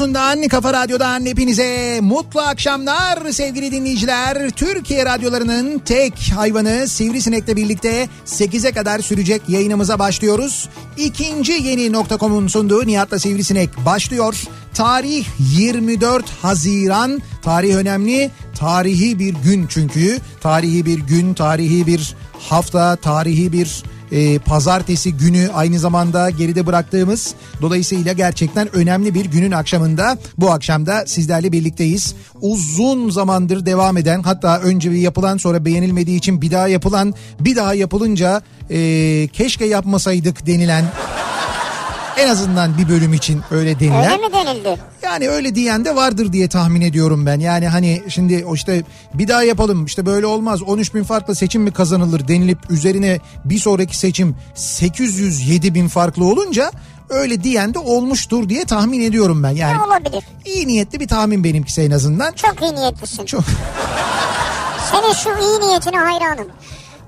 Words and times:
radyosundan, 0.00 0.48
kafa 0.48 0.72
radyodan 0.72 1.26
hepinize 1.26 2.00
mutlu 2.02 2.40
akşamlar 2.40 3.30
sevgili 3.32 3.72
dinleyiciler. 3.72 4.50
Türkiye 4.50 5.06
radyolarının 5.06 5.78
tek 5.78 6.32
hayvanı 6.36 6.88
Sivrisinek'le 6.88 7.56
birlikte 7.56 8.08
8'e 8.26 8.72
kadar 8.72 8.98
sürecek 8.98 9.42
yayınımıza 9.48 9.98
başlıyoruz. 9.98 10.68
İkinci 10.96 11.52
yeni 11.52 11.92
nokta.com'un 11.92 12.48
sunduğu 12.48 12.86
Nihat'la 12.86 13.18
Sivrisinek 13.18 13.70
başlıyor. 13.86 14.44
Tarih 14.74 15.26
24 15.38 16.30
Haziran. 16.42 17.22
Tarih 17.42 17.74
önemli. 17.74 18.30
Tarihi 18.58 19.18
bir 19.18 19.34
gün 19.34 19.66
çünkü. 19.66 20.18
Tarihi 20.40 20.86
bir 20.86 20.98
gün, 20.98 21.34
tarihi 21.34 21.86
bir 21.86 22.14
hafta, 22.38 22.96
tarihi 22.96 23.52
bir 23.52 23.82
e, 24.12 24.38
pazartesi 24.38 25.12
günü 25.12 25.50
aynı 25.54 25.78
zamanda 25.78 26.30
geride 26.30 26.66
bıraktığımız 26.66 27.34
dolayısıyla 27.62 28.12
gerçekten 28.12 28.76
önemli 28.76 29.14
bir 29.14 29.24
günün 29.24 29.52
akşamında 29.52 30.18
bu 30.38 30.50
akşamda 30.50 31.04
sizlerle 31.06 31.52
birlikteyiz. 31.52 32.14
Uzun 32.40 33.10
zamandır 33.10 33.66
devam 33.66 33.96
eden 33.96 34.22
hatta 34.22 34.60
önce 34.60 34.90
bir 34.90 34.96
yapılan 34.96 35.36
sonra 35.36 35.64
beğenilmediği 35.64 36.18
için 36.18 36.42
bir 36.42 36.50
daha 36.50 36.68
yapılan 36.68 37.14
bir 37.40 37.56
daha 37.56 37.74
yapılınca 37.74 38.42
e, 38.70 39.28
keşke 39.32 39.64
yapmasaydık 39.64 40.46
denilen 40.46 40.84
en 42.18 42.28
azından 42.28 42.78
bir 42.78 42.88
bölüm 42.88 43.14
için 43.14 43.40
öyle 43.50 43.80
denilen. 43.80 44.04
Öyle 44.12 44.16
mi 44.28 44.32
denildi? 44.32 44.76
Yani 45.02 45.28
öyle 45.28 45.54
diyen 45.54 45.84
de 45.84 45.96
vardır 45.96 46.32
diye 46.32 46.48
tahmin 46.48 46.80
ediyorum 46.80 47.26
ben. 47.26 47.40
Yani 47.40 47.68
hani 47.68 48.02
şimdi 48.08 48.44
işte 48.54 48.82
bir 49.14 49.28
daha 49.28 49.42
yapalım 49.42 49.84
işte 49.84 50.06
böyle 50.06 50.26
olmaz 50.26 50.62
13 50.62 50.94
bin 50.94 51.04
farklı 51.04 51.34
seçim 51.34 51.62
mi 51.62 51.72
kazanılır 51.72 52.28
denilip 52.28 52.58
üzerine 52.70 53.20
bir 53.44 53.58
sonraki 53.58 53.96
seçim 53.98 54.36
807 54.54 55.74
bin 55.74 55.88
farklı 55.88 56.24
olunca 56.24 56.70
öyle 57.08 57.42
diyen 57.44 57.74
de 57.74 57.78
olmuştur 57.78 58.48
diye 58.48 58.64
tahmin 58.64 59.00
ediyorum 59.00 59.42
ben. 59.42 59.50
Yani 59.50 59.78
Ne 59.78 59.82
olabilir? 59.82 60.24
iyi 60.44 60.66
niyetli 60.66 61.00
bir 61.00 61.08
tahmin 61.08 61.44
benimkisi 61.44 61.82
en 61.82 61.90
azından. 61.90 62.32
Çok 62.32 62.62
iyi 62.62 62.74
niyetlisin. 62.74 63.24
Çok 63.26 63.44
Senin 64.90 65.12
şu 65.12 65.28
iyi 65.28 65.68
niyetine 65.68 65.96
hayranım. 65.98 66.46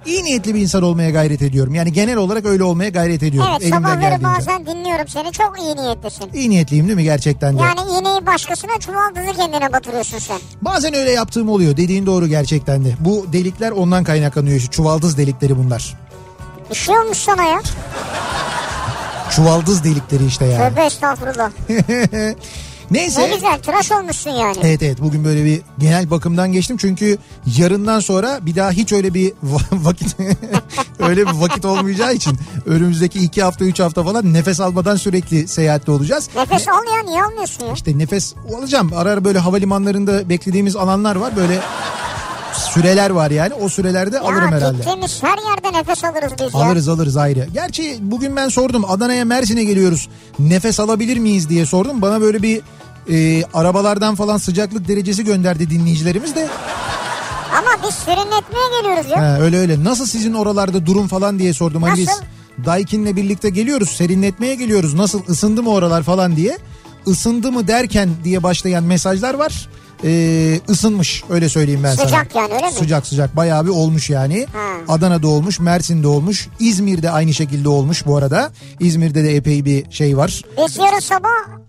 İyi 0.06 0.24
niyetli 0.24 0.54
bir 0.54 0.60
insan 0.60 0.82
olmaya 0.82 1.10
gayret 1.10 1.42
ediyorum. 1.42 1.74
Yani 1.74 1.92
genel 1.92 2.16
olarak 2.16 2.46
öyle 2.46 2.64
olmaya 2.64 2.90
gayret 2.90 3.22
ediyorum. 3.22 3.50
Evet 3.52 3.62
elimden 3.62 3.78
sabahları 3.78 4.00
geldiğince. 4.00 4.24
bazen 4.24 4.66
dinliyorum 4.66 5.08
seni. 5.08 5.32
Çok 5.32 5.60
iyi 5.60 5.76
niyetlisin. 5.76 6.30
İyi 6.34 6.50
niyetliyim 6.50 6.86
değil 6.86 6.96
mi 6.96 7.04
gerçekten 7.04 7.58
de? 7.58 7.62
Yani 7.62 7.80
iğneyi 8.00 8.26
başkasına 8.26 8.78
çuvaldızı 8.80 9.36
kendine 9.36 9.72
batırıyorsun 9.72 10.18
sen. 10.18 10.38
Bazen 10.62 10.94
öyle 10.94 11.10
yaptığım 11.10 11.48
oluyor. 11.48 11.76
Dediğin 11.76 12.06
doğru 12.06 12.26
gerçekten 12.26 12.84
de. 12.84 12.94
Bu 13.00 13.26
delikler 13.32 13.70
ondan 13.70 14.04
kaynaklanıyor. 14.04 14.60
Şu 14.60 14.70
çuvaldız 14.70 15.18
delikleri 15.18 15.58
bunlar. 15.58 15.94
İşiyormuş 16.70 17.18
sana 17.18 17.42
ya. 17.44 17.60
Çuvaldız 19.30 19.84
delikleri 19.84 20.26
işte 20.26 20.44
yani. 20.46 20.68
Tövbe 20.74 20.84
estağfurullah. 20.84 21.50
Neyse. 22.92 23.22
Ne 23.22 23.34
güzel 23.34 23.58
tıraş 23.62 23.92
olmuşsun 23.92 24.30
yani. 24.30 24.56
Evet 24.62 24.82
evet 24.82 25.00
bugün 25.00 25.24
böyle 25.24 25.44
bir 25.44 25.60
genel 25.78 26.10
bakımdan 26.10 26.52
geçtim 26.52 26.76
çünkü 26.76 27.18
yarından 27.58 28.00
sonra 28.00 28.38
bir 28.46 28.56
daha 28.56 28.70
hiç 28.70 28.92
öyle 28.92 29.14
bir 29.14 29.30
va- 29.44 29.84
vakit 29.84 30.16
öyle 30.98 31.26
bir 31.26 31.32
vakit 31.32 31.64
olmayacağı 31.64 32.14
için 32.14 32.38
önümüzdeki 32.66 33.18
iki 33.18 33.42
hafta 33.42 33.64
üç 33.64 33.80
hafta 33.80 34.04
falan 34.04 34.32
nefes 34.32 34.60
almadan 34.60 34.96
sürekli 34.96 35.48
seyahatte 35.48 35.90
olacağız. 35.92 36.28
Nefes 36.36 36.68
al 36.68 36.72
ya 36.96 37.02
niye 37.10 37.22
almıyorsun 37.22 37.66
ya? 37.66 37.72
İşte 37.72 37.98
nefes 37.98 38.34
alacağım 38.58 38.90
ara 38.96 39.10
ara 39.10 39.24
böyle 39.24 39.38
havalimanlarında 39.38 40.28
beklediğimiz 40.28 40.76
alanlar 40.76 41.16
var 41.16 41.36
böyle 41.36 41.58
süreler 42.74 43.10
var 43.10 43.30
yani 43.30 43.54
o 43.54 43.68
sürelerde 43.68 44.20
alırım 44.20 44.50
ya 44.50 44.56
herhalde. 44.56 44.76
gittiğimiz 44.76 45.22
her 45.22 45.38
yerde 45.50 45.78
nefes 45.78 46.04
alırız 46.04 46.32
biz 46.40 46.54
ya. 46.54 46.60
Alırız 46.60 46.88
alırız 46.88 47.16
ayrı. 47.16 47.48
Gerçi 47.54 47.96
bugün 48.00 48.36
ben 48.36 48.48
sordum 48.48 48.84
Adana'ya 48.90 49.24
Mersin'e 49.24 49.64
geliyoruz. 49.64 50.08
Nefes 50.38 50.80
alabilir 50.80 51.16
miyiz 51.16 51.48
diye 51.48 51.66
sordum. 51.66 52.02
Bana 52.02 52.20
böyle 52.20 52.42
bir 52.42 52.60
e, 53.10 53.44
arabalardan 53.54 54.14
falan 54.14 54.36
sıcaklık 54.36 54.88
derecesi 54.88 55.24
gönderdi 55.24 55.70
dinleyicilerimiz 55.70 56.34
de. 56.34 56.48
Ama 57.58 57.88
biz 57.88 57.94
serinletmeye 57.94 58.80
geliyoruz 58.80 59.10
ya. 59.10 59.20
Ha, 59.20 59.38
öyle 59.40 59.58
öyle. 59.58 59.84
Nasıl 59.84 60.06
sizin 60.06 60.34
oralarda 60.34 60.86
durum 60.86 61.08
falan 61.08 61.38
diye 61.38 61.52
sordum. 61.52 61.82
Hani 61.82 61.98
biz 61.98 62.08
Nasıl? 62.08 62.22
Daikin'le 62.64 63.16
birlikte 63.16 63.50
geliyoruz. 63.50 63.88
Serinletmeye 63.88 64.54
geliyoruz. 64.54 64.94
Nasıl 64.94 65.22
ısındı 65.28 65.62
mı 65.62 65.70
oralar 65.70 66.02
falan 66.02 66.36
diye. 66.36 66.58
Isındı 67.06 67.52
mı 67.52 67.68
derken 67.68 68.08
diye 68.24 68.42
başlayan 68.42 68.84
mesajlar 68.84 69.34
var. 69.34 69.68
Ee, 70.04 70.60
ısınmış 70.68 71.24
öyle 71.30 71.48
söyleyeyim 71.48 71.80
ben 71.84 71.94
sana. 71.94 72.06
Sıcak 72.06 72.34
yani, 72.34 72.54
öyle 72.54 72.66
mi? 72.66 72.72
Sıcak 72.72 73.06
sıcak 73.06 73.36
bayağı 73.36 73.64
bir 73.64 73.70
olmuş 73.70 74.10
yani. 74.10 74.46
Ha. 74.52 74.94
Adana'da 74.94 75.28
olmuş, 75.28 75.60
Mersin'de 75.60 76.08
olmuş, 76.08 76.48
İzmir'de 76.60 77.10
aynı 77.10 77.34
şekilde 77.34 77.68
olmuş 77.68 78.06
bu 78.06 78.16
arada. 78.16 78.52
İzmir'de 78.80 79.24
de 79.24 79.36
epey 79.36 79.64
bir 79.64 79.90
şey 79.90 80.16
var. 80.16 80.42
Biz 80.58 80.76
yarın 80.76 81.00
sabah 81.00 81.61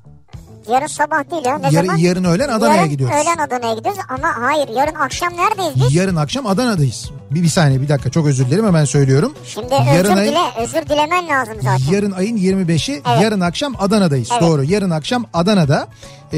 Yarın 0.72 0.88
sabah 0.88 1.32
değil 1.32 1.46
ya. 1.46 1.58
Ne 1.58 1.68
Yarın- 1.72 1.86
zaman? 1.88 1.98
yarın 2.00 2.24
öğlen 2.24 2.50
Adana'ya 2.50 2.76
yarın 2.78 2.90
gidiyoruz. 2.90 3.16
öğlen 3.16 3.38
Adana'ya 3.48 3.74
gidiyoruz 3.76 4.00
ama 4.10 4.28
hayır 4.42 4.68
yarın 4.76 4.96
akşam 4.96 5.34
neredeyiz 5.38 5.74
biz? 5.76 5.96
Yarın 5.96 6.16
akşam 6.16 6.48
Adana'dayız. 6.48 7.12
Bir, 7.32 7.44
bir 7.44 7.48
saniye 7.48 7.82
bir 7.82 7.90
dakika 7.90 8.10
çok 8.12 8.26
özür 8.28 8.46
dilerim 8.46 8.66
hemen 8.66 8.86
söylüyorum. 8.86 9.34
Şimdi 9.46 9.74
yarın 9.74 10.04
özür 10.10 10.18
ayın- 10.18 10.32
dile, 10.32 10.40
özür 10.64 10.90
dilemen 10.90 11.28
lazım 11.28 11.54
zaten. 11.64 11.94
Yarın 11.94 12.12
ayın 12.12 12.38
25'i 12.38 12.94
Evet. 12.94 13.22
yarın 13.24 13.40
akşam 13.42 13.74
Adana'dayız. 13.80 14.30
Evet. 14.32 14.42
Doğru 14.42 14.64
yarın 14.64 14.90
akşam 14.90 15.26
Adana'da. 15.34 15.88
Ee, 16.34 16.38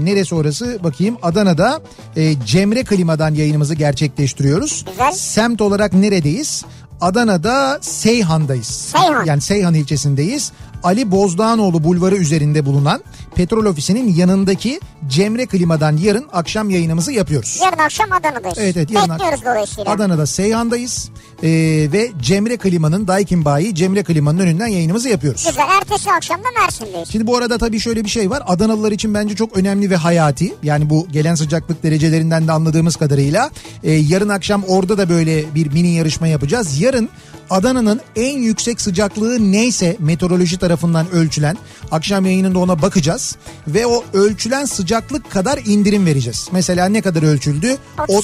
neresi 0.00 0.34
orası 0.34 0.78
bakayım 0.84 1.16
Adana'da 1.22 1.80
e, 2.16 2.34
Cemre 2.46 2.84
Klima'dan 2.84 3.34
yayınımızı 3.34 3.74
gerçekleştiriyoruz. 3.74 4.84
Güzel. 4.90 5.12
Semt 5.12 5.60
olarak 5.60 5.92
neredeyiz? 5.92 6.64
Adana'da 7.02 7.78
Seyhan'dayız. 7.80 8.66
Seyhan. 8.66 9.24
Yani 9.24 9.40
Seyhan 9.40 9.74
ilçesindeyiz. 9.74 10.52
Ali 10.82 11.10
Bozdağanoğlu 11.10 11.84
bulvarı 11.84 12.16
üzerinde 12.16 12.66
bulunan 12.66 13.02
petrol 13.34 13.64
ofisinin 13.64 14.14
yanındaki 14.14 14.80
Cemre 15.08 15.46
Klima'dan 15.46 15.96
yarın 15.96 16.28
akşam 16.32 16.70
yayınımızı 16.70 17.12
yapıyoruz. 17.12 17.60
Yarın 17.64 17.78
akşam 17.78 18.12
Adana'dayız. 18.12 18.58
Evet 18.58 18.76
evet 18.76 18.90
yarın 18.90 19.10
Bekliyoruz 19.10 19.44
dolayısıyla. 19.44 19.92
Adana'da 19.92 20.26
Seyhan'dayız. 20.26 21.10
Ee, 21.42 21.48
ve 21.92 22.10
Cemre 22.22 22.56
Klima'nın 22.56 23.06
Daikin 23.08 23.44
Bayi 23.44 23.74
Cemre 23.74 24.02
Klima'nın 24.02 24.38
önünden 24.38 24.66
yayınımızı 24.66 25.08
yapıyoruz. 25.08 25.44
Güzel. 25.48 25.64
Ertesi 25.80 26.10
akşam 26.12 26.40
da 26.40 26.46
Mersin'deyiz. 26.60 27.08
Şimdi 27.08 27.26
bu 27.26 27.36
arada 27.36 27.58
tabii 27.58 27.80
şöyle 27.80 28.04
bir 28.04 28.10
şey 28.10 28.30
var. 28.30 28.42
Adanalılar 28.46 28.92
için 28.92 29.14
bence 29.14 29.34
çok 29.36 29.56
önemli 29.56 29.90
ve 29.90 29.96
hayati. 29.96 30.54
Yani 30.62 30.90
bu 30.90 31.08
gelen 31.12 31.34
sıcaklık 31.34 31.82
derecelerinden 31.82 32.48
de 32.48 32.52
anladığımız 32.52 32.96
kadarıyla. 32.96 33.50
Ee, 33.84 33.92
yarın 33.92 34.28
akşam 34.28 34.64
orada 34.64 34.98
da 34.98 35.08
böyle 35.08 35.54
bir 35.54 35.72
mini 35.72 35.94
yarışma 35.94 36.26
yapacağız. 36.26 36.80
Yarın 36.80 37.08
Adana'nın 37.50 38.00
en 38.16 38.38
yüksek 38.38 38.80
sıcaklığı 38.80 39.52
neyse 39.52 39.96
meteoroloji 39.98 40.58
tarafından 40.58 41.10
ölçülen 41.10 41.56
akşam 41.90 42.26
yayınında 42.26 42.58
ona 42.58 42.82
bakacağız. 42.82 43.36
Ve 43.68 43.86
o 43.86 44.04
ölçülen 44.12 44.64
sıcaklık 44.64 45.30
kadar 45.30 45.60
indirim 45.66 46.06
vereceğiz. 46.06 46.48
Mesela 46.52 46.86
ne 46.88 47.00
kadar 47.02 47.22
ölçüldü? 47.22 47.76
O- 48.08 48.22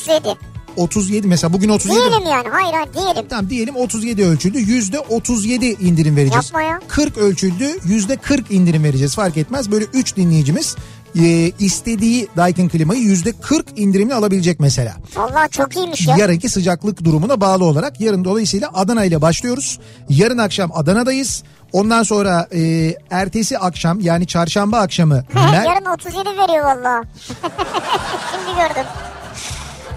37. 0.78 1.08
37 1.08 1.26
mesela 1.28 1.52
bugün 1.52 1.69
37. 1.69 1.96
Diyelim 2.00 2.26
yani. 2.26 2.48
Hayır 2.48 2.75
hayır 2.75 2.88
diyelim. 2.94 3.28
Tamam 3.28 3.50
diyelim 3.50 3.76
37 3.76 4.25
ölçüldü. 4.25 4.58
Yüzde 4.58 5.00
37 5.00 5.66
indirim 5.66 6.16
vereceğiz. 6.16 6.44
Yapma 6.44 6.62
ya. 6.62 6.80
40 6.88 7.19
ölçüldü. 7.19 7.64
Yüzde 7.84 8.16
40 8.16 8.50
indirim 8.50 8.84
vereceğiz. 8.84 9.14
Fark 9.14 9.36
etmez. 9.36 9.70
Böyle 9.70 9.84
3 9.84 10.16
dinleyicimiz 10.16 10.76
e, 11.19 11.52
istediği 11.58 12.28
Daikin 12.36 12.69
klimayı 12.69 13.00
yüzde 13.00 13.32
40 13.32 13.66
indirimli 13.78 14.14
alabilecek 14.14 14.60
mesela. 14.60 14.96
Vallahi 15.16 15.50
çok 15.50 15.76
iyiymiş 15.76 16.06
ya. 16.06 16.16
Yarınki 16.16 16.48
sıcaklık 16.48 17.04
durumuna 17.04 17.40
bağlı 17.40 17.64
olarak 17.64 18.00
yarın 18.00 18.25
dolayısıyla 18.25 18.70
Adana 18.75 19.04
ile 19.04 19.22
başlıyoruz. 19.22 19.78
Yarın 20.08 20.38
akşam 20.38 20.70
Adana'dayız. 20.75 21.42
Ondan 21.72 22.02
sonra 22.02 22.48
e, 22.54 22.94
ertesi 23.10 23.58
akşam 23.58 24.00
yani 24.00 24.26
çarşamba 24.26 24.78
akşamı 24.78 25.25
Mer- 25.34 25.66
Yarın 25.66 25.84
37 25.94 26.28
veriyor 26.28 26.64
valla. 26.64 27.02
Şimdi 28.32 28.56
gördüm. 28.58 28.86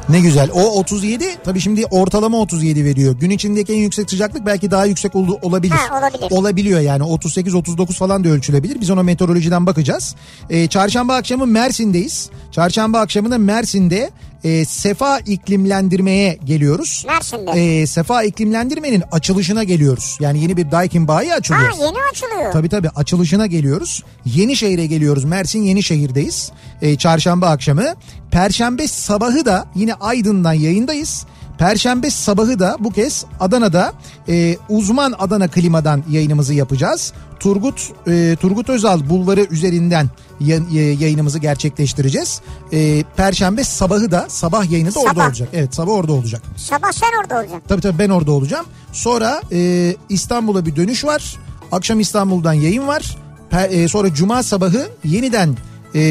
Ne 0.09 0.19
güzel. 0.19 0.49
O 0.53 0.61
37 0.79 1.25
tabii 1.43 1.59
şimdi 1.59 1.85
ortalama 1.85 2.37
37 2.37 2.85
veriyor. 2.85 3.15
Gün 3.19 3.29
içindeki 3.29 3.73
en 3.73 3.77
yüksek 3.77 4.09
sıcaklık 4.09 4.45
belki 4.45 4.71
daha 4.71 4.85
yüksek 4.85 5.15
ol- 5.15 5.37
olabilir. 5.41 5.73
Ha, 5.73 5.99
olabilir. 5.99 6.27
Olabiliyor 6.31 6.79
yani 6.79 7.03
38-39 7.03 7.93
falan 7.93 8.23
da 8.23 8.29
ölçülebilir. 8.29 8.81
Biz 8.81 8.89
ona 8.89 9.03
meteorolojiden 9.03 9.65
bakacağız. 9.65 10.15
Ee, 10.49 10.67
çarşamba 10.67 11.15
akşamı 11.15 11.45
Mersin'deyiz. 11.47 12.29
Çarşamba 12.51 12.99
akşamı 12.99 13.31
da 13.31 13.37
Mersin'de 13.37 14.09
e, 14.43 14.65
sefa 14.65 15.19
iklimlendirmeye 15.19 16.39
geliyoruz. 16.45 17.05
Mersin'de. 17.07 17.51
Ee, 17.51 17.87
sefa 17.87 18.23
iklimlendirmenin 18.23 19.03
açılışına 19.11 19.63
geliyoruz. 19.63 20.17
Yani 20.19 20.41
yeni 20.41 20.57
bir 20.57 20.71
Daikin 20.71 21.07
bayi 21.07 21.33
açılıyor. 21.33 21.69
Ha 21.69 21.85
yeni 21.85 21.97
açılıyor. 22.11 22.51
Tabii 22.53 22.69
tabii 22.69 22.89
açılışına 22.89 23.47
geliyoruz. 23.47 24.03
Yenişehir'e 24.25 24.85
geliyoruz. 24.85 25.23
Mersin 25.23 25.63
Yenişehir'deyiz. 25.63 26.51
Ee, 26.81 26.97
çarşamba 26.97 27.49
akşamı. 27.49 27.85
Perşembe 28.31 28.87
sabahı 28.87 29.45
da 29.45 29.65
yine 29.75 29.93
Aydın'dan 29.93 30.53
yayındayız. 30.53 31.25
Perşembe 31.65 32.09
sabahı 32.09 32.59
da 32.59 32.77
bu 32.79 32.91
kez 32.91 33.25
Adana'da 33.39 33.93
e, 34.29 34.57
uzman 34.69 35.13
Adana 35.19 35.47
klimadan 35.47 36.03
yayınımızı 36.09 36.53
yapacağız. 36.53 37.13
Turgut 37.39 37.91
e, 38.07 38.35
Turgut 38.39 38.69
Özal 38.69 39.09
bulvarı 39.09 39.41
üzerinden 39.41 40.09
ya- 40.39 40.93
yayınımızı 40.99 41.39
gerçekleştireceğiz. 41.39 42.41
E, 42.73 43.03
Perşembe 43.17 43.63
sabahı 43.63 44.11
da 44.11 44.25
sabah 44.29 44.71
yayını 44.71 44.95
da 44.95 44.99
orada 44.99 45.09
Sabah. 45.13 45.25
olacak. 45.27 45.49
Evet 45.53 45.75
sabah 45.75 45.91
orada 45.93 46.13
olacak. 46.13 46.41
Sabah 46.57 46.91
sen 46.91 47.07
orada 47.21 47.35
olacaksın. 47.35 47.61
Tabii 47.67 47.81
tabii 47.81 47.99
ben 47.99 48.09
orada 48.09 48.31
olacağım. 48.31 48.65
Sonra 48.93 49.41
e, 49.51 49.95
İstanbul'a 50.09 50.65
bir 50.65 50.75
dönüş 50.75 51.05
var. 51.05 51.35
Akşam 51.71 51.99
İstanbul'dan 51.99 52.53
yayın 52.53 52.87
var. 52.87 53.17
Per- 53.51 53.69
e, 53.83 53.87
sonra 53.87 54.13
Cuma 54.13 54.43
sabahı 54.43 54.87
yeniden 55.05 55.57
e, 55.95 56.01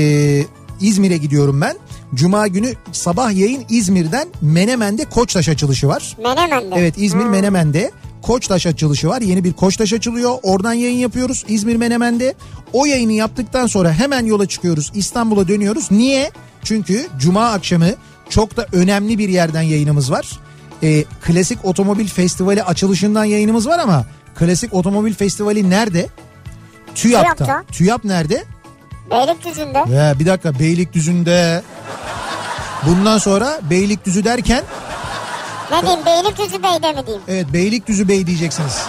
İzmir'e 0.81 1.17
gidiyorum 1.17 1.61
ben. 1.61 1.77
Cuma 2.15 2.47
günü 2.49 2.73
sabah 2.93 3.33
yayın 3.33 3.65
İzmir'den 3.69 4.29
Menemen'de 4.43 5.05
Koçtaş 5.05 5.49
açılışı 5.49 5.89
var. 5.89 6.17
Menemen'de. 6.23 6.75
Evet 6.79 6.95
İzmir 6.99 7.25
Hmm. 7.25 7.31
Menemen'de 7.31 7.91
Koçtaş 8.23 8.67
açılışı 8.67 9.09
var. 9.09 9.21
Yeni 9.21 9.45
bir 9.45 9.53
Koçtaş 9.53 9.93
açılıyor. 9.93 10.39
Oradan 10.43 10.73
yayın 10.73 10.99
yapıyoruz 10.99 11.45
İzmir 11.49 11.77
Menemen'de. 11.77 12.35
O 12.73 12.87
yayını 12.87 13.13
yaptıktan 13.13 13.67
sonra 13.67 13.93
hemen 13.93 14.25
yola 14.27 14.47
çıkıyoruz. 14.47 14.93
İstanbul'a 14.95 15.49
dönüyoruz. 15.49 15.91
Niye? 15.91 16.31
Çünkü 16.65 17.07
Cuma 17.19 17.51
akşamı 17.51 17.89
çok 18.29 18.57
da 18.57 18.67
önemli 18.73 19.19
bir 19.19 19.29
yerden 19.29 19.63
yayınımız 19.63 20.11
var. 20.11 20.31
Ee, 20.83 21.05
Klasik 21.23 21.65
Otomobil 21.65 22.07
Festivali 22.09 22.63
açılışından 22.63 23.25
yayınımız 23.25 23.67
var 23.69 23.79
ama 23.79 24.07
Klasik 24.35 24.75
Otomobil 24.75 25.15
Festivali 25.15 25.71
nerede? 25.71 26.07
TÜYAP'ta. 26.95 27.35
TÜYAP'ta. 27.45 27.65
TÜYAP 27.73 28.05
nerede? 28.05 28.45
Beylikdüzü'nde. 29.11 29.79
Ya 29.95 30.19
bir 30.19 30.27
dakika 30.27 30.59
Beylikdüzü'nde. 30.59 31.63
Bundan 32.87 33.19
sonra 33.19 33.59
Beylikdüzü 33.71 34.25
derken 34.25 34.63
Ne 35.73 35.83
diyeyim 35.83 36.07
Beylikdüzü 36.07 36.63
Bey'de 36.63 36.93
mi 36.93 37.07
diyeyim? 37.07 37.23
Evet 37.29 37.47
Beylikdüzü 37.53 38.09
Bey 38.09 38.27
diyeceksiniz. 38.27 38.83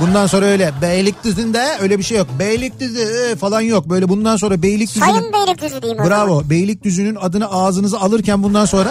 Bundan 0.00 0.26
sonra 0.26 0.46
öyle 0.46 0.72
Beylikdüzü'nde 0.82 1.76
öyle 1.80 1.98
bir 1.98 2.02
şey 2.04 2.18
yok. 2.18 2.26
Beylikdüzü 2.38 3.00
e, 3.32 3.36
falan 3.36 3.60
yok. 3.60 3.88
Böyle 3.90 4.08
bundan 4.08 4.36
sonra 4.36 4.62
Beylikdüzü'nün... 4.62 5.04
Sayın 5.04 5.32
Beylikdüzü 5.32 5.82
diyeyim 5.82 6.02
o 6.02 6.04
zaman. 6.04 6.26
Bravo. 6.28 6.50
Beylikdüzü'nün 6.50 7.14
adını 7.14 7.46
ağzınıza 7.50 7.98
alırken 7.98 8.42
bundan 8.42 8.64
sonra 8.64 8.90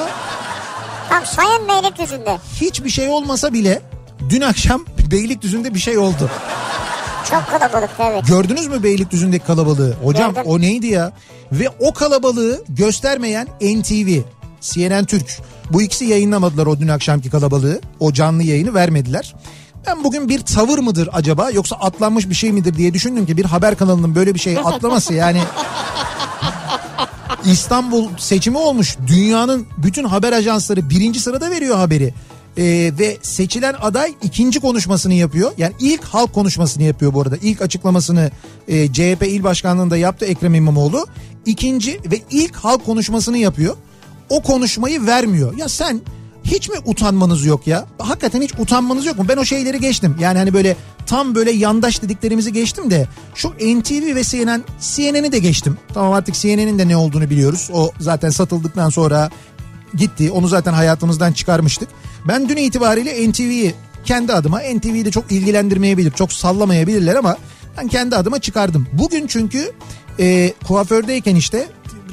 Tamam 1.10 1.26
Sayın 1.26 1.68
Beylikdüzü'nde. 1.70 2.38
hiçbir 2.62 2.90
şey 2.90 3.10
olmasa 3.10 3.54
bile 3.54 3.82
dün 4.30 4.42
akşam 4.42 4.86
Beylikdüzü'nde 5.12 5.74
bir 5.74 5.80
şey 5.80 5.98
oldu. 5.98 6.30
Çok 7.30 7.48
kalabalıktı 7.48 8.04
evet. 8.04 8.28
Gördünüz 8.28 8.68
mü 8.68 8.84
Beylikdüzü'ndeki 8.84 9.46
kalabalığı? 9.46 9.96
Hocam 10.04 10.34
Gördüm. 10.34 10.52
o 10.52 10.62
neydi 10.62 10.88
ya? 10.88 11.12
Ve 11.52 11.70
o 11.80 11.94
kalabalığı 11.94 12.64
göstermeyen 12.70 13.48
NTV, 13.62 14.22
CNN 14.62 15.06
Türk. 15.06 15.40
Bu 15.70 15.82
ikisi 15.82 16.06
yayınlamadılar 16.06 16.66
o 16.66 16.80
dün 16.80 16.88
akşamki 16.88 17.30
kalabalığı. 17.30 17.82
O 18.00 18.14
canlı 18.14 18.44
yayını 18.44 18.74
vermediler. 18.74 19.36
Ben 19.88 20.04
bugün 20.04 20.30
bir 20.30 20.40
tavır 20.40 20.80
mıdır 20.80 21.10
acaba 21.14 21.52
yoksa 21.52 21.76
atlanmış 21.76 22.30
bir 22.30 22.36
şey 22.36 22.52
midir 22.52 22.78
diye 22.78 22.94
düşündüm 22.94 23.26
ki 23.26 23.38
bir 23.38 23.46
haber 23.46 23.76
kanalının 23.78 24.16
böyle 24.16 24.34
bir 24.34 24.40
şey 24.40 24.58
atlaması 24.58 25.14
yani 25.24 25.42
İstanbul 27.46 28.08
seçimi 28.18 28.58
olmuş. 28.58 28.98
Dünyanın 29.08 29.68
bütün 29.78 30.04
haber 30.04 30.34
ajansları 30.34 30.90
birinci 30.90 31.20
sırada 31.20 31.52
veriyor 31.52 31.78
haberi. 31.78 32.14
Ee, 32.58 32.92
ve 33.00 33.18
seçilen 33.22 33.76
aday 33.82 34.14
ikinci 34.24 34.60
konuşmasını 34.60 35.14
yapıyor. 35.14 35.52
Yani 35.58 35.74
ilk 35.80 36.04
halk 36.04 36.34
konuşmasını 36.34 36.84
yapıyor 36.84 37.14
bu 37.14 37.22
arada. 37.22 37.38
İlk 37.42 37.62
açıklamasını 37.62 38.32
e, 38.68 38.94
CHP 38.94 39.24
il 39.28 39.44
başkanlığında 39.44 39.98
yaptı 39.98 40.26
Ekrem 40.26 40.56
İmamoğlu. 40.56 41.06
İkinci 41.46 42.00
ve 42.12 42.22
ilk 42.32 42.56
halk 42.56 42.86
konuşmasını 42.86 43.38
yapıyor. 43.38 43.76
O 44.30 44.42
konuşmayı 44.42 45.06
vermiyor. 45.06 45.58
Ya 45.58 45.70
sen 45.70 46.02
hiç 46.44 46.70
mi 46.70 46.76
utanmanız 46.86 47.46
yok 47.46 47.68
ya? 47.68 47.86
Hakikaten 48.00 48.42
hiç 48.42 48.54
utanmanız 48.60 49.06
yok 49.06 49.20
mu? 49.20 49.26
Ben 49.30 49.38
o 49.38 49.46
şeyleri 49.46 49.80
geçtim. 49.80 50.16
Yani 50.20 50.38
hani 50.38 50.54
böyle 50.54 50.76
tam 51.06 51.36
böyle 51.36 51.52
yandaş 51.52 52.02
dediklerimizi 52.02 52.54
geçtim 52.54 52.92
de 52.92 53.08
şu 53.36 53.50
NTV 53.50 54.16
ve 54.16 54.24
CNN, 54.24 54.64
CNN'i 54.82 55.32
de 55.32 55.40
geçtim. 55.40 55.78
Tamam 55.94 56.14
artık 56.14 56.36
CNN'in 56.36 56.80
de 56.80 56.88
ne 56.88 56.98
olduğunu 56.98 57.30
biliyoruz. 57.30 57.70
O 57.74 57.92
zaten 58.00 58.30
satıldıktan 58.30 58.90
sonra 58.90 59.30
gitti. 59.98 60.32
Onu 60.32 60.48
zaten 60.48 60.74
hayatımızdan 60.74 61.32
çıkarmıştık. 61.34 61.90
Ben 62.28 62.50
dün 62.50 62.58
itibariyle 62.58 63.30
NTV'yi 63.30 63.76
kendi 64.06 64.34
adıma 64.34 64.60
NTV'yi 64.60 65.06
de 65.06 65.12
çok 65.12 65.32
ilgilendirmeyebilir, 65.32 66.12
çok 66.12 66.34
sallamayabilirler 66.34 67.16
ama 67.16 67.38
ben 67.78 67.88
kendi 67.88 68.16
adıma 68.16 68.40
çıkardım. 68.40 68.88
Bugün 68.94 69.28
çünkü 69.28 69.72
e, 70.20 70.54
kuafördeyken 70.68 71.36
işte 71.36 71.68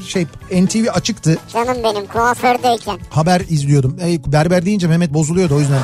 şey 0.06 0.26
NTV 0.52 0.86
açıktı. 0.92 1.38
Canım 1.52 1.76
benim 1.84 2.06
kuafördeyken. 2.06 2.98
Haber 3.10 3.40
izliyordum. 3.48 3.98
E, 4.02 4.32
berber 4.32 4.66
deyince 4.66 4.86
Mehmet 4.86 5.14
bozuluyordu 5.14 5.54
o 5.54 5.60
yüzden. 5.60 5.80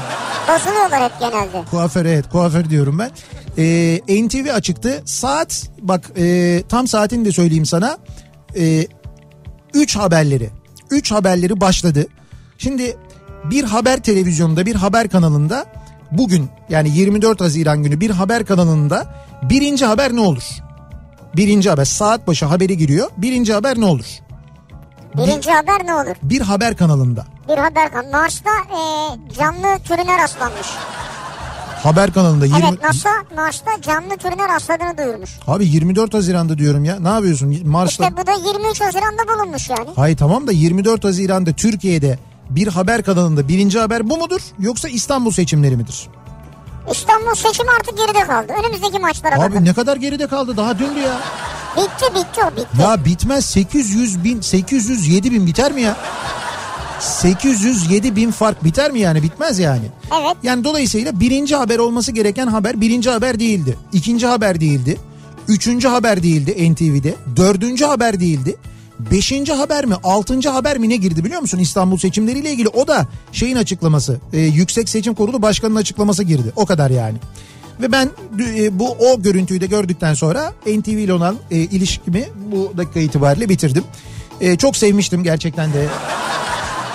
Bozuluyorlar 0.48 1.02
hep 1.02 1.20
genelde. 1.20 1.64
Kuaför 1.70 2.04
evet 2.04 2.28
kuaför 2.28 2.70
diyorum 2.70 2.98
ben. 2.98 3.10
Ee, 3.58 4.00
NTV 4.08 4.54
açıktı. 4.54 5.02
Saat 5.04 5.68
bak 5.78 6.10
e, 6.16 6.62
tam 6.68 6.88
saatini 6.88 7.24
de 7.24 7.32
söyleyeyim 7.32 7.66
sana. 7.66 7.98
3 9.74 9.96
haberleri. 9.96 10.50
3 10.90 11.12
haberleri 11.12 11.60
başladı. 11.60 12.06
Şimdi 12.58 12.96
bir 13.44 13.64
haber 13.64 14.02
televizyonunda 14.02 14.66
bir 14.66 14.74
haber 14.74 15.08
kanalında 15.08 15.66
bugün 16.12 16.48
yani 16.68 16.90
24 16.90 17.40
Haziran 17.40 17.82
günü 17.82 18.00
bir 18.00 18.10
haber 18.10 18.44
kanalında 18.46 19.14
birinci 19.42 19.86
haber 19.86 20.12
ne 20.14 20.20
olur? 20.20 20.44
Birinci 21.36 21.70
haber 21.70 21.84
saat 21.84 22.26
başı 22.26 22.46
haberi 22.46 22.76
giriyor. 22.76 23.10
Birinci 23.16 23.52
haber 23.52 23.80
ne 23.80 23.84
olur? 23.84 24.06
Birinci 25.14 25.50
haber 25.50 25.86
ne 25.86 25.94
olur? 25.94 26.16
Bir 26.22 26.40
haber 26.40 26.76
kanalında. 26.76 27.26
Bir 27.48 27.58
haber 27.58 27.92
kan. 27.92 28.10
Mars'ta 28.10 28.50
e, 28.50 28.80
canlı 29.38 29.78
türüne 29.84 30.18
rastlanmış. 30.18 30.66
Haber 31.86 32.12
kanalında 32.12 32.44
20... 32.46 32.58
Evet 32.58 32.82
NASA 32.82 33.10
Mars'ta 33.36 33.70
canlı 33.82 34.16
türüne 34.16 34.48
rastladığını 34.48 34.98
duyurmuş. 34.98 35.30
Abi 35.46 35.66
24 35.66 36.14
Haziran'da 36.14 36.58
diyorum 36.58 36.84
ya. 36.84 37.00
Ne 37.00 37.08
yapıyorsun? 37.08 37.68
Mars'ta... 37.68 38.04
İşte 38.04 38.16
bu 38.22 38.26
da 38.26 38.32
23 38.32 38.80
Haziran'da 38.80 39.28
bulunmuş 39.34 39.70
yani. 39.70 39.88
Hayır 39.96 40.16
tamam 40.16 40.46
da 40.46 40.52
24 40.52 41.04
Haziran'da 41.04 41.52
Türkiye'de 41.52 42.18
bir 42.50 42.66
haber 42.66 43.02
kanalında 43.02 43.48
birinci 43.48 43.78
haber 43.78 44.10
bu 44.10 44.16
mudur 44.16 44.40
yoksa 44.58 44.88
İstanbul 44.88 45.30
seçimleri 45.30 45.76
midir? 45.76 46.06
İstanbul 46.90 47.34
seçimi 47.34 47.70
artık 47.80 47.98
geride 47.98 48.26
kaldı. 48.26 48.52
Önümüzdeki 48.60 48.98
maçlara 48.98 49.34
Abi 49.34 49.54
bakın. 49.54 49.64
ne 49.64 49.72
kadar 49.74 49.96
geride 49.96 50.26
kaldı 50.26 50.56
daha 50.56 50.78
dündü 50.78 51.00
ya. 51.00 51.18
Bitti 51.76 52.14
bitti 52.14 52.40
o 52.52 52.56
bitti. 52.56 52.82
Ya 52.82 53.04
bitmez 53.04 53.44
800 53.44 54.24
bin 54.24 54.40
807 54.40 55.32
bin 55.32 55.46
biter 55.46 55.72
mi 55.72 55.82
ya? 55.82 55.96
807 57.00 58.16
bin 58.16 58.30
fark 58.30 58.64
biter 58.64 58.90
mi 58.90 59.00
yani 59.00 59.22
bitmez 59.22 59.58
yani. 59.58 59.84
Evet. 60.20 60.36
Yani 60.42 60.64
dolayısıyla 60.64 61.20
birinci 61.20 61.56
haber 61.56 61.78
olması 61.78 62.12
gereken 62.12 62.46
haber 62.46 62.80
birinci 62.80 63.10
haber 63.10 63.40
değildi. 63.40 63.76
İkinci 63.92 64.26
haber 64.26 64.60
değildi. 64.60 64.98
Üçüncü 65.48 65.88
haber 65.88 66.22
değildi 66.22 66.72
NTV'de. 66.72 67.14
Dördüncü 67.36 67.84
haber 67.84 68.20
değildi. 68.20 68.56
Beşinci 69.10 69.52
haber 69.52 69.84
mi 69.84 69.94
altıncı 70.04 70.48
haber 70.48 70.78
mi 70.78 70.88
ne 70.88 70.96
girdi 70.96 71.24
biliyor 71.24 71.40
musun 71.40 71.58
İstanbul 71.58 71.96
seçimleriyle 71.96 72.52
ilgili 72.52 72.68
o 72.68 72.88
da 72.88 73.06
şeyin 73.32 73.56
açıklaması 73.56 74.20
e, 74.32 74.40
Yüksek 74.40 74.88
Seçim 74.88 75.14
Kurulu 75.14 75.42
Başkanı'nın 75.42 75.78
açıklaması 75.80 76.22
girdi 76.22 76.52
o 76.56 76.66
kadar 76.66 76.90
yani. 76.90 77.18
Ve 77.80 77.92
ben 77.92 78.10
e, 78.40 78.78
bu 78.78 78.90
o 78.90 79.22
görüntüyü 79.22 79.60
de 79.60 79.66
gördükten 79.66 80.14
sonra 80.14 80.52
NTV 80.66 80.88
ile 80.88 81.12
olan 81.12 81.36
e, 81.50 81.56
ilişkimi 81.56 82.28
bu 82.52 82.72
dakika 82.76 83.00
itibariyle 83.00 83.48
bitirdim. 83.48 83.84
E, 84.40 84.56
çok 84.56 84.76
sevmiştim 84.76 85.22
gerçekten 85.22 85.72
de 85.72 85.88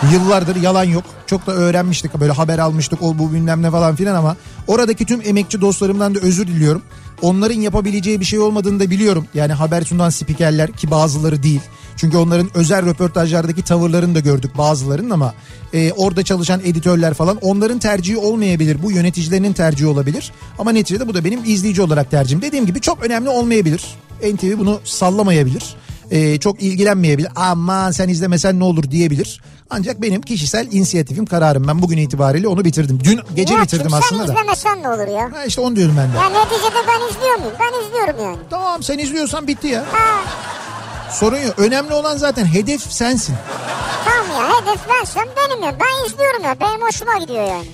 Yıllardır 0.09 0.55
yalan 0.55 0.83
yok. 0.83 1.03
Çok 1.27 1.47
da 1.47 1.51
öğrenmiştik 1.51 2.19
böyle 2.19 2.31
haber 2.31 2.59
almıştık 2.59 3.01
o 3.01 3.17
bu 3.19 3.33
bilmem 3.33 3.61
ne 3.61 3.71
falan 3.71 3.95
filan 3.95 4.15
ama 4.15 4.35
oradaki 4.67 5.05
tüm 5.05 5.21
emekçi 5.21 5.61
dostlarımdan 5.61 6.15
da 6.15 6.19
özür 6.19 6.47
diliyorum. 6.47 6.81
Onların 7.21 7.61
yapabileceği 7.61 8.19
bir 8.19 8.25
şey 8.25 8.39
olmadığını 8.39 8.79
da 8.79 8.89
biliyorum. 8.89 9.27
Yani 9.33 9.53
haber 9.53 9.81
sunan 9.81 10.09
spikerler 10.09 10.71
ki 10.71 10.91
bazıları 10.91 11.43
değil. 11.43 11.61
Çünkü 11.97 12.17
onların 12.17 12.49
özel 12.53 12.85
röportajlardaki 12.85 13.61
tavırlarını 13.61 14.15
da 14.15 14.19
gördük 14.19 14.57
bazılarının 14.57 15.09
ama 15.09 15.33
e, 15.73 15.91
orada 15.91 16.23
çalışan 16.23 16.59
editörler 16.59 17.13
falan 17.13 17.37
onların 17.37 17.79
tercihi 17.79 18.17
olmayabilir. 18.17 18.83
Bu 18.83 18.91
yöneticilerinin 18.91 19.53
tercihi 19.53 19.87
olabilir. 19.87 20.31
Ama 20.59 20.71
neticede 20.71 21.07
bu 21.07 21.13
da 21.13 21.25
benim 21.25 21.43
izleyici 21.45 21.81
olarak 21.81 22.11
tercihim. 22.11 22.41
Dediğim 22.41 22.65
gibi 22.65 22.81
çok 22.81 23.05
önemli 23.05 23.29
olmayabilir. 23.29 23.85
NTV 24.21 24.59
bunu 24.59 24.79
sallamayabilir 24.83 25.75
e, 26.11 26.39
çok 26.39 26.63
ilgilenmeyebilir. 26.63 27.29
Aman 27.35 27.91
sen 27.91 28.09
izlemesen 28.09 28.59
ne 28.59 28.63
olur 28.63 28.91
diyebilir. 28.91 29.41
Ancak 29.73 30.01
benim 30.01 30.21
kişisel 30.21 30.67
inisiyatifim 30.71 31.25
kararım. 31.25 31.67
Ben 31.67 31.81
bugün 31.81 31.97
itibariyle 31.97 32.47
onu 32.47 32.65
bitirdim. 32.65 32.99
Dün 33.03 33.19
gece 33.35 33.53
Ya 33.53 33.61
bitirdim 33.63 33.93
aslında 33.93 34.27
da. 34.27 34.31
izlemesen 34.33 34.83
ne 34.83 34.89
olur 34.89 35.07
ya? 35.07 35.29
Ha 35.33 35.45
işte 35.45 35.61
onu 35.61 35.75
diyorum 35.75 35.95
ben 35.97 36.13
de. 36.13 36.17
Ya 36.17 36.29
neticede 36.29 36.75
ben 36.87 37.09
izliyor 37.09 37.35
muyum? 37.35 37.53
Ben 37.59 37.87
izliyorum 37.87 38.23
yani. 38.23 38.37
Tamam 38.49 38.83
sen 38.83 38.97
izliyorsan 38.97 39.47
bitti 39.47 39.67
ya. 39.67 39.81
Ha, 39.91 40.21
Sorun 41.11 41.37
yok. 41.37 41.53
Önemli 41.59 41.93
olan 41.93 42.17
zaten 42.17 42.45
hedef 42.45 42.81
sensin. 42.93 43.35
tamam 44.05 44.41
ya 44.43 44.61
hedef 44.61 44.79
bensem 44.89 45.23
benim 45.37 45.63
ya. 45.63 45.75
Ben 45.79 46.07
izliyorum 46.11 46.43
ya. 46.43 46.55
Benim 46.59 46.81
hoşuma 46.81 47.17
gidiyor 47.17 47.43
yani. 47.47 47.65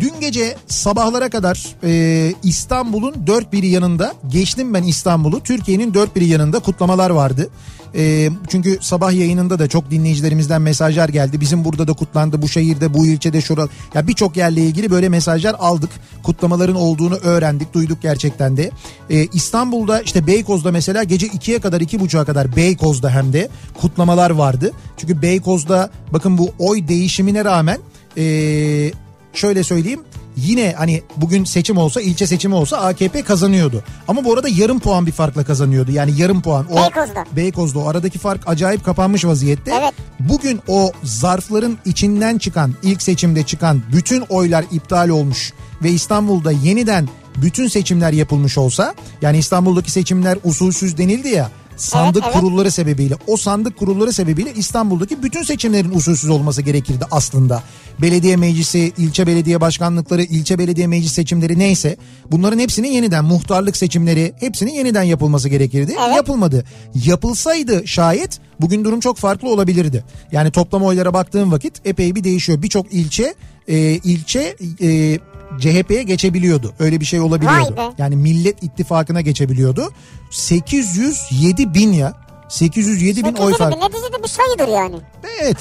Dün 0.00 0.12
gece 0.20 0.56
sabahlara 0.66 1.30
kadar 1.30 1.66
e, 1.84 2.32
İstanbul'un 2.42 3.26
dört 3.26 3.52
biri 3.52 3.68
yanında 3.68 4.14
geçtim 4.28 4.74
ben 4.74 4.82
İstanbul'u. 4.82 5.42
Türkiye'nin 5.42 5.94
dört 5.94 6.16
biri 6.16 6.24
yanında 6.26 6.58
kutlamalar 6.58 7.10
vardı. 7.10 7.50
E, 7.96 8.30
çünkü 8.48 8.78
sabah 8.80 9.12
yayınında 9.12 9.58
da 9.58 9.68
çok 9.68 9.90
dinleyicilerimizden 9.90 10.62
mesajlar 10.62 11.08
geldi. 11.08 11.40
Bizim 11.40 11.64
burada 11.64 11.88
da 11.88 11.92
kutlandı 11.92 12.42
bu 12.42 12.48
şehirde 12.48 12.94
bu 12.94 13.06
ilçede 13.06 13.40
şural. 13.40 13.68
Ya 13.94 14.08
birçok 14.08 14.36
yerle 14.36 14.60
ilgili 14.60 14.90
böyle 14.90 15.08
mesajlar 15.08 15.56
aldık. 15.58 15.90
Kutlamaların 16.22 16.76
olduğunu 16.76 17.14
öğrendik 17.16 17.74
duyduk 17.74 18.02
gerçekten 18.02 18.56
de. 18.56 18.70
E, 19.10 19.26
İstanbul'da 19.26 20.00
işte 20.00 20.26
Beykoz'da 20.26 20.72
mesela 20.72 21.04
gece 21.04 21.26
2'ye 21.26 21.58
kadar 21.58 21.80
2.30'a 21.80 22.24
kadar 22.24 22.56
Beykoz'da 22.56 23.10
hem 23.10 23.32
de 23.32 23.48
kutlamalar 23.80 24.30
vardı. 24.30 24.72
Çünkü 24.96 25.22
Beykoz'da 25.22 25.90
bakın 26.12 26.38
bu 26.38 26.50
oy 26.58 26.88
değişimine 26.88 27.44
rağmen... 27.44 27.78
E, 28.18 28.92
şöyle 29.32 29.64
söyleyeyim 29.64 30.00
yine 30.36 30.74
hani 30.76 31.02
bugün 31.16 31.44
seçim 31.44 31.76
olsa 31.78 32.00
ilçe 32.00 32.26
seçimi 32.26 32.54
olsa 32.54 32.76
AKP 32.76 33.22
kazanıyordu. 33.22 33.82
Ama 34.08 34.24
bu 34.24 34.34
arada 34.34 34.48
yarım 34.48 34.78
puan 34.78 35.06
bir 35.06 35.12
farkla 35.12 35.44
kazanıyordu. 35.44 35.92
Yani 35.92 36.20
yarım 36.20 36.42
puan. 36.42 36.66
O, 36.72 36.76
Beykoz'da. 36.76 37.24
Beykoz'da 37.36 37.78
o 37.78 37.88
aradaki 37.88 38.18
fark 38.18 38.48
acayip 38.48 38.84
kapanmış 38.84 39.24
vaziyette. 39.24 39.74
Evet. 39.80 39.94
Bugün 40.20 40.60
o 40.68 40.92
zarfların 41.02 41.78
içinden 41.84 42.38
çıkan 42.38 42.74
ilk 42.82 43.02
seçimde 43.02 43.42
çıkan 43.42 43.82
bütün 43.92 44.20
oylar 44.20 44.64
iptal 44.70 45.08
olmuş 45.08 45.52
ve 45.82 45.90
İstanbul'da 45.90 46.52
yeniden 46.52 47.08
bütün 47.36 47.68
seçimler 47.68 48.12
yapılmış 48.12 48.58
olsa 48.58 48.94
yani 49.22 49.38
İstanbul'daki 49.38 49.90
seçimler 49.90 50.38
usulsüz 50.44 50.98
denildi 50.98 51.28
ya 51.28 51.50
sandık 51.76 52.22
Evet, 52.24 52.34
evet. 52.34 52.44
kurulları 52.44 52.70
sebebiyle 52.70 53.14
o 53.26 53.36
sandık 53.36 53.76
kurulları 53.76 54.12
sebebiyle 54.12 54.52
İstanbul'daki 54.56 55.22
bütün 55.22 55.42
seçimlerin 55.42 55.90
usulsüz 55.90 56.30
olması 56.30 56.62
gerekirdi 56.62 57.04
aslında. 57.10 57.62
Belediye 58.02 58.36
meclisi, 58.36 58.92
ilçe 58.98 59.26
belediye 59.26 59.60
başkanlıkları, 59.60 60.22
ilçe 60.22 60.58
belediye 60.58 60.86
meclis 60.86 61.12
seçimleri 61.12 61.58
neyse 61.58 61.96
bunların 62.30 62.58
hepsinin 62.58 62.88
yeniden 62.88 63.24
muhtarlık 63.24 63.76
seçimleri 63.76 64.32
hepsinin 64.40 64.74
yeniden 64.74 65.02
yapılması 65.02 65.48
gerekirdi. 65.48 65.96
Evet. 66.06 66.16
Yapılmadı. 66.16 66.64
Yapılsaydı 67.04 67.88
şayet 67.88 68.40
bugün 68.60 68.84
durum 68.84 69.00
çok 69.00 69.16
farklı 69.16 69.48
olabilirdi. 69.48 70.04
Yani 70.32 70.50
toplam 70.50 70.82
oylara 70.82 71.14
baktığım 71.14 71.52
vakit 71.52 71.86
epey 71.86 72.14
bir 72.14 72.24
değişiyor. 72.24 72.62
Birçok 72.62 72.92
ilçe 72.92 73.34
e, 73.68 73.76
ilçe 73.78 74.56
e, 74.82 75.18
CHP'ye 75.60 76.02
geçebiliyordu. 76.02 76.74
Öyle 76.78 77.00
bir 77.00 77.04
şey 77.04 77.20
olabiliyordu. 77.20 77.94
Yani 77.98 78.16
Millet 78.16 78.62
İttifakı'na 78.62 79.20
geçebiliyordu. 79.20 79.90
807 80.30 81.74
bin 81.74 81.92
ya. 81.92 82.12
807 82.48 83.24
bin 83.24 83.34
oy 83.34 83.52
807 83.52 83.56
fark. 83.58 83.74
bin 83.74 83.80
neticede 83.80 84.22
bir 84.22 84.28
sayıdır 84.28 84.68
yani. 84.68 84.96
Evet. 85.42 85.56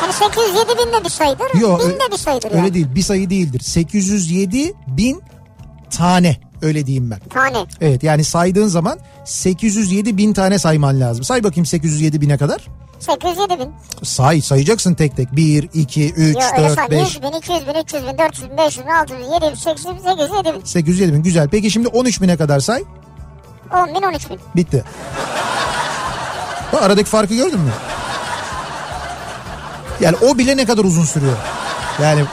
Hani 0.00 0.12
807 0.12 0.68
bin 0.68 0.92
de 1.00 1.04
bir 1.04 1.10
sayıdır. 1.10 1.60
Yo, 1.60 1.78
bin 1.78 1.90
de 1.90 2.12
bir 2.12 2.16
sayıdır 2.16 2.50
Öyle 2.50 2.58
yani. 2.58 2.74
değil. 2.74 2.86
Bir 2.94 3.02
sayı 3.02 3.30
değildir. 3.30 3.60
807 3.60 4.74
bin 4.86 5.22
tane. 5.90 6.36
Öyle 6.62 6.86
diyeyim 6.86 7.10
ben. 7.10 7.18
Tane. 7.18 7.66
Evet 7.80 8.02
yani 8.02 8.24
saydığın 8.24 8.66
zaman 8.68 8.98
807 9.24 10.16
bin 10.16 10.32
tane 10.32 10.58
sayman 10.58 11.00
lazım. 11.00 11.24
Say 11.24 11.44
bakayım 11.44 11.66
807 11.66 12.20
bine 12.20 12.38
kadar. 12.38 12.60
807 12.98 13.58
bin. 13.60 13.70
Say 14.02 14.40
sayacaksın 14.40 14.94
tek 14.94 15.16
tek. 15.16 15.36
1, 15.36 15.68
2, 15.74 16.12
3, 16.12 16.34
Yok 16.34 16.42
öyle 16.58 16.68
4, 16.68 16.74
say. 16.76 16.90
5, 16.90 17.14
100 17.14 17.22
bin, 17.22 17.32
200 17.32 17.66
bin, 17.66 17.74
300 17.74 18.02
bin, 18.06 18.18
400 18.18 18.50
bin, 18.50 18.56
500 18.58 18.86
bin, 18.86 18.90
600 18.90 19.20
bin, 19.20 19.32
700 19.32 19.52
bin, 19.52 19.56
800 19.56 19.96
bin, 19.96 20.02
800 20.02 20.30
bin, 20.30 20.36
7 20.36 20.54
bin. 20.54 20.64
807 20.64 21.12
bin. 21.12 21.22
Güzel. 21.22 21.48
Peki 21.48 21.70
şimdi 21.70 21.88
13 21.88 22.22
bine 22.22 22.36
kadar 22.36 22.60
say. 22.60 22.84
10 23.74 23.88
bin, 23.94 24.02
13 24.02 24.30
bin. 24.30 24.38
Bitti. 24.56 24.84
Bak 26.72 26.82
aradaki 26.82 27.10
farkı 27.10 27.34
gördün 27.34 27.60
mü? 27.60 27.70
Yani 30.00 30.16
o 30.16 30.38
bile 30.38 30.56
ne 30.56 30.64
kadar 30.64 30.84
uzun 30.84 31.04
sürüyor. 31.04 31.36
Yani 32.02 32.24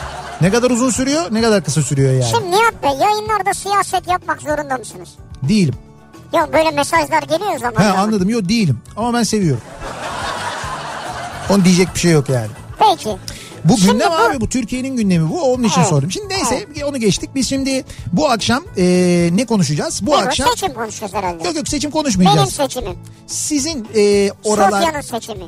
ne 0.44 0.52
kadar 0.52 0.72
uzun 0.72 0.90
sürüyor 0.90 1.24
ne 1.32 1.42
kadar 1.42 1.64
kısa 1.64 1.82
sürüyor 1.82 2.14
yani. 2.14 2.24
Şimdi 2.32 2.52
Nihat 2.52 2.84
Bey 2.84 2.90
yayınlarda 3.08 3.54
siyaset 3.54 4.08
yapmak 4.08 4.42
zorunda 4.42 4.78
mısınız? 4.78 5.10
Değilim. 5.44 5.74
Yok 6.34 6.54
böyle 6.54 6.72
mesajlar 6.72 7.22
geliyor 7.22 7.58
zaman 7.60 7.80
He 7.80 7.84
zaman. 7.84 7.98
anladım. 8.04 8.30
Yok 8.30 8.50
değilim. 8.50 8.80
Ama 8.98 9.14
ben 9.14 9.24
seviyorum. 9.24 9.62
Onun 11.50 11.66
diyecek 11.66 11.88
bir 11.96 12.00
şey 12.00 12.12
yok 12.12 12.30
yani. 12.30 12.48
Peki. 12.80 13.18
Bu 13.66 13.78
Şimdi 13.78 13.92
gündem 13.92 14.10
bu- 14.12 14.16
abi 14.16 14.42
bu 14.42 14.50
Türkiye'nin 14.50 14.96
gündemi 14.98 15.30
bu 15.30 15.42
onun 15.42 15.64
için 15.64 15.80
Evet. 15.82 15.90
sordum. 15.90 16.12
Şimdi 16.12 16.30
neyse 16.30 16.68
onu 16.86 16.98
geçtik. 16.98 17.30
Biz 17.36 17.50
şimdi 17.50 17.86
bu 18.14 18.30
akşam 18.30 18.64
e, 18.78 18.84
ne 19.34 19.46
konuşacağız? 19.46 20.02
Bu 20.06 20.12
Bu 20.12 20.16
akşam 20.18 20.48
seçim 20.50 20.74
konuşacağız 20.74 21.14
herhalde. 21.14 21.48
yok 21.48 21.56
yok 21.56 21.68
seçim 21.68 21.92
Benim 21.92 22.02
konuşmayacağız. 22.04 22.54
seçimim. 22.54 22.96
Sizin 23.28 23.88
e, 23.96 24.32
oralar 24.44 24.72
Sofya'nın 24.82 25.02
seçimi. 25.02 25.44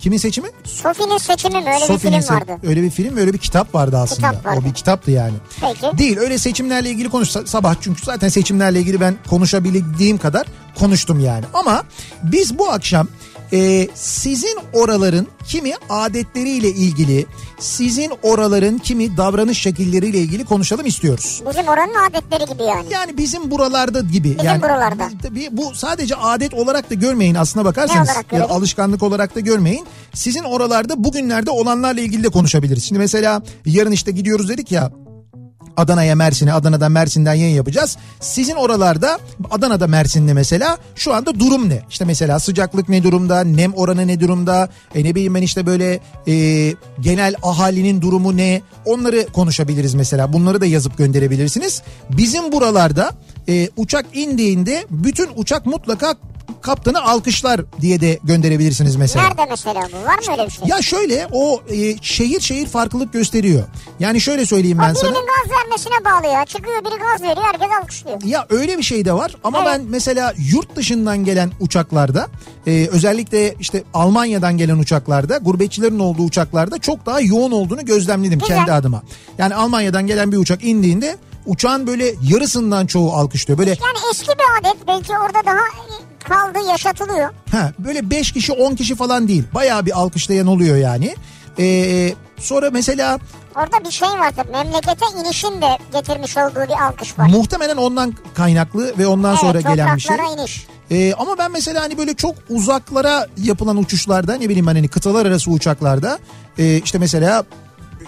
Kimin 0.00 0.16
seçimi? 0.16 0.48
Sofi'nin 0.64 1.18
seçimi 1.18 1.60
mi? 1.60 1.68
Öyle 1.74 1.86
Sophie'nin 1.86 2.18
bir 2.18 2.22
film 2.26 2.36
vardı. 2.36 2.56
Öyle 2.66 2.82
bir 2.82 2.90
film 2.90 3.16
öyle 3.16 3.32
bir 3.32 3.38
kitap 3.38 3.74
vardı 3.74 3.96
aslında. 3.98 4.30
Kitap 4.30 4.46
vardı. 4.46 4.60
O 4.62 4.68
bir 4.68 4.74
kitaptı 4.74 5.10
yani. 5.10 5.34
Peki. 5.60 5.98
Değil 5.98 6.18
öyle 6.18 6.38
seçimlerle 6.38 6.90
ilgili 6.90 7.08
konuş 7.08 7.28
sabah 7.28 7.74
çünkü 7.80 8.04
zaten 8.04 8.28
seçimlerle 8.28 8.80
ilgili 8.80 9.00
ben 9.00 9.16
konuşabildiğim 9.30 10.18
kadar 10.18 10.46
konuştum 10.78 11.20
yani. 11.20 11.44
Ama 11.54 11.84
biz 12.22 12.58
bu 12.58 12.70
akşam 12.70 13.08
e, 13.52 13.88
sizin 13.94 14.58
oraların 14.72 15.26
kimi 15.48 15.72
adetleriyle 15.88 16.68
ilgili 16.68 17.26
sizin 17.58 18.12
oraların 18.22 18.78
kimi 18.78 19.16
davranış 19.16 19.58
şekilleriyle 19.58 20.18
ilgili 20.18 20.44
konuşalım 20.44 20.86
istiyoruz. 20.86 21.42
Bizim 21.50 21.68
oranın 21.68 21.94
adetleri 22.10 22.52
gibi 22.52 22.62
yani. 22.62 22.86
Yani 22.92 23.18
bizim 23.18 23.50
buralarda 23.50 24.00
gibi. 24.00 24.28
Bizim 24.30 24.44
yani 24.44 24.62
buralarda. 24.62 25.08
Bu 25.50 25.74
sadece 25.74 26.16
adet 26.16 26.54
olarak 26.54 26.90
da 26.90 26.94
görmeyin 26.94 27.34
aslına 27.34 27.64
bakarsanız. 27.64 28.08
Ne 28.08 28.12
olarak 28.12 28.32
Ya 28.32 28.48
alışkanlık 28.48 29.02
olarak 29.02 29.34
da 29.34 29.40
görmeyin. 29.40 29.86
Sizin 30.14 30.42
oralarda 30.42 31.04
bugünlerde 31.04 31.50
olanlarla 31.50 32.00
ilgili 32.00 32.24
de 32.24 32.28
konuşabiliriz. 32.28 32.84
Şimdi 32.84 32.98
mesela 32.98 33.42
yarın 33.66 33.92
işte 33.92 34.10
gidiyoruz 34.12 34.48
dedik 34.48 34.72
ya 34.72 34.92
Adana'ya 35.76 36.14
Mersin'e 36.14 36.52
Adana'dan 36.52 36.92
Mersin'den 36.92 37.34
yayın 37.34 37.56
yapacağız. 37.56 37.96
Sizin 38.20 38.54
oralarda 38.54 39.18
Adana'da 39.50 39.86
Mersin'de 39.86 40.32
mesela 40.32 40.78
şu 40.94 41.14
anda 41.14 41.40
durum 41.40 41.68
ne? 41.68 41.82
İşte 41.90 42.04
mesela 42.04 42.38
sıcaklık 42.38 42.88
ne 42.88 43.02
durumda? 43.02 43.44
Nem 43.44 43.72
oranı 43.74 44.06
ne 44.06 44.20
durumda? 44.20 44.68
E 44.94 45.04
ne 45.04 45.14
bileyim 45.14 45.34
ben 45.34 45.42
işte 45.42 45.66
böyle 45.66 46.00
e, 46.28 46.34
genel 47.00 47.34
ahalinin 47.42 48.02
durumu 48.02 48.36
ne? 48.36 48.62
Onları 48.84 49.26
konuşabiliriz 49.32 49.94
mesela. 49.94 50.32
Bunları 50.32 50.60
da 50.60 50.66
yazıp 50.66 50.98
gönderebilirsiniz. 50.98 51.82
Bizim 52.10 52.52
buralarda 52.52 53.10
e, 53.48 53.68
uçak 53.76 54.06
indiğinde 54.12 54.86
bütün 54.90 55.28
uçak 55.36 55.66
mutlaka 55.66 56.14
kaptanı 56.62 57.02
alkışlar 57.02 57.60
diye 57.80 58.00
de 58.00 58.18
gönderebilirsiniz 58.24 58.96
mesela. 58.96 59.28
Nerede 59.28 59.46
mesela 59.50 59.80
bu? 59.92 60.06
Var 60.06 60.14
mı 60.18 60.32
öyle 60.32 60.46
bir 60.46 60.50
şey? 60.52 60.68
Ya 60.68 60.82
şöyle 60.82 61.28
o 61.32 61.60
e, 61.70 61.96
şehir 62.02 62.40
şehir 62.40 62.66
farklılık 62.66 63.12
gösteriyor. 63.12 63.62
Yani 64.00 64.20
şöyle 64.20 64.46
söyleyeyim 64.46 64.78
ben 64.82 64.90
o 64.90 64.94
sana. 64.94 65.10
birinin 65.10 65.26
gaz 65.26 65.50
vermesine 65.58 66.04
bağlı 66.04 66.32
ya. 66.34 66.44
Çıkıyor 66.44 66.84
biri 66.84 66.98
gaz 66.98 67.22
veriyor 67.22 67.46
herkes 67.52 67.68
alkışlıyor. 67.82 68.22
Ya 68.24 68.46
öyle 68.50 68.78
bir 68.78 68.82
şey 68.82 69.04
de 69.04 69.12
var 69.12 69.36
ama 69.44 69.58
Evet. 69.58 69.68
ben 69.72 69.82
mesela 69.88 70.34
yurt 70.52 70.76
dışından 70.76 71.24
gelen 71.24 71.50
uçaklarda 71.60 72.28
e, 72.66 72.86
özellikle 72.92 73.54
işte 73.60 73.82
Almanya'dan 73.94 74.56
gelen 74.58 74.78
uçaklarda 74.78 75.36
gurbetçilerin 75.38 75.98
olduğu 75.98 76.22
uçaklarda 76.22 76.78
çok 76.78 77.06
daha 77.06 77.20
yoğun 77.20 77.50
olduğunu 77.52 77.84
gözlemledim 77.84 78.38
Güzel. 78.38 78.56
kendi 78.56 78.72
adıma. 78.72 79.02
Yani 79.38 79.54
Almanya'dan 79.54 80.06
gelen 80.06 80.32
bir 80.32 80.36
uçak 80.36 80.64
indiğinde 80.64 81.16
uçağın 81.46 81.86
böyle 81.86 82.14
yarısından 82.22 82.86
çoğu 82.86 83.12
alkışlıyor. 83.12 83.58
Böyle 83.58 83.70
Yani 83.70 83.98
eski 84.12 84.28
bir 84.28 84.60
adet 84.70 84.86
belki 84.88 85.12
orada 85.12 85.46
daha 85.46 85.58
kaldı 86.24 86.58
yaşatılıyor. 86.68 87.30
ha 87.50 87.72
böyle 87.78 88.10
5 88.10 88.32
kişi 88.32 88.52
10 88.52 88.74
kişi 88.74 88.94
falan 88.94 89.28
değil. 89.28 89.44
Bayağı 89.54 89.86
bir 89.86 89.98
alkışlayan 89.98 90.46
oluyor 90.46 90.76
yani. 90.76 91.16
E, 91.58 92.14
sonra 92.38 92.70
mesela 92.70 93.18
Orada 93.56 93.84
bir 93.84 93.90
şey 93.90 94.08
var 94.08 94.32
tabii. 94.36 94.50
Memlekete 94.50 95.06
inişin 95.20 95.62
de 95.62 95.78
getirmiş 95.92 96.36
olduğu 96.36 96.68
bir 96.68 96.84
alkış 96.86 97.18
var. 97.18 97.26
muhtemelen 97.28 97.76
ondan 97.76 98.14
kaynaklı 98.34 98.98
ve 98.98 99.06
ondan 99.06 99.36
sonra 99.36 99.52
evet, 99.52 99.66
gelen 99.66 99.96
bir 99.96 100.00
şey. 100.00 100.16
iniş. 100.34 100.66
Ee, 100.90 101.14
ama 101.14 101.38
ben 101.38 101.52
mesela 101.52 101.82
hani 101.82 101.98
böyle 101.98 102.14
çok 102.14 102.34
uzaklara 102.48 103.26
yapılan 103.36 103.76
uçuşlarda 103.76 104.34
ne 104.34 104.48
bileyim 104.48 104.66
ben 104.66 104.74
hani 104.74 104.88
kıtalar 104.88 105.26
arası 105.26 105.50
uçaklarda 105.50 106.18
e, 106.58 106.78
işte 106.78 106.98
mesela 106.98 107.44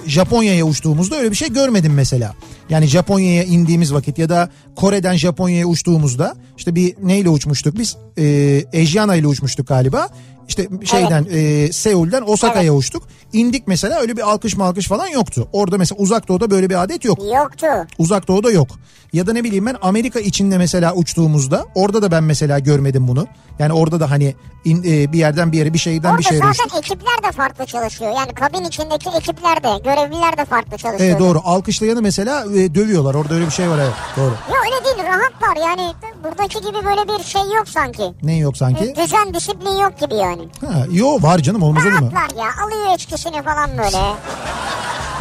Japonya'ya 0.07 0.65
uçtuğumuzda 0.65 1.17
öyle 1.17 1.31
bir 1.31 1.37
şey 1.37 1.53
görmedim 1.53 1.93
mesela. 1.95 2.35
Yani 2.69 2.87
Japonya'ya 2.87 3.45
indiğimiz 3.45 3.95
vakit 3.95 4.19
ya 4.19 4.29
da 4.29 4.49
Kore'den 4.77 5.17
Japonya'ya 5.17 5.67
uçtuğumuzda 5.67 6.37
işte 6.57 6.75
bir 6.75 6.95
neyle 7.03 7.29
uçmuştuk 7.29 7.79
biz? 7.79 7.97
Ee, 8.19 8.65
Asiana 8.83 9.15
ile 9.17 9.27
uçmuştuk 9.27 9.69
galiba. 9.69 10.09
İşte 10.53 10.69
şeyden 10.85 11.27
e, 11.31 11.73
Seul'den 11.73 12.23
Osaka'ya 12.27 12.75
uçtuk. 12.75 13.03
İndik 13.33 13.67
mesela 13.69 14.01
öyle 14.01 14.17
bir 14.17 14.31
alkış 14.31 14.57
malkış 14.57 14.89
falan 14.89 15.07
yoktu. 15.07 15.49
Orada 15.53 15.79
mesela 15.79 15.99
uzak 15.99 16.29
doğuda 16.29 16.51
böyle 16.51 16.71
bir 16.71 16.83
adet 16.83 17.05
yok. 17.05 17.19
Yoktu. 17.35 17.67
Uzak 17.99 18.29
doğuda 18.29 18.51
yok. 18.51 18.69
Ya 19.13 19.27
da 19.27 19.33
ne 19.33 19.45
bileyim 19.45 19.67
ben 19.67 19.77
Amerika 19.83 20.21
içinde 20.21 20.59
mesela 20.59 20.95
uçtuğumuzda 20.95 21.67
orada 21.75 22.03
da 22.03 22.11
ben 22.11 22.25
mesela 22.25 22.59
görmedim 22.59 23.09
bunu. 23.09 23.27
Yani 23.59 23.73
orada 23.73 24.01
da 24.01 24.11
hani 24.11 24.35
in- 24.65 24.83
e, 24.83 25.13
bir 25.13 25.19
yerden 25.19 25.53
bir 25.53 25.59
yere 25.59 25.73
bir 25.75 25.79
şeyden 25.79 26.09
Orada 26.09 26.19
bir 26.19 26.25
şeye 26.25 26.37
zaten 26.39 26.51
uçtuk. 26.51 26.79
ekipler 26.79 27.29
de 27.29 27.33
farklı 27.33 27.67
çalışıyor. 27.67 28.13
Yani 28.17 28.35
kabin 28.35 28.65
içindeki 28.65 29.09
ekipler 29.17 29.57
de, 29.63 29.69
görevliler 29.85 30.37
de 30.39 30.45
farklı 30.45 30.77
çalışıyor. 30.79 31.11
Evet 31.11 31.21
doğru. 31.21 31.41
Alkışlayanı 31.45 32.03
mesela 32.03 32.45
e, 32.55 32.75
dövüyorlar. 32.75 33.15
Orada 33.15 33.35
öyle 33.35 33.47
bir 33.47 33.51
şey 33.51 33.69
var 33.69 33.79
evet. 33.79 33.93
Doğru. 34.17 34.35
Ya 34.55 34.57
öyle 34.65 34.85
değil 34.85 35.09
rahatlar 35.09 35.69
yani 35.69 35.93
buradaki 36.25 36.61
gibi 36.61 36.85
böyle 36.87 37.19
bir 37.19 37.25
şey 37.25 37.43
yok 37.43 37.69
sanki. 37.69 38.03
Ne 38.23 38.37
yok 38.37 38.57
sanki? 38.57 38.95
Düzen 38.97 39.35
disiplin 39.35 39.77
yok 39.83 39.99
gibi 40.01 40.15
yani. 40.15 40.42
Ha, 40.61 40.85
yo 40.91 41.23
var 41.23 41.39
canım 41.39 41.63
olmaz 41.63 41.87
olur 41.87 41.93
mu? 41.93 42.11
Rahatlar 42.15 42.39
ya 42.45 42.51
alıyor 42.65 42.95
içkisini 42.97 43.43
falan 43.43 43.71
böyle. 43.79 43.99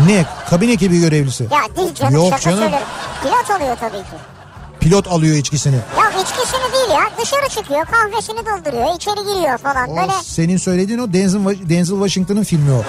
Ne? 0.07 0.25
Kabin 0.49 0.69
ekibi 0.69 0.99
görevlisi. 0.99 1.43
Ya 1.43 1.75
değil 1.77 1.93
canım 1.95 2.13
Yok 2.15 2.25
şaka 2.29 2.41
canım. 2.41 2.59
söylerim. 2.59 2.85
Pilot 3.23 3.51
alıyor 3.61 3.77
tabii 3.79 3.97
ki. 3.97 4.15
Pilot 4.79 5.07
alıyor 5.07 5.35
içkisini. 5.35 5.75
Ya 5.75 6.21
içkisini 6.21 6.73
değil 6.73 6.89
ya 6.89 7.09
dışarı 7.21 7.49
çıkıyor 7.49 7.85
kahvesini 7.85 8.37
dolduruyor 8.37 8.95
içeri 8.95 9.15
giriyor 9.35 9.57
falan 9.57 9.89
O 9.89 9.95
böyle. 9.97 10.11
senin 10.23 10.57
söylediğin 10.57 10.99
o 10.99 11.13
Denzel, 11.13 11.69
Denzel 11.69 11.95
Washington'ın 11.95 12.43
filmi 12.43 12.71
o. 12.71 12.81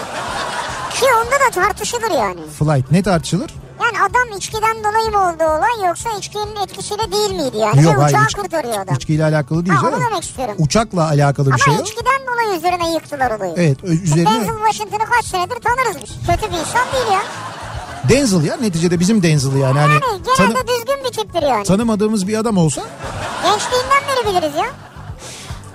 Ki 0.95 1.07
onda 1.21 1.31
da 1.47 1.51
tartışılır 1.63 2.11
yani. 2.11 2.41
Flight. 2.59 2.91
Ne 2.91 3.03
tartışılır? 3.03 3.51
Yani 3.81 3.99
adam 4.01 4.39
içkiden 4.39 4.77
dolayı 4.85 5.11
mı 5.11 5.19
oldu 5.19 5.45
olay 5.45 5.87
yoksa 5.89 6.11
içkinin 6.19 6.57
etkisiyle 6.57 7.13
değil 7.13 7.31
miydi 7.31 7.57
yani? 7.57 7.83
Yok 7.83 7.97
Ve 7.97 8.01
hayır. 8.03 8.15
uçağı 8.17 8.27
iç- 8.27 8.35
kurtarıyor 8.35 8.79
adam. 8.81 8.95
içkiyle 8.95 9.25
alakalı 9.25 9.67
değil 9.67 9.77
Ha, 9.79 9.87
onu 9.89 10.01
demek 10.01 10.25
istiyorum. 10.25 10.55
Uçakla 10.59 11.05
alakalı 11.09 11.47
bir 11.47 11.53
Ama 11.53 11.59
şey 11.65 11.75
o. 11.75 11.83
içkiden 11.83 12.21
dolayı 12.33 12.59
üzerine 12.59 12.93
yıktılar 12.95 13.31
olayı. 13.31 13.55
Evet 13.57 13.85
ö- 13.85 13.93
üzerine 13.93 14.31
Denzel 14.31 14.57
Washington'ı 14.57 15.11
kaç 15.11 15.25
senedir 15.25 15.57
tanırız 15.61 15.97
biz. 16.03 16.11
Kötü 16.27 16.53
bir 16.53 16.59
insan 16.59 16.87
değil 16.93 17.13
ya. 17.13 17.23
Denzel 18.09 18.45
ya 18.45 18.57
neticede 18.57 19.01
bizim 19.01 19.23
Denzel 19.23 19.57
yani. 19.57 19.79
Hani 19.79 19.93
Yani 19.93 20.01
genelde 20.01 20.35
tanı- 20.55 20.69
düzgün 20.69 21.05
bir 21.05 21.11
tiptir 21.17 21.43
yani. 21.43 21.65
tanımadığımız 21.65 22.29
bir 22.29 22.39
adam 22.39 22.57
olsa 22.59 22.83
Gençliğinden 23.43 24.03
beri 24.09 24.27
biliriz 24.37 24.57
ya. 24.57 24.67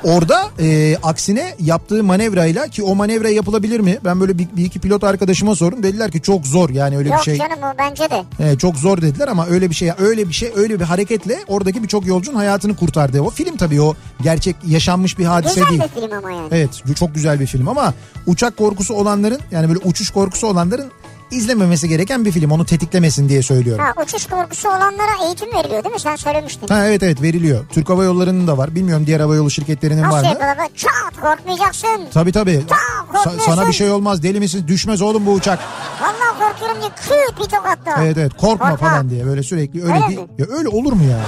Orada 0.04 0.50
e, 0.60 0.98
aksine 1.04 1.56
yaptığı 1.60 2.04
manevrayla 2.04 2.68
ki 2.68 2.84
o 2.84 2.96
manevra 2.96 3.30
yapılabilir 3.30 3.80
mi? 3.80 3.98
Ben 4.06 4.20
böyle 4.20 4.38
bir, 4.38 4.48
bir 4.58 4.66
iki 4.66 4.80
pilot 4.80 5.04
arkadaşıma 5.04 5.56
sordum. 5.56 5.84
Dediler 5.84 6.12
ki 6.12 6.22
çok 6.22 6.46
zor 6.48 6.70
yani 6.70 6.98
öyle 6.98 7.10
Yok 7.10 7.18
bir 7.20 7.24
şey. 7.24 7.38
canım 7.38 7.60
o 7.64 7.78
bence 7.78 8.04
de. 8.10 8.24
E, 8.40 8.58
çok 8.58 8.76
zor 8.76 9.02
dediler 9.02 9.28
ama 9.28 9.48
öyle 9.48 9.70
bir 9.70 9.76
şey 9.76 9.92
öyle 10.00 10.30
bir 10.30 10.34
şey 10.34 10.52
öyle 10.56 10.80
bir 10.80 10.86
hareketle 10.86 11.40
oradaki 11.48 11.84
birçok 11.84 12.06
yolcunun 12.06 12.36
hayatını 12.38 12.76
kurtardı. 12.76 13.22
O 13.22 13.30
film 13.30 13.58
tabii 13.58 13.82
o 13.82 13.96
gerçek 14.24 14.56
yaşanmış 14.68 15.20
bir 15.20 15.26
hadise 15.26 15.54
Güzel 15.60 15.70
değil. 15.70 15.82
bir 15.96 16.02
film 16.02 16.14
ama 16.18 16.32
yani. 16.32 16.48
Evet 16.52 16.70
çok 17.00 17.16
güzel 17.16 17.40
bir 17.40 17.46
film 17.48 17.68
ama 17.68 17.94
uçak 18.28 18.58
korkusu 18.58 18.94
olanların 18.94 19.40
yani 19.52 19.68
böyle 19.68 19.80
uçuş 19.80 20.10
korkusu 20.10 20.48
olanların 20.48 20.92
izlememesi 21.32 21.90
gereken 21.90 22.26
bir 22.26 22.32
film. 22.32 22.52
Onu 22.52 22.66
tetiklemesin 22.66 23.30
diye 23.30 23.42
söylüyorum. 23.42 23.86
Ha, 23.86 24.04
uçuş 24.04 24.26
korkusu 24.26 24.68
olanlara 24.70 25.26
eğitim 25.26 25.54
veriliyor 25.54 25.84
değil 25.84 25.94
mi? 25.96 26.00
Sen 26.02 26.16
söylemiştin. 26.16 26.68
Ha 26.68 26.88
evet 26.88 27.04
evet 27.04 27.22
veriliyor. 27.22 27.66
Türk 27.72 27.90
Hava 27.90 28.04
Yolları'nın 28.04 28.48
da 28.48 28.58
var. 28.58 28.76
Bilmiyorum 28.76 29.04
diğer 29.08 29.20
hava 29.20 29.36
yolu 29.36 29.50
şirketlerinin 29.52 30.02
var 30.04 30.08
Nasıl 30.08 30.20
mı? 30.22 30.28
yapıyorlar? 30.28 30.58
Böyle 30.58 30.70
Çat 30.76 31.22
korkmayacaksın. 31.22 31.88
Tabii 32.14 32.32
tabii. 32.32 32.64
Tamam, 32.68 33.26
Sa- 33.38 33.40
sana 33.46 33.68
bir 33.68 33.74
şey 33.74 33.92
olmaz 33.92 34.24
deli 34.24 34.40
misin? 34.40 34.66
Düşmez 34.68 35.02
oğlum 35.02 35.26
bu 35.26 35.32
uçak. 35.32 35.60
Vallahi 36.02 36.40
korkuyorum 36.52 36.78
diye 36.82 36.90
küt 36.96 37.40
bir 37.40 37.50
tokat 37.58 37.80
daha. 37.86 38.04
Evet 38.04 38.18
evet 38.18 38.34
korkma, 38.34 38.70
Korkma. 38.72 38.90
falan 38.90 39.10
diye 39.10 39.26
böyle 39.26 39.44
sürekli 39.44 39.84
öyle, 39.84 39.94
Öyle 39.94 40.08
mi? 40.08 40.28
Ya 40.38 40.46
öyle 40.50 40.68
olur 40.68 40.94
mu 40.94 41.04
ya? 41.04 41.20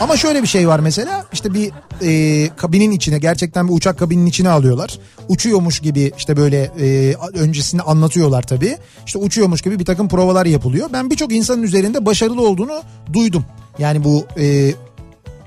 Ama 0.00 0.16
şöyle 0.16 0.42
bir 0.42 0.48
şey 0.48 0.68
var 0.68 0.80
mesela 0.80 1.26
işte 1.32 1.54
bir 1.54 1.72
e, 2.02 2.48
kabinin 2.56 2.90
içine 2.90 3.18
gerçekten 3.18 3.68
bir 3.68 3.72
uçak 3.72 3.98
kabinin 3.98 4.26
içine 4.26 4.48
alıyorlar. 4.48 4.98
Uçuyormuş 5.28 5.80
gibi 5.80 6.12
işte 6.18 6.36
böyle 6.36 6.70
e, 6.80 7.14
öncesinde 7.34 7.82
anlatıyorlar 7.82 8.42
tabii. 8.42 8.76
İşte 9.06 9.18
uçuyormuş 9.18 9.62
gibi 9.62 9.78
bir 9.78 9.84
takım 9.84 10.08
provalar 10.08 10.46
yapılıyor. 10.46 10.88
Ben 10.92 11.10
birçok 11.10 11.32
insanın 11.32 11.62
üzerinde 11.62 12.06
başarılı 12.06 12.48
olduğunu 12.48 12.82
duydum. 13.12 13.44
Yani 13.78 14.04
bu 14.04 14.26
e, 14.38 14.72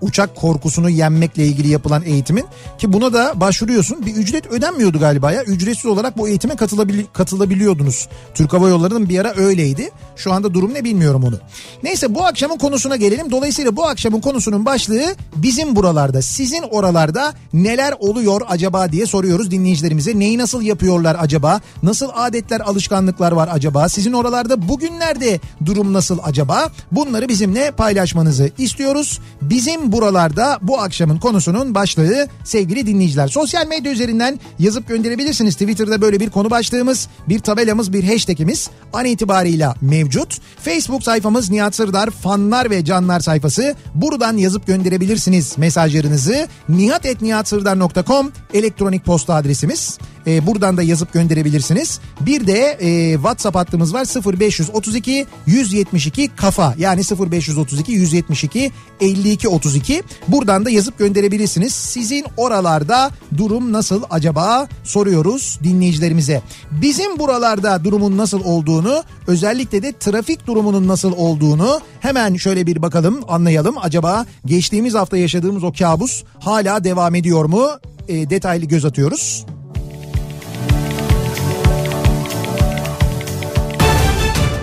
uçak 0.02 0.36
korkusunu 0.36 0.90
yenmekle 0.90 1.46
ilgili 1.46 1.68
yapılan 1.68 2.04
eğitimin 2.06 2.46
ki 2.78 2.94
buna 2.94 3.14
da 3.14 3.34
başvuruyorsun. 3.36 4.06
Bir 4.06 4.16
ücret 4.16 4.48
ödenmiyordu 4.48 5.00
galiba 5.00 5.32
ya. 5.32 5.44
Ücretsiz 5.44 5.86
olarak 5.86 6.18
bu 6.18 6.28
eğitime 6.28 6.56
katılabil 6.56 7.04
katılabiliyordunuz. 7.14 8.08
Türk 8.34 8.54
Hava 8.54 8.70
Yolları'nın 8.70 9.10
bir 9.10 9.20
ara 9.20 9.34
öyleydi. 9.36 9.90
Şu 10.16 10.34
anda 10.34 10.54
durum 10.54 10.74
ne 10.74 10.84
bilmiyorum 10.84 11.24
onu. 11.24 11.40
Neyse 11.84 12.16
bu 12.16 12.26
akşamın 12.26 12.58
konusuna 12.58 12.96
gelelim. 12.96 13.32
Dolayısıyla 13.32 13.76
bu 13.76 13.86
akşamın 13.88 14.22
konusunun 14.22 14.66
başlığı 14.66 15.16
bizim 15.36 15.76
buralarda, 15.76 16.22
sizin 16.22 16.62
oralarda 16.62 17.34
neler 17.54 17.94
oluyor 18.00 18.42
acaba 18.50 18.92
diye 18.92 19.06
soruyoruz 19.06 19.52
dinleyicilerimize. 19.52 20.20
Neyi 20.20 20.38
nasıl 20.38 20.62
yapıyorlar 20.62 21.18
acaba? 21.20 21.62
Nasıl 21.84 22.10
adetler, 22.16 22.60
alışkanlıklar 22.60 23.32
var 23.32 23.50
acaba? 23.52 23.90
Sizin 23.90 24.14
oralarda 24.14 24.68
bugünlerde 24.70 25.40
durum 25.66 25.94
nasıl 25.94 26.20
acaba? 26.24 26.72
Bunları 26.92 27.30
bizimle 27.30 27.72
paylaşmanızı 27.72 28.52
istiyoruz. 28.58 29.20
Bizim 29.42 29.89
buralarda 29.92 30.60
bu 30.62 30.82
akşamın 30.82 31.18
konusunun 31.18 31.76
başlığı 31.76 32.28
sevgili 32.44 32.88
dinleyiciler. 32.88 33.28
Sosyal 33.28 33.68
medya 33.68 33.92
üzerinden 33.92 34.40
yazıp 34.60 34.88
gönderebilirsiniz. 34.88 35.54
Twitter'da 35.54 36.02
böyle 36.02 36.20
bir 36.20 36.30
konu 36.30 36.50
başlığımız, 36.50 37.08
bir 37.30 37.40
tabelamız, 37.40 37.94
bir 37.94 38.04
hashtagimiz 38.04 38.70
an 38.94 39.06
itibarıyla 39.06 39.76
mevcut. 39.82 40.38
Facebook 40.62 41.04
sayfamız 41.04 41.50
Nihat 41.50 41.76
Sırdar 41.76 42.10
fanlar 42.10 42.70
ve 42.70 42.86
canlar 42.86 43.20
sayfası. 43.20 43.76
Buradan 43.96 44.38
yazıp 44.38 44.68
gönderebilirsiniz 44.68 45.58
mesajlarınızı. 45.58 46.48
nihatetnihatsırdar.com 46.70 48.32
elektronik 48.54 49.06
posta 49.06 49.36
adresimiz. 49.36 49.98
Ee, 50.28 50.48
buradan 50.48 50.78
da 50.78 50.84
yazıp 50.84 51.14
gönderebilirsiniz. 51.14 52.00
Bir 52.22 52.48
de 52.48 52.78
e, 52.82 53.14
WhatsApp 53.14 53.56
hattımız 53.56 53.94
var 53.94 54.06
0532 54.40 55.26
172 55.46 56.30
kafa 56.36 56.76
yani 56.78 57.02
0532 57.02 57.92
172 57.92 58.72
52 59.02 59.48
32. 59.48 59.79
Buradan 60.28 60.66
da 60.66 60.70
yazıp 60.70 60.98
gönderebilirsiniz. 60.98 61.74
Sizin 61.74 62.26
oralarda 62.38 63.12
durum 63.38 63.74
nasıl 63.74 64.04
acaba 64.10 64.68
soruyoruz 64.84 65.60
dinleyicilerimize. 65.64 66.42
Bizim 66.72 67.20
buralarda 67.20 67.84
durumun 67.84 68.18
nasıl 68.18 68.44
olduğunu 68.44 69.04
özellikle 69.28 69.84
de 69.84 69.94
trafik 70.00 70.48
durumunun 70.48 70.88
nasıl 70.88 71.12
olduğunu 71.12 71.82
hemen 72.00 72.36
şöyle 72.36 72.68
bir 72.68 72.82
bakalım 72.82 73.20
anlayalım. 73.28 73.76
Acaba 73.82 74.26
geçtiğimiz 74.46 74.94
hafta 74.94 75.18
yaşadığımız 75.18 75.64
o 75.64 75.74
kabus 75.80 76.24
hala 76.40 76.84
devam 76.84 77.16
ediyor 77.16 77.46
mu? 77.46 77.70
E, 78.08 78.30
detaylı 78.30 78.66
göz 78.66 78.86
atıyoruz. 78.86 79.46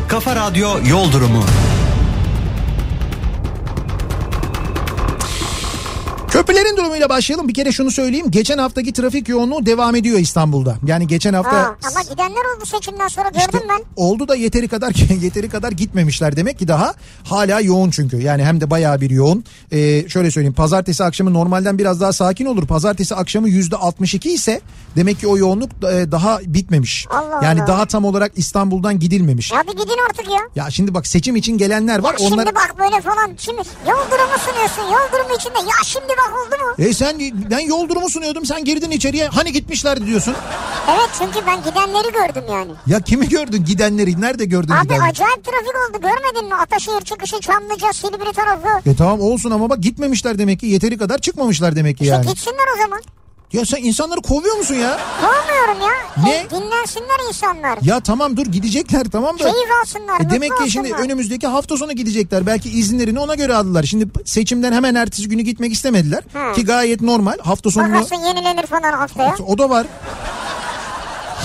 Kafa 0.08 0.36
Radyo 0.36 0.68
Yol 0.88 1.12
Durumu. 1.12 1.42
Köprülerin 6.36 6.76
durumuyla 6.76 7.08
başlayalım. 7.08 7.48
Bir 7.48 7.54
kere 7.54 7.72
şunu 7.72 7.90
söyleyeyim. 7.90 8.26
Geçen 8.30 8.58
haftaki 8.58 8.92
trafik 8.92 9.28
yoğunluğu 9.28 9.66
devam 9.66 9.94
ediyor 9.96 10.18
İstanbul'da. 10.18 10.76
Yani 10.86 11.06
geçen 11.06 11.34
hafta 11.34 11.52
Ha, 11.56 11.76
ama 11.90 12.02
gidenler 12.02 12.56
oldu 12.56 12.66
seçimden 12.66 13.08
sonra 13.08 13.28
gördüm 13.28 13.40
İşte 13.54 13.58
ben. 13.68 13.84
oldu 13.96 14.28
da 14.28 14.34
yeteri 14.36 14.68
kadar 14.68 14.94
yeteri 15.22 15.48
kadar 15.48 15.72
gitmemişler 15.72 16.36
demek 16.36 16.58
ki 16.58 16.68
daha 16.68 16.94
hala 17.24 17.60
yoğun 17.60 17.90
çünkü 17.90 18.16
yani 18.22 18.44
hem 18.44 18.60
de 18.60 18.70
bayağı 18.70 19.00
bir 19.00 19.10
yoğun. 19.10 19.44
Ee, 19.72 20.08
şöyle 20.08 20.30
söyleyeyim 20.30 20.54
pazartesi 20.54 21.04
akşamı 21.04 21.34
normalden 21.34 21.78
biraz 21.78 22.00
daha 22.00 22.12
sakin 22.12 22.46
olur. 22.46 22.66
Pazartesi 22.66 23.14
akşamı 23.14 23.48
yüzde 23.48 23.76
62 23.76 24.32
ise 24.32 24.60
demek 24.96 25.20
ki 25.20 25.26
o 25.26 25.36
yoğunluk 25.38 25.70
e, 25.72 26.12
daha 26.12 26.38
bitmemiş. 26.46 27.06
Allah 27.10 27.40
yani 27.44 27.60
Allah. 27.60 27.66
daha 27.68 27.86
tam 27.86 28.04
olarak 28.04 28.32
İstanbul'dan 28.36 28.98
gidilmemiş. 28.98 29.52
Ya, 29.52 29.58
Ya 29.58 29.64
bir 29.66 29.72
gidin 29.78 29.98
artık 30.10 30.26
ya. 30.56 30.70
şimdi 30.70 30.94
bak 30.94 31.06
seçim 31.06 31.36
için 31.36 31.58
gelenler 31.58 31.98
var. 31.98 32.14
Şimdi 32.18 32.34
onlar 32.34 32.46
bak 32.54 32.74
böyle 32.78 33.00
falan. 33.00 33.30
Şimdi 33.38 33.58
yol 33.88 34.10
durumu 34.10 34.38
sunuyorsun. 34.46 34.82
Yol 34.82 35.12
durumu 35.12 35.34
içinde. 35.36 35.58
Ya 35.58 35.76
şimdi 35.84 36.08
bak 36.08 36.25
oldu 36.30 36.64
mu? 36.64 36.84
E 36.86 36.92
sen 36.94 37.18
ben 37.50 37.58
yol 37.58 37.88
durumu 37.88 38.08
sunuyordum 38.10 38.46
sen 38.46 38.64
girdin 38.64 38.90
içeriye 38.90 39.26
hani 39.28 39.52
gitmişlerdi 39.52 40.06
diyorsun. 40.06 40.34
Evet 40.90 41.08
çünkü 41.18 41.46
ben 41.46 41.58
gidenleri 41.62 42.12
gördüm 42.12 42.44
yani. 42.50 42.70
Ya 42.86 43.00
kimi 43.00 43.28
gördün 43.28 43.64
gidenleri 43.64 44.20
nerede 44.20 44.44
gördün 44.44 44.72
Abi 44.72 44.82
gidenleri? 44.82 45.02
acayip 45.10 45.44
trafik 45.44 45.68
oldu 45.90 46.00
görmedin 46.02 46.48
mi? 46.48 46.54
Ataşehir 46.54 47.00
çıkışı 47.00 47.40
Çamlıca 47.40 47.92
Silivri 47.92 48.32
tarafı. 48.32 48.88
E 48.90 48.96
tamam 48.96 49.20
olsun 49.20 49.50
ama 49.50 49.70
bak 49.70 49.80
gitmemişler 49.80 50.38
demek 50.38 50.60
ki 50.60 50.66
yeteri 50.66 50.98
kadar 50.98 51.18
çıkmamışlar 51.18 51.76
demek 51.76 51.98
ki 51.98 52.04
İşte 52.04 52.14
yani. 52.16 52.26
gitsinler 52.26 52.66
o 52.76 52.82
zaman. 52.82 53.00
Ya 53.56 53.64
sen 53.64 53.76
insanları 53.82 54.20
kovuyor 54.20 54.56
musun 54.56 54.74
ya? 54.74 54.98
Kovmuyorum 55.20 55.80
ya. 55.80 56.24
Ne? 56.24 56.36
E, 56.36 56.50
dinlensinler 56.50 57.28
insanlar. 57.28 57.78
Ya 57.82 58.00
tamam 58.00 58.36
dur 58.36 58.46
gidecekler 58.46 59.04
tamam 59.04 59.38
da. 59.38 59.42
Keyif 59.52 59.68
alsınlar. 59.82 60.20
E 60.20 60.30
demek 60.30 60.56
ki 60.58 60.70
şimdi 60.70 60.88
olsunlar. 60.88 61.04
önümüzdeki 61.04 61.46
hafta 61.46 61.76
sonu 61.76 61.92
gidecekler. 61.92 62.46
Belki 62.46 62.70
izinlerini 62.70 63.20
ona 63.20 63.34
göre 63.34 63.54
aldılar. 63.54 63.82
Şimdi 63.82 64.06
seçimden 64.24 64.72
hemen 64.72 64.94
ertesi 64.94 65.28
günü 65.28 65.42
gitmek 65.42 65.72
istemediler. 65.72 66.24
Ha. 66.32 66.52
Ki 66.52 66.64
gayet 66.64 67.00
normal. 67.00 67.38
Hafta 67.42 67.70
sonunu 67.70 67.94
Bakarsın 67.94 68.16
yenilenir 68.24 68.66
falan 68.66 68.92
haftaya. 68.92 69.34
o 69.46 69.58
da 69.58 69.70
var. 69.70 69.86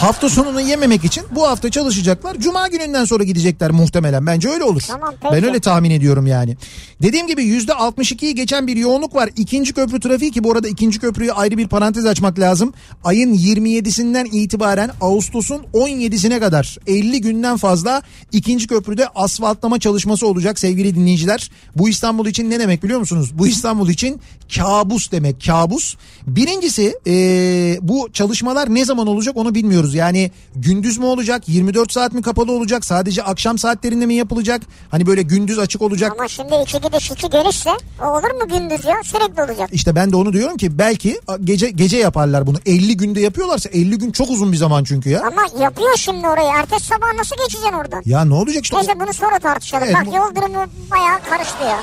Hafta 0.02 0.30
sonunu 0.30 0.62
yememek 0.62 1.06
için 1.06 1.24
bu 1.32 1.48
hafta 1.48 1.70
çalışacaklar. 1.72 2.40
Cuma 2.40 2.68
gününden 2.68 3.06
sonra 3.06 3.24
gidecekler 3.24 3.72
muhtemelen. 3.72 4.28
Bence 4.28 4.50
öyle 4.50 4.64
olur. 4.64 4.82
Tamam, 4.88 5.14
peki. 5.22 5.34
ben 5.34 5.44
öyle 5.44 5.60
tahmin 5.60 5.92
ediyorum 5.92 6.28
yani. 6.28 6.58
Dediğim 7.02 7.28
gibi 7.28 7.44
yüzde 7.44 7.72
62'yi 7.72 8.36
geçen 8.36 8.68
bir 8.68 8.76
yoğunluk 8.76 9.16
var. 9.16 9.30
İkinci 9.36 9.74
köprü 9.74 10.00
trafiği 10.00 10.32
ki 10.32 10.44
bu 10.44 10.52
arada 10.52 10.68
ikinci 10.68 11.00
köprüyü 11.00 11.32
ayrı 11.32 11.58
bir 11.58 11.68
parantez 11.68 12.06
açmak 12.06 12.40
lazım. 12.40 12.74
Ayın 13.04 13.34
27'sinden 13.34 14.26
itibaren 14.32 14.92
Ağustos'un 15.02 15.62
17'sine 15.74 16.40
kadar 16.40 16.78
50 16.88 17.22
günden 17.22 17.58
fazla 17.58 18.02
ikinci 18.32 18.68
köprüde 18.68 19.08
asfaltlama 19.08 19.80
çalışması 19.80 20.28
olacak 20.28 20.60
sevgili 20.60 20.96
dinleyiciler. 20.96 21.52
Bu 21.76 21.90
İstanbul 21.90 22.28
için 22.28 22.50
ne 22.50 22.60
demek 22.60 22.84
biliyor 22.84 23.00
musunuz? 23.00 23.32
Bu 23.34 23.48
İstanbul 23.48 23.90
için 23.90 24.22
kabus 24.56 25.12
demek 25.12 25.46
kabus. 25.46 25.96
Birincisi 26.28 26.96
eee, 27.06 27.80
bu 27.82 28.10
çalışmalar 28.14 28.76
ne 28.76 28.86
zaman 28.86 29.08
olacak 29.08 29.38
onu 29.38 29.56
bilmiyoruz. 29.56 29.91
Yani 29.94 30.32
gündüz 30.56 30.98
mü 30.98 31.06
olacak 31.06 31.44
24 31.50 31.92
saat 31.92 32.14
mi 32.14 32.22
kapalı 32.22 32.52
olacak 32.52 32.86
sadece 32.86 33.24
akşam 33.24 33.58
saatlerinde 33.58 34.06
mi 34.06 34.14
yapılacak? 34.16 34.62
Hani 34.92 35.06
böyle 35.08 35.22
gündüz 35.22 35.60
açık 35.60 35.82
olacak. 35.82 36.12
Ama 36.20 36.28
şimdi 36.28 36.54
iki 36.64 36.82
gidiş 36.82 37.12
iki 37.12 37.30
gelişse 37.30 37.70
o 38.02 38.06
olur 38.06 38.32
mu 38.42 38.48
gündüz 38.50 38.86
ya? 38.86 38.96
Sürekli 39.04 39.44
olacak. 39.44 39.70
İşte 39.72 39.96
ben 39.96 40.12
de 40.12 40.16
onu 40.16 40.34
diyorum 40.34 40.58
ki 40.58 40.78
belki 40.78 41.20
gece 41.44 41.70
gece 41.70 41.98
yaparlar 41.98 42.48
bunu. 42.48 42.58
50 42.66 42.98
günde 42.98 43.22
yapıyorlarsa 43.22 43.70
50 43.70 43.98
gün 43.98 44.12
çok 44.12 44.30
uzun 44.30 44.52
bir 44.52 44.58
zaman 44.58 44.84
çünkü 44.84 45.10
ya. 45.10 45.22
Ama 45.28 45.64
yapıyor 45.64 45.96
şimdi 45.98 46.28
orayı. 46.28 46.50
Ertesi 46.56 46.86
sabah 46.86 47.14
nasıl 47.18 47.36
geçeceksin 47.38 47.74
oradan? 47.74 48.02
Ya 48.06 48.26
ne 48.26 48.34
olacak 48.34 48.64
işte? 48.64 48.78
Neyse 48.78 49.00
bunu 49.00 49.14
sonra 49.14 49.40
tartışalım. 49.40 49.84
Evet, 49.84 49.96
Bak 49.96 50.06
bu- 50.08 50.16
yol 50.16 50.36
durumu 50.36 50.66
bayağı 50.92 51.20
karıştı 51.30 51.64
ya. 51.64 51.80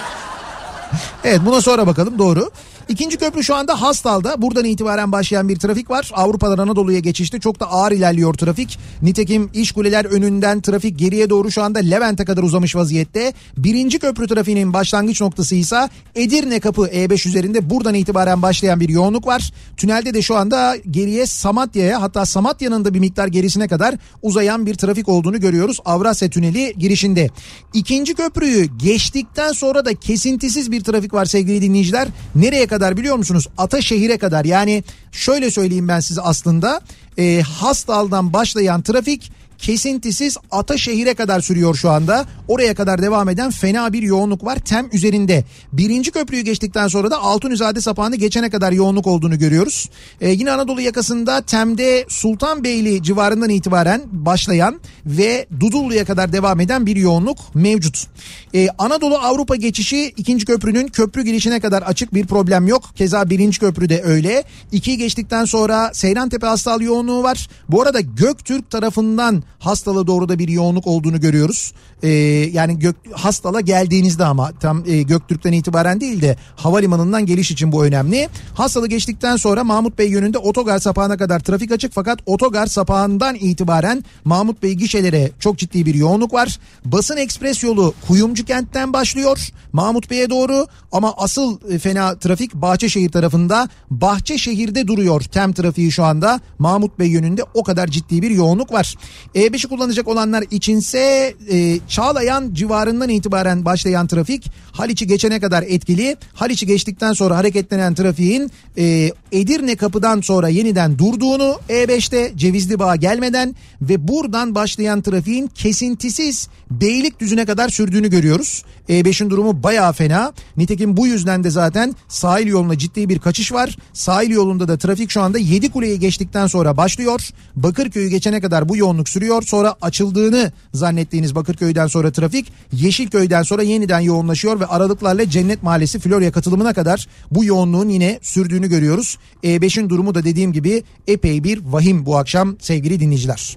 Evet 1.25 1.41
buna 1.47 1.61
sonra 1.61 1.87
bakalım 1.87 2.19
doğru. 2.19 2.51
İkinci 2.89 3.17
köprü 3.17 3.45
şu 3.45 3.55
anda 3.55 3.83
Hastal'da. 3.83 4.43
Buradan 4.43 4.65
itibaren 4.65 5.13
başlayan 5.13 5.49
bir 5.49 5.57
trafik 5.57 5.91
var. 5.91 6.11
Avrupa'dan 6.15 6.59
Anadolu'ya 6.59 6.99
geçişte 6.99 7.41
çok 7.41 7.61
da 7.61 7.71
ağır 7.71 7.93
ilerliyor 7.93 8.35
trafik. 8.35 8.79
Nitekim 9.03 9.51
iş 9.55 9.73
kuleler 9.73 10.05
önünden 10.05 10.61
trafik 10.61 10.99
geriye 10.99 11.31
doğru 11.31 11.51
şu 11.51 11.63
anda 11.63 11.79
Levent'e 11.79 12.25
kadar 12.25 12.43
uzamış 12.43 12.77
vaziyette. 12.77 13.33
Birinci 13.57 13.99
köprü 13.99 14.27
trafiğinin 14.27 14.73
başlangıç 14.73 15.21
noktası 15.21 15.55
ise 15.55 15.89
Edirne 16.15 16.61
kapı 16.61 16.83
E5 16.83 17.29
üzerinde 17.29 17.71
buradan 17.71 17.95
itibaren 17.95 18.43
başlayan 18.43 18.81
bir 18.81 18.89
yoğunluk 18.89 19.27
var. 19.27 19.53
Tünelde 19.77 20.15
de 20.15 20.23
şu 20.23 20.37
anda 20.37 20.77
geriye 20.91 21.27
Samatya'ya 21.27 22.03
hatta 22.03 22.27
Samatya'nın 22.27 22.85
da 22.85 22.95
bir 22.95 23.01
miktar 23.01 23.27
gerisine 23.27 23.69
kadar 23.69 23.95
uzayan 24.23 24.67
bir 24.67 24.75
trafik 24.75 25.09
olduğunu 25.09 25.41
görüyoruz. 25.41 25.79
Avrasya 25.85 26.31
Tüneli 26.31 26.75
girişinde. 26.79 27.31
İkinci 27.75 28.15
köprüyü 28.15 28.65
geçtikten 28.65 29.53
sonra 29.53 29.85
da 29.85 29.95
kesintisiz 29.95 30.73
bir 30.73 30.85
trafik 30.85 31.15
var 31.15 31.25
sevgili 31.25 31.63
dinleyiciler. 31.63 32.09
Nereye 32.35 32.67
kadar 32.67 32.78
biliyor 32.97 33.17
musunuz? 33.17 33.47
Ataşehir'e 33.59 34.19
kadar 34.19 34.45
yani 34.45 34.85
şöyle 35.13 35.51
söyleyeyim 35.51 35.89
ben 35.89 36.01
size 36.01 36.21
aslında. 36.21 36.81
E, 37.19 37.41
Hastal'dan 37.41 38.33
başlayan 38.33 38.83
trafik 38.83 39.33
kesintisiz 39.59 40.37
Ataşehir'e 40.51 41.15
kadar 41.15 41.41
sürüyor 41.41 41.75
şu 41.75 41.91
anda. 41.91 42.27
Oraya 42.49 42.75
kadar 42.75 43.03
devam 43.03 43.29
eden 43.29 43.51
fena 43.51 43.93
bir 43.93 44.03
yoğunluk 44.03 44.45
var 44.45 44.59
tem 44.59 44.89
üzerinde. 44.93 45.45
Birinci 45.73 46.11
köprüyü 46.11 46.43
geçtikten 46.43 46.89
sonra 46.89 47.11
da 47.11 47.19
Altunizade 47.19 47.81
sapağını 47.81 48.17
geçene 48.17 48.51
kadar 48.51 48.73
yoğunluk 48.73 49.07
olduğunu 49.07 49.39
görüyoruz. 49.39 49.91
Ee, 50.21 50.31
yine 50.31 50.51
Anadolu 50.51 50.81
yakasında 50.81 51.41
Tem'de 51.41 52.05
Sultanbeyli 52.09 53.03
civarından 53.03 53.51
itibaren 53.51 54.03
başlayan 54.13 54.81
ve 55.07 55.47
Dudullu'ya 55.61 56.05
kadar 56.05 56.33
devam 56.33 56.61
eden 56.61 56.87
bir 56.87 56.97
yoğunluk 56.97 57.39
mevcut. 57.55 58.07
Ee, 58.55 58.69
Anadolu 58.79 59.19
Avrupa 59.19 59.57
geçişi 59.57 60.13
ikinci 60.17 60.47
köprünün 60.47 60.89
köprü 60.89 61.23
girişine 61.23 61.61
kadar 61.61 61.83
açık 61.83 62.15
bir 62.15 62.27
problem 62.27 62.67
yok. 62.67 62.83
Keza 62.95 63.31
birinci 63.31 63.61
köprüde 63.61 64.03
öyle. 64.03 64.45
İkiyi 64.73 64.99
geçtikten 64.99 65.45
sonra 65.45 65.91
Seyrantepe 65.95 66.47
Hastal 66.47 66.81
yoğunluğu 66.81 67.23
var. 67.23 67.49
Bu 67.69 67.83
arada 67.83 68.01
Göktürk 68.01 68.71
tarafından 68.71 69.43
Hastal'a 69.59 70.07
doğru 70.07 70.29
da 70.29 70.39
bir 70.39 70.49
yoğunluk 70.49 70.87
olduğunu 70.87 71.21
görüyoruz. 71.21 71.73
Ee, 72.03 72.09
yani 72.53 72.79
Gök, 72.79 72.97
Hastal'a 73.13 73.61
geldiğinizde 73.61 74.25
ama 74.25 74.53
tam 74.61 74.83
e, 74.87 75.03
Göktürk'ten 75.03 75.53
itibaren 75.53 76.01
değil 76.01 76.23
de 76.23 76.37
havalimanından 76.57 77.27
geliş 77.27 77.51
için 77.51 77.73
bu 77.73 77.85
önemli. 77.85 78.29
Hastal'ı 78.55 78.87
geçtikten 78.87 79.37
sonra 79.37 79.65
Mahmut 79.65 79.99
Bey 79.99 80.11
yönünde 80.11 80.39
otogar 80.39 80.79
sapağına 80.79 81.17
kadar 81.17 81.41
trafik 81.41 81.73
açık 81.73 81.93
fakat 81.93 82.19
otogar 82.27 82.67
sapağından 82.67 83.35
itibaren 83.35 84.05
Mahmut 84.25 84.63
Bey 84.63 84.73
gişelere 84.73 85.31
çok 85.41 85.59
ciddi 85.59 85.87
bir 85.87 85.95
yoğunluk 85.95 86.33
var. 86.33 86.59
Basın 86.85 87.17
ekspres 87.17 87.63
yolu 87.63 87.95
Kuyumcu 88.09 88.45
kentten 88.45 88.93
başlıyor 88.93 89.39
Mahmut 89.73 90.11
Bey'e 90.11 90.31
doğru 90.31 90.67
ama 90.93 91.15
asıl 91.17 91.59
e, 91.71 91.79
fena 91.79 92.19
trafik 92.19 92.55
Bahçeşehir 92.55 93.11
tarafında. 93.11 93.69
Bahçeşehir'de 93.91 94.87
duruyor 94.87 95.21
tem 95.21 95.53
trafiği 95.53 95.93
şu 95.93 96.05
anda. 96.05 96.41
Mahmut 96.59 96.99
Bey 96.99 97.09
yönünde 97.09 97.43
o 97.55 97.63
kadar 97.63 97.87
ciddi 97.87 98.23
bir 98.23 98.31
yoğunluk 98.31 98.73
var. 98.73 98.95
E5'i 99.35 99.69
kullanacak 99.69 100.09
olanlar 100.09 100.45
içinse 100.51 101.35
e, 101.51 101.79
Çağlayan 101.89 102.55
civarından 102.55 103.09
itibaren 103.09 103.65
başlayan 103.65 104.07
trafik 104.07 104.51
Haliç'i 104.73 105.07
geçene 105.07 105.41
kadar 105.41 105.63
etkili. 105.63 106.17
Haliç'i 106.35 106.67
geçtikten 106.67 107.13
sonra 107.13 107.37
hareketlenen 107.37 107.95
trafiğin 107.95 108.51
e, 108.79 109.13
Edirne 109.33 109.77
kapıdan 109.77 110.21
sonra 110.21 110.49
yeniden 110.49 110.99
durduğunu 110.99 111.61
E5'te 111.69 112.33
Cevizli 112.37 112.79
Bağ 112.79 112.97
gelmeden 112.97 113.55
ve 113.83 114.09
buradan 114.09 114.55
başlayan 114.55 115.03
trafiğin 115.03 115.47
kesintisiz 115.47 116.49
Beylikdüzü'ne 116.71 117.47
kadar 117.47 117.69
sürdüğünü 117.69 118.11
görüyoruz. 118.11 118.65
E5'in 118.89 119.31
durumu 119.31 119.63
bayağı 119.63 119.93
fena. 119.93 120.33
Nitekim 120.57 120.97
bu 120.97 121.07
yüzden 121.07 121.45
de 121.45 121.51
zaten 121.51 121.95
sahil 122.09 122.47
yoluna 122.47 122.79
ciddi 122.79 123.09
bir 123.09 123.19
kaçış 123.19 123.53
var. 123.53 123.77
Sahil 123.93 124.31
yolunda 124.31 124.69
da 124.69 124.79
trafik 124.79 125.11
şu 125.11 125.23
anda 125.23 125.39
Yedikule'yi 125.39 126.01
geçtikten 126.01 126.47
sonra 126.47 126.77
başlıyor. 126.77 127.31
Bakırköy'ü 127.57 128.09
geçene 128.09 128.41
kadar 128.41 128.69
bu 128.69 128.77
yoğunluk 128.77 129.09
sürüyor. 129.09 129.43
Sonra 129.43 129.75
açıldığını 129.83 130.53
zannettiğiniz 130.75 131.35
Bakırköy'den 131.35 131.87
sonra 131.87 132.13
trafik 132.13 132.53
Yeşilköy'den 132.73 133.43
sonra 133.43 133.63
yeniden 133.63 134.01
yoğunlaşıyor 134.01 134.61
ve 134.61 134.67
aralıklarla 134.67 135.31
Cennet 135.31 135.63
Mahallesi 135.63 135.99
Florya 135.99 136.33
katılımına 136.33 136.75
kadar 136.75 137.09
bu 137.31 137.45
yoğunluğun 137.45 137.89
yine 137.89 138.19
sürdüğünü 138.23 138.69
görüyoruz. 138.69 139.19
E5'in 139.45 139.89
durumu 139.89 140.15
da 140.15 140.25
dediğim 140.25 140.53
gibi 140.53 140.83
epey 141.07 141.45
bir 141.45 141.61
vahim 141.65 142.07
bu 142.07 142.19
akşam 142.19 142.57
sevgili 142.61 143.01
dinleyiciler. 143.01 143.57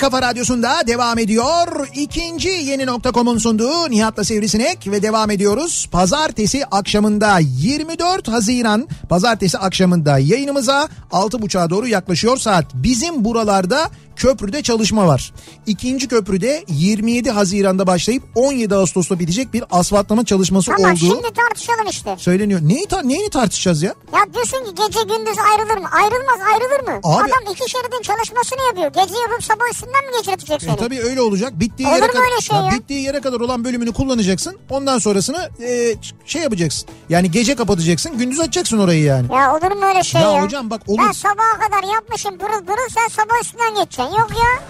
kafa 0.09 0.21
Radyosu'nda 0.21 0.87
devam 0.87 1.19
ediyor. 1.19 1.87
İkinci 1.93 2.49
yeni 2.49 2.85
nokta.com'un 2.85 3.37
sunduğu 3.37 3.89
Nihat'la 3.89 4.23
Sivrisinek 4.23 4.87
ve 4.87 5.01
devam 5.01 5.31
ediyoruz. 5.31 5.87
Pazartesi 5.91 6.65
akşamında 6.65 7.39
24 7.39 8.27
Haziran 8.27 8.87
pazartesi 9.09 9.57
akşamında 9.57 10.17
yayınımıza 10.19 10.89
6.30'a 11.11 11.69
doğru 11.69 11.87
yaklaşıyor 11.87 12.37
saat. 12.37 12.65
Bizim 12.73 13.25
buralarda 13.25 13.89
köprüde 14.15 14.63
çalışma 14.63 15.07
var. 15.07 15.33
İkinci 15.67 16.07
köprüde 16.07 16.63
27 16.67 17.31
Haziran'da 17.31 17.87
başlayıp 17.87 18.23
17 18.35 18.75
Ağustos'ta 18.75 19.19
bitecek 19.19 19.53
bir 19.53 19.63
asfaltlama 19.71 20.25
çalışması 20.25 20.71
Tamam 20.71 20.91
olduğu 20.91 20.99
şimdi 20.99 21.33
tartışalım 21.33 21.87
işte. 21.89 22.15
söyleniyor. 22.19 22.59
Neyi, 22.63 22.85
tar 22.87 23.07
neyini 23.07 23.29
tartışacağız 23.29 23.83
ya? 23.83 23.93
Ya 24.13 24.33
diyorsun 24.33 24.57
ki 24.57 24.71
gece 24.75 24.99
gündüz 25.01 25.37
ayrılır 25.51 25.77
mı? 25.77 25.87
Ayrılmaz 25.91 26.39
ayrılır 26.53 26.87
mı? 26.87 26.99
Abi- 27.03 27.31
Adam 27.31 27.53
iki 27.53 27.69
şeridin 27.71 28.01
çalışmasını 28.01 28.59
yapıyor. 28.67 28.87
Gece 29.05 29.19
yapıp 29.21 29.43
sabah 29.43 29.65
üstünden 29.73 29.98
mi 30.05 30.11
geçirecek 30.17 30.61
seni? 30.61 30.71
E 30.73 30.75
tabii 30.75 30.99
öyle 31.01 31.21
olacak. 31.21 31.59
Bittiği 31.59 31.87
Olur 31.89 31.95
yere 31.95 32.05
mu 32.07 32.11
kadar 32.13 32.23
öyle 32.31 32.41
şey 32.41 32.57
ya? 32.57 32.71
bittiği 32.71 33.01
yere 33.03 33.21
kadar 33.21 33.39
olan 33.39 33.63
bölümünü 33.63 33.93
kullanacaksın. 33.93 34.57
Ondan 34.69 34.97
sonrasını 34.99 35.49
e, 35.63 35.95
şey 36.25 36.41
yapacaksın. 36.41 36.89
Yani 37.09 37.31
gece 37.31 37.55
kapatacaksın, 37.55 38.17
gündüz 38.17 38.39
açacaksın 38.39 38.77
orayı 38.79 39.03
yani. 39.03 39.33
Ya 39.35 39.55
olur 39.55 39.71
mu 39.75 39.85
öyle 39.85 40.03
şey 40.03 40.21
Ya 40.21 40.31
ya? 40.31 40.43
hocam 40.43 40.69
bak 40.69 40.81
olur. 40.87 40.99
Ben 41.07 41.11
sabaha 41.11 41.59
kadar 41.59 41.93
yapmışım 41.93 42.37
pırıl 42.37 42.65
pırıl 42.65 42.89
sen 42.89 43.07
sabah 43.07 43.41
üstünden 43.43 43.69
geçeceksin. 43.75 44.03
Yok 44.19 44.29
ya. 44.31 44.63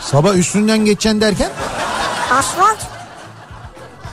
Sabah 0.00 0.34
üstünden 0.34 0.78
geçeceksin 0.78 1.20
derken 1.20 1.50
Asfalt. 2.32 2.78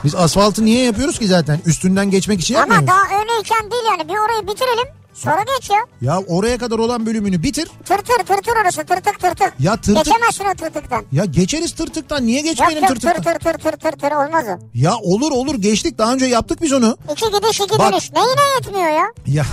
biz 0.04 0.14
asfaltı 0.14 0.64
niye 0.64 0.84
yapıyoruz 0.84 1.18
ki 1.18 1.26
zaten? 1.26 1.60
Üstünden 1.66 2.10
geçmek 2.10 2.40
için 2.40 2.54
Ama 2.54 2.66
muyuz? 2.74 2.86
daha 2.86 3.20
öyleyken 3.20 3.70
değil 3.70 3.82
yani. 3.90 4.08
Bir 4.08 4.14
orayı 4.18 4.46
bitirelim. 4.48 4.88
Sonra 5.14 5.42
geç 5.56 5.70
ya. 5.70 5.76
Ya 6.00 6.20
oraya 6.28 6.58
kadar 6.58 6.78
olan 6.78 7.06
bölümünü 7.06 7.42
bitir. 7.42 7.68
Tırtır 7.84 8.24
tırtır 8.26 8.52
orası 8.62 8.84
tırtık 8.84 9.20
tırtık. 9.20 9.52
Ya 9.58 9.72
tırtık- 9.76 10.04
Geçemezsin 10.04 10.44
o 10.44 10.54
tırtıktan. 10.54 11.04
Ya 11.12 11.24
geçeriz 11.24 11.74
tırtıktan. 11.74 12.26
Niye 12.26 12.38
Yok 12.38 12.46
geçmeyelim 12.46 12.82
yok 12.84 12.88
tırtıktan? 13.00 13.22
tır 13.22 13.32
tır 13.32 13.52
tır 13.52 13.58
tır 13.58 13.78
tır 13.78 13.98
tır 13.98 14.12
olmaz 14.12 14.44
o. 14.48 14.58
Ya 14.74 14.94
olur 14.96 15.32
olur 15.32 15.54
geçtik. 15.54 15.98
Daha 15.98 16.12
önce 16.12 16.26
yaptık 16.26 16.62
biz 16.62 16.72
onu. 16.72 16.96
İki 17.12 17.24
gidiş 17.30 17.60
iki 17.60 17.78
Bak- 17.78 17.92
dönüş. 17.92 18.12
Neyine 18.12 18.40
yetmiyor 18.58 18.88
ya? 18.90 19.06
Ya 19.26 19.44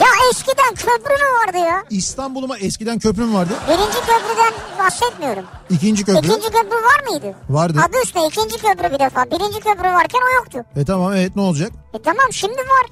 Ya 0.00 0.06
eskiden 0.30 0.74
köprü 0.74 1.12
mü 1.14 1.28
vardı 1.46 1.58
ya? 1.58 1.84
İstanbul'uma 1.90 2.58
eskiden 2.58 2.98
köprü 2.98 3.22
mü 3.24 3.34
vardı? 3.34 3.52
Birinci 3.68 3.98
köprüden 4.00 4.52
bahsetmiyorum. 4.78 5.44
İkinci 5.70 6.04
köprü. 6.04 6.18
İkinci 6.18 6.46
köprü 6.50 6.76
var 6.76 7.10
mıydı? 7.10 7.34
Vardı. 7.50 7.78
Adı 7.88 7.96
üstüne 8.04 8.26
ikinci 8.26 8.56
köprü 8.56 8.92
bir 8.94 8.98
defa. 8.98 9.24
Birinci 9.24 9.60
köprü 9.60 9.88
varken 9.88 10.18
o 10.30 10.34
yoktu. 10.36 10.58
E 10.80 10.84
tamam 10.84 11.12
evet 11.14 11.36
ne 11.36 11.42
olacak? 11.42 11.72
E 11.94 12.02
tamam 12.02 12.26
şimdi 12.32 12.58
var. 12.58 12.86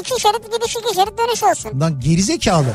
İki 0.00 0.20
şerit 0.20 0.52
gidiş 0.52 0.76
iki 0.76 0.94
şerit 0.94 1.18
dönüş 1.18 1.42
olsun. 1.42 1.80
Lan 1.80 2.00
gerizekalı. 2.00 2.74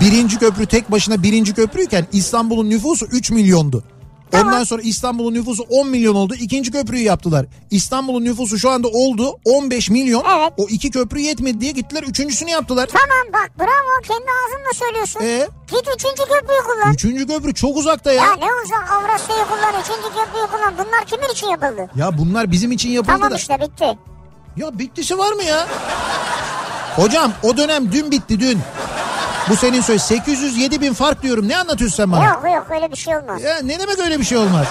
Birinci 0.00 0.38
köprü 0.38 0.66
tek 0.66 0.90
başına 0.90 1.22
birinci 1.22 1.54
köprüyken 1.54 2.06
İstanbul'un 2.12 2.70
nüfusu 2.70 3.06
3 3.06 3.30
milyondu. 3.30 3.84
Tamam. 4.30 4.46
Ondan 4.52 4.64
sonra 4.64 4.82
İstanbul'un 4.82 5.34
nüfusu 5.34 5.62
10 5.70 5.88
milyon 5.88 6.14
oldu. 6.14 6.34
İkinci 6.34 6.70
köprüyü 6.70 7.04
yaptılar. 7.04 7.46
İstanbul'un 7.70 8.24
nüfusu 8.24 8.58
şu 8.58 8.70
anda 8.70 8.88
oldu 8.88 9.38
15 9.44 9.90
milyon. 9.90 10.24
Evet. 10.38 10.52
O 10.56 10.66
iki 10.68 10.90
köprü 10.90 11.20
yetmedi 11.20 11.60
diye 11.60 11.72
gittiler 11.72 12.02
üçüncüsünü 12.02 12.50
yaptılar. 12.50 12.88
Tamam 12.92 13.32
bak 13.42 13.50
bravo 13.58 14.02
kendi 14.02 14.24
ağzınla 14.24 14.72
söylüyorsun. 14.86 15.20
E? 15.20 15.48
Git 15.70 15.88
üçüncü 15.96 16.22
köprüyü 16.22 16.60
kullan. 16.66 16.92
Üçüncü 16.94 17.26
köprü 17.26 17.54
çok 17.54 17.76
uzakta 17.76 18.12
ya. 18.12 18.24
Ya 18.24 18.32
ne 18.36 18.46
uzak 18.64 18.90
Avrasya'yı 18.92 19.44
kullan, 19.44 19.80
üçüncü 19.82 20.08
köprüyü 20.08 20.46
kullan. 20.46 20.74
Bunlar 20.78 21.04
kimin 21.06 21.32
için 21.32 21.46
yapıldı? 21.48 21.90
Ya 21.96 22.18
bunlar 22.18 22.50
bizim 22.52 22.72
için 22.72 22.90
yapıldı 22.90 23.12
Tamam 23.12 23.30
da. 23.30 23.36
işte 23.36 23.60
bitti. 23.60 23.98
Ya 24.56 24.78
bittisi 24.78 25.18
var 25.18 25.32
mı 25.32 25.42
ya? 25.44 25.66
Hocam 26.96 27.32
o 27.42 27.56
dönem 27.56 27.92
dün 27.92 28.10
bitti 28.10 28.40
dün. 28.40 28.58
Bu 29.48 29.56
senin 29.56 29.80
söz 29.80 30.02
807 30.02 30.80
bin 30.80 30.94
fark 30.94 31.22
diyorum. 31.22 31.48
Ne 31.48 31.56
anlatıyorsun 31.56 31.96
sen 31.96 32.12
bana? 32.12 32.24
Yok 32.24 32.44
yok 32.54 32.66
öyle 32.70 32.90
bir 32.92 32.96
şey 32.96 33.16
olmaz. 33.16 33.42
Ya 33.42 33.58
ne 33.62 33.78
demek 33.78 33.98
öyle 33.98 34.18
bir 34.18 34.24
şey 34.24 34.38
olmaz? 34.38 34.66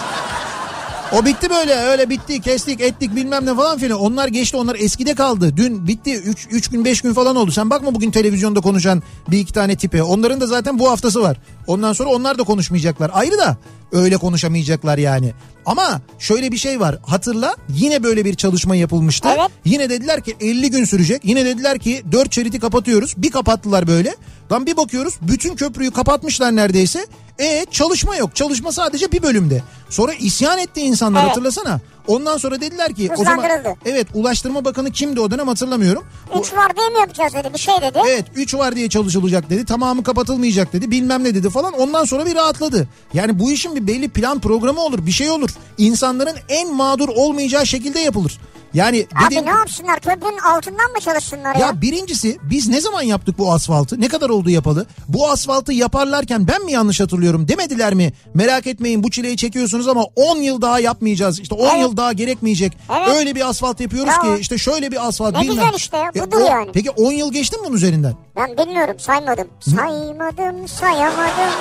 O 1.14 1.26
bitti 1.26 1.50
böyle 1.50 1.74
öyle 1.76 2.10
bitti 2.10 2.42
kestik 2.42 2.82
ettik 2.82 3.16
bilmem 3.16 3.46
ne 3.46 3.56
falan 3.56 3.78
filan. 3.78 4.00
Onlar 4.00 4.28
geçti 4.28 4.58
onlar 4.58 4.76
eskide 4.80 5.16
kaldı. 5.16 5.58
Dün 5.58 5.88
bitti 5.88 6.16
3 6.52 6.68
gün 6.68 6.86
5 6.86 7.02
gün 7.02 7.14
falan 7.14 7.36
oldu. 7.36 7.52
Sen 7.52 7.70
bakma 7.70 7.96
bugün 7.96 8.12
televizyonda 8.12 8.62
konuşan 8.62 9.04
bir 9.32 9.40
iki 9.40 9.54
tane 9.54 9.76
tipe. 9.76 10.04
Onların 10.04 10.42
da 10.42 10.48
zaten 10.48 10.80
bu 10.80 10.90
haftası 10.90 11.22
var. 11.22 11.38
Ondan 11.68 11.94
sonra 11.94 12.10
onlar 12.10 12.38
da 12.38 12.44
konuşmayacaklar. 12.44 13.12
Ayrı 13.14 13.38
da 13.38 13.58
öyle 13.92 14.18
konuşamayacaklar 14.18 14.98
yani. 14.98 15.34
Ama 15.66 16.02
şöyle 16.20 16.52
bir 16.52 16.58
şey 16.58 16.80
var. 16.80 17.00
Hatırla 17.06 17.56
yine 17.70 18.04
böyle 18.04 18.26
bir 18.26 18.34
çalışma 18.34 18.76
yapılmıştı. 18.76 19.30
Evet. 19.38 19.52
Yine 19.66 19.90
dediler 19.90 20.22
ki 20.22 20.36
50 20.40 20.72
gün 20.72 20.86
sürecek. 20.86 21.22
Yine 21.26 21.46
dediler 21.46 21.80
ki 21.80 22.04
4 22.12 22.36
şeridi 22.36 22.60
kapatıyoruz. 22.60 23.14
Bir 23.18 23.32
kapattılar 23.32 23.88
böyle. 23.88 24.16
Lan 24.52 24.66
bir 24.66 24.78
bakıyoruz 24.78 25.14
bütün 25.22 25.56
köprüyü 25.56 25.92
kapatmışlar 25.92 26.56
neredeyse. 26.56 27.06
E 27.40 27.66
çalışma 27.72 28.16
yok. 28.16 28.36
Çalışma 28.36 28.72
sadece 28.72 29.12
bir 29.12 29.24
bölümde. 29.24 29.64
Sonra 29.90 30.14
isyan 30.14 30.58
etti 30.58 30.82
insanlar 30.82 31.20
Evet. 31.22 31.30
hatırlasana. 31.30 31.80
Ondan 32.08 32.38
sonra 32.38 32.62
dediler 32.62 32.94
ki 32.94 33.10
o 33.18 33.24
zaman 33.24 33.46
evet 33.86 34.08
Ulaştırma 34.14 34.66
Bakanı 34.66 34.92
kimdi 34.92 35.20
o 35.20 35.32
dönem 35.32 35.48
hatırlamıyorum. 35.48 36.04
O- 36.34 36.40
Üç 36.40 36.54
var 36.54 36.76
diye 36.78 36.90
mi 36.90 37.00
yapacağız 37.00 37.34
dedi 37.34 37.50
bir 37.54 37.60
şey 37.60 37.74
dedi. 37.82 38.00
Evet 38.08 38.26
3 38.36 38.54
var 38.54 38.76
diye 38.76 38.90
çalışılacak 38.90 39.50
dedi. 39.50 39.66
Tamamı 39.66 40.04
kapatılmayacak 40.04 40.74
dedi. 40.74 40.92
Bilmem 40.92 41.24
ne 41.24 41.36
dedi 41.36 41.50
falan. 41.50 41.74
Ondan 41.74 42.04
sonra 42.06 42.26
bir 42.26 42.36
rahatladı. 42.36 42.88
Yani 43.14 43.40
bu 43.40 43.52
işin 43.52 43.76
bir 43.76 43.88
belli 43.88 44.10
plan 44.10 44.40
programı 44.40 44.80
olur. 44.82 45.06
Bir 45.06 45.12
şey 45.12 45.30
olur. 45.30 45.50
İnsanların 45.78 46.36
en 46.50 46.74
mağdur 46.74 47.10
olmayacağı 47.10 47.66
şekilde 47.68 48.00
yapılır. 48.00 48.40
Yani 48.74 49.08
Abi 49.28 49.46
ne 49.46 49.50
yapsınlar 49.50 50.00
köprünün 50.00 50.38
altından 50.38 50.92
mı 50.92 51.00
çalışsınlar 51.00 51.56
ya? 51.56 51.68
ya 51.68 51.82
birincisi 51.82 52.38
biz 52.44 52.68
ne 52.68 52.82
zaman 52.82 53.02
yaptık 53.02 53.38
bu 53.38 53.54
asfaltı? 53.54 54.02
Ne 54.02 54.08
kadar 54.08 54.30
oldu 54.30 54.50
yapalı? 54.50 54.86
Bu 55.08 55.30
asfaltı 55.30 55.74
yaparlarken 55.74 56.48
ben 56.48 56.66
mi 56.66 56.72
yanlış 56.72 57.00
hatırlıyorum? 57.00 57.48
Demediler 57.48 57.94
mi? 57.94 58.14
Merak 58.34 58.68
etmeyin 58.68 59.04
bu 59.04 59.12
çileyi 59.12 59.38
çekiyorsunuz 59.38 59.88
ama 59.88 60.04
10 60.16 60.38
yıl 60.38 60.62
daha 60.62 60.80
yapmayacağız. 60.80 61.40
İşte 61.40 61.56
10 61.56 61.70
Evet. 61.70 61.80
yıl 61.82 61.98
daha 61.98 62.14
gerekmeyecek. 62.14 62.78
Evet. 62.98 63.08
Öyle 63.18 63.36
bir 63.36 63.50
asfalt 63.50 63.80
yapıyoruz 63.80 64.14
Bravo. 64.24 64.36
ki 64.36 64.42
işte 64.42 64.58
şöyle 64.58 64.92
bir 64.92 65.08
asfalt 65.08 65.34
Ne 65.36 65.42
bilmem. 65.42 65.56
güzel 65.56 65.74
işte 65.78 65.98
ya, 65.98 66.14
budur 66.28 66.42
o- 66.42 66.46
yani. 66.46 66.70
Peki 66.74 66.90
10 66.90 67.12
yıl 67.12 67.32
geçti 67.34 67.58
mi 67.58 67.64
bunun 67.66 67.76
üzerinden? 67.76 68.14
Ben 68.36 68.58
bilmiyorum 68.58 68.96
saymadım. 69.00 69.48
Saymadım 69.60 70.68
sayamadım. 70.68 71.54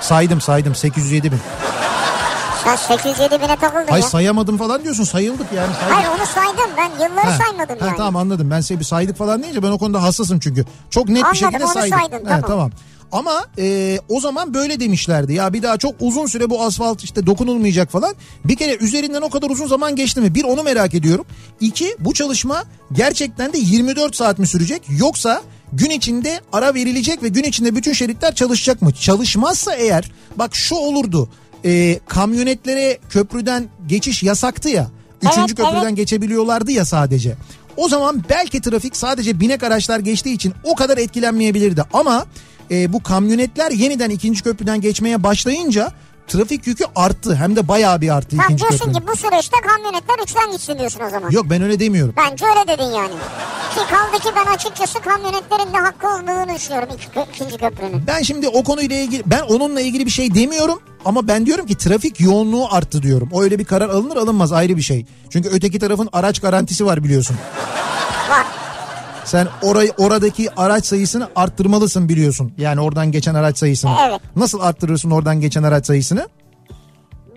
Saydım 0.00 0.40
saydım 0.40 0.74
807 0.74 1.32
bin. 1.32 1.38
Sen 2.64 2.76
807 2.76 3.34
bine 3.42 3.56
takıldın 3.56 3.86
Hayır 3.88 4.02
ya. 4.04 4.08
sayamadım 4.10 4.58
falan 4.58 4.84
diyorsun 4.84 5.04
sayıldık 5.04 5.46
yani 5.56 5.72
saydık. 5.80 5.96
Hayır 5.96 6.08
onu 6.08 6.26
saydım 6.26 6.70
ben 6.76 7.04
yılları 7.04 7.26
Ha, 7.30 7.38
saymadım 7.46 7.78
ha, 7.80 7.86
yani. 7.86 7.96
Tamam 7.96 8.16
anladım 8.16 8.50
ben 8.50 8.60
seni 8.60 8.80
bir 8.80 8.84
saydık 8.84 9.16
falan 9.16 9.42
deyince 9.42 9.62
ben 9.62 9.70
o 9.70 9.78
konuda 9.78 10.02
hassasım 10.02 10.38
çünkü. 10.40 10.64
Çok 10.90 11.08
net 11.08 11.16
bir 11.16 11.22
Anladım, 11.22 11.36
şekilde 11.38 11.64
onu 11.64 11.72
saydık. 11.72 11.98
saydın, 11.98 12.24
Ha, 12.26 12.40
tamam. 12.46 12.70
Ama 13.12 13.44
e, 13.58 13.98
o 14.08 14.20
zaman 14.20 14.54
böyle 14.54 14.80
demişlerdi 14.80 15.32
ya 15.32 15.52
bir 15.52 15.62
daha 15.62 15.76
çok 15.76 15.94
uzun 16.00 16.26
süre 16.26 16.50
bu 16.50 16.62
asfalt 16.62 17.04
işte 17.04 17.26
dokunulmayacak 17.26 17.90
falan. 17.90 18.14
Bir 18.44 18.56
kere 18.56 18.76
üzerinden 18.76 19.22
o 19.22 19.30
kadar 19.30 19.50
uzun 19.50 19.66
zaman 19.66 19.96
geçti 19.96 20.20
mi? 20.20 20.34
Bir 20.34 20.44
onu 20.44 20.62
merak 20.62 20.94
ediyorum. 20.94 21.24
İki 21.60 21.96
bu 22.00 22.14
çalışma 22.14 22.64
gerçekten 22.92 23.52
de 23.52 23.58
24 23.58 24.16
saat 24.16 24.38
mi 24.38 24.46
sürecek 24.46 24.82
yoksa 24.98 25.42
gün 25.72 25.90
içinde 25.90 26.40
ara 26.52 26.74
verilecek 26.74 27.22
ve 27.22 27.28
gün 27.28 27.42
içinde 27.42 27.74
bütün 27.76 27.92
şeritler 27.92 28.34
çalışacak 28.34 28.82
mı? 28.82 28.92
Çalışmazsa 28.92 29.74
eğer 29.74 30.12
bak 30.36 30.54
şu 30.54 30.74
olurdu. 30.74 31.28
E, 31.64 32.00
kamyonetlere 32.08 32.98
köprüden 33.10 33.68
geçiş 33.86 34.22
yasaktı 34.22 34.68
ya. 34.68 34.90
Üçüncü 35.22 35.40
Evet, 35.40 35.56
köprüden 35.56 35.84
evet. 35.84 35.96
geçebiliyorlardı 35.96 36.72
ya 36.72 36.84
sadece. 36.84 37.34
O 37.76 37.88
zaman 37.88 38.22
belki 38.28 38.60
trafik 38.60 38.96
sadece 38.96 39.40
binek 39.40 39.62
araçlar 39.62 39.98
geçtiği 39.98 40.34
için 40.34 40.54
o 40.64 40.74
kadar 40.74 40.98
etkilenmeyebilirdi. 40.98 41.82
Ama 41.92 42.26
e, 42.70 42.92
bu 42.92 43.02
kamyonetler 43.02 43.70
yeniden 43.70 44.10
ikinci 44.10 44.42
köprüden 44.42 44.80
geçmeye 44.80 45.22
başlayınca 45.22 45.92
trafik 46.28 46.66
yükü 46.66 46.84
arttı. 46.96 47.34
Hem 47.36 47.56
de 47.56 47.68
bayağı 47.68 48.00
bir 48.00 48.14
arttı 48.16 48.36
ikinci 48.36 48.60
diyorsun 48.60 48.78
köprünün. 48.78 49.00
ki 49.00 49.06
bu 49.12 49.16
süreçte 49.16 49.56
kamyonetler 49.66 50.14
üçten 50.22 50.52
gitsin 50.52 50.78
diyorsun 50.78 51.00
o 51.06 51.10
zaman. 51.10 51.30
Yok 51.30 51.46
ben 51.50 51.62
öyle 51.62 51.80
demiyorum. 51.80 52.14
Bence 52.16 52.44
öyle 52.46 52.68
dedin 52.68 52.90
yani. 52.96 53.12
Ki 53.74 53.80
kaldı 53.90 54.22
ki 54.22 54.28
ben 54.36 54.54
açıkçası 54.54 55.00
kamyonetlerin 55.00 55.72
de 55.72 55.78
hakkı 55.78 56.06
olduğunu 56.08 56.54
düşünüyorum 56.54 56.88
iki, 56.96 57.06
ikinci 57.34 57.56
köprünün. 57.56 58.02
Ben 58.06 58.22
şimdi 58.22 58.48
o 58.48 58.64
konuyla 58.64 58.96
ilgili 58.96 59.22
ben 59.26 59.40
onunla 59.42 59.80
ilgili 59.80 60.06
bir 60.06 60.10
şey 60.10 60.34
demiyorum 60.34 60.80
ama 61.04 61.28
ben 61.28 61.46
diyorum 61.46 61.66
ki 61.66 61.76
trafik 61.78 62.20
yoğunluğu 62.20 62.66
arttı 62.70 63.02
diyorum. 63.02 63.28
O 63.32 63.42
öyle 63.42 63.58
bir 63.58 63.64
karar 63.64 63.88
alınır 63.88 64.16
alınmaz 64.16 64.52
ayrı 64.52 64.76
bir 64.76 64.82
şey. 64.82 65.06
Çünkü 65.30 65.48
öteki 65.48 65.78
tarafın 65.78 66.08
araç 66.12 66.40
garantisi 66.40 66.86
var 66.86 67.04
biliyorsun. 67.04 67.36
Var. 68.30 68.46
Sen 69.24 69.48
orayı 69.62 69.92
oradaki 69.98 70.54
araç 70.54 70.86
sayısını 70.86 71.28
arttırmalısın 71.36 72.08
biliyorsun. 72.08 72.52
Yani 72.58 72.80
oradan 72.80 73.12
geçen 73.12 73.34
araç 73.34 73.58
sayısını. 73.58 73.90
Evet. 74.08 74.20
Nasıl 74.36 74.60
arttırırsın 74.60 75.10
oradan 75.10 75.40
geçen 75.40 75.62
araç 75.62 75.86
sayısını? 75.86 76.28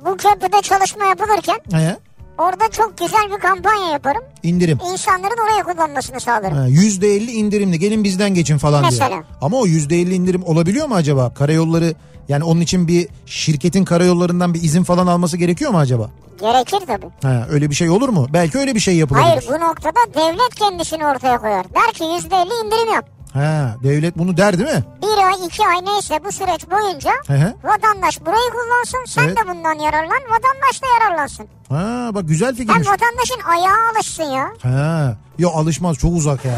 Bu 0.05 0.17
köprüde 0.17 0.61
çalışma 0.61 1.05
yapılırken 1.05 1.59
He? 1.71 1.97
orada 2.37 2.69
çok 2.71 2.97
güzel 2.97 3.31
bir 3.35 3.39
kampanya 3.39 3.91
yaparım. 3.91 4.21
İndirim. 4.43 4.79
İnsanların 4.91 5.37
oraya 5.47 5.63
kullanmasını 5.63 6.19
sağlarım. 6.19 6.57
Ha, 6.57 6.67
%50 6.67 7.31
indirimli 7.31 7.79
gelin 7.79 8.03
bizden 8.03 8.33
geçin 8.33 8.57
falan 8.57 8.81
Mesela. 8.81 9.09
diyor. 9.09 9.23
Ama 9.41 9.57
o 9.57 9.67
%50 9.67 10.13
indirim 10.13 10.43
olabiliyor 10.43 10.87
mu 10.87 10.95
acaba? 10.95 11.33
Karayolları 11.33 11.93
yani 12.29 12.43
onun 12.43 12.61
için 12.61 12.87
bir 12.87 13.07
şirketin 13.25 13.85
karayollarından 13.85 14.53
bir 14.53 14.61
izin 14.63 14.83
falan 14.83 15.07
alması 15.07 15.37
gerekiyor 15.37 15.71
mu 15.71 15.79
acaba? 15.79 16.09
Gerekir 16.39 16.79
tabii. 16.87 17.09
Ha, 17.23 17.47
öyle 17.51 17.69
bir 17.69 17.75
şey 17.75 17.89
olur 17.89 18.09
mu? 18.09 18.27
Belki 18.33 18.57
öyle 18.57 18.75
bir 18.75 18.79
şey 18.79 18.95
yapılabilir. 18.95 19.27
Hayır 19.29 19.45
bu 19.49 19.65
noktada 19.65 19.99
devlet 20.15 20.55
kendisini 20.55 21.05
ortaya 21.05 21.37
koyar. 21.37 21.65
Der 21.75 21.93
ki 21.93 22.03
%50 22.03 22.65
indirim 22.65 22.93
yap. 22.93 23.05
Ha, 23.33 23.75
devlet 23.83 24.17
bunu 24.17 24.37
der 24.37 24.59
değil 24.59 24.69
mi? 24.75 24.83
Bir 25.01 25.23
ay 25.27 25.47
iki 25.47 25.63
ay 25.67 25.85
neyse 25.85 26.19
bu 26.25 26.31
süreç 26.31 26.71
boyunca 26.71 27.11
Hı 27.27 27.33
hı. 27.33 27.53
vatandaş 27.63 28.21
burayı 28.25 28.49
kullansın 28.51 29.05
sen 29.07 29.23
Evet. 29.23 29.37
de 29.37 29.41
bundan 29.47 29.73
yararlan 29.85 30.21
vatandaş 30.29 30.81
da 30.81 30.85
yararlansın. 31.01 31.45
Ha 31.69 32.09
bak 32.13 32.27
güzel 32.27 32.47
Hem 32.49 32.55
fikirmiş. 32.55 32.87
vatandaşın 32.87 33.41
ayağı 33.49 33.91
alışsın 33.95 34.23
ya. 34.23 34.47
Ha. 34.63 35.15
Ya 35.39 35.49
alışmaz 35.49 35.97
çok 35.97 36.13
uzak 36.15 36.45
ya. 36.45 36.55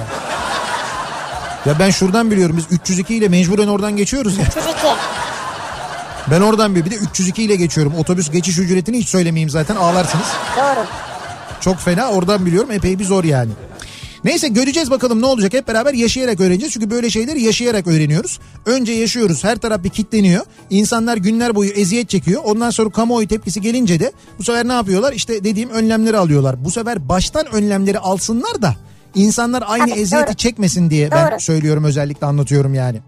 Ya 1.65 1.79
ben 1.79 1.89
şuradan 1.89 2.31
biliyorum 2.31 2.57
biz 2.57 2.77
302 2.79 3.15
ile 3.15 3.27
mecburen 3.27 3.67
oradan 3.67 3.97
geçiyoruz 3.97 4.37
ya. 4.37 4.43
32. 4.43 4.67
Ben 6.31 6.41
oradan 6.41 6.75
bir, 6.75 6.85
bir 6.85 6.91
de 6.91 6.95
302 6.95 7.43
ile 7.43 7.55
geçiyorum. 7.55 7.93
Otobüs 7.95 8.31
geçiş 8.31 8.57
ücretini 8.57 8.97
hiç 8.97 9.07
söylemeyeyim 9.07 9.49
zaten 9.49 9.75
ağlarsınız. 9.75 10.27
Doğru. 10.57 10.85
Çok 11.61 11.77
fena 11.77 12.09
oradan 12.09 12.45
biliyorum 12.45 12.71
epey 12.71 12.99
bir 12.99 13.05
zor 13.05 13.23
yani. 13.23 13.51
Neyse 14.23 14.47
göreceğiz 14.47 14.91
bakalım 14.91 15.21
ne 15.21 15.25
olacak 15.25 15.53
hep 15.53 15.67
beraber 15.67 15.93
yaşayarak 15.93 16.39
öğreneceğiz. 16.39 16.73
Çünkü 16.73 16.89
böyle 16.89 17.09
şeyleri 17.09 17.41
yaşayarak 17.41 17.87
öğreniyoruz. 17.87 18.39
Önce 18.65 18.91
yaşıyoruz 18.93 19.43
her 19.43 19.57
taraf 19.57 19.83
bir 19.83 19.89
kitleniyor. 19.89 20.45
İnsanlar 20.69 21.17
günler 21.17 21.55
boyu 21.55 21.69
eziyet 21.71 22.09
çekiyor. 22.09 22.41
Ondan 22.45 22.69
sonra 22.69 22.89
kamuoyu 22.89 23.27
tepkisi 23.27 23.61
gelince 23.61 23.99
de 23.99 24.11
bu 24.39 24.43
sefer 24.43 24.67
ne 24.67 24.73
yapıyorlar? 24.73 25.13
İşte 25.13 25.43
dediğim 25.43 25.69
önlemleri 25.69 26.17
alıyorlar. 26.17 26.65
Bu 26.65 26.71
sefer 26.71 27.09
baştan 27.09 27.45
önlemleri 27.53 27.99
alsınlar 27.99 28.61
da 28.61 28.75
insanlar 29.15 29.63
aynı 29.67 29.89
Tabii, 29.89 29.99
eziyeti 29.99 30.27
doğru. 30.27 30.35
çekmesin 30.35 30.89
diye 30.89 31.11
ben 31.11 31.31
Doğru. 31.31 31.39
söylüyorum 31.39 31.83
özellikle 31.83 32.27
anlatıyorum 32.27 32.73
yani. 32.73 32.99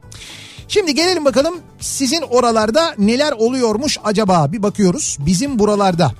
Şimdi 0.71 0.95
gelelim 0.95 1.25
bakalım 1.25 1.55
sizin 1.79 2.21
oralarda 2.21 2.95
neler 2.97 3.31
oluyormuş 3.31 3.97
acaba 4.03 4.51
bir 4.51 4.63
bakıyoruz. 4.63 5.17
Bizim 5.19 5.59
buralarda. 5.59 6.11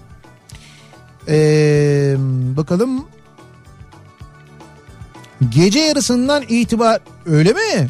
Ee, 1.28 2.16
bakalım. 2.58 3.06
Gece 5.50 5.80
yarısından 5.80 6.44
itibar 6.50 7.02
öyle 7.26 7.54
mi? 7.54 7.88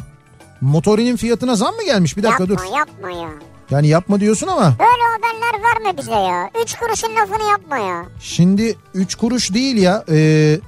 Motorinin 0.60 1.16
fiyatına 1.16 1.56
zam 1.56 1.74
mı 1.74 1.84
gelmiş? 1.84 2.16
Bir 2.16 2.22
dakika 2.22 2.42
yapma 2.42 2.56
dur. 2.58 2.76
yapma 2.76 3.10
ya. 3.10 3.30
Yani 3.70 3.88
yapma 3.88 4.20
diyorsun 4.20 4.46
ama 4.46 4.74
Böyle 4.78 5.02
haberler 5.12 5.62
verme 5.64 5.98
bize 5.98 6.10
ya. 6.10 6.50
Üç 6.62 6.74
kuruşun 6.74 7.16
lafını 7.16 7.48
yapma 7.50 7.78
ya. 7.78 8.04
şimdi 8.20 8.76
3 8.94 9.14
kuruş 9.14 9.54
değil 9.54 9.76
ya. 9.76 10.04
Ee, 10.10 10.60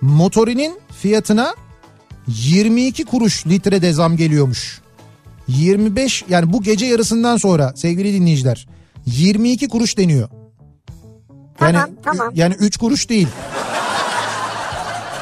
motorinin 0.00 0.80
fiyatına 1.02 1.54
22 2.26 3.04
kuruş 3.04 3.46
litrede 3.46 3.92
zam 3.92 4.16
geliyormuş. 4.16 4.83
25 5.48 6.24
yani 6.28 6.52
bu 6.52 6.62
gece 6.62 6.86
yarısından 6.86 7.36
sonra 7.36 7.72
sevgili 7.76 8.14
dinleyiciler 8.14 8.66
22 9.06 9.68
kuruş 9.68 9.98
deniyor. 9.98 10.28
Yani, 11.60 11.72
Tamam, 11.72 11.90
tamam. 12.04 12.32
Yani 12.34 12.54
3 12.54 12.76
kuruş 12.76 13.08
değil. 13.08 13.28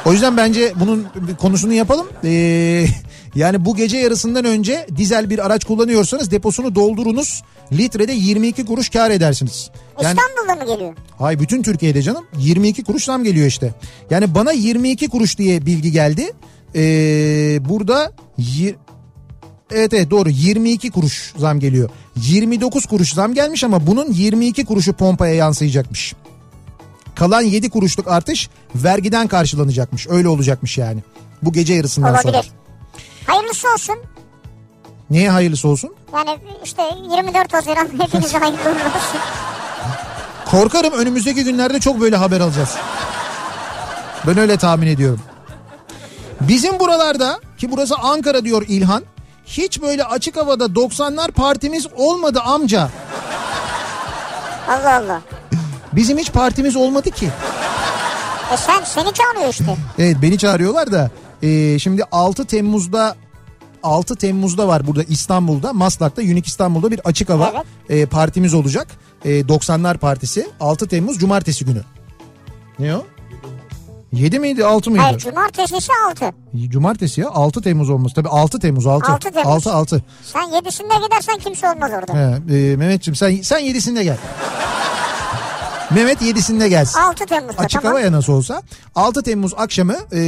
O 0.05 0.13
yüzden 0.13 0.37
bence 0.37 0.73
bunun 0.79 1.07
konusunu 1.39 1.73
yapalım. 1.73 2.07
Ee, 2.23 2.85
yani 3.35 3.65
bu 3.65 3.75
gece 3.75 3.97
yarısından 3.97 4.45
önce 4.45 4.87
dizel 4.95 5.29
bir 5.29 5.45
araç 5.45 5.65
kullanıyorsanız 5.65 6.31
deposunu 6.31 6.75
doldurunuz. 6.75 7.43
Litrede 7.71 8.13
22 8.13 8.65
kuruş 8.65 8.89
kar 8.89 9.11
edersiniz. 9.11 9.69
Yani 10.01 10.19
İstanbul'da 10.19 10.65
mı 10.65 10.73
geliyor? 10.73 10.95
hay 11.17 11.39
bütün 11.39 11.63
Türkiye'de 11.63 12.01
canım 12.01 12.25
22 12.37 12.83
kuruş 12.83 13.03
zam 13.03 13.23
geliyor 13.23 13.47
işte. 13.47 13.73
Yani 14.09 14.35
bana 14.35 14.51
22 14.51 15.09
kuruş 15.09 15.37
diye 15.37 15.65
bilgi 15.65 15.91
geldi. 15.91 16.31
Ee, 16.75 17.59
burada 17.69 18.11
Evet 19.71 19.93
evet 19.93 20.11
doğru 20.11 20.29
22 20.29 20.91
kuruş 20.91 21.33
zam 21.37 21.59
geliyor. 21.59 21.89
29 22.15 22.85
kuruş 22.85 23.13
zam 23.13 23.33
gelmiş 23.33 23.63
ama 23.63 23.87
bunun 23.87 24.11
22 24.11 24.65
kuruşu 24.65 24.93
pompaya 24.93 25.33
yansıyacakmış. 25.35 26.13
Kalan 27.15 27.41
7 27.41 27.69
kuruşluk 27.69 28.07
artış 28.07 28.49
vergiden 28.75 29.27
karşılanacakmış. 29.27 30.07
Öyle 30.07 30.27
olacakmış 30.27 30.77
yani. 30.77 31.03
Bu 31.41 31.53
gece 31.53 31.73
yarısından 31.73 32.15
sonra. 32.21 32.37
Olabilir. 32.37 32.51
Hayırlısı 33.27 33.73
olsun. 33.73 33.95
Neye 35.09 35.29
hayırlısı 35.29 35.67
olsun? 35.67 35.95
Yani 36.13 36.37
işte 36.63 36.83
24 37.11 37.53
Haziran 37.53 37.87
hepinize 38.01 38.37
hayırlı 38.37 38.59
olsun. 38.69 39.19
Korkarım 40.45 40.93
önümüzdeki 40.93 41.43
günlerde 41.43 41.79
çok 41.79 42.01
böyle 42.01 42.15
haber 42.15 42.39
alacağız. 42.39 42.75
Ben 44.27 44.37
öyle 44.37 44.57
tahmin 44.57 44.87
ediyorum. 44.87 45.19
Bizim 46.41 46.79
buralarda 46.79 47.39
ki 47.57 47.71
burası 47.71 47.95
Ankara 47.95 48.45
diyor 48.45 48.65
İlhan. 48.67 49.03
Hiç 49.45 49.81
böyle 49.81 50.03
açık 50.03 50.37
havada 50.37 50.65
90'lar 50.65 51.31
partimiz 51.31 51.87
olmadı 51.97 52.39
amca. 52.45 52.89
Allah 54.69 54.95
Allah. 54.95 55.21
Bizim 55.93 56.17
hiç 56.17 56.31
partimiz 56.31 56.75
olmadı 56.75 57.11
ki. 57.11 57.29
E 58.53 58.57
sen 58.57 58.83
seni 58.83 59.13
çağırıyor 59.13 59.49
işte. 59.49 59.75
Evet 59.99 60.17
beni 60.21 60.37
çağırıyorlar 60.37 60.91
da 60.91 61.11
e, 61.41 61.79
şimdi 61.79 62.03
6 62.11 62.45
Temmuz'da 62.45 63.15
6 63.83 64.15
Temmuz'da 64.15 64.67
var 64.67 64.87
burada 64.87 65.03
İstanbul'da 65.03 65.73
Maslak'ta 65.73 66.21
Unique 66.21 66.43
İstanbul'da 66.45 66.91
bir 66.91 67.01
açık 67.05 67.29
hava 67.29 67.53
Evet. 67.89 68.01
e, 68.03 68.05
partimiz 68.05 68.53
olacak. 68.53 68.87
E, 69.25 69.29
90'lar 69.41 69.97
partisi 69.97 70.47
6 70.59 70.87
Temmuz 70.87 71.17
Cumartesi 71.19 71.65
günü. 71.65 71.81
Ne 72.79 72.95
o? 72.95 73.05
7 74.13 74.39
miydi 74.39 74.65
6 74.65 74.91
mıydı? 74.91 75.03
Hayır 75.03 75.17
cumartesisi 75.19 75.91
6. 76.09 76.31
Cumartesi 76.69 77.21
ya 77.21 77.29
6 77.29 77.61
Temmuz 77.61 77.89
olması. 77.89 78.15
Tabii 78.15 78.29
6 78.29 78.59
Temmuz 78.59 78.87
6. 78.87 79.11
6 79.11 79.31
Temmuz. 79.31 79.47
6 79.47 79.73
6. 79.73 80.03
Sen 80.23 80.41
yedisinde 80.55 80.93
gidersen 81.05 81.37
kimse 81.37 81.69
olmaz 81.69 81.91
orada. 81.97 82.13
He, 82.13 82.55
e, 82.57 82.75
Mehmetciğim 82.75 83.15
sen 83.15 83.41
sen 83.41 83.61
7'sinde 83.61 84.03
gel. 84.03 84.17
Mehmet 85.95 86.21
7'sinde 86.21 86.67
gelsin. 86.67 86.99
6 86.99 87.25
Temmuz'da 87.25 87.61
Açık 87.61 87.81
tamam. 87.81 87.95
havaya 87.95 88.11
nasıl 88.11 88.33
olsa 88.33 88.61
6 88.95 89.23
Temmuz 89.23 89.53
akşamı 89.57 89.95
e, 90.13 90.19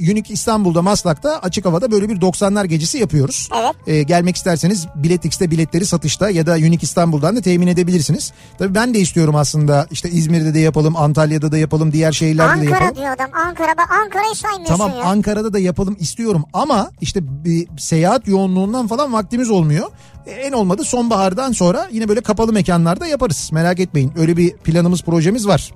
Unique 0.00 0.24
İstanbul'da 0.28 0.82
Maslak'ta 0.82 1.38
açık 1.38 1.64
havada 1.64 1.90
böyle 1.90 2.08
bir 2.08 2.16
90'lar 2.20 2.66
gecesi 2.66 2.98
yapıyoruz. 2.98 3.48
Evet. 3.60 3.74
E, 3.86 4.02
gelmek 4.02 4.36
isterseniz 4.36 4.86
Biletix'te 4.94 5.50
biletleri 5.50 5.86
satışta 5.86 6.30
ya 6.30 6.46
da 6.46 6.52
Unique 6.52 6.78
İstanbul'dan 6.82 7.36
da 7.36 7.40
temin 7.40 7.66
edebilirsiniz. 7.66 8.32
Tabii 8.58 8.74
ben 8.74 8.94
de 8.94 8.98
istiyorum 8.98 9.36
aslında 9.36 9.86
işte 9.90 10.10
İzmir'de 10.10 10.54
de 10.54 10.58
yapalım, 10.58 10.96
Antalya'da 10.96 11.52
da 11.52 11.58
yapalım, 11.58 11.92
diğer 11.92 12.12
şehirlerde 12.12 12.60
de 12.60 12.64
yapalım. 12.64 12.82
Ankara 12.82 12.96
diyor 12.96 13.14
adam. 13.14 13.30
Ankara 13.46 13.76
bak 13.78 13.90
Ankara'yı 14.04 14.34
saymıyorsun 14.34 14.76
Tamam 14.76 14.98
ya. 14.98 15.04
Ankara'da 15.04 15.52
da 15.52 15.58
yapalım 15.58 15.96
istiyorum 16.00 16.44
ama 16.52 16.90
işte 17.00 17.44
bir 17.44 17.68
seyahat 17.78 18.28
yoğunluğundan 18.28 18.86
falan 18.86 19.12
vaktimiz 19.12 19.50
olmuyor. 19.50 19.86
E, 20.26 20.30
En 20.30 20.52
olmadı 20.52 20.84
sonbahardan 20.84 21.52
sonra 21.52 21.88
yine 21.92 22.08
böyle 22.08 22.20
kapalı 22.20 22.52
mekanlarda 22.52 23.06
yaparız. 23.06 23.50
Merak 23.52 23.80
etmeyin 23.80 24.12
öyle 24.16 24.36
bir 24.36 24.56
planımız 24.56 25.02
projemiz 25.02 25.46
var. 25.46 25.70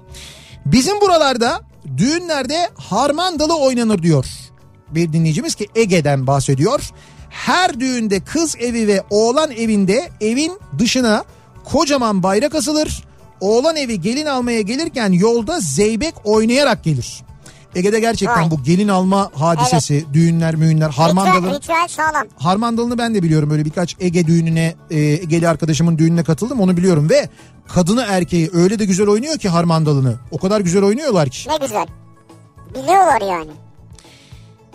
Bizim 0.66 1.00
buralarda 1.00 1.60
düğünlerde 1.96 2.68
harmandalı 2.74 3.58
oynanır 3.58 4.02
diyor. 4.02 4.26
Bir 4.90 5.12
dinleyicimiz 5.12 5.54
ki 5.54 5.68
Ege'den 5.74 6.26
bahsediyor. 6.26 6.90
Her 7.30 7.80
düğünde 7.80 8.20
kız 8.20 8.56
evi 8.60 8.88
ve 8.88 9.02
oğlan 9.10 9.50
evinde 9.50 10.08
evin 10.20 10.52
dışına 10.78 11.24
kocaman 11.64 12.22
bayrak 12.22 12.54
asılır. 12.54 13.04
Oğlan 13.40 13.76
evi 13.76 14.00
gelin 14.00 14.26
almaya 14.26 14.60
gelirken 14.60 15.12
yolda 15.12 15.60
zeybek 15.60 16.14
oynayarak 16.24 16.84
gelir. 16.84 17.22
Ege'de 17.74 18.00
gerçekten 18.00 18.42
Vay. 18.42 18.50
bu 18.50 18.62
gelin 18.62 18.88
alma 18.88 19.30
hadisesi, 19.34 20.04
düğünler, 20.12 20.56
müğünler, 20.56 20.90
harmandalı. 20.90 21.36
Ritüel, 21.36 21.54
ritüel 21.54 21.88
sağlam. 21.88 22.26
Harmandalı'nı 22.36 22.98
ben 22.98 23.14
de 23.14 23.22
biliyorum 23.22 23.50
böyle 23.50 23.64
birkaç 23.64 23.96
Ege 24.00 24.26
düğününe 24.26 24.74
e, 24.90 25.00
Ege'li 25.00 25.48
arkadaşımın 25.48 25.98
düğününe 25.98 26.24
katıldım 26.24 26.60
onu 26.60 26.76
biliyorum 26.76 27.10
ve 27.10 27.28
kadını 27.68 28.04
erkeği 28.08 28.50
öyle 28.52 28.78
de 28.78 28.84
güzel 28.84 29.08
oynuyor 29.08 29.38
ki 29.38 29.48
Harmandalı'nı. 29.48 30.14
O 30.30 30.38
kadar 30.38 30.60
güzel 30.60 30.82
oynuyorlar 30.82 31.28
ki. 31.28 31.48
Ne 31.48 31.56
güzel. 31.56 31.86
Biliyorlar 32.70 33.20
yani. 33.20 33.50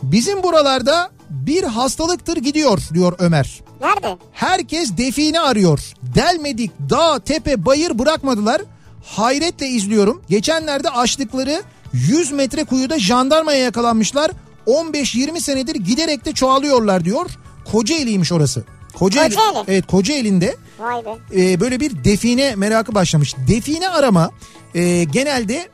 Bizim 0.04 0.44
buralarda 0.44 1.10
bir 1.30 1.64
hastalıktır 1.64 2.38
gidiyor 2.38 2.82
diyor 2.94 3.16
Ömer. 3.20 3.62
Nerede? 3.82 4.18
Herkes 4.34 4.98
define 4.98 5.40
arıyor. 5.40 5.94
Delmedik 6.16 6.72
dağ 6.90 7.20
tepe 7.20 7.66
bayır 7.66 8.00
bırakmadılar. 8.00 8.62
Hayretle 9.04 9.68
izliyorum. 9.68 10.22
Geçenlerde 10.30 10.90
açtıkları 10.90 11.64
100 11.94 12.32
metre 12.32 12.64
kuyuda 12.64 13.00
jandarmaya 13.00 13.60
yakalanmışlar. 13.60 14.32
15-20 14.68 15.40
senedir 15.42 15.76
giderek 15.76 16.26
de 16.26 16.32
çoğalıyorlar 16.32 17.06
diyor. 17.06 17.30
Kocaeli'ymiş 17.72 18.32
orası. 18.32 18.64
Kocaeli, 18.96 19.36
Kocaeli. 19.36 19.66
Evet 19.68 19.88
Kocaeli'nde 19.88 20.56
Vay 20.80 21.06
be. 21.06 21.42
e, 21.42 21.60
böyle 21.60 21.80
bir 21.80 22.04
define 22.04 22.56
merakı 22.56 22.96
başlamış. 22.96 23.36
Define 23.48 23.90
arama 23.90 24.32
e, 24.76 25.04
genelde 25.04 25.70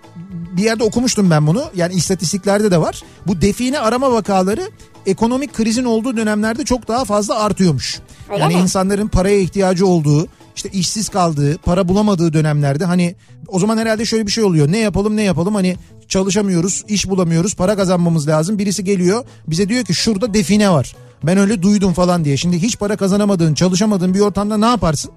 bir 0.58 0.64
yerde 0.64 0.84
okumuştum 0.84 1.30
ben 1.30 1.48
bunu. 1.48 1.64
Yani 1.76 1.94
istatistiklerde 1.94 2.72
de 2.72 2.78
var. 2.82 3.04
Bu 3.28 3.42
define 3.42 3.80
arama 3.80 4.12
vakaları 4.12 4.72
ekonomik 5.06 5.54
krizin 5.54 5.84
olduğu 5.84 6.18
dönemlerde 6.18 6.66
çok 6.66 6.88
daha 6.88 7.06
fazla 7.06 7.40
artıyormuş. 7.40 8.00
Öyle 8.32 8.42
yani 8.42 8.56
mi? 8.56 8.62
insanların 8.62 9.08
paraya 9.08 9.40
ihtiyacı 9.40 9.88
olduğu, 9.88 10.28
işte 10.56 10.70
işsiz 10.70 11.10
kaldığı, 11.10 11.58
para 11.58 11.88
bulamadığı 11.88 12.34
dönemlerde 12.34 12.86
hani 12.86 13.16
o 13.48 13.60
zaman 13.60 13.78
herhalde 13.78 14.06
şöyle 14.06 14.26
bir 14.26 14.32
şey 14.32 14.44
oluyor. 14.44 14.72
Ne 14.72 14.78
yapalım 14.78 15.16
ne 15.16 15.24
yapalım 15.24 15.56
hani 15.56 15.76
çalışamıyoruz, 16.08 16.84
iş 16.88 17.10
bulamıyoruz, 17.10 17.56
para 17.56 17.76
kazanmamız 17.76 18.28
lazım. 18.28 18.60
Birisi 18.60 18.84
geliyor 18.84 19.26
bize 19.48 19.70
diyor 19.70 19.86
ki 19.86 19.94
şurada 19.94 20.34
define 20.34 20.70
var. 20.70 20.96
Ben 21.24 21.38
öyle 21.38 21.62
duydum 21.62 21.94
falan 21.94 22.26
diye. 22.26 22.38
Şimdi 22.38 22.62
hiç 22.62 22.80
para 22.80 22.96
kazanamadığın, 22.96 23.54
çalışamadığın 23.54 24.14
bir 24.14 24.20
ortamda 24.20 24.58
ne 24.58 24.66
yaparsın? 24.66 25.12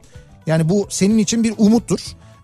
Yani 0.46 0.68
bu 0.68 0.86
senin 0.90 1.18
için 1.18 1.44
bir 1.44 1.54
umuttur. 1.58 2.00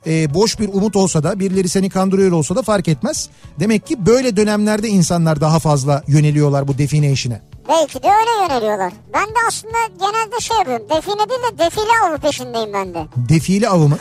Ee, 0.07 0.35
boş 0.35 0.61
bir 0.61 0.69
umut 0.69 0.97
olsa 0.97 1.23
da 1.23 1.41
birileri 1.41 1.69
seni 1.69 1.91
kandırıyor 1.91 2.33
olsa 2.33 2.57
da 2.57 2.63
fark 2.63 2.89
etmez. 2.89 3.29
Demek 3.61 3.87
ki 3.87 4.07
böyle 4.07 4.37
dönemlerde 4.37 4.89
insanlar 4.89 5.41
daha 5.41 5.59
fazla 5.59 6.03
yöneliyorlar 6.07 6.69
bu 6.69 6.79
define 6.79 7.13
işine. 7.13 7.41
Belki 7.69 8.03
de 8.03 8.09
öyle 8.09 8.53
yöneliyorlar. 8.55 8.93
Ben 9.15 9.27
de 9.27 9.39
aslında 9.49 9.79
genelde 10.01 10.41
şey 10.41 10.57
yapıyorum. 10.57 10.87
Define 10.91 11.31
değil 11.31 11.41
de 11.53 11.59
defile 11.59 12.09
avı 12.09 12.19
peşindeyim 12.19 12.73
ben 12.73 12.95
de. 12.95 13.07
Defile 13.17 13.69
avı 13.69 13.89
mı? 13.89 13.99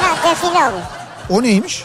Ha 0.00 0.30
defile 0.30 0.64
avı. 0.64 0.80
O 1.30 1.42
neymiş? 1.42 1.84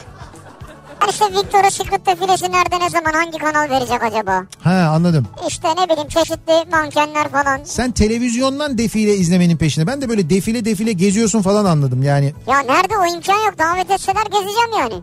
Yani 1.02 1.12
işte 1.12 1.26
Victoria's 1.26 1.74
Secret 1.74 2.06
defilesi 2.06 2.52
nerede 2.52 2.80
ne 2.80 2.90
zaman 2.90 3.14
hangi 3.14 3.38
kanal 3.38 3.70
verecek 3.70 4.04
acaba? 4.04 4.44
Ha 4.64 4.92
anladım. 4.96 5.28
İşte 5.48 5.68
ne 5.78 5.90
bileyim 5.90 6.10
çeşitli 6.10 6.54
mankenler 6.72 7.30
falan. 7.30 7.60
Sen 7.64 7.92
televizyondan 7.92 8.78
defile 8.78 9.16
izlemenin 9.16 9.58
peşinde. 9.58 9.88
Ben 9.88 10.02
de 10.02 10.10
böyle 10.10 10.30
defile 10.30 10.66
defile 10.66 10.92
geziyorsun 10.92 11.42
falan 11.42 11.66
anladım 11.66 12.04
yani. 12.04 12.34
Ya 12.48 12.60
nerede 12.60 12.98
o 12.98 13.06
imkan 13.16 13.46
yok 13.46 13.58
davet 13.60 13.92
etseler 13.92 14.24
gezeceğim 14.24 14.70
yani. 14.80 14.94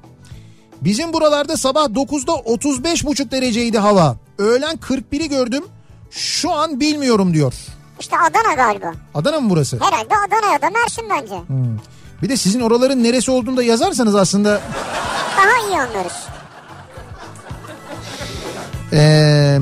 Bizim 0.81 1.13
buralarda 1.13 1.57
sabah 1.57 1.85
9'da 1.85 2.33
35,5 2.33 3.31
dereceydi 3.31 3.79
hava. 3.79 4.17
Öğlen 4.39 4.77
41'i 4.77 5.29
gördüm. 5.29 5.65
Şu 6.15 6.53
an 6.53 6.81
bilmiyorum 6.81 7.35
diyor. 7.35 7.55
İşte 8.01 8.17
Adana 8.19 8.55
galiba. 8.55 8.93
Adana 9.15 9.41
mı 9.41 9.51
burası? 9.51 9.77
Herhalde 9.81 10.15
Adana 10.29 10.53
ya 10.53 10.63
da 10.63 10.71
Mersin 10.71 11.05
bence. 11.11 11.35
Bir 12.23 12.29
de 12.29 12.37
sizin 12.37 12.61
oraların 12.61 13.03
neresi 13.05 13.31
olduğunu 13.31 13.57
da 13.57 13.63
yazarsanız 13.63 14.15
aslında 14.15 14.61
Daha 15.37 15.69
iyi 15.69 15.81
anlarız. 15.81 16.13
Ee, 18.93 19.59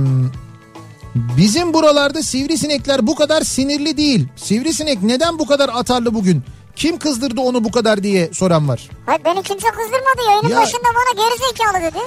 bizim 1.14 1.74
buralarda 1.74 2.22
sivrisinekler 2.22 3.07
bu 3.07 3.14
kadar 3.14 3.42
sinirli 3.42 3.96
değil. 3.96 4.28
Sivrisinek 4.36 5.03
neden 5.03 5.38
bu 5.38 5.46
kadar 5.46 5.68
atarlı 5.68 6.14
bugün? 6.14 6.42
Kim 6.76 6.98
kızdırdı 6.98 7.40
onu 7.40 7.64
bu 7.64 7.70
kadar 7.70 8.03
diye 8.03 8.30
soran 8.32 8.68
var. 8.68 8.88
Hayır 9.07 9.20
beni 9.24 9.42
kimse 9.42 9.68
kızdırmadı 9.68 10.22
yayının 10.30 10.48
Ya- 10.48 10.57
başında 10.57 10.82
bana 10.84 11.24
gerizekalı 11.28 11.82
dedi. 11.92 11.98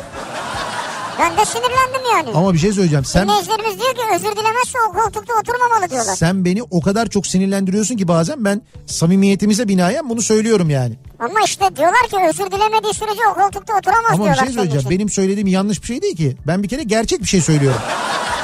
Ben 1.19 1.37
de 1.37 1.45
sinirlendim 1.45 2.01
yani. 2.13 2.29
Ama 2.37 2.53
bir 2.53 2.59
şey 2.59 2.73
söyleyeceğim. 2.73 3.05
Sen 3.05 3.27
Dinleyicilerimiz 3.27 3.79
diyor 3.79 3.93
ki 3.95 4.01
özür 4.15 4.31
dilemezse 4.35 4.77
o 4.89 4.93
koltukta 4.93 5.33
oturmamalı 5.41 5.89
diyorlar. 5.89 6.15
sen 6.15 6.45
beni 6.45 6.63
o 6.63 6.81
kadar 6.81 7.07
çok 7.07 7.27
sinirlendiriyorsun 7.27 7.97
ki 7.97 8.07
bazen 8.07 8.45
ben 8.45 8.61
samimiyetimize 8.85 9.67
binaen 9.67 10.09
bunu 10.09 10.21
söylüyorum 10.21 10.69
yani. 10.69 10.95
Ama 11.19 11.39
işte 11.45 11.75
diyorlar 11.75 12.07
ki 12.09 12.17
özür 12.29 12.51
dilemediği 12.51 12.93
sürece 12.93 13.21
o 13.31 13.33
koltukta 13.33 13.77
oturamaz 13.77 14.11
Ama 14.11 14.13
bir 14.13 14.23
diyorlar. 14.23 14.35
şey 14.35 14.45
senin 14.45 14.53
söyleyeceğim. 14.55 14.79
için. 14.79 14.89
Benim 14.91 15.09
söylediğim 15.09 15.47
yanlış 15.47 15.81
bir 15.81 15.87
şey 15.87 16.01
değil 16.01 16.15
ki. 16.17 16.37
Ben 16.47 16.63
bir 16.63 16.67
kere 16.67 16.83
gerçek 16.83 17.19
bir 17.21 17.27
şey 17.27 17.41
söylüyorum. 17.41 17.79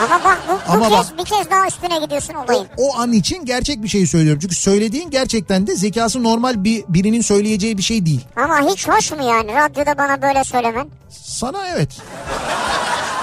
Ama 0.02 0.24
bak 0.24 0.40
bu, 0.50 0.52
bu 0.54 0.74
Ama 0.74 0.90
kez 0.90 0.98
bak- 1.12 1.18
bir 1.20 1.26
kez 1.26 1.52
daha 1.52 1.68
üstüne 1.68 2.00
gidiyorsun 2.00 2.34
olayın. 2.34 2.68
O 2.78 2.98
an 2.98 3.12
için 3.12 3.46
gerçek 3.46 3.84
bir 3.84 3.88
şey 3.88 4.08
söylüyorum. 4.08 4.40
Çünkü 4.42 4.56
söylediğin 4.56 5.10
gerçekten 5.10 5.68
de 5.68 5.76
zekası 5.76 6.24
normal 6.24 6.64
bir 6.64 6.84
birinin 6.88 7.22
söyleyeceği 7.22 7.78
bir 7.78 7.84
şey 7.84 8.06
değil. 8.06 8.22
Ama 8.36 8.62
hiç 8.62 8.88
hoş 8.88 9.12
mu 9.12 9.18
yani 9.24 9.54
radyoda 9.56 9.98
bana 9.98 10.22
böyle 10.22 10.44
söylemen? 10.44 10.88
Sana 11.10 11.68
evet. 11.68 11.90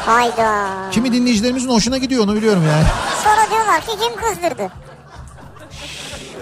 Hayda. 0.07 0.67
Kimi 0.93 1.13
dinleyicilerimizin 1.13 1.69
hoşuna 1.69 1.99
gidiyor 1.99 2.25
onu 2.25 2.35
biliyorum 2.35 2.63
yani. 2.69 2.85
Sonra 3.25 3.51
diyorlar 3.51 3.81
ki 3.81 3.91
kim 4.01 4.17
kızdırdı? 4.17 4.71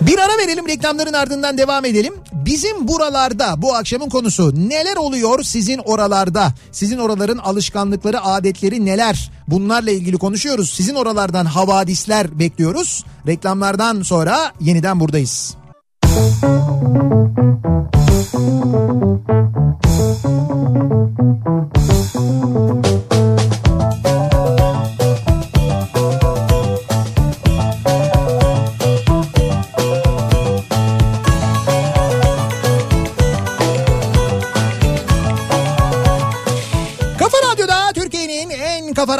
Bir 0.06 0.18
ara 0.18 0.38
verelim 0.38 0.68
reklamların 0.68 1.12
ardından 1.12 1.58
devam 1.58 1.84
edelim. 1.84 2.14
Bizim 2.32 2.88
buralarda 2.88 3.62
bu 3.62 3.74
akşamın 3.74 4.08
konusu 4.08 4.68
neler 4.68 4.96
oluyor 4.96 5.42
sizin 5.42 5.78
oralarda? 5.78 6.54
Sizin 6.72 6.98
oraların 6.98 7.38
alışkanlıkları, 7.38 8.24
adetleri 8.24 8.84
neler? 8.84 9.30
Bunlarla 9.48 9.90
ilgili 9.90 10.16
konuşuyoruz. 10.16 10.70
Sizin 10.70 10.94
oralardan 10.94 11.44
havadisler 11.44 12.38
bekliyoruz. 12.38 13.04
Reklamlardan 13.26 14.02
sonra 14.02 14.52
yeniden 14.60 15.00
buradayız. 15.00 15.56
Kafa 22.12 23.15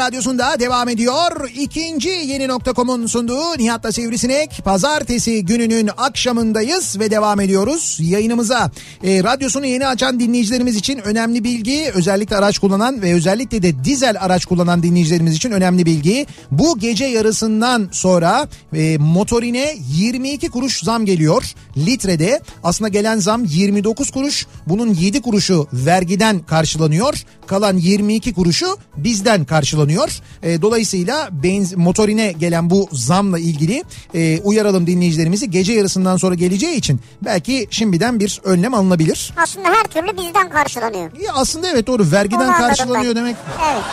radyosunda 0.07 0.59
devam 0.59 0.89
ediyor. 0.89 1.49
İkinci 1.55 2.09
yeni 2.09 2.47
nokta.com'un 2.47 3.05
sunduğu 3.05 3.57
Nihat'la 3.57 3.91
Sivrisinek. 3.91 4.61
Pazartesi 4.65 5.45
gününün 5.45 5.89
akşamındayız 5.97 6.99
ve 6.99 7.11
devam 7.11 7.39
ediyoruz 7.39 7.97
yayınımıza. 8.01 8.71
E, 9.03 9.23
radyosunu 9.23 9.65
yeni 9.65 9.87
açan 9.87 10.19
dinleyicilerimiz 10.19 10.75
için 10.75 10.97
önemli 10.97 11.43
bilgi. 11.43 11.91
Özellikle 11.93 12.35
araç 12.35 12.59
kullanan 12.59 13.01
ve 13.01 13.13
özellikle 13.13 13.61
de 13.61 13.83
dizel 13.83 14.15
araç 14.19 14.45
kullanan 14.45 14.83
dinleyicilerimiz 14.83 15.35
için 15.35 15.51
önemli 15.51 15.85
bilgi. 15.85 16.25
Bu 16.51 16.79
gece 16.79 17.05
yarısından 17.05 17.89
sonra 17.91 18.47
e, 18.73 18.97
motorine 18.97 19.75
22 19.95 20.49
kuruş 20.49 20.83
zam 20.83 21.05
geliyor. 21.05 21.43
Litrede 21.77 22.41
aslında 22.63 22.89
gelen 22.89 23.19
zam 23.19 23.45
29 23.45 24.11
kuruş. 24.11 24.47
Bunun 24.67 24.93
7 24.93 25.21
kuruşu 25.21 25.67
vergiden 25.73 26.39
karşılanıyor. 26.39 27.23
Kalan 27.47 27.77
22 27.77 28.33
kuruşu 28.33 28.77
bizden 28.97 29.45
karşılanıyor. 29.45 29.96
E, 30.43 30.61
dolayısıyla 30.61 31.29
benz, 31.31 31.73
motorine 31.73 32.31
gelen 32.31 32.69
bu 32.69 32.89
zamla 32.91 33.39
ilgili 33.39 33.83
e, 34.13 34.39
uyaralım 34.43 34.87
dinleyicilerimizi. 34.87 35.51
Gece 35.51 35.73
yarısından 35.73 36.17
sonra 36.17 36.35
geleceği 36.35 36.75
için 36.75 36.99
belki 37.25 37.67
şimdiden 37.71 38.19
bir 38.19 38.41
önlem 38.43 38.73
alınabilir. 38.73 39.33
Aslında 39.37 39.67
her 39.67 39.83
türlü 39.83 40.17
bizden 40.17 40.49
karşılanıyor. 40.49 41.11
Ya 41.21 41.33
aslında 41.33 41.69
evet 41.69 41.87
doğru 41.87 42.11
vergiden 42.11 42.47
Onu 42.47 42.57
karşılanıyor 42.57 43.15
ben. 43.15 43.21
demek. 43.21 43.35
Evet. 43.71 43.83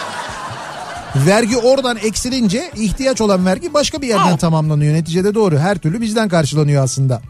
Vergi 1.26 1.56
oradan 1.56 1.96
eksilince 1.96 2.70
ihtiyaç 2.76 3.20
olan 3.20 3.46
vergi 3.46 3.74
başka 3.74 4.02
bir 4.02 4.08
yerden 4.08 4.28
Evet. 4.28 4.40
tamamlanıyor. 4.40 4.94
Neticede 4.94 5.34
doğru 5.34 5.58
her 5.58 5.78
türlü 5.78 6.00
bizden 6.00 6.28
karşılanıyor 6.28 6.84
aslında. 6.84 7.22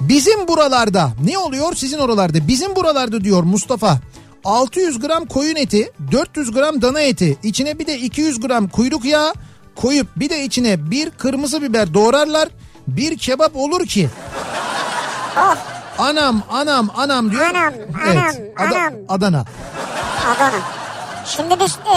Bizim 0.00 0.48
buralarda 0.48 1.12
ne 1.24 1.38
oluyor 1.38 1.74
sizin 1.74 1.98
oralarda? 1.98 2.48
Bizim 2.48 2.76
buralarda 2.76 3.24
diyor 3.24 3.42
Mustafa 3.42 3.98
600 4.44 4.98
gram 4.98 5.26
koyun 5.26 5.56
eti 5.56 5.92
400 6.12 6.50
gram 6.50 6.82
dana 6.82 7.00
eti 7.00 7.36
içine 7.42 7.78
bir 7.78 7.86
de 7.86 7.98
200 7.98 8.40
gram 8.40 8.68
kuyruk 8.68 9.04
yağı 9.04 9.32
koyup 9.76 10.06
bir 10.16 10.30
de 10.30 10.44
içine 10.44 10.90
bir 10.90 11.10
kırmızı 11.10 11.62
biber 11.62 11.94
doğrarlar. 11.94 12.48
Bir 12.88 13.18
kebap 13.18 13.56
olur 13.56 13.86
ki 13.86 14.08
Oh 15.36 15.56
anam 15.98 16.42
anam 16.50 16.90
anam 16.96 17.30
diyor. 17.30 17.42
Anam, 17.42 17.72
anam, 18.10 18.24
Ada- 18.56 18.78
anam. 18.78 18.94
Adana. 19.08 19.44
Adana. 20.36 20.83
Şimdi 21.26 21.54
biz 21.60 21.72
e, 21.94 21.96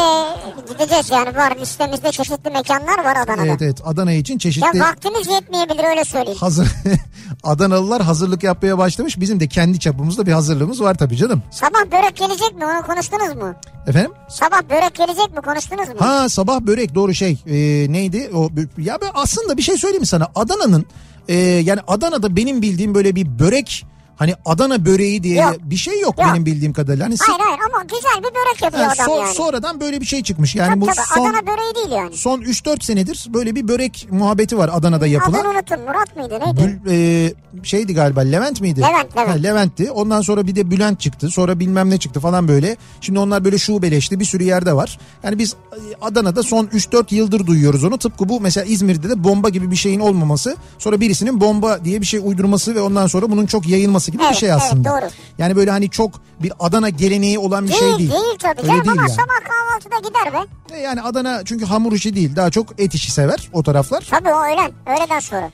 gideceğiz 0.74 1.10
yani 1.12 1.36
var 1.36 1.56
listemizde 1.62 2.12
çeşitli 2.12 2.50
mekanlar 2.52 3.04
var 3.04 3.16
Adana'da. 3.16 3.46
Evet 3.46 3.62
evet 3.62 3.82
Adana 3.86 4.12
için 4.12 4.34
Ya 4.34 4.40
çeşitli 4.40 4.80
vaktimiz 4.80 5.28
yetmeyebilir 5.28 5.84
öyle 5.90 6.06
söyleyeyim. 6.06 6.40
hazır 6.40 6.68
Adanalılar 7.44 8.02
hazırlık 8.02 8.44
yapmaya 8.44 8.78
başlamış. 8.78 9.20
Bizim 9.20 9.40
de 9.40 9.48
kendi 9.48 9.80
çapımızda 9.80 10.26
bir 10.26 10.32
hazırlığımız 10.32 10.82
var 10.82 10.96
tabii 10.96 11.18
canım. 11.18 11.44
Sabah 11.52 11.92
börek 11.92 12.16
gelecek 12.16 12.56
mi 12.56 12.66
onu 12.66 12.86
konuştunuz 12.86 13.36
mu? 13.36 13.54
Efendim? 13.88 14.12
Sabah 14.30 14.62
börek 14.70 14.96
gelecek 14.96 15.36
mi 15.36 15.42
konuştunuz 15.42 15.88
mu? 15.90 15.96
Ha 16.00 16.30
sabah 16.30 16.60
börek 16.60 16.96
doğru 16.96 17.14
şey 17.14 17.38
e, 17.48 17.56
neydi 17.92 18.30
o 18.34 18.50
ya 18.78 18.98
ben 19.02 19.12
aslında 19.14 19.58
bir 19.58 19.62
şey 19.62 19.78
söyleyeyim 19.78 20.06
sana 20.06 20.28
Adana'nın 20.36 20.86
e, 21.28 21.36
yani 21.40 21.80
Adana'da 21.88 22.36
benim 22.36 22.62
bildiğim 22.62 22.96
böyle 22.96 23.16
bir 23.16 23.40
börek 23.40 23.86
hani 24.18 24.34
Adana 24.46 24.86
böreği 24.86 25.24
diye 25.24 25.42
Yok. 25.42 25.56
bir 25.62 25.76
şey 25.78 26.00
yok, 26.00 26.16
Yok. 26.20 26.28
benim 26.34 26.46
bildiğim 26.46 26.74
kadarıyla. 26.74 27.06
Hani 27.06 27.16
Hayır 27.20 27.40
hayır 27.40 27.60
ama 27.74 27.84
güzel 27.84 28.18
bir 28.30 28.36
börek 28.36 28.62
yapıyor 28.62 28.84
Ha, 28.86 28.92
adam 28.96 29.06
son- 29.06 29.22
yani. 29.26 29.34
sonradan 29.34 29.80
böyle 29.80 30.02
bir 30.02 30.06
şey 30.06 30.24
çıkmış. 30.24 30.56
Yani 30.56 30.70
tabii 30.70 30.82
bu 30.82 30.86
tabii 30.86 30.96
son 31.16 31.26
Adana 31.26 31.48
böreği 31.48 31.76
değil 31.76 31.92
yani. 32.02 32.16
son 32.18 32.42
3-4 32.42 32.84
senedir 32.84 33.26
böyle 33.34 33.56
bir 33.56 33.68
börek 33.68 34.08
muhabbeti 34.12 34.58
var 34.58 34.70
Adana'da 34.74 35.08
yapılan. 35.08 35.40
Adını 35.40 35.50
unuttum 35.52 35.82
Murat 35.82 36.16
mıydı 36.16 36.40
neydi? 36.46 36.82
Bül, 36.86 36.92
e, 36.92 37.34
şeydi 37.64 37.94
galiba 37.94 38.22
Levent 38.22 38.62
miydi? 38.62 38.82
Levent, 38.82 39.18
Levent. 39.18 39.30
Ha, 39.30 39.34
Levent'ti. 39.34 39.92
Ondan 39.92 40.22
sonra 40.22 40.48
bir 40.48 40.56
de 40.56 40.72
Bülent 40.72 41.00
çıktı. 41.00 41.30
Sonra 41.30 41.60
bilmem 41.60 41.90
ne 41.90 41.98
çıktı 41.98 42.20
falan 42.20 42.48
böyle. 42.48 42.78
Şimdi 43.02 43.20
onlar 43.20 43.46
böyle 43.46 43.58
şubeleşti. 43.58 44.20
Bir 44.20 44.26
sürü 44.26 44.44
yerde 44.44 44.74
var. 44.74 45.00
Yani 45.24 45.38
biz 45.40 45.54
e, 45.54 45.80
Adana'da 46.02 46.44
son 46.44 46.66
3-4 46.66 47.16
yıldır 47.16 47.48
duyuyoruz 47.48 47.84
onu. 47.84 47.98
Tıpkı 47.98 48.30
bu 48.30 48.42
mesela 48.42 48.66
İzmir'de 48.66 49.10
de 49.10 49.24
bomba 49.24 49.50
gibi 49.50 49.72
bir 49.72 49.76
şeyin 49.76 50.00
olmaması. 50.00 50.56
Sonra 50.80 51.00
birisinin 51.02 51.42
bomba 51.42 51.86
diye 51.86 52.02
bir 52.02 52.06
şey 52.06 52.20
uydurması 52.24 52.76
ve 52.76 52.82
ondan 52.82 53.08
sonra 53.08 53.32
bunun 53.32 53.46
çok 53.46 53.68
yayılması 53.68 54.07
gibi 54.12 54.22
bir 54.22 54.28
Evet, 54.28 54.36
şey 54.38 54.50
evet, 54.50 54.62
aslında. 54.66 54.90
doğru. 54.90 55.10
Yani 55.38 55.56
böyle 55.56 55.72
hani 55.72 55.90
çok 55.90 56.12
bir 56.40 56.54
Adana 56.60 56.90
geleneği 56.90 57.40
olan 57.40 57.64
bir 57.66 57.70
Değil 57.70 57.80
şey 57.80 57.98
değil, 57.98 58.12
değil. 58.12 58.38
tabii 58.40 58.62
Öyle 58.62 58.68
canım 58.68 58.84
değil 58.86 58.92
ama 59.00 59.02
yani. 59.02 59.12
sabah 59.12 59.50
kahvaltıda 59.50 60.10
gider 60.10 60.34
be. 60.34 60.76
E, 60.76 60.80
Yani 60.80 61.02
Adana 61.02 61.42
çünkü 61.46 61.66
hamur 61.66 61.94
işi 61.94 62.16
değil. 62.16 62.36
Daha 62.36 62.52
çok 62.52 62.80
et 62.80 62.94
işi 62.96 63.12
sever 63.12 63.50
o 63.54 63.64
taraflar. 63.64 64.08
Tabii 64.10 64.30
o 64.34 64.44
öğlen 64.44 64.72
öğleden 64.86 65.20
sonra. 65.20 65.52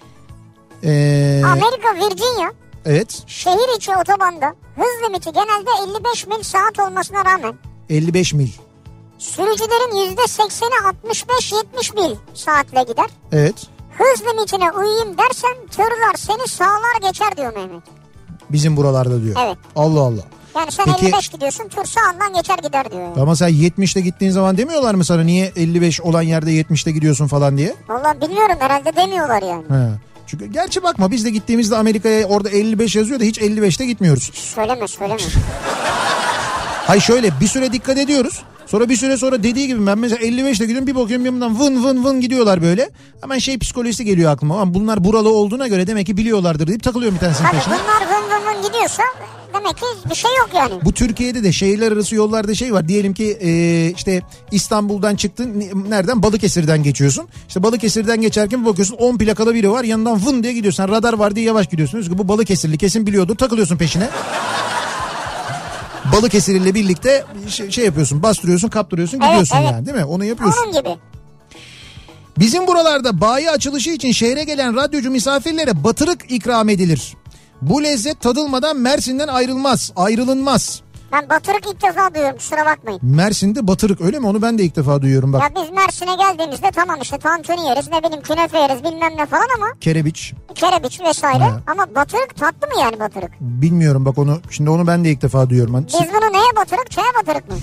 Ee, 0.83 1.41
Amerika 1.45 1.95
Virginia 1.95 2.51
evet 2.85 3.23
şehir 3.27 3.77
içi 3.77 3.91
otobanda 3.95 4.55
hız 4.75 5.07
limiti 5.07 5.31
genelde 5.31 5.69
55 5.99 6.27
mil 6.27 6.43
saat 6.43 6.79
olmasına 6.79 7.25
rağmen 7.25 7.53
55 7.89 8.33
mil. 8.33 8.49
sürücülerin 9.17 10.15
%80'i 10.15 11.07
65-70 11.07 11.95
mil 11.95 12.15
saatle 12.33 12.83
gider. 12.83 13.05
Evet. 13.31 13.55
Hız 13.97 14.21
limitine 14.27 14.71
uyuyayım 14.71 15.17
dersen 15.17 15.67
tırlar 15.71 16.15
seni 16.17 16.47
sağlar 16.47 17.01
geçer 17.01 17.37
diyor 17.37 17.53
Mehmet. 17.55 17.83
Bizim 18.53 18.77
buralarda 18.77 19.23
diyor. 19.23 19.35
Evet. 19.45 19.57
Allah 19.75 19.99
Allah. 19.99 20.21
Yani 20.55 20.71
sen 20.71 20.85
Peki- 20.85 21.05
55 21.05 21.27
gidiyorsun 21.29 21.67
tur 21.67 21.85
sağından 21.85 22.33
geçer 22.33 22.57
gider 22.57 22.91
diyor. 22.91 23.01
Yani. 23.01 23.21
Ama 23.21 23.35
sen 23.35 23.49
70'te 23.49 24.01
gittiğin 24.01 24.31
zaman 24.31 24.57
demiyorlar 24.57 24.93
mı 24.95 25.05
sana 25.05 25.23
niye 25.23 25.51
55 25.55 26.01
olan 26.01 26.21
yerde 26.21 26.51
70'te 26.51 26.91
gidiyorsun 26.91 27.27
falan 27.27 27.57
diye? 27.57 27.75
Vallahi 27.89 28.21
bilmiyorum 28.21 28.55
herhalde 28.59 28.95
demiyorlar 28.95 29.41
yani. 29.41 29.63
He. 29.69 29.89
Çünkü 30.27 30.45
gerçi 30.45 30.83
bakma 30.83 31.11
biz 31.11 31.25
de 31.25 31.29
gittiğimizde 31.29 31.77
Amerika'ya 31.77 32.27
orada 32.27 32.49
55 32.49 32.95
yazıyor 32.95 33.19
da 33.19 33.23
hiç 33.23 33.37
55'te 33.39 33.85
gitmiyoruz. 33.85 34.31
Söyleme 34.33 34.87
söyleme. 34.87 35.19
Hay 36.87 36.99
şöyle 36.99 37.39
bir 37.41 37.47
süre 37.47 37.73
dikkat 37.73 37.97
ediyoruz. 37.97 38.43
Sonra 38.73 38.89
bir 38.89 38.95
süre 38.95 39.17
sonra 39.17 39.43
dediği 39.43 39.67
gibi 39.67 39.87
ben 39.87 39.97
mesela 39.97 40.25
55'te 40.25 40.65
gidiyorum 40.65 40.87
bir 40.87 40.95
bakıyorum 40.95 41.25
yanımdan 41.25 41.59
vın 41.59 41.83
vın 41.83 42.03
vın 42.03 42.21
gidiyorlar 42.21 42.61
böyle. 42.61 42.89
Hemen 43.21 43.37
şey 43.37 43.57
psikolojisi 43.57 44.05
geliyor 44.05 44.31
aklıma. 44.31 44.61
Ama 44.61 44.73
bunlar 44.73 45.03
buralı 45.03 45.29
olduğuna 45.33 45.67
göre 45.67 45.87
demek 45.87 46.05
ki 46.07 46.17
biliyorlardır 46.17 46.67
deyip 46.67 46.83
takılıyorum 46.83 47.15
bir 47.15 47.19
tanesinin 47.19 47.47
Tabii 47.47 47.57
peşine. 47.57 47.73
bunlar 47.73 48.07
vın 48.07 48.23
vın 48.29 48.55
vın 48.55 48.67
gidiyorsa 48.67 49.03
demek 49.53 49.77
ki 49.77 49.85
bir 50.09 50.15
şey 50.15 50.31
yok 50.39 50.49
yani. 50.55 50.73
Bu 50.85 50.93
Türkiye'de 50.93 51.43
de 51.43 51.51
şehirler 51.51 51.91
arası 51.91 52.15
yollarda 52.15 52.55
şey 52.55 52.73
var. 52.73 52.87
Diyelim 52.87 53.13
ki 53.13 53.37
e, 53.41 53.49
işte 53.97 54.21
İstanbul'dan 54.51 55.15
çıktın. 55.15 55.63
Nereden? 55.89 56.23
Balıkesir'den 56.23 56.83
geçiyorsun. 56.83 57.27
İşte 57.47 57.63
Balıkesir'den 57.63 58.21
geçerken 58.21 58.61
bir 58.61 58.65
bakıyorsun 58.65 58.95
10 58.95 59.17
plakalı 59.17 59.53
biri 59.53 59.71
var. 59.71 59.83
Yanından 59.83 60.25
vın 60.25 60.43
diye 60.43 60.53
gidiyorsun. 60.53 60.87
Radar 60.87 61.13
var 61.13 61.35
diye 61.35 61.45
yavaş 61.45 61.67
gidiyorsun. 61.67 61.93
Diyorsun 61.93 62.11
ki 62.13 62.17
Bu 62.17 62.27
Balıkesirli 62.27 62.77
kesin 62.77 63.07
biliyordur. 63.07 63.35
Takılıyorsun 63.35 63.77
peşine. 63.77 64.09
Balıkesir 66.11 66.55
ile 66.55 66.73
birlikte 66.73 67.25
şey, 67.49 67.71
şey 67.71 67.85
yapıyorsun. 67.85 68.23
Bastırıyorsun, 68.23 68.69
kaptırıyorsun, 68.69 69.17
Evet, 69.17 69.29
gidiyorsun 69.29 69.57
evet. 69.57 69.71
yani 69.71 69.85
değil 69.85 69.97
mi? 69.97 70.05
Onu 70.05 70.25
yapıyorsun. 70.25 70.63
Onun 70.63 70.79
gibi. 70.79 70.89
Bizim 72.39 72.67
buralarda 72.67 73.21
bayi 73.21 73.51
açılışı 73.51 73.89
için 73.89 74.11
şehre 74.11 74.43
gelen 74.43 74.75
radyocu 74.75 75.11
misafirlere 75.11 75.83
batırık 75.83 76.31
ikram 76.31 76.69
edilir. 76.69 77.13
Bu 77.61 77.83
lezzet 77.83 78.21
tadılmadan 78.21 78.77
Mersin'den 78.77 79.27
ayrılmaz, 79.27 79.91
ayrılınmaz. 79.95 80.81
Ben 81.13 81.29
batırık 81.29 81.65
ilk 81.67 81.81
defa 81.83 82.13
duyuyorum 82.13 82.37
kusura 82.37 82.65
bakmayın. 82.65 82.99
Mersin'de 83.03 83.67
batırık 83.67 84.01
öyle 84.01 84.19
mi? 84.19 84.27
Onu 84.27 84.41
ben 84.41 84.57
de 84.57 84.63
ilk 84.63 84.75
defa 84.75 85.01
duyuyorum 85.01 85.33
bak. 85.33 85.41
Ya 85.41 85.49
biz 85.63 85.71
Mersin'e 85.71 86.15
geldiğimizde 86.15 86.71
tamam 86.71 86.97
işte 87.01 87.17
tantuni 87.17 87.67
yeriz 87.69 87.87
ne 87.91 88.03
bileyim 88.03 88.21
künefe 88.23 88.59
yeriz 88.59 88.83
bilmem 88.83 89.17
ne 89.17 89.25
falan 89.25 89.47
ama 89.57 89.65
Kerebiç. 89.81 90.33
kerebiç 90.55 91.01
vesaire. 91.01 91.43
He. 91.43 91.51
Ama 91.71 91.95
batırık 91.95 92.35
tatlı 92.35 92.67
mı 92.67 92.73
yani 92.81 92.99
batırık? 92.99 93.31
Bilmiyorum 93.39 94.05
bak 94.05 94.17
onu. 94.17 94.39
Şimdi 94.49 94.69
onu 94.69 94.87
ben 94.87 95.05
de 95.05 95.09
ilk 95.11 95.21
defa 95.21 95.49
duyuyorum. 95.49 95.73
Hani 95.73 95.85
Biz 95.87 95.93
bunu 96.13 96.33
neye 96.33 96.55
batırık 96.55 96.91
çaya 96.91 97.07
batırık 97.21 97.49
mı? 97.49 97.55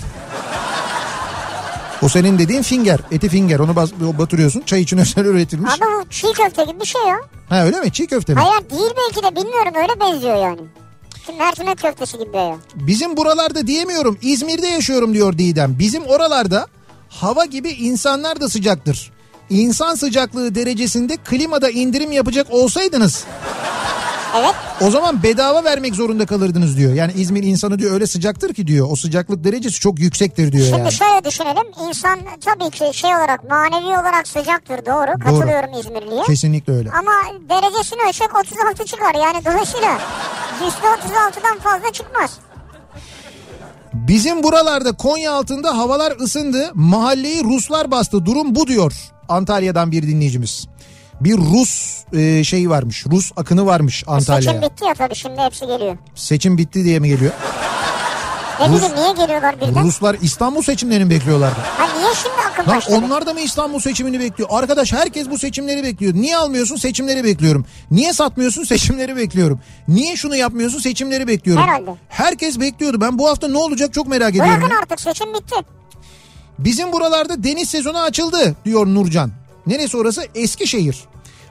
o 2.01 2.09
senin 2.09 2.39
dediğin 2.39 2.61
finger. 2.61 2.99
Eti 3.11 3.29
finger. 3.29 3.59
Onu 3.59 3.75
bas, 3.75 3.91
batırıyorsun. 4.19 4.61
Çay 4.61 4.81
için 4.81 4.97
özel 4.97 5.25
üretilmiş. 5.25 5.71
Abi 5.73 5.81
bu 5.81 6.09
çiğ 6.09 6.33
köfte 6.33 6.63
gibi 6.63 6.79
bir 6.79 6.85
şey 6.85 7.01
ya. 7.01 7.17
Ha 7.49 7.63
öyle 7.63 7.79
mi? 7.79 7.91
Çiğ 7.91 8.07
köfte 8.07 8.33
mi? 8.33 8.39
Hayır 8.41 8.69
değil 8.69 8.91
belki 8.97 9.23
de 9.27 9.35
bilmiyorum 9.35 9.73
öyle 9.75 9.99
benziyor 9.99 10.35
yani. 10.35 10.61
Mercimek 11.37 11.77
köftesi 11.77 12.17
gibi 12.17 12.37
ya. 12.37 12.57
Bizim 12.75 13.17
buralarda 13.17 13.67
diyemiyorum. 13.67 14.17
İzmir'de 14.21 14.67
yaşıyorum 14.67 15.13
diyor 15.13 15.37
Didem. 15.37 15.75
Bizim 15.79 16.03
oralarda 16.03 16.67
hava 17.09 17.45
gibi 17.45 17.69
insanlar 17.69 18.41
da 18.41 18.49
sıcaktır. 18.49 19.11
İnsan 19.49 19.95
sıcaklığı 19.95 20.55
derecesinde 20.55 21.17
klimada 21.17 21.69
indirim 21.69 22.11
yapacak 22.11 22.47
olsaydınız 22.53 23.25
Evet 24.39 24.55
o 24.81 24.91
zaman 24.91 25.23
bedava 25.23 25.63
vermek 25.63 25.95
zorunda 25.95 26.25
kalırdınız 26.25 26.77
diyor. 26.77 26.93
Yani 26.93 27.11
İzmir 27.13 27.43
insanı 27.43 27.79
diyor 27.79 27.91
öyle 27.93 28.07
sıcaktır 28.07 28.53
ki 28.53 28.67
diyor. 28.67 28.87
O 28.91 28.95
sıcaklık 28.95 29.43
derecesi 29.43 29.79
çok 29.79 29.99
yüksektir 29.99 30.51
diyor 30.51 30.65
şimdi 30.65 30.79
yani. 30.79 30.91
şöyle 30.91 31.23
düşünelim. 31.23 31.87
İnsan 31.87 32.19
tabii 32.45 32.69
ki 32.69 32.97
şey 32.97 33.15
olarak 33.15 33.49
manevi 33.49 33.85
olarak 33.99 34.27
sıcaktır 34.27 34.85
doğru. 34.85 35.19
Katılıyorum 35.19 35.79
İzmirli'ye. 35.79 36.23
Kesinlikle 36.23 36.73
öyle. 36.73 36.89
Ama 36.91 37.11
derecesini 37.49 37.99
ölçek 38.09 38.39
36 38.39 38.85
çıkar 38.85 39.15
yani 39.15 39.45
dolayısıyla 39.45 39.97
%36'dan 40.61 41.59
fazla 41.59 41.91
çıkmaz. 41.91 42.31
Bizim 43.93 44.43
buralarda 44.43 44.91
Konya 44.91 45.31
altında 45.33 45.77
havalar 45.77 46.13
ısındı. 46.21 46.71
Mahalleyi 46.73 47.43
Ruslar 47.43 47.91
bastı. 47.91 48.25
Durum 48.25 48.55
bu 48.55 48.67
diyor. 48.67 48.93
Antalya'dan 49.29 49.91
bir 49.91 50.03
dinleyicimiz. 50.03 50.67
Bir 51.23 51.37
Rus 51.37 51.97
e, 52.13 52.43
şeyi 52.43 52.69
varmış. 52.69 53.05
Rus 53.11 53.31
akını 53.37 53.65
varmış 53.65 54.03
Antalya'ya. 54.07 54.41
Seçim 54.59 54.61
bitti 54.69 54.85
ya 54.85 54.93
tabii 54.93 55.15
şimdi 55.15 55.41
hepsi 55.41 55.67
geliyor. 55.67 55.97
Seçim 56.15 56.57
bitti 56.57 56.83
diye 56.85 56.99
mi 56.99 57.09
geliyor? 57.09 57.31
Ne 58.59 58.65
Rus- 58.67 58.75
bileyim 58.77 58.95
niye 58.95 59.11
geliyorlar 59.25 59.55
birden? 59.61 59.83
Ruslar 59.83 60.17
İstanbul 60.21 60.61
seçimlerini 60.61 61.09
bekliyorlardı? 61.09 61.59
Ha 61.77 61.87
niye 61.99 62.09
şimdi 62.15 62.35
akım 62.51 62.67
Lan 62.67 62.75
başladı? 62.77 63.01
onlar 63.05 63.25
da 63.25 63.33
mı 63.33 63.39
İstanbul 63.39 63.79
seçimini 63.79 64.19
bekliyor? 64.19 64.49
Arkadaş 64.51 64.93
herkes 64.93 65.29
bu 65.29 65.37
seçimleri 65.37 65.83
bekliyor. 65.83 66.13
Niye 66.13 66.37
almıyorsun? 66.37 66.75
Seçimleri 66.75 67.23
bekliyorum. 67.23 67.65
Niye 67.91 68.13
satmıyorsun? 68.13 68.63
Seçimleri 68.73 69.15
bekliyorum. 69.15 69.59
Niye 69.87 70.15
şunu 70.15 70.35
yapmıyorsun? 70.35 70.79
Seçimleri 70.79 71.27
bekliyorum. 71.27 71.63
Herhalde. 71.63 71.95
Herkes 72.09 72.59
bekliyordu. 72.59 73.01
Ben 73.01 73.17
bu 73.17 73.29
hafta 73.29 73.47
ne 73.47 73.57
olacak 73.57 73.93
çok 73.93 74.07
merak 74.07 74.29
ediyorum. 74.29 74.51
Bırakın 74.61 74.75
artık 74.81 75.01
seçim 75.01 75.33
bitti. 75.33 75.55
Bizim 76.59 76.91
buralarda 76.93 77.43
deniz 77.43 77.69
sezonu 77.69 77.99
açıldı 78.01 78.55
diyor 78.65 78.85
Nurcan. 78.87 79.31
Neresi 79.71 79.97
orası? 79.97 80.23
Eskişehir. 80.35 80.97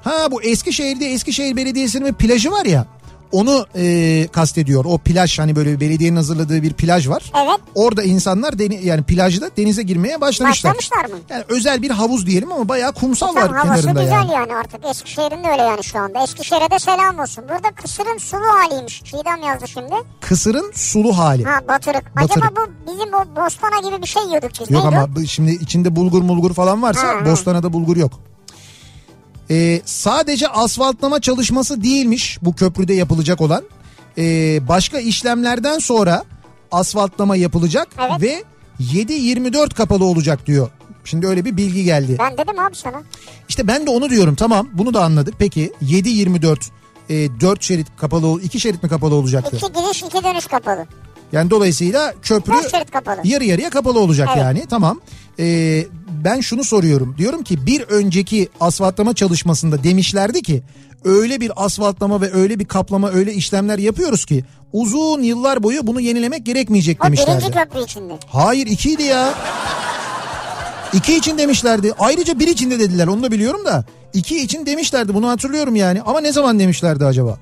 Ha 0.04 0.28
bu 0.30 0.42
Eskişehir'de 0.42 1.06
Eskişehir 1.06 1.56
Belediyesi'nin 1.56 2.06
bir 2.06 2.12
plajı 2.12 2.50
var 2.50 2.64
ya. 2.64 2.86
Onu 3.32 3.66
e, 3.76 4.26
kastediyor. 4.32 4.84
O 4.84 4.98
plaj 4.98 5.38
hani 5.38 5.56
böyle 5.56 5.80
belediyenin 5.80 6.16
hazırladığı 6.16 6.62
bir 6.62 6.72
plaj 6.72 7.08
var. 7.08 7.32
Evet. 7.36 7.60
Orada 7.74 8.02
insanlar 8.02 8.58
deni, 8.58 8.86
yani 8.86 9.02
plajda 9.02 9.50
denize 9.56 9.82
girmeye 9.82 10.20
başlamışlar. 10.20 10.74
Başlamışlar 10.74 11.16
mı? 11.16 11.22
Yani 11.30 11.44
özel 11.48 11.82
bir 11.82 11.90
havuz 11.90 12.26
diyelim 12.26 12.52
ama 12.52 12.68
bayağı 12.68 12.92
kumsal 12.92 13.26
Tamam 13.26 13.42
var 13.42 13.62
kenarında 13.62 14.02
güzel 14.02 14.12
yani. 14.12 14.32
yani. 14.32 14.56
artık. 14.56 14.80
Eskişehir'in 14.90 15.44
de 15.44 15.48
öyle 15.48 15.62
yani 15.62 15.84
şu 15.84 15.98
anda. 15.98 16.22
Eskişehir'e 16.22 16.70
de 16.70 16.78
selam 16.78 17.18
olsun. 17.18 17.44
Burada 17.48 17.74
kısırın 17.74 18.18
sulu 18.18 18.40
haliymiş. 18.40 19.02
Çiğdem 19.04 19.42
yazdı 19.46 19.68
şimdi. 19.68 19.94
Kısırın 20.20 20.72
sulu 20.74 21.18
hali. 21.18 21.44
Ha 21.44 21.60
batırık. 21.68 22.16
Batırık. 22.16 22.44
Acaba 22.44 22.48
bu 22.56 22.92
bizim 22.92 23.14
o 23.14 23.44
bostana 23.44 23.90
gibi 23.90 24.02
bir 24.02 24.06
şey 24.08 24.22
yiyorduk 24.22 24.50
biz. 24.60 24.70
Yok 24.70 24.84
Neydi 24.84 24.96
ama 24.96 25.26
şimdi 25.26 25.50
içinde 25.50 25.96
bulgur 25.96 26.22
mulgur 26.22 26.54
falan 26.54 26.82
varsa 26.82 27.08
ha. 27.08 27.26
Bostana'da 27.26 27.72
bulgur 27.72 27.96
yok. 27.96 28.12
Ee, 29.50 29.80
sadece 29.84 30.48
asfaltlama 30.48 31.20
çalışması 31.20 31.82
değilmiş 31.82 32.38
bu 32.42 32.54
köprüde 32.54 32.94
yapılacak 32.94 33.40
olan. 33.40 33.64
Ee, 34.18 34.68
başka 34.68 34.98
işlemlerden 34.98 35.78
sonra 35.78 36.24
asfaltlama 36.72 37.36
yapılacak 37.36 37.88
Evet. 37.98 38.22
ve 38.22 38.44
7-24 38.80 39.74
kapalı 39.74 40.04
olacak 40.04 40.46
diyor. 40.46 40.70
Şimdi 41.04 41.26
öyle 41.26 41.44
bir 41.44 41.56
bilgi 41.56 41.84
geldi. 41.84 42.16
Ben 42.18 42.32
dedim 42.38 42.58
abi 42.58 42.76
sana. 42.76 43.02
İşte 43.48 43.66
ben 43.66 43.86
de 43.86 43.90
onu 43.90 44.10
diyorum 44.10 44.34
tamam 44.34 44.68
bunu 44.72 44.94
da 44.94 45.04
anladık. 45.04 45.34
Peki 45.38 45.72
7-24 45.82 46.56
e, 47.08 47.40
4 47.40 47.62
şerit 47.62 47.86
kapalı 47.96 48.26
ol 48.26 48.40
2 48.40 48.60
şerit 48.60 48.82
mi 48.82 48.88
kapalı 48.88 49.14
olacaktı? 49.14 49.56
İki 49.56 49.66
gidiş 49.66 50.02
iki 50.02 50.24
dönüş 50.24 50.46
kapalı. 50.46 50.86
Yani 51.32 51.50
dolayısıyla 51.50 52.14
köprü 52.22 52.52
yarı 53.24 53.44
yarıya 53.44 53.70
kapalı 53.70 54.00
olacak 54.00 54.28
Evet. 54.32 54.42
yani 54.42 54.66
tamam. 54.70 55.00
Ee, 55.40 55.86
ben 56.24 56.40
şunu 56.40 56.64
soruyorum 56.64 57.14
diyorum 57.18 57.42
ki 57.42 57.66
bir 57.66 57.80
önceki 57.82 58.48
asfaltlama 58.60 59.14
çalışmasında 59.14 59.84
demişlerdi 59.84 60.42
ki 60.42 60.62
öyle 61.04 61.40
bir 61.40 61.52
asfaltlama 61.64 62.20
ve 62.20 62.32
öyle 62.34 62.58
bir 62.58 62.64
kaplama 62.64 63.10
öyle 63.10 63.34
işlemler 63.34 63.78
yapıyoruz 63.78 64.24
ki 64.24 64.44
uzun 64.72 65.22
yıllar 65.22 65.62
boyu 65.62 65.86
bunu 65.86 66.00
yenilemek 66.00 66.46
gerekmeyecek 66.46 67.04
O 67.04 67.06
birinci 67.12 67.26
demişlerdi. 67.26 67.58
köprü 67.58 67.84
içinde. 67.84 68.12
Hayır 68.28 68.66
ikiydi 68.66 69.02
ya. 69.02 69.34
İki 70.92 71.16
için 71.16 71.38
demişlerdi. 71.38 71.92
Ayrıca 71.98 72.38
bir 72.38 72.48
için 72.48 72.70
de 72.70 72.78
dediler 72.78 73.06
onu 73.06 73.22
da 73.22 73.30
biliyorum 73.30 73.64
da. 73.64 73.84
iki 74.14 74.42
için 74.42 74.66
demişlerdi 74.66 75.14
bunu 75.14 75.28
hatırlıyorum 75.28 75.76
yani. 75.76 76.02
Ama 76.02 76.20
ne 76.20 76.32
zaman 76.32 76.58
demişlerdi 76.58 77.04
acaba? 77.04 77.38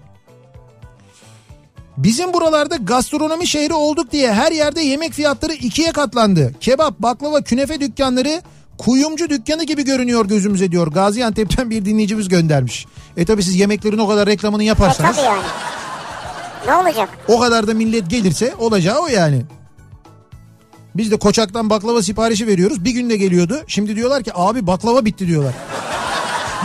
Bizim 1.99 2.33
buralarda 2.33 2.77
gastronomi 2.77 3.47
şehri 3.47 3.75
olduk 3.75 4.13
diye 4.13 4.33
her 4.33 4.53
yerde 4.53 4.81
yemek 4.81 5.13
fiyatları 5.13 5.53
ikiye 5.53 5.93
katlandı. 5.93 6.55
Kebap, 6.61 6.99
baklava, 6.99 7.41
künefe 7.43 7.81
dükkanları 7.81 8.43
kuyumcu 8.79 9.31
dükkanı 9.31 9.65
gibi 9.65 9.85
görünüyor 9.85 10.29
gözümüze 10.29 10.73
diyor. 10.73 10.87
Gaziantep'ten 10.87 11.71
bir 11.71 11.85
dinleyicimiz 11.85 12.29
göndermiş. 12.29 12.87
E 13.17 13.25
tabi 13.25 13.43
siz 13.43 13.55
yemeklerin 13.57 13.99
o 13.99 14.09
kadar 14.09 14.27
reklamını 14.27 14.63
E 14.63 14.67
yaparsanız 14.67 15.17
tabii 15.17 15.27
yani. 15.27 15.43
Ne 16.67 16.75
olacak? 16.75 17.09
o 17.29 17.39
kadar 17.41 17.67
da 17.67 17.75
millet 17.75 18.11
gelirse 18.11 18.55
olacağı 18.59 18.99
o 19.01 19.07
yani. 19.07 19.43
Biz 20.95 21.11
de 21.11 21.17
Koçak'tan 21.19 21.71
baklava 21.71 22.03
siparişi 22.03 22.47
veriyoruz. 22.47 22.85
Bir 22.85 22.91
günde 22.91 23.17
geliyordu. 23.17 23.59
Şimdi 23.67 23.97
diyorlar 23.97 24.23
ki 24.23 24.31
abi 24.35 24.67
baklava 24.67 25.05
bitti 25.05 25.27
diyorlar. 25.27 25.55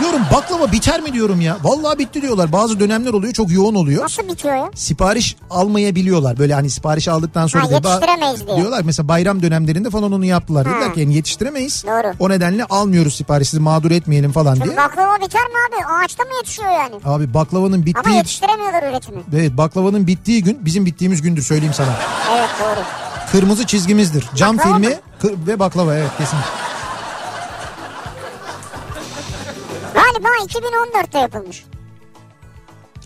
Diyorum 0.00 0.20
baklava 0.32 0.72
biter 0.72 1.00
mi 1.00 1.12
diyorum 1.12 1.40
ya. 1.40 1.56
Vallahi 1.62 1.98
bitti 1.98 2.22
diyorlar. 2.22 2.52
Bazı 2.52 2.80
dönemler 2.80 3.12
oluyor 3.12 3.32
çok 3.32 3.50
yoğun 3.50 3.74
oluyor. 3.74 4.04
Nasıl 4.04 4.28
bitiyor 4.28 4.56
ya? 4.56 4.70
Sipariş 4.74 5.36
almayabiliyorlar. 5.50 6.38
Böyle 6.38 6.54
hani 6.54 6.70
sipariş 6.70 7.08
aldıktan 7.08 7.46
sonra 7.46 7.64
Ha, 7.64 7.70
da 7.70 7.74
yetiştiremeyiz 7.74 8.46
diye. 8.46 8.56
diyorlar. 8.56 8.82
Mesela 8.84 9.08
bayram 9.08 9.42
dönemlerinde 9.42 9.90
falan 9.90 10.12
onu 10.12 10.24
yaptılar. 10.24 10.64
Dediler 10.64 10.94
ki 10.94 11.00
yani 11.00 11.14
yetiştiremeyiz. 11.14 11.84
Doğru. 11.86 12.12
O 12.18 12.28
nedenle 12.28 12.64
almıyoruz 12.64 13.14
sipariş 13.14 13.48
sizi 13.48 13.62
mağdur 13.62 13.90
etmeyelim 13.90 14.32
falan 14.32 14.54
Şimdi 14.54 14.66
diye. 14.68 14.76
baklava 14.76 15.16
biter 15.16 15.42
mi 15.42 15.54
abi? 15.68 15.86
Ağaçta 16.04 16.22
mı 16.24 16.30
yetişiyor 16.36 16.70
yani? 16.70 16.94
Abi 17.04 17.34
baklavanın 17.34 17.86
bittiği... 17.86 18.04
Ama 18.06 18.14
yetiştiremiyorlar 18.16 18.82
üretimi. 18.90 19.20
Evet 19.36 19.56
baklavanın 19.56 20.06
bittiği 20.06 20.42
gün 20.42 20.58
bizim 20.64 20.86
bittiğimiz 20.86 21.22
gündür 21.22 21.42
söyleyeyim 21.42 21.74
sana. 21.74 21.92
Evet 22.36 22.48
doğru. 22.60 22.84
Kırmızı 23.32 23.66
çizgimizdir. 23.66 24.24
Cam 24.34 24.58
Baklava 24.58 24.74
filmi 24.74 24.88
mı? 24.88 24.94
ve 25.46 25.58
baklava 25.58 25.94
evet 25.94 26.10
kesin. 26.18 26.38
Galiba 30.14 30.28
2014'te 30.28 31.18
yapılmış. 31.18 31.64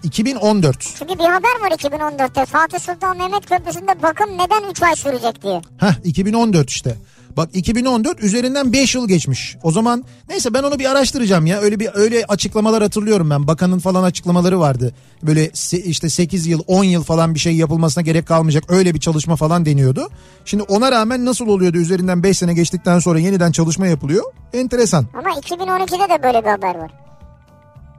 2014. 0.03 0.81
Çünkü 0.99 1.19
bir 1.19 1.25
haber 1.25 1.61
var 1.61 1.71
2014'te. 1.71 2.47
Fatih 2.47 2.79
Sultan 2.79 3.17
Mehmet 3.17 3.47
Köprüsü'nde 3.47 4.03
bakım 4.03 4.39
neden 4.39 4.71
3 4.71 4.83
ay 4.83 4.97
sürecek 4.97 5.43
diye. 5.43 5.63
Heh 5.79 5.93
2014 6.05 6.71
işte. 6.71 6.97
Bak 7.39 7.49
2014 7.53 8.21
üzerinden 8.23 8.73
5 8.73 8.95
yıl 8.95 9.09
geçmiş. 9.09 9.57
O 9.63 9.71
zaman 9.71 10.05
neyse 10.29 10.55
ben 10.55 10.63
onu 10.63 10.79
bir 10.79 10.91
araştıracağım 10.91 11.47
ya. 11.47 11.61
Öyle 11.61 11.81
bir 11.81 11.89
öyle 11.95 12.25
açıklamalar 12.29 12.83
hatırlıyorum 12.83 13.31
ben. 13.31 13.47
Bakanın 13.47 13.79
falan 13.79 14.03
açıklamaları 14.03 14.61
vardı. 14.61 14.95
Böyle 15.23 15.47
se- 15.47 15.83
işte 15.83 16.09
8 16.09 16.47
yıl 16.47 16.63
10 16.67 16.85
yıl 16.85 17.03
falan 17.03 17.35
bir 17.35 17.39
şey 17.41 17.57
yapılmasına 17.57 18.03
gerek 18.03 18.27
kalmayacak. 18.27 18.65
Öyle 18.69 18.95
bir 18.95 19.01
çalışma 19.01 19.37
falan 19.37 19.67
deniyordu. 19.67 20.09
Şimdi 20.45 20.63
ona 20.63 20.93
rağmen 20.93 21.25
nasıl 21.25 21.49
oluyordu 21.49 21.77
üzerinden 21.79 22.23
5 22.23 22.39
sene 22.39 22.55
geçtikten 22.55 22.99
sonra 22.99 23.19
yeniden 23.19 23.53
çalışma 23.53 23.87
yapılıyor. 23.87 24.25
Enteresan. 24.53 25.07
Ama 25.19 25.31
2012'de 25.31 26.19
de 26.19 26.23
böyle 26.23 26.41
bir 26.45 26.49
haber 26.51 26.75
var. 26.75 26.91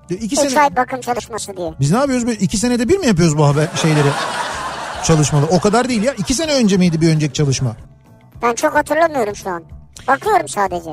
2 0.10 0.26
3 0.26 0.40
sene 0.40 0.62
ay 0.62 0.76
bakım 0.76 1.02
çalışması 1.02 1.58
diye. 1.58 1.74
biz 1.80 1.92
ne 1.92 1.98
yapıyoruz? 1.98 2.28
Böyle 2.28 2.40
2 2.40 2.58
senede 2.58 2.90
bir 2.90 2.98
mi 2.98 3.08
yapıyoruz 3.08 3.38
bu 3.38 3.46
haber 3.46 3.68
şeyleri? 3.82 4.10
Çalışmalı. 5.04 5.46
O 5.52 5.60
kadar 5.60 5.90
değil 5.90 6.04
ya. 6.04 6.14
2 6.14 6.34
sene 6.34 6.54
önce 6.56 6.78
miydi 6.78 7.02
bir 7.02 7.10
önceki 7.10 7.34
çalışma? 7.34 7.76
Ben 8.42 8.56
çok 8.56 8.76
hatırlamıyorum 8.76 9.36
şu 9.36 9.50
an. 9.50 9.64
Bakıyorum 10.08 10.48
sadece. 10.48 10.92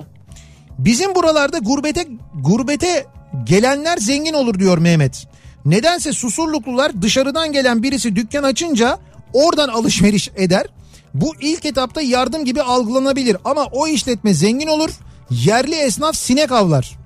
Bizim 0.78 1.14
buralarda 1.14 1.58
gurbete 1.58 2.06
gurbete 2.34 3.06
gelenler 3.44 3.96
zengin 3.96 4.34
olur 4.34 4.58
diyor 4.58 4.78
Mehmet. 4.78 5.26
Nedense 5.64 6.12
Susurluklular 6.12 7.02
dışarıdan 7.02 7.52
gelen 7.52 7.82
birisi 7.82 8.16
dükkan 8.16 8.42
açınca 8.42 8.98
oradan 9.32 9.68
alışveriş 9.68 10.30
eder. 10.36 10.66
Bu 11.14 11.34
ilk 11.40 11.64
etapta 11.64 12.02
yardım 12.02 12.44
gibi 12.44 12.62
algılanabilir 12.62 13.36
ama 13.44 13.64
o 13.72 13.86
işletme 13.86 14.34
zengin 14.34 14.68
olur. 14.68 14.90
Yerli 15.30 15.74
esnaf 15.74 16.16
sinek 16.16 16.52
avlar. 16.52 16.98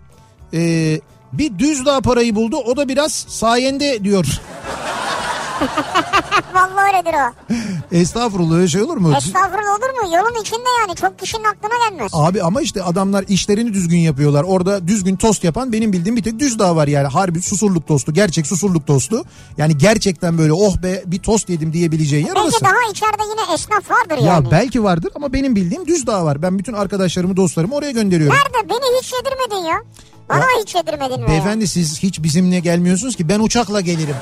Ee, 0.55 1.01
bir 1.33 1.59
düz 1.59 1.87
daha 1.87 2.01
parayı 2.01 2.35
buldu 2.35 2.57
o 2.57 2.77
da 2.77 2.89
biraz 2.89 3.13
sayende 3.13 4.05
diyor. 4.05 4.27
Vallahi 6.55 6.95
öyledir 6.97 7.15
o. 7.15 7.55
Estağfurullah 7.97 8.57
öyle 8.57 8.69
şey 8.69 8.83
olur 8.83 8.97
mu? 8.97 9.15
Estağfurullah 9.17 9.79
olur 9.79 9.91
mu? 10.09 10.17
Yolun 10.17 10.41
içinde 10.43 10.69
yani. 10.81 10.97
Çok 10.97 11.19
kişinin 11.19 11.45
aklına 11.45 11.89
gelmez. 11.91 12.11
Abi 12.15 12.43
ama 12.43 12.61
işte 12.63 12.83
adamlar 12.83 13.25
işlerini 13.29 13.75
düzgün 13.75 13.99
yapıyorlar. 13.99 14.43
Orada 14.45 14.89
düzgün 14.89 15.17
tost 15.17 15.45
yapan 15.45 15.73
benim 15.73 15.93
bildiğim 15.93 16.17
bir 16.17 16.23
tek 16.23 16.39
düz 16.39 16.59
dağ 16.59 16.77
var 16.77 16.89
yani. 16.89 17.07
Harbi 17.09 17.43
susurluk 17.43 17.87
tostu. 17.89 18.13
Gerçek 18.15 18.47
susurluk 18.47 18.87
tostu. 18.87 19.25
Yani 19.59 19.79
gerçekten 19.79 20.39
böyle 20.39 20.53
oh 20.53 20.77
be 20.83 21.03
bir 21.07 21.19
tost 21.19 21.49
yedim 21.51 21.73
diyebileceğin 21.73 22.27
yer 22.27 22.35
Belki 22.35 22.49
orası. 22.49 22.65
daha 22.65 22.91
içeride 22.93 23.23
yine 23.31 23.55
esnaf 23.55 23.91
vardır 23.91 24.19
Ya 24.25 24.33
yani. 24.33 24.51
belki 24.51 24.85
vardır 24.85 25.11
ama 25.15 25.33
benim 25.33 25.57
bildiğim 25.57 25.87
düz 25.87 26.07
dağ 26.07 26.25
var. 26.25 26.43
Ben 26.43 26.59
bütün 26.59 26.73
arkadaşlarımı 26.73 27.37
dostlarımı 27.37 27.75
oraya 27.75 27.91
gönderiyorum. 27.91 28.37
Nerede? 28.37 28.69
Beni 28.69 29.01
hiç 29.01 29.13
yedirmedin 29.13 29.69
ya. 29.69 29.83
Bana 30.31 30.39
Ya, 30.41 30.47
hiç 30.63 30.75
yedirmedin 30.75 31.23
be. 31.23 31.29
Beyefendi 31.29 31.69
siz 31.69 32.03
hiç 32.03 32.23
bizimle 32.23 32.61
gelmiyorsunuz 32.61 33.17
ki 33.17 33.29
ben 33.29 33.41
uçakla 33.41 33.81
gelirim. 33.81 34.17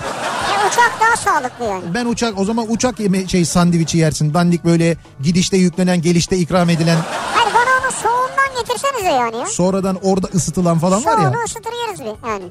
Ya 0.52 0.68
uçak 0.68 0.92
daha 1.00 1.16
sağlıklı 1.16 1.64
yani. 1.64 1.94
Ben 1.94 2.06
uçak 2.06 2.38
o 2.38 2.44
zaman 2.44 2.66
uçak 2.72 3.00
yeme 3.00 3.28
şey 3.28 3.44
sandviçi 3.44 3.98
yersin. 3.98 4.34
Dandik 4.34 4.64
böyle 4.64 4.96
gidişte 5.22 5.56
yüklenen 5.56 6.02
gelişte 6.02 6.36
ikram 6.36 6.70
edilen 6.70 6.96
Hayır 7.34 7.54
bana 7.54 7.84
onu 7.86 7.92
soğuğundan 7.92 8.62
getirsenize 8.62 9.10
yani 9.10 9.36
ya. 9.36 9.46
sonradan 9.46 9.98
orada 10.02 10.26
ısıtılan 10.34 10.78
falan 10.78 11.04
var 11.04 11.18
ya. 11.18 11.24
Soğuğunu 11.30 11.44
ısıtır 11.44 11.72
yeriz 11.88 12.00
bir 12.00 12.28
yani. 12.28 12.44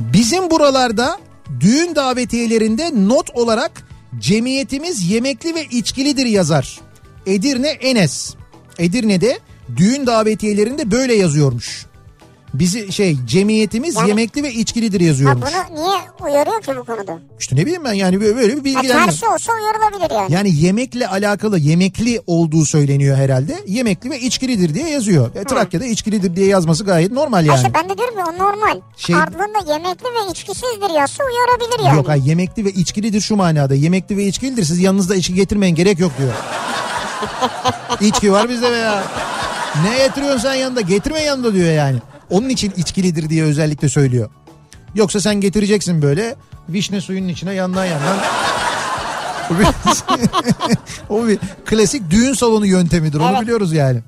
Bizim 0.00 0.50
buralarda 0.50 1.18
düğün 1.60 1.94
davetiyelerinde 1.94 2.90
not 2.94 3.30
olarak 3.30 3.82
cemiyetimiz 4.18 5.10
yemekli 5.10 5.54
ve 5.54 5.64
içkilidir 5.64 6.26
yazar. 6.26 6.80
Edirne 7.26 7.68
Enes. 7.68 8.34
Edirne'de 8.78 9.38
düğün 9.76 10.06
davetiyelerinde 10.06 10.90
böyle 10.90 11.14
yazıyormuş. 11.14 11.87
Bizi 12.54 12.92
şey 12.92 13.16
cemiyetimiz 13.26 13.96
Yani- 13.96 14.08
yemekli 14.08 14.42
ve 14.42 14.52
içkilidir 14.52 15.00
Ha 15.00 15.06
yazıyormuş. 15.06 15.48
bunu 15.52 15.82
niye 15.84 15.98
uyarıyor 16.22 16.62
ki 16.62 16.72
bu 16.76 16.84
konuda? 16.84 17.18
İşte 17.40 17.56
ne 17.56 17.62
bileyim 17.66 17.84
ben 17.84 17.92
yani 17.92 18.20
böyle, 18.20 18.36
bir 18.38 18.56
Ha, 18.58 18.64
bilgilenme. 18.64 19.04
tersi 19.04 19.28
olsa 19.28 19.52
uyarılabilir 19.52 20.14
yani. 20.14 20.32
Yani 20.34 20.54
yemekle 20.54 21.08
alakalı 21.08 21.58
yemekli 21.58 22.20
olduğu 22.26 22.64
söyleniyor 22.64 23.16
herhalde. 23.16 23.56
Yemekli 23.66 24.10
ve 24.10 24.20
içkilidir 24.20 24.74
diye 24.74 24.88
yazıyor. 24.88 25.34
E, 25.36 25.44
Trakya'da 25.44 25.84
içkilidir 25.84 26.36
diye 26.36 26.46
yazması 26.46 26.84
gayet 26.84 27.12
normal 27.12 27.46
yani. 27.46 27.56
işte 27.56 27.70
ben 27.74 27.88
de 27.88 27.98
diyorum 27.98 28.18
ya 28.18 28.24
o 28.26 28.38
normal. 28.38 28.80
Şey- 28.96 29.16
Ardında 29.16 29.72
yemekli 29.72 30.04
ve 30.04 30.30
içkisizdir 30.30 30.94
yazsa 30.98 31.24
uyarabilir 31.24 31.84
yani. 31.86 31.96
Yok 31.96 32.08
hayır 32.08 32.24
yemekli 32.24 32.64
ve 32.64 32.70
içkilidir 32.70 33.20
şu 33.20 33.36
manada. 33.36 33.74
Yemekli 33.74 34.16
ve 34.16 34.24
içkilidir 34.26 34.64
siz 34.64 34.78
yanınızda 34.78 35.14
içki 35.16 35.34
getirmeyin 35.34 35.74
gerek 35.74 35.98
yok 35.98 36.12
diyor. 36.18 36.32
İçki 38.00 38.32
var 38.32 38.48
bizde 38.48 38.70
be 38.70 38.76
ya. 38.76 39.02
Ne 39.84 39.98
getiriyorsun 40.06 40.38
sen 40.40 40.54
yanında 40.54 40.80
getirme 40.80 41.20
yanında 41.20 41.54
diyor 41.54 41.72
yani. 41.72 41.98
Onun 42.30 42.48
için 42.48 42.72
içkilidir 42.76 43.28
diye 43.30 43.44
özellikle 43.44 43.88
söylüyor. 43.88 44.30
Yoksa 44.94 45.20
sen 45.20 45.34
getireceksin 45.34 46.02
böyle 46.02 46.36
vişne 46.68 47.00
suyunun 47.00 47.28
içine 47.28 47.54
yandan 47.54 47.84
yandan. 47.84 48.18
O 49.50 49.58
bir, 49.58 49.66
o 51.14 51.26
bir 51.28 51.38
klasik 51.66 52.10
düğün 52.10 52.32
salonu 52.32 52.66
yöntemidir 52.66 53.20
onu 53.20 53.30
Evet. 53.30 53.40
biliyoruz 53.42 53.72
yani. 53.72 54.00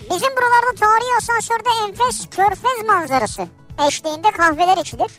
Bizim 0.00 0.28
buralarda 0.36 0.74
tarihi 0.80 1.16
asansörde 1.18 1.68
enfes 1.88 2.26
körfez 2.30 2.86
manzarası 2.88 3.42
eşliğinde 3.88 4.30
kahveler 4.36 4.76
içilir. 4.76 5.10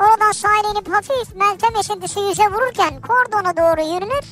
Oradan 0.00 0.32
sahile 0.32 0.68
inip 0.78 0.88
hafif 0.94 1.34
meltem 1.36 1.76
esintisi 1.80 2.20
yüze 2.20 2.42
vururken 2.42 3.00
kordona 3.00 3.56
doğru 3.56 3.94
yürünür. 3.94 4.24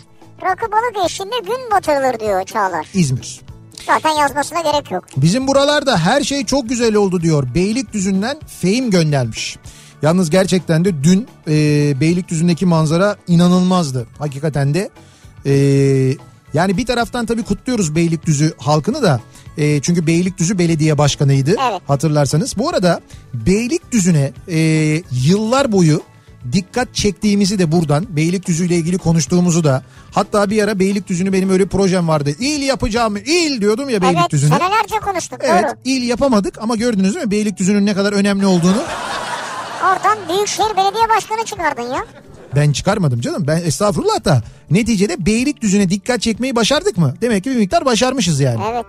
Rakı 0.42 0.72
balık 0.72 1.06
eşliğinde 1.06 1.38
gün 1.38 1.70
batırılır 1.70 2.20
diyor 2.20 2.44
Çağlar. 2.44 2.86
İzmir. 2.94 3.40
Zaten 3.86 4.10
yazmasına 4.10 4.60
gerek 4.60 4.90
yok. 4.90 5.04
Bizim 5.16 5.48
buralarda 5.48 5.98
her 5.98 6.22
şey 6.22 6.44
çok 6.44 6.68
güzel 6.68 6.94
oldu 6.94 7.20
diyor. 7.22 7.48
Beylikdüzü'nden 7.54 8.36
Fehim 8.60 8.90
göndermiş. 8.90 9.56
Yalnız 10.02 10.30
gerçekten 10.30 10.84
de 10.84 11.04
dün 11.04 11.28
e, 11.48 11.52
Beylikdüzü'ndeki 12.00 12.66
manzara 12.66 13.16
inanılmazdı. 13.26 14.06
Hakikaten 14.18 14.74
de 14.74 14.90
e, 15.46 15.52
yani 16.54 16.76
bir 16.76 16.86
taraftan 16.86 17.26
tabii 17.26 17.42
kutluyoruz 17.42 17.94
Beylikdüzü 17.94 18.54
halkını 18.58 19.02
da. 19.02 19.20
E, 19.58 19.80
çünkü 19.80 20.06
Beylikdüzü 20.06 20.58
belediye 20.58 20.98
başkanıydı 20.98 21.50
Evet. 21.70 21.80
hatırlarsanız. 21.86 22.58
Bu 22.58 22.68
arada 22.68 23.00
Beylikdüzü'ne 23.34 24.32
e, 24.48 24.58
yıllar 25.10 25.72
boyu 25.72 26.02
dikkat 26.52 26.94
çektiğimizi 26.94 27.58
de 27.58 27.72
buradan 27.72 28.06
Beylikdüzü 28.16 28.66
ile 28.66 28.76
ilgili 28.76 28.98
konuştuğumuzu 28.98 29.64
da 29.64 29.82
hatta 30.12 30.50
bir 30.50 30.62
ara 30.62 30.78
Beylikdüzü'nü 30.78 31.32
benim 31.32 31.50
öyle 31.50 31.66
projem 31.66 32.08
vardı. 32.08 32.30
İl 32.40 32.62
yapacağım 32.62 33.16
il 33.16 33.60
diyordum 33.60 33.88
ya 33.90 33.96
Evet 33.96 34.02
Beylikdüzü'ne. 34.14 34.58
senelerce 34.58 34.94
konuştuk 35.04 35.38
Evet 35.42 35.64
doğru. 35.64 35.72
il 35.84 36.08
yapamadık 36.08 36.62
ama 36.62 36.76
gördünüz 36.76 37.14
değil 37.14 37.24
mi 37.26 37.30
Beylikdüzü'nün 37.30 37.86
ne 37.86 37.94
kadar 37.94 38.12
önemli 38.12 38.46
olduğunu. 38.46 38.82
Oradan 39.84 40.18
Büyükşehir 40.28 40.76
Belediye 40.76 41.08
Başkanı 41.16 41.44
çıkardın 41.44 41.82
ya. 41.94 42.04
Ben 42.54 42.72
çıkarmadım 42.72 43.20
canım 43.20 43.44
ben 43.46 43.56
estağfurullah 43.56 44.24
da 44.24 44.42
neticede 44.70 45.26
Beylikdüzü'ne 45.26 45.90
dikkat 45.90 46.20
çekmeyi 46.22 46.56
başardık 46.56 46.96
mı? 46.98 47.14
Demek 47.20 47.44
ki 47.44 47.50
bir 47.50 47.56
miktar 47.56 47.84
başarmışız 47.84 48.40
yani. 48.40 48.60
Evet. 48.72 48.86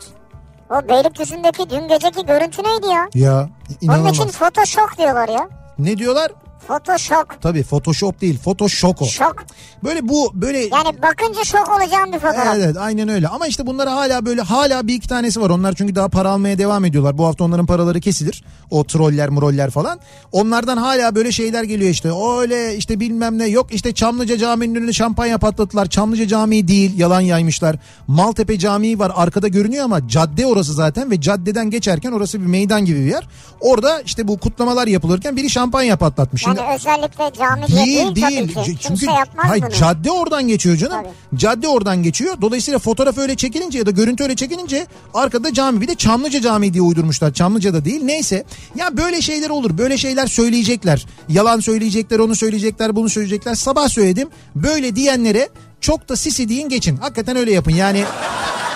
O 0.69 0.89
Beylikdüzü'ndeki 0.89 1.69
dün 1.69 1.87
geceki 1.87 2.25
görüntü 2.25 2.63
neydi 2.63 2.87
ya? 2.87 3.07
Ya 3.15 3.35
Onun 3.39 3.49
için 3.77 3.87
inanılmaz. 3.87 4.31
Photoshop 4.31 4.97
diyorlar 4.97 5.29
ya. 5.29 5.47
Ne 5.79 5.97
diyorlar? 5.97 6.31
Photoshop. 6.67 7.41
Tabii 7.41 7.63
Photoshop 7.63 8.21
değil 8.21 8.39
Photoshop. 8.39 9.05
Şok. 9.05 9.35
Böyle 9.83 10.09
bu 10.09 10.31
böyle 10.33 10.57
Yani 10.57 11.01
bakınca 11.01 11.43
şok 11.43 11.69
olacağım 11.69 12.13
bir 12.13 12.19
fotoğraf. 12.19 12.47
Evet, 12.55 12.65
evet 12.65 12.77
aynen 12.77 13.09
öyle. 13.09 13.27
Ama 13.27 13.47
işte 13.47 13.67
bunlara 13.67 13.91
hala 13.91 14.25
böyle 14.25 14.41
hala 14.41 14.87
bir 14.87 14.93
iki 14.93 15.07
tanesi 15.07 15.41
var. 15.41 15.49
Onlar 15.49 15.73
çünkü 15.73 15.95
daha 15.95 16.07
para 16.07 16.29
almaya 16.29 16.57
devam 16.57 16.85
ediyorlar. 16.85 17.17
Bu 17.17 17.25
hafta 17.25 17.43
onların 17.43 17.65
paraları 17.65 17.99
kesilir. 17.99 18.43
O 18.69 18.83
troller 18.83 19.29
muroller 19.29 19.69
falan. 19.69 19.99
Onlardan 20.31 20.77
hala 20.77 21.15
böyle 21.15 21.31
şeyler 21.31 21.63
geliyor 21.63 21.91
işte. 21.91 22.09
Öyle 22.39 22.75
işte 22.75 22.99
bilmem 22.99 23.37
ne 23.37 23.47
yok 23.47 23.67
işte 23.73 23.93
Çamlıca 23.93 24.37
Camii'nin 24.37 24.75
önüne 24.75 24.93
şampanya 24.93 25.37
patlattılar. 25.37 25.89
Çamlıca 25.89 26.27
Camii 26.27 26.67
değil 26.67 26.99
yalan 26.99 27.21
yaymışlar. 27.21 27.75
Maltepe 28.07 28.59
Camii 28.59 28.99
var 28.99 29.11
arkada 29.15 29.47
görünüyor 29.47 29.83
ama 29.83 30.07
cadde 30.07 30.45
orası 30.45 30.73
zaten 30.73 31.11
ve 31.11 31.21
caddeden 31.21 31.69
geçerken 31.69 32.11
orası 32.11 32.41
bir 32.41 32.45
meydan 32.45 32.85
gibi 32.85 32.99
bir 32.99 33.09
yer. 33.11 33.27
Orada 33.61 34.01
işte 34.01 34.27
bu 34.27 34.37
kutlamalar 34.37 34.87
yapılırken 34.87 35.37
biri 35.37 35.49
şampanya 35.49 35.97
patlatmış 35.97 36.46
Şimdi 36.47 36.61
özellikle 36.75 37.31
cami 37.39 37.67
Değil 37.67 38.15
değil, 38.15 38.15
değil. 38.15 38.53
tabii 38.55 38.65
ki. 38.65 38.71
C- 38.71 38.75
Kimse 38.87 39.05
Çünkü 39.05 39.05
yapmaz 39.05 39.45
hayır, 39.49 39.63
bunu. 39.63 39.71
cadde 39.73 40.11
oradan 40.11 40.47
geçiyor 40.47 40.77
canım. 40.77 40.97
Tabii. 41.03 41.39
Cadde 41.39 41.67
oradan 41.67 42.03
geçiyor. 42.03 42.37
Dolayısıyla 42.41 42.79
fotoğraf 42.79 43.17
öyle 43.17 43.35
çekilince 43.35 43.77
ya 43.77 43.85
da 43.85 43.91
görüntü 43.91 44.23
öyle 44.23 44.35
çekilince 44.35 44.87
arkada 45.13 45.53
cami 45.53 45.81
bir 45.81 45.87
de 45.87 45.95
Çamlıca 45.95 46.41
Camii 46.41 46.73
diye 46.73 46.81
uydurmuşlar. 46.83 47.33
Çamlıca'da 47.33 47.85
değil. 47.85 48.01
Neyse. 48.03 48.43
Ya 48.75 48.97
böyle 48.97 49.21
şeyler 49.21 49.49
olur. 49.49 49.77
Böyle 49.77 49.97
şeyler 49.97 50.27
söyleyecekler. 50.27 51.05
Yalan 51.29 51.59
söyleyecekler, 51.59 52.19
onu 52.19 52.35
söyleyecekler, 52.35 52.95
bunu 52.95 53.09
söyleyecekler. 53.09 53.55
Sabah 53.55 53.87
söyledim. 53.89 54.29
Böyle 54.55 54.95
diyenlere 54.95 55.49
çok 55.81 56.09
da 56.09 56.15
sisi 56.15 56.49
deyin 56.49 56.69
geçin. 56.69 56.97
Hakikaten 56.97 57.35
öyle 57.35 57.51
yapın. 57.51 57.71
Yani 57.71 58.03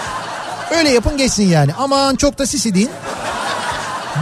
öyle 0.77 0.89
yapın 0.89 1.17
geçsin 1.17 1.47
yani. 1.47 1.73
Aman 1.73 2.15
çok 2.15 2.37
da 2.39 2.45
sisi 2.45 2.75
deyin. 2.75 2.89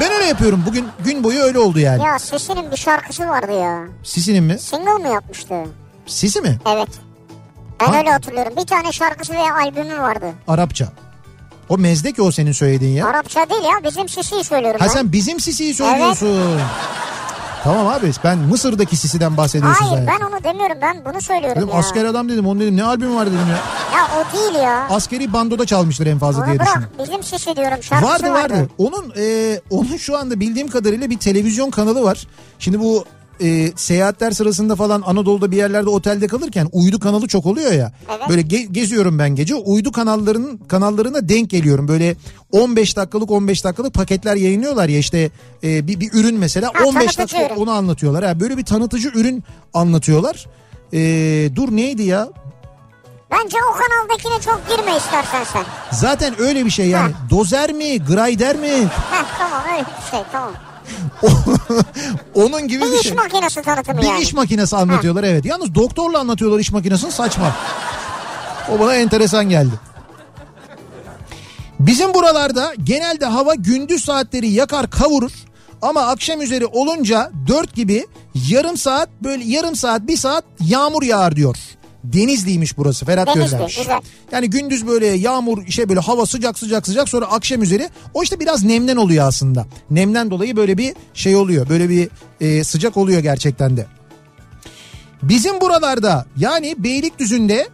Ben 0.01 0.11
öyle 0.11 0.25
yapıyorum. 0.25 0.63
Bugün 0.67 0.87
gün 1.05 1.23
boyu 1.23 1.39
öyle 1.39 1.59
oldu 1.59 1.79
yani. 1.79 2.03
Ya 2.03 2.19
Sesi'nin 2.19 2.71
bir 2.71 2.77
şarkısı 2.77 3.27
vardı 3.27 3.51
ya. 3.61 3.79
Sisi'nin 4.03 4.43
mi? 4.43 4.59
Single 4.59 4.93
mı 4.93 5.07
yapmıştı? 5.07 5.55
Sisi 6.05 6.41
mi? 6.41 6.59
Evet. 6.67 6.89
Ben 7.81 7.85
Ha? 7.85 7.97
öyle 7.97 8.11
hatırlıyorum. 8.11 8.53
Bir 8.57 8.65
tane 8.67 8.91
şarkısı 8.91 9.33
veya 9.33 9.55
albümü 9.55 9.99
vardı. 9.99 10.25
Arapça. 10.47 10.87
O 11.69 11.77
mezdek 11.77 12.19
o 12.19 12.31
senin 12.31 12.51
söylediğin 12.51 12.95
ya. 12.95 13.07
Arapça 13.07 13.49
değil 13.49 13.63
ya 13.63 13.83
bizim 13.91 14.09
Sisi'yi 14.09 14.43
söylüyorum 14.43 14.79
Ha 14.79 14.85
ben. 14.85 14.93
sen 14.93 15.11
bizim 15.11 15.39
Sisi'yi 15.39 15.73
söylüyorsun. 15.73 16.59
Tamam 17.63 17.87
abi 17.87 18.11
ben 18.23 18.37
Mısır'daki 18.37 18.95
Sisi'den 18.95 19.37
bahsediyorsun 19.37 19.85
Hayır 19.85 20.07
ben 20.07 20.25
onu 20.25 20.43
demiyorum 20.43 20.77
ben 20.81 21.05
bunu 21.05 21.21
söylüyorum 21.21 21.57
Dedim 21.61 21.69
ya. 21.69 21.75
asker 21.79 22.05
adam 22.05 22.29
dedim 22.29 22.47
onun 22.47 22.59
dedim 22.59 22.77
ne 22.77 22.83
albüm 22.83 23.15
var 23.15 23.25
dedim 23.27 23.39
ya. 23.49 23.55
Ya 23.99 24.07
o 24.19 24.33
değil 24.37 24.63
ya. 24.63 24.87
Askeri 24.89 25.33
bandoda 25.33 25.65
çalmıştır 25.65 26.07
en 26.07 26.19
fazla 26.19 26.41
Onu 26.41 26.47
diye 26.49 26.59
düşündüm. 26.59 26.81
bırak 26.97 27.07
bizim 27.07 27.23
sisi 27.23 27.55
diyorum 27.55 27.83
şarkısı 27.83 28.11
Vardı 28.13 28.31
vardı. 28.33 28.69
Onun 28.77 29.13
e, 29.17 29.59
onun 29.69 29.97
şu 29.97 30.17
anda 30.17 30.39
bildiğim 30.39 30.67
kadarıyla 30.67 31.09
bir 31.09 31.17
televizyon 31.17 31.69
kanalı 31.69 32.03
var. 32.03 32.27
Şimdi 32.59 32.79
bu 32.79 33.05
e, 33.41 33.71
seyahatler 33.75 34.31
sırasında 34.31 34.75
falan 34.75 35.03
Anadolu'da 35.05 35.51
bir 35.51 35.57
yerlerde 35.57 35.89
otelde 35.89 36.27
kalırken 36.27 36.67
uydu 36.71 36.99
kanalı 36.99 37.27
çok 37.27 37.45
oluyor 37.45 37.71
ya. 37.71 37.91
Evet. 38.09 38.29
Böyle 38.29 38.41
ge- 38.41 38.71
geziyorum 38.73 39.19
ben 39.19 39.35
gece. 39.35 39.55
Uydu 39.55 39.91
kanallarının 39.91 40.57
kanallarına 40.57 41.29
denk 41.29 41.49
geliyorum. 41.49 41.87
Böyle 41.87 42.15
15 42.51 42.97
dakikalık 42.97 43.31
15 43.31 43.63
dakikalık 43.63 43.93
paketler 43.93 44.35
yayınlıyorlar 44.35 44.89
ya 44.89 44.97
işte 44.99 45.29
e, 45.63 45.87
bir, 45.87 45.99
bir 45.99 46.13
ürün 46.13 46.35
mesela 46.35 46.71
Ha, 46.73 46.83
15 46.85 47.15
tanıtıcı 47.15 47.17
dakika 47.37 47.53
ürün. 47.53 47.61
onu 47.61 47.71
anlatıyorlar. 47.71 48.25
Ha, 48.25 48.39
böyle 48.39 48.57
bir 48.57 48.65
tanıtıcı 48.65 49.09
ürün 49.09 49.43
anlatıyorlar. 49.73 50.45
E, 50.93 50.99
dur 51.55 51.71
neydi 51.71 52.03
ya? 52.03 52.27
Bence 53.31 53.57
o 53.71 53.73
kanaldakine 53.77 54.41
çok 54.45 54.61
girme 54.69 54.97
istersen 54.97 55.43
sen. 55.53 55.63
Zaten 55.91 56.41
öyle 56.41 56.65
bir 56.65 56.69
şey 56.69 56.87
yani. 56.87 57.13
Dozer 57.29 57.73
mi, 57.73 57.99
grider 57.99 58.55
mi? 58.55 58.67
Heh 59.11 59.25
tamam 59.39 59.61
öyle 59.73 59.85
bir 60.05 60.11
şey 60.11 60.19
tamam. 60.31 60.53
Onun 62.35 62.67
gibi 62.67 62.81
Bir 62.85 62.91
bir 62.91 62.95
iş 62.95 63.01
şey. 63.01 63.13
makinesi 63.13 63.61
tanıtımı 63.61 64.01
Bir 64.01 64.07
yani. 64.07 64.21
iş 64.21 64.33
makinesi 64.33 64.75
anlatıyorlar 64.75 65.23
evet. 65.23 65.45
Yalnız 65.45 65.75
doktorla 65.75 66.19
anlatıyorlar 66.19 66.59
iş 66.59 66.71
makinesini 66.71 67.11
saçma. 67.11 67.55
O 68.75 68.79
bana 68.79 68.95
enteresan 68.95 69.49
geldi. 69.49 69.73
Bizim 71.79 72.13
buralarda 72.13 72.73
genelde 72.83 73.25
hava 73.25 73.55
gündüz 73.55 74.05
saatleri 74.05 74.49
yakar 74.49 74.89
kavurur. 74.89 75.31
Ama 75.81 76.01
akşam 76.01 76.41
üzeri 76.41 76.65
olunca 76.65 77.31
4 77.47 77.75
gibi 77.75 78.05
yarım 78.49 78.77
saat 78.77 79.09
böyle 79.23 79.43
yarım 79.43 79.75
saat 79.75 80.07
bir 80.07 80.17
saat 80.17 80.43
yağmur 80.61 81.03
yağar 81.03 81.35
diyor. 81.35 81.57
Denizliymiş 82.03 82.77
burası 82.77 83.05
Ferhat 83.05 83.27
Denizli, 83.27 83.41
Gözlermiş. 83.41 83.77
güzel. 83.77 83.99
Yani 84.31 84.49
gündüz 84.49 84.87
böyle 84.87 85.05
yağmur 85.05 85.67
şey 85.67 85.89
böyle 85.89 85.99
hava 85.99 86.25
sıcak 86.25 86.59
sıcak 86.59 86.85
sıcak 86.87 87.09
sonra 87.09 87.25
akşam 87.25 87.63
üzeri 87.63 87.89
o 88.13 88.23
işte 88.23 88.39
biraz 88.39 88.63
nemden 88.63 88.95
oluyor 88.97 89.27
aslında. 89.27 89.65
Nemden 89.91 90.31
dolayı 90.31 90.55
böyle 90.55 90.77
bir 90.77 90.93
şey 91.13 91.35
oluyor 91.35 91.69
böyle 91.69 91.89
bir 91.89 92.09
e, 92.41 92.63
sıcak 92.63 92.97
oluyor 92.97 93.19
gerçekten 93.19 93.77
de. 93.77 93.85
Bizim 95.23 95.61
buralarda 95.61 96.25
yani 96.37 96.75
Beylikdüzü'nde 96.77 97.67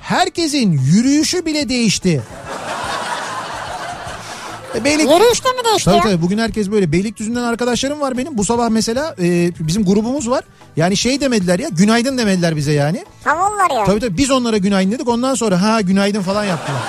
herkesin 0.00 0.72
yürüyüşü 0.72 1.46
bile 1.46 1.68
değişti. 1.68 2.22
E, 4.74 4.84
Beylik... 4.84 5.10
Yürüyüşte 5.10 5.48
mi 5.48 5.64
değişti 5.64 5.84
Tabii 5.84 5.96
ya? 5.96 6.02
tabii 6.02 6.22
bugün 6.22 6.38
herkes 6.38 6.70
böyle 6.70 6.92
Beylikdüzü'nden 6.92 7.42
arkadaşlarım 7.42 8.00
var 8.00 8.18
benim. 8.18 8.38
Bu 8.38 8.44
sabah 8.44 8.68
mesela 8.68 9.14
e, 9.20 9.52
bizim 9.58 9.84
grubumuz 9.84 10.30
var. 10.30 10.44
Yani 10.76 10.96
şey 10.96 11.20
demediler 11.20 11.58
ya 11.58 11.68
günaydın 11.68 12.18
demediler 12.18 12.56
bize 12.56 12.72
yani. 12.72 13.04
Havalılar 13.24 13.70
ya. 13.74 13.84
Tabii 13.84 14.00
tabii 14.00 14.16
biz 14.18 14.30
onlara 14.30 14.56
günaydın 14.56 14.92
dedik 14.92 15.08
ondan 15.08 15.34
sonra 15.34 15.62
ha 15.62 15.80
günaydın 15.80 16.22
falan 16.22 16.44
yaptılar. 16.44 16.80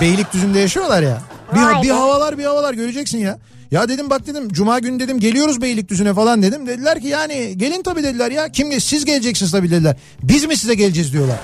Beylikdüzü'nde 0.00 0.58
yaşıyorlar 0.58 1.02
ya. 1.02 1.22
Vay 1.52 1.74
Bir, 1.76 1.82
bir 1.82 1.88
be. 1.88 1.92
havalar 1.92 2.38
bir 2.38 2.44
havalar 2.44 2.74
göreceksin 2.74 3.18
ya. 3.18 3.38
Ya 3.70 3.88
dedim 3.88 4.10
bak 4.10 4.26
dedim 4.26 4.48
cuma 4.52 4.78
günü 4.78 5.00
dedim 5.00 5.20
geliyoruz 5.20 5.62
Beylikdüzü'ne 5.62 6.14
falan 6.14 6.42
dedim. 6.42 6.66
Dediler 6.66 7.00
ki 7.00 7.06
yani 7.08 7.54
gelin 7.58 7.82
tabii 7.82 8.02
dediler 8.02 8.30
ya. 8.30 8.48
Kim 8.52 8.80
siz 8.80 9.04
geleceksiniz 9.04 9.52
tabii 9.52 9.70
dediler. 9.70 9.96
Biz 10.22 10.44
mi 10.44 10.56
size 10.56 10.74
geleceğiz 10.74 11.12
diyorlar. 11.12 11.36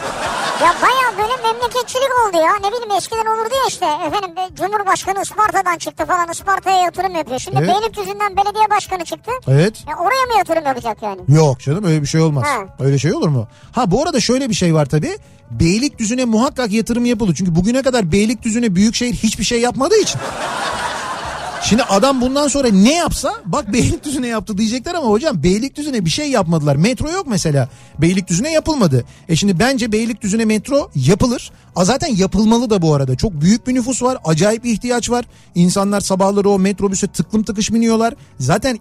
Ya 0.65 0.75
baya 0.83 1.19
böyle 1.19 1.43
memleketçilik 1.53 2.11
oldu 2.27 2.37
ya. 2.37 2.53
Ne 2.63 2.69
bileyim 2.73 2.91
eskiden 2.99 3.27
olurdu 3.27 3.55
ya 3.55 3.69
işte. 3.69 3.87
Efendim 4.07 4.31
Cumhurbaşkanı 4.55 5.23
Isparta'dan 5.23 5.79
çıktı 5.79 6.07
falan. 6.07 6.31
Isparta'ya 6.31 6.77
yatırım 6.77 7.15
yapıyor. 7.15 7.39
Şimdi 7.39 7.59
Evet. 7.59 7.69
Beylikdüzü'nden 7.69 8.37
belediye 8.37 8.71
başkanı 8.71 9.05
çıktı. 9.05 9.31
Evet. 9.49 9.85
Ya 9.89 9.97
oraya 9.97 10.27
mı 10.27 10.39
yatırım 10.39 10.65
yapacak 10.65 11.03
yani? 11.03 11.21
Yok 11.29 11.61
canım 11.61 11.85
öyle 11.85 12.03
bir 12.03 12.07
şey 12.07 12.21
olmaz. 12.21 12.45
Ha. 12.47 12.59
Öyle 12.81 12.99
şey 12.99 13.15
olur 13.15 13.29
mu? 13.29 13.49
Ha 13.73 13.91
bu 13.91 14.03
arada 14.03 14.21
şöyle 14.21 14.49
bir 14.49 14.55
şey 14.55 14.75
var 14.75 14.87
tabii. 14.87 15.19
Beylikdüzü'ne 15.51 16.25
muhakkak 16.25 16.73
yatırım 16.73 17.05
yapılır. 17.05 17.35
Çünkü 17.35 17.55
bugüne 17.55 17.83
kadar 17.83 18.13
Beylikdüzü'ne 18.13 18.75
büyükşehir 18.75 19.15
hiçbir 19.15 19.45
şey 19.45 19.61
yapmadığı 19.61 19.97
için. 19.99 20.21
Şimdi 21.65 21.83
adam 21.83 22.21
bundan 22.21 22.49
sonra 22.49 22.69
ne 22.69 22.95
yapsa 22.95 23.33
bak 23.45 23.73
Beylikdüzü'ne 23.73 24.27
yaptı 24.27 24.59
diyecekler 24.59 24.95
ama 24.95 25.07
hocam 25.07 25.43
Beylikdüzü'ne 25.43 26.05
bir 26.05 26.11
şey 26.11 26.31
yapmadılar. 26.31 26.77
Metro 26.77 27.11
yok 27.11 27.27
mesela. 27.27 27.69
Beylikdüzü'ne 27.99 28.53
yapılmadı. 28.53 29.05
E 29.29 29.37
şimdi 29.37 29.59
bence 29.59 29.93
Beylikdüzü'ne 29.93 30.45
metro 30.45 30.91
yapılır. 30.95 31.51
A 31.77 31.85
zaten 31.85 32.09
yapılmalı 32.17 32.71
da 32.71 32.83
bu 32.83 32.95
arada. 32.95 33.17
Çok 33.17 33.33
büyük 33.33 33.67
bir 33.67 33.75
nüfus 33.75 34.03
var. 34.03 34.19
Acayip 34.25 34.65
bir 34.65 34.73
ihtiyaç 34.73 35.11
var. 35.11 35.25
İnsanlar 35.55 36.01
sabahları 36.01 36.51
o 36.51 36.59
metrobüse 36.59 37.07
tıklım 37.07 37.43
tıkış 37.43 37.73
biniyorlar. 37.73 38.15
Zaten 38.41 38.79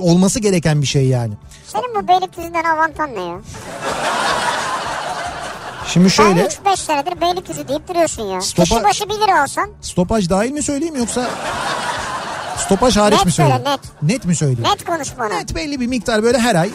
olması 0.00 0.40
gereken 0.40 0.82
bir 0.82 0.86
şey 0.86 1.06
yani. 1.06 1.34
Senin 1.66 1.94
bu 2.02 2.08
Beylikdüzü'nden 2.08 2.64
avantan 2.64 3.14
ne 3.14 3.20
ya? 3.20 3.36
Şimdi 5.86 6.10
şöyle 6.10 6.36
Ben 6.64 6.72
3-5 6.72 6.76
senedir 6.76 7.20
Beylikdüzü 7.20 7.68
deyip 7.68 7.88
duruyorsun 7.88 8.22
ya. 8.22 8.38
Stopa- 8.38 8.62
Kişi 8.64 8.84
başı 8.84 9.04
1 9.08 9.14
lira 9.14 9.42
alsan 9.42 9.70
stopaj 9.80 10.28
dahil 10.30 10.50
mi 10.50 10.62
söyleyeyim 10.62 10.96
yoksa 10.96 11.30
stopaj 12.56 12.96
hariç 12.96 13.16
Net 13.18 13.26
mi 13.26 13.32
söyle, 13.32 13.50
söyleyeyim? 13.50 13.78
net. 14.02 14.24
mi 14.24 14.36
söyleyeyim? 14.36 14.62
net 14.70 14.84
konuş 14.84 15.08
bana. 15.18 15.34
Net 15.38 15.54
belli 15.54 15.80
bir 15.80 15.86
miktar 15.86 16.22
böyle 16.22 16.38
her 16.38 16.54
ay 16.54 16.70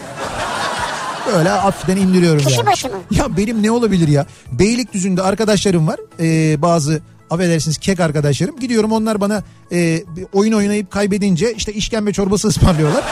böyle 1.33 1.49
hafiften 1.49 1.97
indiriyorum 1.97 2.39
Kişi 2.45 2.57
yani. 2.57 2.65
başı 2.65 2.87
mı? 2.87 2.97
Ya 3.11 3.37
benim 3.37 3.63
ne 3.63 3.71
olabilir 3.71 4.07
ya? 4.07 4.25
Beylikdüzü'nde 4.51 5.21
arkadaşlarım 5.21 5.87
var. 5.87 5.99
Ee, 6.19 6.61
bazı 6.61 7.01
affedersiniz 7.29 7.77
kek 7.77 7.99
arkadaşlarım. 7.99 8.59
Gidiyorum 8.59 8.91
onlar 8.91 9.21
bana 9.21 9.43
e, 9.71 10.03
oyun 10.33 10.53
oynayıp 10.53 10.91
kaybedince 10.91 11.53
işte 11.53 11.73
işkembe 11.73 12.13
çorbası 12.13 12.47
ısmarlıyorlar. 12.47 13.03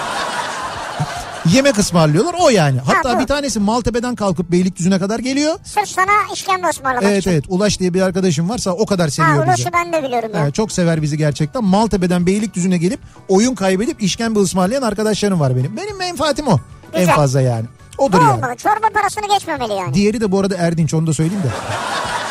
Yemek 1.54 1.80
ısmarlıyorlar 1.80 2.36
o 2.42 2.50
yani. 2.50 2.80
Hatta 2.86 3.16
bu. 3.18 3.22
bir 3.22 3.28
tanesi 3.28 3.60
Maltepe'den 3.60 4.16
kalkıp 4.16 4.52
Beylikdüzü'ne 4.52 5.00
kadar 5.00 5.20
geliyor. 5.20 5.56
Sırf 5.64 5.88
sana 5.88 6.12
işkembe 6.34 6.68
ısmarlamak 6.70 7.04
Evet 7.10 7.20
için. 7.22 7.32
evet 7.32 7.44
Ulaş 7.48 7.80
diye 7.80 7.94
bir 7.94 8.02
arkadaşım 8.02 8.50
varsa 8.50 8.72
o 8.72 8.86
kadar 8.86 9.06
Ha 9.08 9.12
seviyor 9.12 9.36
bizi. 9.48 9.48
Ulaş'ı 9.50 9.70
ben 9.74 9.94
de 9.94 10.04
biliyorum 10.04 10.30
ya. 10.34 10.44
Evet, 10.44 10.54
çok 10.56 10.72
sever 10.72 11.02
bizi 11.02 11.18
gerçekten. 11.18 11.64
Maltepe'den 11.64 12.26
Beylikdüzü'ne 12.26 12.78
gelip 12.78 13.00
oyun 13.28 13.56
kaybedip 13.56 14.02
işkembe 14.04 14.40
ısmarlayan 14.40 14.82
arkadaşlarım 14.82 15.40
var 15.40 15.56
benim. 15.56 15.78
Benim 15.78 15.98
menfaatim 15.98 16.48
o. 16.48 16.60
En 16.94 17.00
Güzel. 17.00 17.16
fazla 17.16 17.42
yani. 17.42 17.66
Odur 17.98 18.22
yani. 18.22 18.32
olmalı. 18.34 18.56
Çorba 18.56 18.90
parasını 18.94 19.28
geçmemeli 19.34 19.74
yani. 19.74 19.94
Diğeri 19.94 20.22
de 20.22 20.32
bu 20.32 20.40
arada 20.40 20.56
Erdinç 20.58 20.94
onu 20.94 21.08
da 21.08 21.14
söyleyeyim 21.14 21.44
de. 21.44 21.48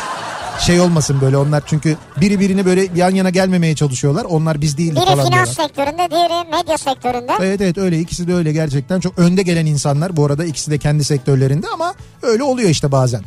Şey 0.59 0.79
olmasın 0.79 1.17
böyle 1.21 1.37
onlar 1.37 1.63
çünkü 1.65 1.97
biri 2.21 2.39
birine 2.39 2.65
böyle 2.65 2.87
yan 2.95 3.15
yana 3.15 3.29
gelmemeye 3.29 3.75
çalışıyorlar. 3.75 4.25
Onlar 4.25 4.61
biz 4.61 4.77
değiliz 4.77 4.95
Biri 4.95 5.05
falan 5.05 5.25
finans 5.25 5.31
diyorlar. 5.31 5.67
sektöründe, 5.67 6.07
diğeri 6.11 6.49
medya 6.51 6.77
sektöründe. 6.77 7.31
Evet 7.39 7.61
evet 7.61 7.77
öyle 7.77 7.99
ikisi 7.99 8.27
de 8.27 8.33
öyle 8.33 8.51
gerçekten 8.51 8.99
çok 8.99 9.19
önde 9.19 9.41
gelen 9.43 9.65
insanlar 9.65 10.17
bu 10.17 10.25
arada 10.25 10.45
ikisi 10.45 10.71
de 10.71 10.77
kendi 10.77 11.03
sektörlerinde 11.03 11.67
ama 11.73 11.93
öyle 12.21 12.43
oluyor 12.43 12.69
işte 12.69 12.91
bazen. 12.91 13.21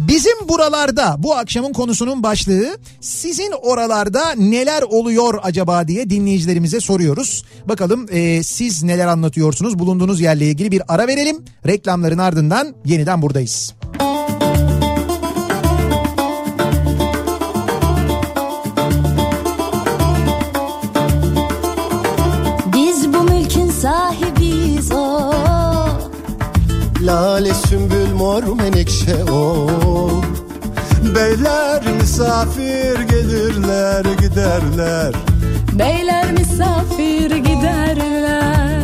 Bizim 0.00 0.48
buralarda 0.48 1.16
bu 1.18 1.34
akşamın 1.34 1.72
konusunun 1.72 2.22
başlığı 2.22 2.78
sizin 3.00 3.52
oralarda 3.62 4.34
neler 4.34 4.82
oluyor 4.82 5.38
acaba 5.42 5.88
diye 5.88 6.10
dinleyicilerimize 6.10 6.80
soruyoruz. 6.80 7.44
Bakalım 7.68 8.06
e, 8.10 8.42
siz 8.42 8.82
neler 8.82 9.06
anlatıyorsunuz 9.06 9.78
bulunduğunuz 9.78 10.20
yerle 10.20 10.46
ilgili 10.46 10.72
bir 10.72 10.82
ara 10.88 11.06
verelim. 11.06 11.44
Reklamların 11.66 12.18
ardından 12.18 12.74
yeniden 12.84 13.22
buradayız. 13.22 13.74
Lale 27.08 27.54
sümbül 27.54 28.12
mor 28.14 28.42
menekşe 28.42 29.24
o 29.32 29.68
Beyler 31.14 31.82
misafir 32.00 33.00
gelirler 33.00 34.04
giderler. 34.04 35.14
Beyler 35.72 36.32
misafir 36.32 37.30
giderler. 37.30 38.82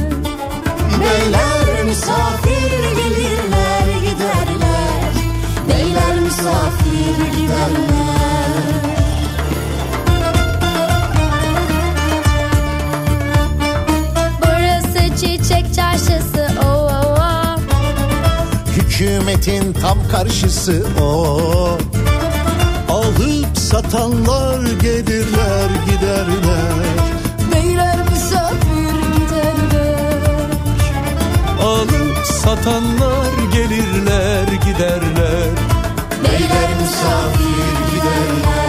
Beyler 1.01 1.85
misafir 1.85 2.71
gelirler 2.97 3.87
giderler. 4.01 5.13
Beyler 5.69 6.21
misafir 6.21 7.41
giderler 7.41 8.34
Hükümetin 18.95 19.73
tam 19.73 20.09
karşısı 20.09 20.87
o. 21.03 21.79
Alıp 22.89 23.59
satanlar 23.59 24.61
gelirler 24.83 25.71
giderler. 25.87 26.85
Beyler 27.53 27.97
misafir 28.11 28.95
giderler. 29.17 30.21
Alıp 31.63 32.27
satanlar 32.27 33.33
gelirler 33.53 34.47
giderler. 34.67 35.51
Beyler 36.25 36.69
misafir 36.81 37.91
giderler 37.91 38.64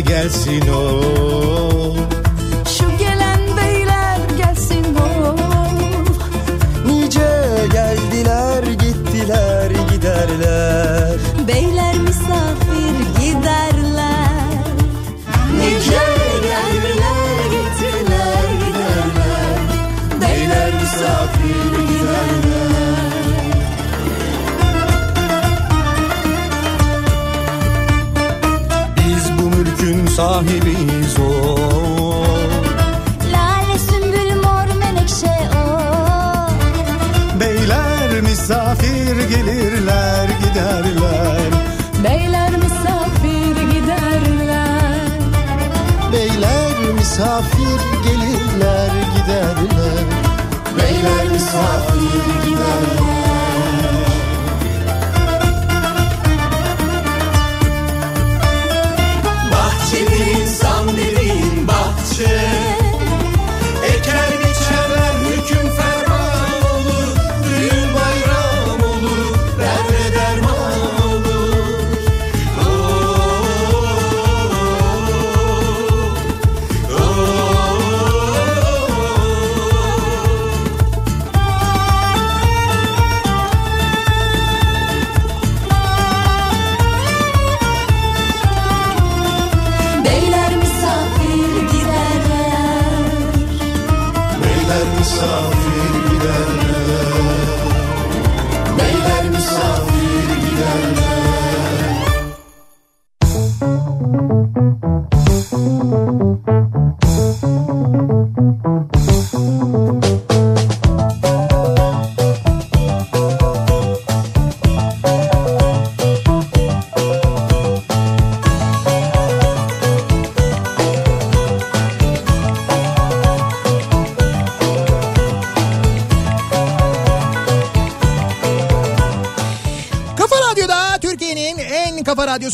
gelsin 0.00 0.68
o 0.68 1.51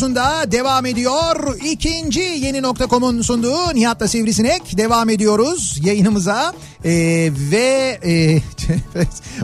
radyosunda 0.03 0.53
devam 0.53 0.87
ediyor. 0.87 1.57
İkinci 1.65 2.21
yeni 2.21 2.63
nokta.com'un 2.63 3.23
sunduğu 3.23 3.75
Nihat'la 3.75 4.09
Sivrisinek 4.09 4.77
devam 4.79 5.11
ediyoruz 5.11 5.79
yayınımıza. 5.83 6.53
Ee, 6.85 6.91
ve 7.51 7.99
e, 8.05 8.41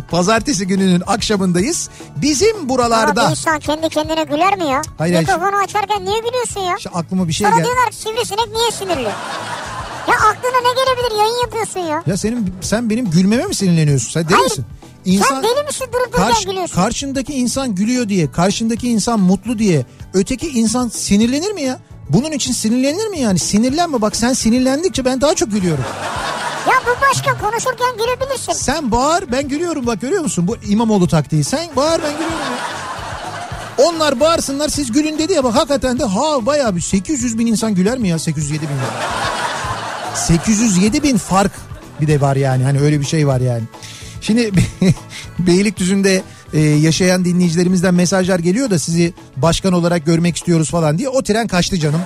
pazartesi 0.11 0.67
gününün 0.67 1.03
akşamındayız. 1.07 1.91
Bizim 2.17 2.57
Ama 2.57 2.69
buralarda... 2.69 3.25
bir 3.27 3.31
insan 3.31 3.59
kendi 3.59 3.89
kendine 3.89 4.25
güler 4.25 4.57
mi 4.59 4.65
ya? 4.65 4.83
Hayır, 4.99 5.19
Mikrofonu 5.19 5.57
açarken 5.65 6.05
niye 6.05 6.19
gülüyorsun 6.19 6.61
ya? 6.61 6.77
İşte 6.79 6.91
aklıma 6.91 7.29
bir 7.29 7.33
şey 7.33 7.47
Sana 7.47 7.57
geldi. 7.57 7.67
diyorlar 7.67 7.93
sivrisinek 7.93 8.49
niye 8.53 8.71
sinirli? 8.71 9.13
Ya 10.09 10.15
aklına 10.15 10.61
ne 10.63 10.75
gelebilir 10.85 11.19
yayın 11.19 11.43
yapıyorsun 11.43 11.81
ya? 11.81 12.03
Ya 12.07 12.17
senin 12.17 12.55
sen 12.61 12.91
benim 12.91 13.11
gülmeme 13.11 13.45
mi 13.47 13.55
sinirleniyorsun? 13.55 14.11
Sen 14.11 14.25
deli 14.25 14.35
Hayır. 14.35 14.45
misin? 14.51 14.65
Sen 15.05 15.43
deli 15.43 15.63
misin 15.67 15.87
durup 15.93 16.13
dururken 16.13 16.33
Karş- 16.33 16.45
gülüyorsun? 16.45 16.75
karşındaki 16.75 17.33
insan 17.35 17.75
gülüyor 17.75 18.09
diye, 18.09 18.33
karşındaki 18.33 18.89
insan 18.91 19.21
mutlu 19.21 19.59
diye, 19.59 19.87
öteki 20.15 20.49
insan 20.49 20.89
sinirlenir 20.89 21.53
mi 21.53 21.63
ya? 21.63 21.79
Bunun 22.09 22.33
için 22.33 22.53
sinirlenir 22.53 23.07
mi 23.09 23.21
yani? 23.21 23.39
Sinirlenme 23.39 24.03
bak 24.03 24.17
sen 24.17 24.33
sinirlendikçe 24.33 25.05
ben 25.05 25.21
daha 25.21 25.35
çok 25.35 25.53
gülüyorum. 25.53 25.85
Ya 26.69 26.75
bu 26.87 27.01
başka 27.11 27.39
konuşurken 27.39 27.97
gülebilirsin. 27.99 28.53
Sen 28.53 28.91
bağır 28.91 29.25
ben 29.33 29.49
gülüyorum 29.49 29.87
bak 29.87 30.01
görüyor 30.01 30.23
musun? 30.23 30.49
Bu 30.49 30.57
İmamoğlu 30.69 31.09
taktiği. 31.09 31.45
Sen 31.45 31.69
bağır 31.77 32.01
ben 32.03 32.13
gülüyorum 32.13 32.39
ya. 32.39 32.65
Onlar 33.87 34.21
bağırsınlar 34.21 34.69
siz 34.69 34.93
gülün 34.93 35.19
dedi 35.19 35.33
ya 35.33 35.45
bak 35.45 35.55
hakikaten 35.55 35.99
de 35.99 36.05
ha 36.05 36.47
bayağı 36.47 36.77
bir 36.77 36.81
800 36.81 37.39
bin 37.39 37.47
insan 37.47 37.75
güler 37.75 37.99
mi 37.99 38.09
ya 38.09 38.19
807 38.19 38.63
bin? 38.63 38.69
ya? 38.69 38.81
807 40.15 41.03
bin 41.03 41.17
fark 41.19 41.53
bir 42.01 42.07
de 42.07 42.21
var 42.21 42.37
yani 42.37 42.65
hani 42.65 42.81
öyle 42.81 43.01
bir 43.01 43.05
şey 43.07 43.27
var 43.27 43.41
yani. 43.41 43.63
Şimdi 44.25 44.51
Beylikdüzü'nde 45.39 46.23
e, 46.53 46.61
yaşayan 46.61 47.25
dinleyicilerimizden 47.25 47.95
mesajlar 47.95 48.39
geliyor 48.39 48.71
da 48.71 48.79
sizi 48.79 49.15
başkan 49.37 49.73
olarak 49.73 50.07
görmek 50.07 50.37
istiyoruz 50.37 50.71
falan 50.71 50.99
diye 50.99 51.09
o 51.09 51.23
tren 51.23 51.47
kaçtı 51.47 51.79
canım. 51.79 52.01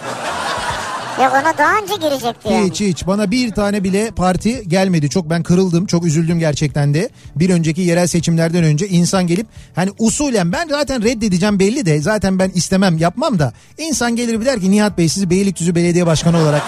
Ya 1.20 1.30
ona 1.30 1.58
daha 1.58 1.78
önce 1.82 1.94
girecekti 1.94 2.48
yani. 2.52 2.70
Hiç 2.70 2.80
hiç 2.80 3.06
bana 3.06 3.30
bir 3.30 3.50
tane 3.50 3.84
bile 3.84 4.10
parti 4.10 4.68
gelmedi. 4.68 5.10
Çok 5.10 5.30
ben 5.30 5.42
kırıldım 5.42 5.86
çok 5.86 6.06
üzüldüm 6.06 6.38
gerçekten 6.38 6.94
de. 6.94 7.10
Bir 7.36 7.50
önceki 7.50 7.80
yerel 7.80 8.06
seçimlerden 8.06 8.64
önce 8.64 8.88
insan 8.88 9.26
gelip 9.26 9.46
hani 9.74 9.90
usulen 9.98 10.52
ben 10.52 10.68
zaten 10.68 11.02
reddedeceğim 11.02 11.58
belli 11.58 11.86
de 11.86 12.00
zaten 12.00 12.38
ben 12.38 12.50
istemem 12.54 12.98
yapmam 12.98 13.38
da. 13.38 13.52
insan 13.78 14.16
gelir 14.16 14.40
bir 14.40 14.46
der 14.46 14.60
ki 14.60 14.70
Nihat 14.70 14.98
Bey 14.98 15.08
sizi 15.08 15.30
Beylikdüzü 15.30 15.74
Belediye 15.74 16.06
Başkanı 16.06 16.38
olarak 16.38 16.62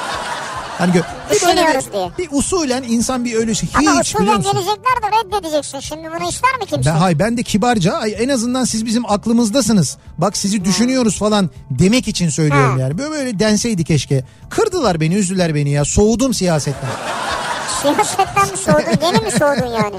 hani 0.80 0.92
Düşünüyoruz 1.30 1.86
bir, 1.86 1.92
diye. 1.92 2.10
bir 2.18 2.28
usulen 2.32 2.82
insan 2.82 3.24
bir 3.24 3.34
öyle 3.34 3.54
şey 3.54 3.68
hiç 3.68 3.76
Ama 3.88 4.00
usulen 4.00 4.42
gelecekler 4.42 4.76
de 5.02 5.38
reddedeceksin. 5.38 5.80
Şimdi 5.80 6.08
bunu 6.18 6.28
ister 6.28 6.50
mi 6.60 6.66
kimse? 6.66 6.90
Ben, 6.90 6.96
hay 6.96 7.18
ben 7.18 7.36
de 7.36 7.42
kibarca 7.42 7.92
ay, 7.92 8.14
en 8.18 8.28
azından 8.28 8.64
siz 8.64 8.86
bizim 8.86 9.10
aklımızdasınız. 9.12 9.96
Bak 10.18 10.36
sizi 10.36 10.64
düşünüyoruz 10.64 11.18
falan 11.18 11.50
demek 11.70 12.08
için 12.08 12.28
söylüyorum 12.28 12.72
Ha. 12.72 12.80
yani. 12.80 12.98
Böyle 12.98 13.10
böyle 13.10 13.38
denseydi 13.38 13.84
keşke. 13.84 14.24
Kırdılar 14.50 15.00
beni, 15.00 15.14
üzdüler 15.14 15.54
beni 15.54 15.70
ya. 15.70 15.84
Soğudum 15.84 16.34
siyasetten. 16.34 16.90
Siyasetten 17.82 18.50
mi 18.50 18.56
soğudun? 18.56 19.06
Yeni 19.06 19.24
mi 19.24 19.30
soğudun 19.30 19.66
yani? 19.82 19.96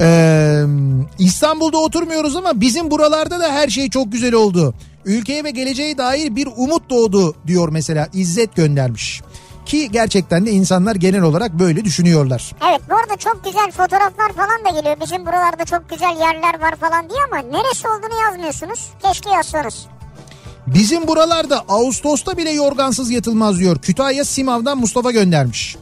Ee, 0.00 0.64
İstanbul'da 1.18 1.78
oturmuyoruz 1.78 2.36
ama 2.36 2.60
bizim 2.60 2.90
buralarda 2.90 3.40
da 3.40 3.52
her 3.52 3.68
şey 3.68 3.90
çok 3.90 4.12
güzel 4.12 4.34
oldu. 4.34 4.74
Ülkeye 5.04 5.44
ve 5.44 5.50
geleceğe 5.50 5.98
dair 5.98 6.36
bir 6.36 6.48
umut 6.56 6.90
doğdu 6.90 7.34
diyor 7.46 7.68
mesela 7.72 8.08
İzzet 8.12 8.56
göndermiş. 8.56 9.22
Ki 9.66 9.90
gerçekten 9.92 10.46
de 10.46 10.50
insanlar 10.50 10.94
genel 10.96 11.22
olarak 11.22 11.52
böyle 11.58 11.84
düşünüyorlar. 11.84 12.52
Evet 12.70 12.80
bu 12.90 12.94
arada 12.94 13.16
çok 13.16 13.44
güzel 13.44 13.70
fotoğraflar 13.70 14.32
falan 14.32 14.64
da 14.64 14.80
geliyor. 14.80 14.96
Bizim 15.04 15.26
buralarda 15.26 15.64
çok 15.64 15.90
güzel 15.90 16.16
yerler 16.20 16.60
var 16.60 16.76
falan 16.76 17.08
diye 17.08 17.18
ama 17.30 17.38
neresi 17.58 17.88
olduğunu 17.88 18.20
yazmıyorsunuz. 18.24 18.90
Keşke 19.02 19.30
yazsanız. 19.30 19.86
Bizim 20.66 21.08
buralarda 21.08 21.64
Ağustos'ta 21.68 22.36
bile 22.36 22.50
yorgansız 22.50 23.10
yatılmaz 23.10 23.58
diyor. 23.58 23.78
Kütahya 23.78 24.24
Simav'dan 24.24 24.78
Mustafa 24.78 25.10
göndermiş. 25.10 25.76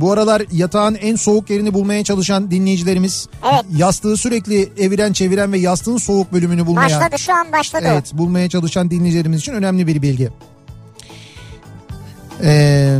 Bu 0.00 0.12
aralar 0.12 0.42
yatağın 0.52 0.94
en 0.94 1.16
soğuk 1.16 1.50
yerini 1.50 1.74
bulmaya 1.74 2.04
çalışan 2.04 2.50
dinleyicilerimiz 2.50 3.28
Evet. 3.52 3.64
yastığı 3.76 4.16
sürekli 4.16 4.72
eviren 4.78 5.12
çeviren 5.12 5.52
ve 5.52 5.58
yastığın 5.58 5.96
soğuk 5.96 6.32
bölümünü 6.32 6.66
bulmaya 6.66 7.00
Başladı 7.00 7.18
şu 7.18 7.34
an 7.34 7.52
başladı. 7.52 7.84
Evet 7.88 8.10
bulmaya 8.12 8.48
çalışan 8.48 8.90
dinleyicilerimiz 8.90 9.40
için 9.40 9.52
önemli 9.52 9.86
bir 9.86 10.02
bilgi. 10.02 10.28
Ee, 12.42 12.98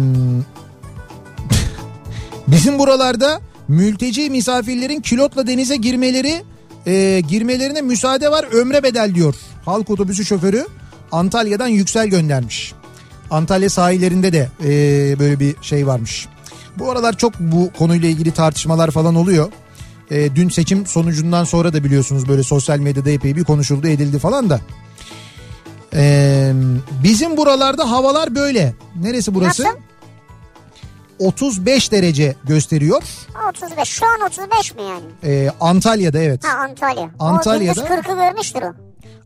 bizim 2.49 2.79
buralarda 2.79 3.41
mülteci 3.69 4.31
misafirlerin 4.31 5.01
kilotla 5.01 5.47
denize 5.47 5.77
girmeleri 5.77 6.43
e, 6.87 7.21
girmelerine 7.29 7.81
müsaade 7.81 8.31
var 8.31 8.45
ömre 8.53 8.83
bedel 8.83 9.15
diyor. 9.15 9.35
Halk 9.65 9.91
otobüsü 9.91 10.25
şoförü 10.25 10.67
Antalya'dan 11.13 11.69
Yüksel 11.69 12.07
göndermiş. 12.07 12.73
Antalya 13.31 13.71
sahillerinde 13.71 14.33
de 14.33 14.49
e, 14.65 14.69
böyle 15.19 15.41
bir 15.41 15.57
şey 15.63 15.87
varmış. 15.87 16.29
Bu 16.79 16.91
aralar 16.91 17.17
çok 17.17 17.41
bu 17.41 17.71
konuyla 17.79 18.09
ilgili 18.09 18.31
tartışmalar 18.31 18.91
falan 18.91 19.15
oluyor. 19.15 19.53
E, 20.11 20.35
dün 20.37 20.49
seçim 20.49 20.87
sonucundan 20.87 21.45
sonra 21.45 21.73
da 21.73 21.85
biliyorsunuz 21.85 22.29
böyle 22.29 22.43
sosyal 22.43 22.79
medyada 22.79 23.11
epey 23.11 23.37
bir 23.37 23.45
konuşuldu 23.45 23.89
edildi 23.89 24.19
falan 24.19 24.51
da. 24.51 24.61
Ee, 25.97 26.53
bizim 27.05 27.37
buralarda 27.37 27.91
havalar 27.91 28.35
böyle. 28.35 28.75
Neresi 28.97 29.35
burası? 29.35 29.65
Nasıl? 29.65 29.79
35 31.19 31.93
derece 31.93 32.35
gösteriyor. 32.45 33.03
35. 33.51 33.89
Şu 33.89 34.07
an 34.07 34.21
35 34.29 34.75
mi 34.75 34.83
yani? 34.83 35.05
Ee, 35.25 35.51
Antalya'da 35.61 36.19
evet. 36.19 36.45
Ha 36.45 36.59
Antalya. 36.59 37.11
Antalya'da- 37.19 37.81
O 37.81 37.85
gündüz 37.89 38.05
40'ı 38.07 38.17
görmüştür 38.17 38.63
o. 38.63 38.73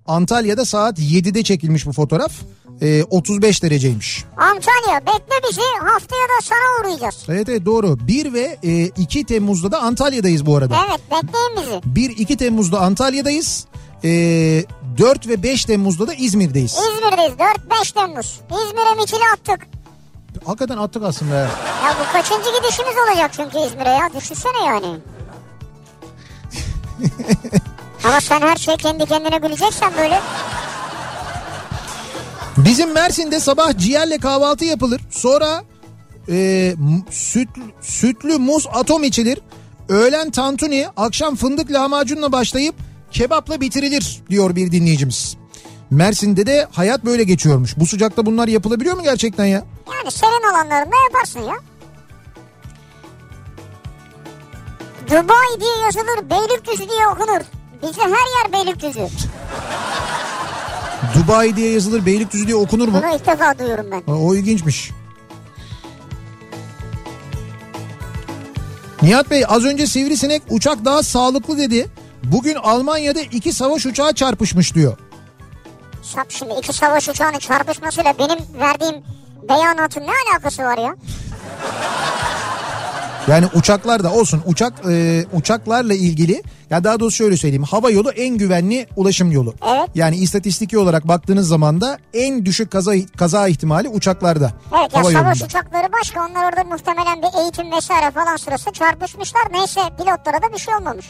Antalya'da 0.09 0.65
saat 0.65 0.99
7'de 0.99 1.43
çekilmiş 1.43 1.87
bu 1.87 1.93
fotoğraf. 1.93 2.33
Ee, 2.83 3.05
35 3.05 3.63
dereceymiş. 3.63 4.25
Antalya 4.37 5.01
bekle 5.01 5.49
bizi 5.51 5.61
haftaya 5.81 6.23
da 6.23 6.43
sana 6.43 6.81
uğrayacağız. 6.81 7.25
Evet 7.29 7.49
evet 7.49 7.67
doğru. 7.67 7.97
1 8.07 8.33
ve 8.33 8.57
e, 8.63 8.85
2 8.85 9.25
Temmuz'da 9.25 9.73
da 9.73 9.81
Antalya'dayız 9.81 10.47
bu 10.47 10.57
arada. 10.57 10.77
Evet 10.89 11.01
bekleyin 11.11 11.83
bizi. 11.97 12.23
1-2 12.25 12.37
Temmuz'da 12.37 12.81
Antalya'dayız. 12.81 13.67
Ee, 14.05 14.65
4 14.99 15.29
ve 15.29 15.43
5 15.43 15.65
Temmuz'da 15.65 16.07
da 16.07 16.15
İzmir'deyiz. 16.15 16.73
İzmir'deyiz 16.73 17.33
4-5 17.33 17.95
Temmuz. 17.95 18.41
İzmir'e 18.51 18.95
mitili 19.01 19.25
attık. 19.35 19.67
Hakikaten 20.45 20.77
attık 20.77 21.03
aslında. 21.03 21.35
ya. 21.35 21.41
Ya 21.43 21.97
bu 22.01 22.13
kaçıncı 22.13 22.51
gidişimiz 22.61 22.95
olacak 23.09 23.31
çünkü 23.37 23.59
İzmir'e 23.59 23.89
ya 23.91 24.11
düşünsene 24.21 24.65
yani. 24.67 24.99
Ama 28.05 28.21
sen 28.21 28.41
her 28.41 28.57
şeyi 28.57 28.77
kendi 28.77 29.07
kendine 29.07 29.43
bileceksen 29.43 29.93
böyle. 29.99 30.21
Bizim 32.57 32.93
Mersin'de 32.93 33.41
sabah 33.41 33.79
ciğerle 33.79 34.19
kahvaltı 34.19 34.65
yapılır. 34.65 35.01
Sonra 35.11 35.63
e, 36.29 36.75
süt, 37.11 37.49
sütlü 37.81 38.39
muz 38.39 38.67
atom 38.73 39.05
içilir. 39.05 39.39
Öğlen 39.89 40.31
tantuni, 40.31 40.87
akşam 40.97 41.37
fındık 41.37 41.73
lahmacunla 41.73 42.33
başlayıp 42.33 42.75
kebapla 43.11 43.61
bitirilir 43.61 44.23
diyor 44.31 44.57
bir 44.57 44.73
dinleyicimiz. 44.73 45.37
Mersin'de 45.91 46.47
de 46.47 46.67
hayat 46.73 47.05
böyle 47.05 47.25
geçiyormuş. 47.25 47.77
Bu 47.77 47.87
sıcakta 47.87 48.27
bunlar 48.27 48.49
yapılabiliyor 48.49 48.97
mu 48.97 49.03
gerçekten 49.03 49.45
ya? 49.45 49.65
Yani 49.95 50.11
senin 50.11 50.51
olanlarında 50.53 50.97
yaparsın 51.09 51.41
ya. 51.41 51.55
Dubai 55.07 55.61
diye 55.61 55.77
yazılır, 55.85 56.31
Beylikdüzü 56.31 56.89
diye 56.89 57.07
okunur. 57.09 57.58
Bizde 57.83 58.03
her 58.03 58.09
yer 58.09 58.53
Beylikdüzü. 58.53 59.09
Dubai 61.15 61.57
diye 61.57 61.71
yazılır, 61.73 62.07
Beylikdüzü 62.07 62.47
diye 62.47 62.57
okunur 62.57 62.89
mu? 62.89 63.03
Bunu 63.03 63.15
ilk 63.15 63.27
defa 63.27 63.59
duyuyorum 63.59 63.87
ben. 63.91 64.03
Ha, 64.13 64.19
O 64.19 64.35
ilginçmiş. 64.35 64.91
Nihat 69.03 69.31
Bey 69.31 69.45
az 69.49 69.65
önce 69.65 69.87
sivrisinek 69.87 70.43
uçak 70.51 70.85
daha 70.85 71.03
sağlıklı 71.03 71.59
dedi. 71.59 71.89
Bugün 72.25 72.55
Almanya'da 72.55 73.21
iki 73.21 73.53
savaş 73.53 73.87
uçağı 73.87 74.13
çarpışmış 74.15 74.75
diyor. 74.75 74.97
Sap 76.03 76.27
şimdi 76.31 76.55
iki 76.59 76.73
savaş 76.73 77.09
uçağının 77.09 77.39
çarpışmasıyla 77.39 78.15
benim 78.19 78.39
verdiğim 78.61 78.95
beyanatın 79.49 80.01
ne 80.01 80.11
alakası 80.33 80.63
var 80.63 80.79
ya? 80.79 80.95
Yani 83.29 83.47
uçaklar 83.55 84.05
da 84.05 84.13
olsun 84.13 84.43
uçak 84.47 84.73
e, 84.91 85.25
uçaklarla 85.33 85.95
ilgili 85.95 86.43
ya 86.71 86.85
daha 86.85 87.01
doğrusu 87.01 87.17
şöyle 87.17 87.37
söyleyeyim 87.37 87.63
hava 87.63 87.91
yolu 87.91 88.11
en 88.11 88.37
güvenli 88.39 88.87
ulaşım 88.97 89.31
yolu. 89.33 89.55
Evet. 89.69 89.89
Yani 89.95 90.17
istatistiki 90.17 90.79
olarak 90.79 91.09
baktığınız 91.09 91.49
zaman 91.49 91.81
da 91.81 91.99
en 92.15 92.47
düşük 92.47 92.71
kaza 92.71 92.93
kaza 93.17 93.49
ihtimali 93.49 93.89
uçaklarda. 93.89 94.53
Evet 94.79 94.95
ya 94.95 95.01
hava 95.01 95.11
savaş 95.11 95.15
yolunda. 95.41 95.45
uçakları 95.45 95.93
başka 96.01 96.27
onlar 96.27 96.49
orada 96.51 96.65
muhtemelen 96.65 97.23
bir 97.23 97.41
eğitim 97.43 97.73
vesaire 97.73 98.11
falan 98.11 98.37
sırası 98.37 98.73
çarpışmışlar. 98.73 99.43
Neyse 99.53 99.81
pilotlara 99.99 100.43
da 100.43 100.53
bir 100.55 100.59
şey 100.59 100.75
olmamış. 100.75 101.07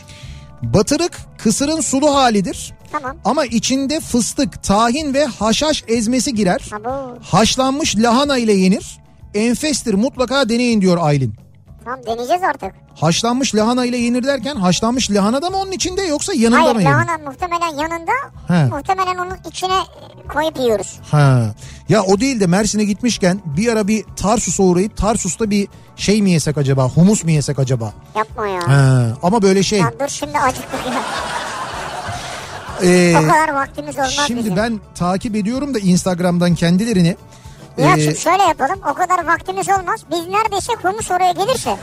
Batırık 0.62 1.18
kısırın 1.38 1.80
sulu 1.80 2.14
halidir. 2.14 2.74
Tamam. 2.92 3.16
Ama 3.24 3.44
içinde 3.44 4.00
fıstık, 4.00 4.62
tahin 4.62 5.14
ve 5.14 5.24
haşhaş 5.24 5.84
ezmesi 5.88 6.34
girer. 6.34 6.60
Ha 6.70 6.76
bu. 6.84 7.18
Haşlanmış 7.36 7.96
lahana 7.96 8.38
ile 8.38 8.52
yenir. 8.52 8.98
Enfestir 9.34 9.94
mutlaka 9.94 10.48
deneyin 10.48 10.80
diyor 10.80 10.98
Aylin. 11.00 11.47
Tamam 11.88 12.06
deneyeceğiz 12.06 12.42
artık. 12.42 12.72
Haşlanmış 13.00 13.54
lahana 13.54 13.84
ile 13.84 13.96
yenir 13.96 14.24
derken 14.24 14.56
haşlanmış 14.56 15.10
lahana 15.10 15.42
da 15.42 15.50
mı 15.50 15.56
onun 15.56 15.72
içinde 15.72 16.02
yoksa 16.02 16.32
yanında 16.34 16.62
Hayır 16.62 16.74
mı 16.74 16.82
yenir? 16.82 16.94
lahana 16.94 17.18
muhtemelen 17.18 17.68
yanında 17.82 18.12
He. 18.48 18.64
muhtemelen 18.64 19.18
onun 19.18 19.36
içine 19.50 19.78
koyup 20.34 20.58
yiyoruz. 20.58 21.00
Ha. 21.10 21.54
Ya 21.88 22.02
o 22.02 22.20
değil 22.20 22.40
de 22.40 22.46
Mersin'e 22.46 22.84
gitmişken 22.84 23.40
bir 23.44 23.72
ara 23.72 23.88
bir 23.88 24.04
Tarsus'a 24.16 24.62
uğrayıp 24.62 24.96
Tarsus'ta 24.96 25.50
bir 25.50 25.68
şey 25.96 26.22
mi 26.22 26.30
yesek 26.30 26.58
acaba? 26.58 26.88
Humus 26.88 27.24
mu 27.24 27.30
yesek 27.30 27.58
acaba? 27.58 27.92
Yapma 28.16 28.46
ya. 28.48 28.68
Ha. 28.68 29.06
Ama 29.22 29.42
böyle 29.42 29.62
şey. 29.62 29.78
Ya 29.78 29.92
dur 30.00 30.08
şimdi 30.08 30.38
acıktık 30.38 30.80
ya. 30.86 31.02
e, 32.90 33.16
o 33.18 33.22
kadar 33.26 33.54
vaktimiz 33.54 33.96
olmaz 33.96 34.24
şimdi 34.26 34.40
bizim. 34.40 34.56
ben 34.56 34.80
takip 34.94 35.36
ediyorum 35.36 35.74
da 35.74 35.78
Instagram'dan 35.78 36.54
kendilerini. 36.54 37.16
Nihat'cığım 37.78 38.12
E, 38.12 38.16
şöyle 38.16 38.42
yapalım 38.42 38.78
o 38.90 38.94
kadar 38.94 39.26
vaktimiz 39.26 39.68
olmaz. 39.68 40.00
Biz 40.10 40.26
neredeyse 40.28 40.72
humus 40.82 41.10
oraya 41.10 41.32
gelirse. 41.32 41.76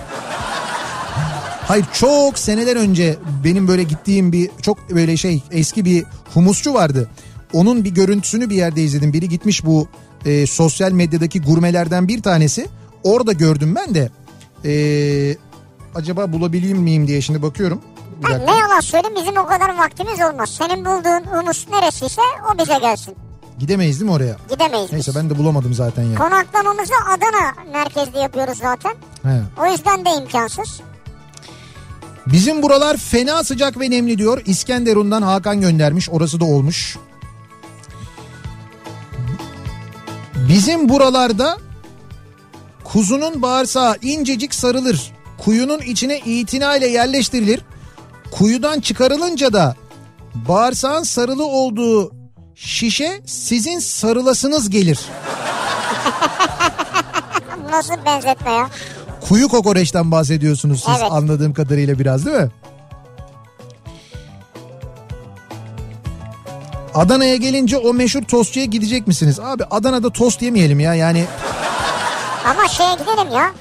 Hayır 1.67 1.85
çok 1.93 2.39
seneler 2.39 2.75
önce 2.75 3.15
benim 3.43 3.67
böyle 3.67 3.83
gittiğim 3.83 4.31
bir 4.31 4.49
çok 4.61 4.89
böyle 4.89 5.17
şey 5.17 5.43
eski 5.51 5.85
bir 5.85 6.05
humusçu 6.33 6.73
vardı. 6.73 7.09
Onun 7.53 7.83
bir 7.83 7.89
görüntüsünü 7.89 8.49
bir 8.49 8.55
yerde 8.55 8.81
izledim. 8.83 9.13
Biri 9.13 9.29
gitmiş 9.29 9.65
bu 9.65 9.87
e, 10.25 10.47
sosyal 10.47 10.91
medyadaki 10.91 11.41
gurmelerden 11.41 12.07
bir 12.07 12.21
tanesi. 12.21 12.67
Orada 13.03 13.31
gördüm 13.33 13.75
ben 13.75 13.95
de. 13.95 14.09
E, 14.65 14.73
acaba 15.95 16.33
bulabileyim 16.33 16.77
miyim 16.77 17.07
diye 17.07 17.21
şimdi 17.21 17.41
bakıyorum. 17.41 17.81
Ben 18.29 18.45
ne 18.45 18.51
yalan 18.57 18.79
söyleyeyim 18.79 19.15
bizim 19.21 19.37
o 19.37 19.45
kadar 19.45 19.77
vaktimiz 19.77 20.19
olmaz. 20.21 20.49
Senin 20.49 20.85
bulduğun 20.85 21.23
humus 21.37 21.67
neresiyse 21.69 22.21
o 22.53 22.57
bize 22.57 22.77
gelsin. 22.81 23.15
Gidemeyiz 23.59 23.99
değil 23.99 24.09
mi 24.11 24.15
oraya? 24.15 24.37
Gidemeyiz 24.49 24.91
Neyse 24.93 25.11
biz. 25.11 25.15
ben 25.15 25.29
de 25.29 25.37
bulamadım 25.37 25.73
zaten 25.73 26.03
ya. 26.03 26.15
Konaklamamızı 26.17 26.93
Adana 27.09 27.71
merkezde 27.73 28.19
yapıyoruz 28.19 28.57
zaten. 28.57 28.93
He. 29.23 29.41
O 29.61 29.71
yüzden 29.71 30.05
de 30.05 30.09
imkansız. 30.21 30.81
Bizim 32.27 32.61
buralar 32.61 32.97
fena 32.97 33.43
sıcak 33.43 33.79
ve 33.79 33.89
nemli 33.91 34.17
diyor. 34.17 34.41
İskenderun'dan 34.45 35.21
Hakan 35.21 35.61
göndermiş. 35.61 36.09
Orası 36.09 36.39
da 36.39 36.45
olmuş. 36.45 36.97
Bizim 40.49 40.89
buralarda 40.89 41.57
kuzunun 42.83 43.41
bağırsağı 43.41 43.97
incecik 44.01 44.55
sarılır. 44.55 45.11
Kuyunun 45.37 45.79
içine 45.79 46.19
itinayla 46.19 46.87
yerleştirilir. 46.87 47.61
Kuyudan 48.31 48.79
çıkarılınca 48.79 49.53
da 49.53 49.75
bağırsağın 50.35 51.03
sarılı 51.03 51.45
olduğu 51.45 52.14
şişe 52.55 53.21
sizin 53.25 53.79
sarılasınız 53.79 54.69
gelir. 54.69 54.99
Nasıl 57.71 57.93
benzetme 58.05 58.51
ya? 58.51 58.69
Kuyu 59.27 59.47
kokoreçten 59.47 60.11
bahsediyorsunuz 60.11 60.83
siz 60.85 60.95
Evet. 61.01 61.11
anladığım 61.11 61.53
kadarıyla 61.53 61.99
biraz 61.99 62.25
değil 62.25 62.37
mi? 62.37 62.49
Adana'ya 66.93 67.35
gelince 67.35 67.77
o 67.77 67.93
meşhur 67.93 68.23
tostçuya 68.23 68.65
gidecek 68.65 69.07
misiniz? 69.07 69.39
Abi 69.39 69.63
Adana'da 69.71 70.09
tost 70.09 70.41
yemeyelim 70.41 70.79
ya 70.79 70.93
yani 70.95 71.25
Ama 72.45 72.67
şeye 72.67 72.93
gidelim 72.93 73.31
ya. 73.35 73.53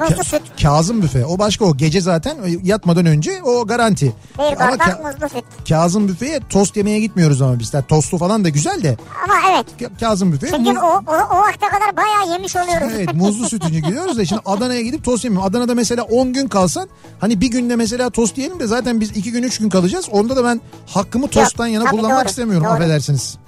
Muzlu 0.00 0.24
süt. 0.24 0.42
Kazım 0.62 1.02
büfe 1.02 1.26
o 1.26 1.38
başka 1.38 1.64
o 1.64 1.76
gece 1.76 2.00
zaten 2.00 2.36
yatmadan 2.62 3.06
önce 3.06 3.42
o 3.42 3.66
garanti. 3.66 4.12
Bir 4.38 4.42
Ama 4.42 4.58
bardak 4.60 5.04
muzlu 5.04 5.28
süt. 5.28 5.44
Kazım 5.68 6.08
büfeye 6.08 6.40
tost 6.48 6.76
yemeye 6.76 7.00
gitmiyoruz 7.00 7.42
ama 7.42 7.58
biz. 7.58 7.74
Yani 7.74 7.84
tostu 7.86 8.18
falan 8.18 8.44
da 8.44 8.48
güzel 8.48 8.82
de 8.82 8.96
Ama 9.24 9.34
evet. 9.50 9.66
Ka- 9.80 10.00
Kazım 10.00 10.32
büfeye 10.32 10.52
Çünkü 10.56 10.70
muz- 10.70 10.78
o, 10.82 11.02
o, 11.06 11.36
o 11.36 11.38
vakte 11.40 11.66
kadar 11.66 11.96
bayağı 11.96 12.32
yemiş 12.32 12.56
oluyoruz. 12.56 12.88
Evet 12.96 13.14
muzlu 13.14 13.48
sütüncü 13.48 13.78
gidiyoruz 13.78 14.18
da 14.18 14.24
şimdi 14.24 14.42
Adana'ya 14.46 14.80
gidip 14.82 15.04
tost 15.04 15.24
yemiyorum. 15.24 15.48
Adana'da 15.48 15.74
mesela 15.74 16.02
10 16.02 16.32
gün 16.32 16.48
kalsan 16.48 16.88
hani 17.20 17.40
bir 17.40 17.50
günde 17.50 17.76
mesela 17.76 18.10
tost 18.10 18.38
yiyelim 18.38 18.60
de 18.60 18.66
zaten 18.66 19.00
biz 19.00 19.10
2 19.16 19.32
gün 19.32 19.42
3 19.42 19.58
gün 19.58 19.68
kalacağız. 19.68 20.08
Onda 20.12 20.36
da 20.36 20.44
ben 20.44 20.60
hakkımı 20.86 21.28
tosttan 21.28 21.66
yana 21.66 21.84
tabii 21.84 21.96
kullanmak 21.96 22.20
doğru, 22.24 22.28
istemiyorum 22.30 22.64
doğru. 22.66 22.72
affedersiniz. 22.72 23.38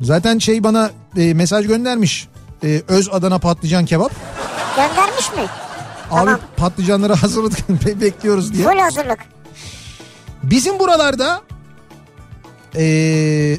Zaten 0.00 0.38
şey 0.38 0.64
bana 0.64 0.90
e, 1.16 1.34
mesaj 1.34 1.66
göndermiş. 1.66 2.28
E, 2.64 2.82
öz 2.88 3.08
Adana 3.12 3.38
patlıcan 3.38 3.86
kebap. 3.86 4.12
Göndermiş 4.76 5.32
mi? 5.32 5.42
Abi 6.10 6.24
Tamam. 6.24 6.40
patlıcanları 6.56 7.12
hazırladık 7.14 7.68
be- 7.86 8.00
bekliyoruz 8.00 8.54
diye. 8.54 8.64
Full 8.68 8.78
hazırlık. 8.78 9.18
Bizim 10.42 10.78
buralarda 10.78 11.40
eee, 12.74 13.58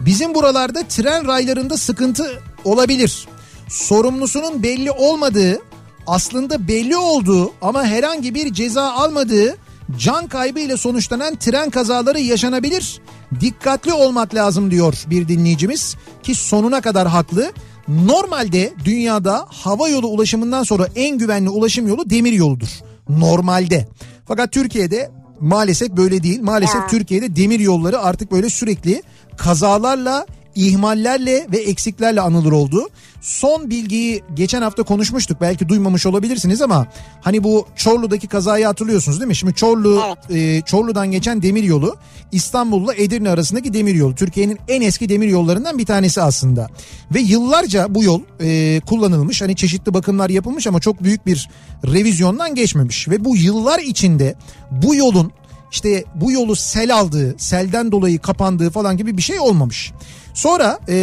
bizim 0.00 0.34
buralarda 0.34 0.82
tren 0.88 1.26
raylarında 1.28 1.76
sıkıntı 1.76 2.42
olabilir. 2.64 3.28
Sorumlusunun 3.68 4.62
belli 4.62 4.90
olmadığı, 4.90 5.58
aslında 6.06 6.68
belli 6.68 6.96
olduğu 6.96 7.52
ama 7.62 7.84
herhangi 7.84 8.34
bir 8.34 8.52
ceza 8.52 8.92
almadığı 8.92 9.56
can 9.98 10.26
kaybı 10.26 10.60
ile 10.60 10.76
sonuçlanan 10.76 11.36
tren 11.36 11.70
kazaları 11.70 12.20
yaşanabilir. 12.20 13.00
Dikkatli 13.40 13.92
olmak 13.92 14.34
lazım 14.34 14.70
diyor 14.70 14.94
bir 15.06 15.28
dinleyicimiz 15.28 15.96
ki 16.22 16.34
sonuna 16.34 16.80
kadar 16.80 17.08
haklı. 17.08 17.52
Normalde 17.88 18.72
dünyada 18.84 19.46
hava 19.48 19.88
yolu 19.88 20.06
ulaşımından 20.08 20.62
sonra 20.62 20.88
en 20.96 21.18
güvenli 21.18 21.50
ulaşım 21.50 21.88
yolu 21.88 22.10
demir 22.10 22.32
yoludur. 22.32 22.68
Normalde. 23.08 23.88
Fakat 24.28 24.52
Türkiye'de 24.52 25.10
maalesef 25.40 25.90
böyle 25.90 26.22
değil. 26.22 26.42
Maalesef 26.42 26.74
Ya. 26.80 26.86
Türkiye'de 26.86 27.36
demir 27.36 27.60
yolları 27.60 27.98
artık 28.00 28.32
böyle 28.32 28.50
sürekli 28.50 29.02
kazalarla, 29.36 30.26
ihmallerle 30.54 31.46
ve 31.52 31.58
eksiklerle 31.58 32.20
anılır 32.20 32.52
oldu. 32.52 32.88
Son 33.20 33.70
bilgiyi 33.70 34.22
geçen 34.34 34.62
hafta 34.62 34.82
konuşmuştuk. 34.82 35.40
Belki 35.40 35.68
duymamış 35.68 36.06
olabilirsiniz 36.06 36.62
ama 36.62 36.86
hani 37.20 37.44
bu 37.44 37.66
Çorlu'daki 37.76 38.28
kazayı 38.28 38.66
hatırlıyorsunuz 38.66 39.20
değil 39.20 39.28
mi? 39.28 39.36
Şimdi 39.36 39.54
Çorlu 39.54 40.02
e, 40.30 40.60
Çorlu'dan 40.60 41.10
geçen 41.10 41.42
demir 41.42 41.62
yolu 41.62 41.96
İstanbul'la 42.32 42.94
Edirne 42.94 43.30
arasındaki 43.30 43.74
demir 43.74 43.94
yolu. 43.94 44.14
Türkiye'nin 44.14 44.58
en 44.68 44.80
eski 44.80 45.08
demir 45.08 45.28
yollarından 45.28 45.78
bir 45.78 45.86
tanesi 45.86 46.22
aslında. 46.22 46.68
Ve 47.14 47.20
yıllarca 47.20 47.94
bu 47.94 48.04
yol 48.04 48.20
e, 48.40 48.80
kullanılmış. 48.86 49.42
Hani 49.42 49.56
çeşitli 49.56 49.94
bakımlar 49.94 50.30
yapılmış 50.30 50.66
ama 50.66 50.80
çok 50.80 51.02
büyük 51.02 51.26
bir 51.26 51.48
revizyondan 51.86 52.54
geçmemiş. 52.54 53.08
Ve 53.08 53.24
bu 53.24 53.36
yıllar 53.36 53.78
içinde 53.78 54.34
bu 54.70 54.94
yolun 54.94 55.32
işte 55.74 56.04
bu 56.14 56.32
yolu 56.32 56.56
sel 56.56 56.94
aldığı, 56.94 57.34
selden 57.38 57.92
dolayı 57.92 58.18
kapandığı 58.18 58.70
falan 58.70 58.96
gibi 58.96 59.16
bir 59.16 59.22
şey 59.22 59.40
olmamış. 59.40 59.92
Sonra 60.34 60.78
e, 60.88 60.96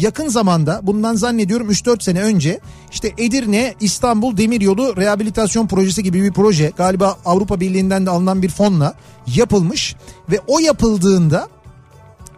yakın 0.00 0.28
zamanda 0.28 0.80
bundan 0.82 1.14
zannediyorum 1.14 1.70
3-4 1.70 2.02
sene 2.02 2.22
önce 2.22 2.60
işte 2.92 3.12
Edirne 3.18 3.74
İstanbul 3.80 4.36
Demiryolu 4.36 4.96
Rehabilitasyon 4.96 5.66
Projesi 5.66 6.02
gibi 6.02 6.22
bir 6.22 6.32
proje 6.32 6.72
galiba 6.76 7.18
Avrupa 7.24 7.60
Birliği'nden 7.60 8.06
de 8.06 8.10
alınan 8.10 8.42
bir 8.42 8.48
fonla 8.48 8.94
yapılmış 9.34 9.96
ve 10.30 10.40
o 10.46 10.58
yapıldığında 10.58 11.48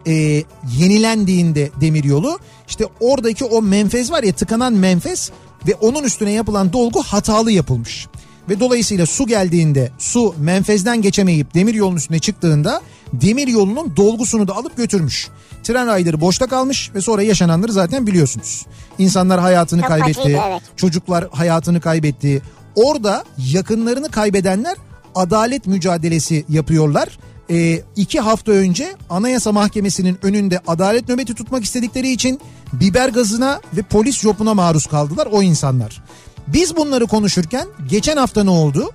e, 0.07 0.43
yenilendiğinde 0.77 1.69
demiryolu 1.81 2.39
işte 2.67 2.85
oradaki 2.99 3.45
o 3.45 3.61
menfez 3.61 4.11
var 4.11 4.23
ya 4.23 4.33
tıkanan 4.33 4.73
menfez 4.73 5.31
ve 5.67 5.75
onun 5.75 6.03
üstüne 6.03 6.31
yapılan 6.31 6.73
dolgu 6.73 7.03
hatalı 7.03 7.51
yapılmış. 7.51 8.07
Ve 8.49 8.59
dolayısıyla 8.59 9.05
su 9.05 9.27
geldiğinde 9.27 9.91
su 9.97 10.35
menfezden 10.39 11.01
geçemeyip 11.01 11.53
demir 11.53 11.73
yolunun 11.73 11.97
üstüne 11.97 12.19
çıktığında 12.19 12.81
demir 13.13 13.47
yolunun 13.47 13.95
dolgusunu 13.95 14.47
da 14.47 14.55
alıp 14.55 14.77
götürmüş. 14.77 15.27
Tren 15.63 15.87
rayları 15.87 16.21
boşta 16.21 16.47
kalmış 16.47 16.91
ve 16.95 17.01
sonra 17.01 17.21
yaşananları 17.21 17.71
zaten 17.71 18.07
biliyorsunuz. 18.07 18.65
İnsanlar 18.97 19.39
hayatını 19.39 19.81
Çok 19.81 19.89
kaybetti. 19.89 20.21
acıydı, 20.21 20.39
evet. 20.47 20.61
Çocuklar 20.75 21.27
hayatını 21.31 21.81
kaybetti. 21.81 22.41
Orada 22.75 23.23
yakınlarını 23.37 24.09
kaybedenler 24.11 24.75
adalet 25.15 25.67
mücadelesi 25.67 26.45
yapıyorlar. 26.49 27.19
Ee, 27.49 27.81
iki 27.95 28.19
hafta 28.19 28.51
önce 28.51 28.95
Anayasa 29.09 29.51
Mahkemesi'nin 29.51 30.17
önünde 30.21 30.59
adalet 30.67 31.09
nöbeti 31.09 31.33
tutmak 31.33 31.63
istedikleri 31.63 32.11
için 32.11 32.39
biber 32.73 33.09
gazına 33.09 33.61
ve 33.73 33.81
polis 33.81 34.19
jopuna 34.19 34.53
maruz 34.53 34.85
kaldılar 34.85 35.27
o 35.31 35.43
insanlar. 35.43 36.03
Biz 36.47 36.75
bunları 36.75 37.07
konuşurken 37.07 37.67
geçen 37.89 38.17
hafta 38.17 38.43
ne 38.43 38.49
oldu? 38.49 38.91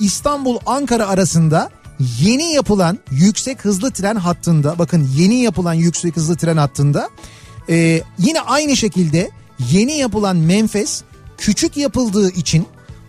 İstanbul-Ankara 0.00 1.08
arasında 1.08 1.70
yeni 2.20 2.52
yapılan 2.52 2.98
yüksek 3.10 3.64
hızlı 3.64 3.90
tren 3.90 4.16
hattında 4.16 4.78
bakın 4.78 5.08
yeni 5.16 5.34
yapılan 5.34 5.74
yüksek 5.74 6.16
hızlı 6.16 6.36
tren 6.36 6.56
hattında 6.56 7.08
e, 7.68 8.02
yine 8.18 8.40
aynı 8.40 8.76
şekilde 8.76 9.30
yeni 9.72 9.98
yapılan 9.98 10.36
menfez 10.36 11.04
küçük 11.38 11.76
yapıldığı 11.76 12.30
için 12.30 12.66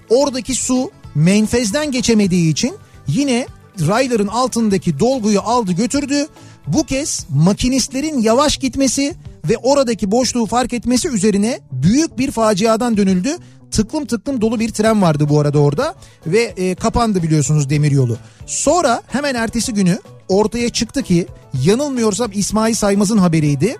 oradaki 0.09 0.55
su 0.55 0.91
menfezden 1.15 1.91
geçemediği 1.91 2.51
için 2.51 2.75
yine 3.07 3.47
rayların 3.87 4.27
altındaki 4.27 4.99
dolguyu 4.99 5.39
aldı 5.39 5.71
götürdü. 5.71 6.27
Bu 6.67 6.83
kez 6.83 7.25
makinistlerin 7.29 8.19
yavaş 8.21 8.57
gitmesi 8.57 9.15
ve 9.49 9.57
oradaki 9.57 10.11
boşluğu 10.11 10.45
fark 10.45 10.73
etmesi 10.73 11.07
üzerine 11.09 11.59
büyük 11.71 12.17
bir 12.17 12.31
faciadan 12.31 12.97
dönüldü. 12.97 13.37
Tıklım 13.72 14.05
tıklım 14.05 14.41
dolu 14.41 14.59
bir 14.59 14.70
tren 14.70 15.01
vardı 15.01 15.30
bu 15.30 15.39
arada 15.39 15.59
orada 15.59 15.95
ve 16.28 16.41
e, 16.57 16.76
kapandı 16.76 17.24
biliyorsunuz 17.24 17.70
demiryolu. 17.70 18.18
Sonra 18.45 19.01
hemen 19.07 19.36
ertesi 19.36 19.74
günü 19.74 19.99
ortaya 20.30 20.70
çıktı 20.70 21.03
ki 21.03 21.28
yanılmıyorsam 21.63 22.32
İsmail 22.34 22.74
Saymaz'ın 22.74 23.18
haberiydi. 23.18 23.78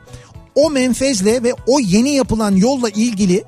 O 0.56 0.70
menfezle 0.70 1.44
ve 1.44 1.54
o 1.68 1.80
yeni 1.80 2.16
yapılan 2.16 2.56
yolla 2.56 2.90
ilgili 2.90 3.44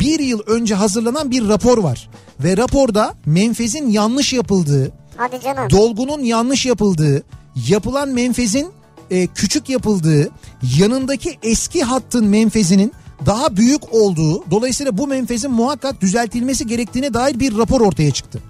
bir 0.00 0.20
yıl 0.20 0.40
önce 0.46 0.74
hazırlanan 0.74 1.30
bir 1.30 1.48
rapor 1.48 1.78
var. 1.78 2.08
Ve 2.40 2.56
raporda 2.56 3.14
menfezin 3.26 3.90
yanlış 3.90 4.32
yapıldığı, 4.32 4.92
Hadi 5.16 5.40
canım. 5.40 5.70
dolgunun 5.70 6.20
yanlış 6.24 6.66
yapıldığı, 6.66 7.22
yapılan 7.68 8.08
menfezin 8.08 8.68
e, 9.10 9.26
küçük 9.26 9.68
yapıldığı, 9.68 10.30
yanındaki 10.78 11.38
eski 11.42 11.82
hattın 11.82 12.26
menfezinin 12.26 12.92
daha 13.26 13.56
büyük 13.56 13.94
olduğu, 13.94 14.50
dolayısıyla 14.50 14.98
bu 14.98 15.06
menfezin 15.06 15.50
muhakkak 15.50 16.00
düzeltilmesi 16.00 16.66
gerektiğine 16.66 17.14
dair 17.14 17.40
bir 17.40 17.58
rapor 17.58 17.80
ortaya 17.80 18.10
çıktı. 18.10 18.40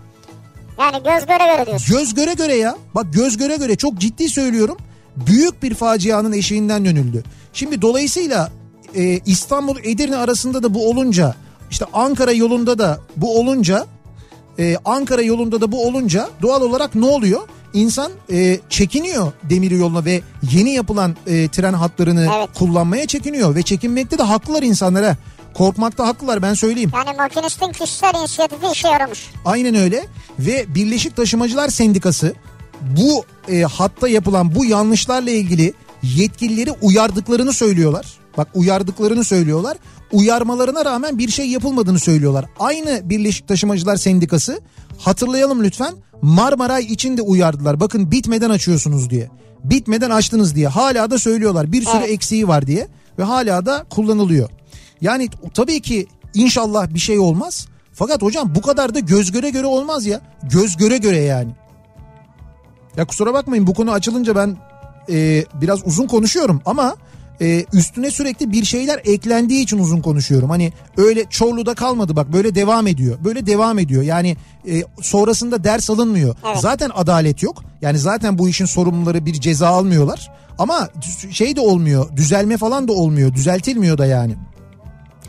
yani 0.78 0.96
göz 0.96 1.26
göre 1.26 1.56
göre 1.56 1.66
diyorsun. 1.66 1.96
Göz 1.96 2.14
göre 2.14 2.34
göre 2.34 2.54
ya. 2.54 2.76
Bak 2.94 3.06
göz 3.12 3.36
göre 3.36 3.56
göre 3.56 3.76
çok 3.76 3.98
ciddi 3.98 4.28
söylüyorum. 4.28 4.76
Büyük 5.16 5.62
bir 5.62 5.74
facianın 5.74 6.32
eşiğinden 6.32 6.84
dönüldü. 6.84 7.24
Şimdi 7.52 7.82
dolayısıyla 7.82 8.50
e, 8.94 9.20
İstanbul 9.26 9.76
Edirne 9.82 10.16
arasında 10.16 10.62
da 10.62 10.74
bu 10.74 10.90
olunca 10.90 11.34
işte 11.70 11.84
Ankara 11.92 12.32
yolunda 12.32 12.78
da 12.78 13.00
bu 13.16 13.38
olunca 13.40 13.86
e, 14.58 14.76
Ankara 14.84 15.22
yolunda 15.22 15.60
da 15.60 15.72
bu 15.72 15.86
olunca 15.86 16.28
doğal 16.42 16.62
olarak 16.62 16.94
ne 16.94 17.06
oluyor? 17.06 17.40
İnsan 17.74 18.12
e, 18.32 18.60
çekiniyor 18.68 19.32
demir 19.42 19.70
yoluna 19.70 20.04
ve 20.04 20.20
yeni 20.52 20.70
yapılan 20.74 21.16
e, 21.26 21.48
tren 21.48 21.72
hatlarını 21.72 22.30
Evet. 22.38 22.48
kullanmaya 22.54 23.06
çekiniyor 23.06 23.54
ve 23.54 23.62
çekinmekte 23.62 24.18
de 24.18 24.22
haklılar 24.22 24.62
insanlara. 24.62 25.16
Korkmakta 25.54 26.06
haklılar 26.06 26.42
ben 26.42 26.54
söyleyeyim. 26.54 26.90
Yani 26.94 27.16
makinistin 27.16 27.72
kişisel 27.72 28.14
inisiyatifi 28.20 28.66
işe 28.72 28.88
yaramış. 28.88 29.30
Aynen 29.44 29.74
öyle 29.74 30.06
ve 30.38 30.74
Birleşik 30.74 31.16
Taşımacılar 31.16 31.68
Sendikası 31.68 32.34
bu 32.80 33.24
e, 33.48 33.62
hatta 33.62 34.08
yapılan 34.08 34.54
bu 34.54 34.64
yanlışlarla 34.64 35.30
ilgili 35.30 35.74
yetkilileri 36.02 36.70
uyardıklarını 36.70 37.52
söylüyorlar. 37.52 38.06
Bak 38.36 38.48
uyardıklarını 38.54 39.24
söylüyorlar. 39.24 39.76
Uyarmalarına 40.12 40.84
rağmen 40.84 41.18
bir 41.18 41.28
şey 41.28 41.48
yapılmadığını 41.48 41.98
söylüyorlar. 41.98 42.44
Aynı 42.58 43.00
Birleşik 43.10 43.48
Taşımacılar 43.48 43.96
Sendikası 43.96 44.60
hatırlayalım 44.98 45.64
lütfen 45.64 45.94
Marmaray 46.22 46.84
için 46.84 47.16
de 47.16 47.22
uyardılar. 47.22 47.80
Bakın 47.80 48.10
bitmeden 48.10 48.50
açıyorsunuz 48.50 49.10
diye. 49.10 49.30
Bitmeden 49.64 50.10
açtınız 50.10 50.54
diye. 50.54 50.68
Hala 50.68 51.10
da 51.10 51.18
söylüyorlar. 51.18 51.72
Bir 51.72 51.82
sürü 51.82 51.98
Evet. 51.98 52.10
eksiği 52.10 52.48
var 52.48 52.66
diye 52.66 52.88
ve 53.18 53.22
hala 53.22 53.66
da 53.66 53.84
kullanılıyor. 53.90 54.48
Yani 55.00 55.28
tabii 55.54 55.80
ki 55.80 56.06
inşallah 56.34 56.94
bir 56.94 56.98
şey 56.98 57.18
olmaz. 57.18 57.66
Fakat 57.92 58.22
hocam 58.22 58.54
bu 58.54 58.62
kadar 58.62 58.94
da 58.94 58.98
göz 58.98 59.32
göre 59.32 59.50
göre 59.50 59.66
olmaz 59.66 60.06
ya. 60.06 60.20
Göz 60.42 60.76
göre 60.76 60.96
göre 60.98 61.18
yani. 61.20 61.50
Ya 62.96 63.04
kusura 63.04 63.34
bakmayın 63.34 63.66
bu 63.66 63.74
konu 63.74 63.92
açılınca 63.92 64.36
ben 64.36 64.56
e, 65.10 65.44
biraz 65.60 65.86
uzun 65.86 66.06
konuşuyorum 66.06 66.62
ama 66.64 66.96
e, 67.43 67.64
üstüne 67.72 68.11
sürekli 68.11 68.53
bir 68.53 68.64
şeyler 68.64 69.01
eklendiği 69.05 69.62
için 69.62 69.78
uzun 69.78 70.01
konuşuyorum. 70.03 70.51
Hani 70.51 70.72
öyle 70.97 71.24
Çorlu'da 71.30 71.74
kalmadı 71.74 72.16
bak 72.16 72.32
böyle 72.32 72.55
devam 72.55 72.86
ediyor. 72.86 73.18
Böyle 73.24 73.47
devam 73.47 73.78
ediyor. 73.78 74.03
Yani 74.03 74.36
e, 74.68 74.82
sonrasında 75.01 75.64
ders 75.64 75.90
alınmıyor. 75.90 76.36
Evet. 76.47 76.59
Zaten 76.59 76.90
adalet 76.95 77.43
yok. 77.43 77.62
Yani 77.80 77.99
zaten 77.99 78.38
bu 78.38 78.49
işin 78.49 78.64
sorumluları 78.66 79.26
bir 79.26 79.32
ceza 79.32 79.68
almıyorlar. 79.68 80.32
Ama 80.59 80.88
şey 81.30 81.57
de 81.57 81.61
olmuyor. 81.61 82.16
Düzelme 82.16 82.57
falan 82.57 82.88
da 82.88 82.93
olmuyor. 82.93 83.34
Düzeltilmiyor 83.34 83.99
da 83.99 84.07
yani. 84.07 84.37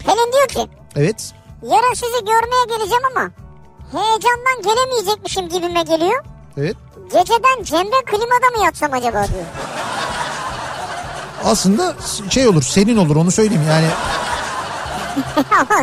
Pelin 0.05 0.31
diyor 0.33 0.47
ki 0.47 0.71
Evet. 0.95 1.31
yarın 1.63 1.93
sizi 1.93 2.25
görmeye 2.25 2.77
geleceğim 2.77 3.03
ama 3.15 3.31
heyecandan 3.91 4.61
gelemeyecekmişim 4.63 5.49
gibime 5.49 5.81
geliyor. 5.83 6.25
Evet. 6.57 6.75
Geceden 7.03 7.63
Cemre 7.63 8.05
klimada 8.05 8.57
mı 8.57 8.65
yatsam 8.65 8.93
acaba 8.93 9.27
diyor. 9.27 9.45
Aslında 11.43 11.95
şey 12.29 12.47
olur 12.47 12.63
senin 12.63 12.97
olur 12.97 13.15
onu 13.15 13.31
söyleyeyim. 13.31 13.63
Yani 13.69 13.87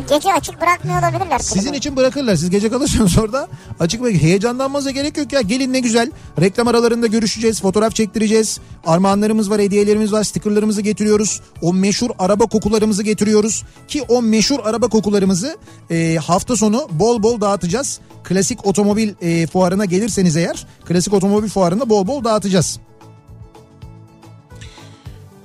gece 0.08 0.32
açık 0.32 0.60
bırakmıyor 0.60 1.02
olabilirler. 1.02 1.38
sizin 1.38 1.72
için 1.72 1.96
bırakırlar. 1.96 2.36
Siz 2.36 2.50
gece 2.50 2.70
kalırsanız 2.70 3.18
orada 3.18 3.48
açık 3.80 4.02
ve 4.04 4.22
heyecanlanmanıza 4.22 4.90
gerek 4.90 5.16
yok 5.16 5.32
ya. 5.32 5.40
Gelin 5.40 5.72
ne 5.72 5.80
güzel. 5.80 6.10
Reklam 6.40 6.68
aralarında 6.68 7.06
görüşeceğiz 7.06 7.60
fotoğraf 7.60 7.94
çektireceğiz. 7.94 8.60
Armağanlarımız 8.86 9.50
var 9.50 9.60
hediyelerimiz 9.60 10.12
var 10.12 10.24
stickerlarımızı 10.24 10.80
getiriyoruz. 10.82 11.40
O 11.62 11.72
meşhur 11.72 12.10
araba 12.18 12.46
kokularımızı 12.46 13.02
getiriyoruz. 13.02 13.64
Ki 13.88 14.02
o 14.08 14.22
meşhur 14.22 14.58
araba 14.64 14.88
kokularımızı 14.88 15.56
e, 15.90 16.16
hafta 16.16 16.56
sonu 16.56 16.88
bol 16.90 17.22
bol 17.22 17.40
dağıtacağız. 17.40 18.00
Klasik 18.24 18.66
otomobil 18.66 19.14
e, 19.20 19.46
fuarına 19.46 19.84
gelirseniz 19.84 20.36
eğer 20.36 20.66
klasik 20.84 21.14
otomobil 21.14 21.48
fuarında 21.48 21.88
bol 21.88 22.06
bol 22.06 22.24
dağıtacağız. 22.24 22.78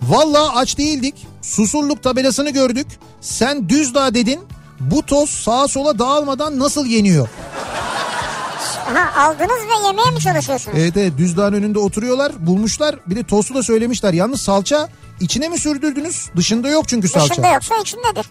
Valla 0.09 0.55
aç 0.55 0.77
değildik. 0.77 1.27
Susurluk 1.41 2.03
tabelasını 2.03 2.49
gördük. 2.49 2.87
Sen 3.21 3.69
Düzdağ 3.69 4.13
dedin. 4.13 4.39
Bu 4.79 5.01
toz 5.05 5.29
sağa 5.29 5.67
sola 5.67 5.99
dağılmadan 5.99 6.59
nasıl 6.59 6.85
yeniyor? 6.85 7.27
Aha 8.91 9.23
aldınız 9.27 9.49
ve 9.69 9.87
yemeye 9.87 10.11
mi 10.11 10.19
çalışıyorsunuz? 10.19 10.77
Evet 10.81 10.97
evet 10.97 11.17
Düzdağ'ın 11.17 11.53
önünde 11.53 11.79
oturuyorlar 11.79 12.47
bulmuşlar. 12.47 12.95
Bir 13.07 13.15
de 13.15 13.23
tostu 13.23 13.55
da 13.55 13.63
söylemişler. 13.63 14.13
Yalnız 14.13 14.41
salça 14.41 14.89
içine 15.19 15.49
mi 15.49 15.57
sürdürdünüz? 15.59 16.29
Dışında 16.35 16.69
yok 16.69 16.87
çünkü 16.87 17.07
salça. 17.07 17.29
Dışında 17.33 17.47
yoksa 17.47 17.75
içindedir. 17.75 18.25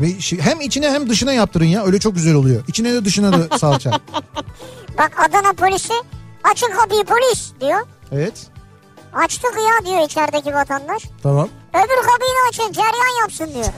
Şi- 0.00 0.40
hem 0.40 0.60
içine 0.60 0.90
hem 0.90 1.08
dışına 1.08 1.32
yaptırın 1.32 1.64
ya. 1.64 1.84
Öyle 1.84 2.00
çok 2.00 2.14
güzel 2.14 2.34
oluyor. 2.34 2.62
İçine 2.68 2.92
de 2.92 3.04
dışına 3.04 3.32
da 3.32 3.58
salça. 3.58 3.90
Bak 4.98 5.12
Adana 5.28 5.52
polisi 5.52 5.92
açın 6.52 6.70
kapıyı 6.76 7.04
polis 7.04 7.50
diyor. 7.60 7.80
Evet. 8.12 8.46
Açtık 9.14 9.54
ya 9.56 9.86
diyor 9.86 10.04
içerideki 10.04 10.54
vatandaş. 10.54 11.02
Tamam. 11.22 11.48
Öbür 11.74 12.06
da 12.08 12.48
açın 12.48 12.72
ceryan 12.72 13.20
yapsın 13.20 13.54
diyor. 13.54 13.64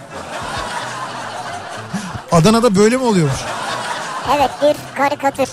Adana'da 2.33 2.77
böyle 2.77 2.97
mi 2.97 3.03
oluyormuş? 3.05 3.41
Evet 4.37 4.51
bir 4.63 4.97
karikatür. 4.97 5.49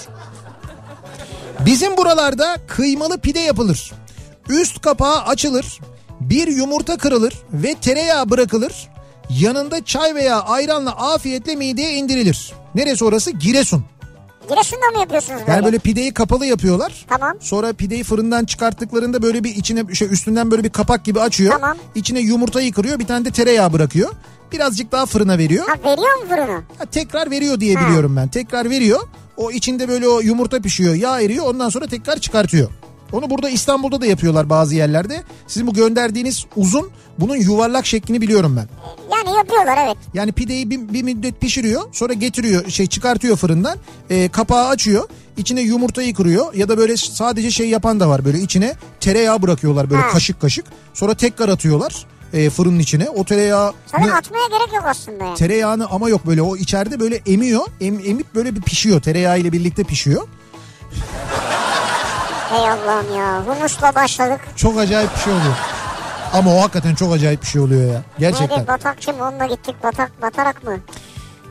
Bizim 1.59 1.97
buralarda 1.97 2.57
kıymalı 2.67 3.17
pide 3.19 3.39
yapılır. 3.39 3.91
Üst 4.49 4.81
kapağı 4.81 5.21
açılır. 5.21 5.79
Bir 6.19 6.47
yumurta 6.47 6.97
kırılır 6.97 7.33
ve 7.53 7.75
tereyağı 7.75 8.29
bırakılır. 8.29 8.89
Yanında 9.29 9.85
çay 9.85 10.15
veya 10.15 10.41
ayranla 10.41 10.91
afiyetle 10.91 11.55
mideye 11.55 11.93
indirilir. 11.93 12.53
Neresi 12.75 13.05
orası? 13.05 13.31
Giresun. 13.31 13.85
Giresun'da 14.49 14.91
mı 14.93 14.99
yapıyorsunuz 14.99 15.39
böyle? 15.41 15.51
Yani 15.51 15.65
böyle 15.65 15.79
pideyi 15.79 16.13
kapalı 16.13 16.45
yapıyorlar. 16.45 17.05
Tamam. 17.09 17.37
Sonra 17.39 17.73
pideyi 17.73 18.03
fırından 18.03 18.45
çıkarttıklarında 18.45 19.21
böyle 19.21 19.43
bir 19.43 19.55
içine 19.55 19.95
şey 19.95 20.07
üstünden 20.13 20.51
böyle 20.51 20.63
bir 20.63 20.69
kapak 20.69 21.05
gibi 21.05 21.19
açıyor. 21.19 21.51
Tamam. 21.53 21.77
İçine 21.95 22.19
yumurtayı 22.19 22.71
kırıyor, 22.73 22.99
bir 22.99 23.07
tane 23.07 23.25
de 23.25 23.31
tereyağı 23.31 23.73
bırakıyor. 23.73 24.09
Birazcık 24.51 24.91
daha 24.91 25.05
fırına 25.05 25.37
veriyor. 25.37 25.65
Ha 25.67 25.73
veriyor 25.83 26.15
mu 26.23 26.29
fırını? 26.29 26.61
Ha, 26.77 26.85
tekrar 26.91 27.31
veriyor 27.31 27.59
diye 27.59 27.75
Ha. 27.75 27.87
biliyorum 27.87 28.15
ben. 28.15 28.27
Tekrar 28.27 28.69
veriyor. 28.69 28.99
O 29.37 29.51
içinde 29.51 29.87
böyle 29.89 30.07
o 30.07 30.19
yumurta 30.19 30.59
pişiyor, 30.61 30.95
yağ 30.95 31.21
eriyor. 31.21 31.45
Ondan 31.45 31.69
sonra 31.69 31.87
tekrar 31.87 32.19
çıkartıyor. 32.19 32.69
Onu 33.11 33.29
burada 33.29 33.49
İstanbul'da 33.49 34.01
da 34.01 34.05
yapıyorlar 34.05 34.49
bazı 34.49 34.75
yerlerde. 34.75 35.23
Sizin 35.47 35.67
bu 35.67 35.73
gönderdiğiniz 35.73 36.45
uzun 36.55 36.89
bunun 37.19 37.35
yuvarlak 37.35 37.85
şeklini 37.85 38.21
biliyorum 38.21 38.55
ben. 38.57 38.67
Yani 39.17 39.37
yapıyorlar 39.37 39.77
evet. 39.85 39.97
Yani 40.13 40.31
pideyi 40.31 40.69
bir, 40.69 40.93
bir 40.93 41.03
müddet 41.03 41.41
pişiriyor 41.41 41.81
sonra 41.91 42.13
getiriyor 42.13 42.69
şey 42.69 42.87
çıkartıyor 42.87 43.37
fırından 43.37 43.77
e, 44.09 44.29
kapağı 44.29 44.67
açıyor 44.67 45.09
içine 45.37 45.61
yumurtayı 45.61 46.13
kırıyor 46.13 46.53
ya 46.53 46.69
da 46.69 46.77
böyle 46.77 46.97
sadece 46.97 47.51
şey 47.51 47.69
yapan 47.69 47.99
da 47.99 48.09
var 48.09 48.25
böyle 48.25 48.39
içine 48.39 48.73
tereyağı 48.99 49.41
bırakıyorlar 49.41 49.89
böyle 49.89 50.01
Ha. 50.01 50.09
kaşık 50.09 50.41
kaşık 50.41 50.65
sonra 50.93 51.13
tekrar 51.13 51.49
atıyorlar 51.49 52.05
e, 52.33 52.49
fırının 52.49 52.79
içine 52.79 53.09
o 53.09 53.23
tereyağı 53.23 53.73
Sana 53.91 54.13
atmaya 54.15 54.47
gerek 54.47 54.73
yok 54.73 54.83
aslında 54.85 55.23
yani. 55.23 55.37
tereyağını 55.37 55.87
ama 55.89 56.09
yok 56.09 56.27
böyle 56.27 56.41
o 56.41 56.55
içeride 56.57 56.99
böyle 56.99 57.21
emiyor 57.27 57.61
em, 57.81 57.99
emip 57.99 58.35
böyle 58.35 58.55
bir 58.55 58.61
pişiyor 58.61 59.01
tereyağı 59.01 59.39
ile 59.39 59.51
birlikte 59.51 59.83
pişiyor 59.83 60.27
Hey 62.49 62.69
Allah'ım 62.69 63.17
ya 63.17 63.43
humusla 63.47 63.95
başladık. 63.95 64.39
çok 64.55 64.79
acayip 64.79 65.15
bir 65.15 65.19
şey 65.19 65.33
oluyor 65.33 65.55
ama 66.33 66.55
o 66.55 66.61
hakikaten 66.61 66.95
çok 66.95 67.13
acayip 67.13 67.41
bir 67.41 67.47
şey 67.47 67.61
oluyor 67.61 67.93
ya 67.93 68.01
gerçekten. 68.19 68.57
Neydi 68.57 68.67
batakçı 68.67 69.13
mı 69.13 69.23
onunla 69.23 69.45
gittik 69.45 69.75
batak 69.83 70.21
batarak 70.21 70.63
mı? 70.63 70.77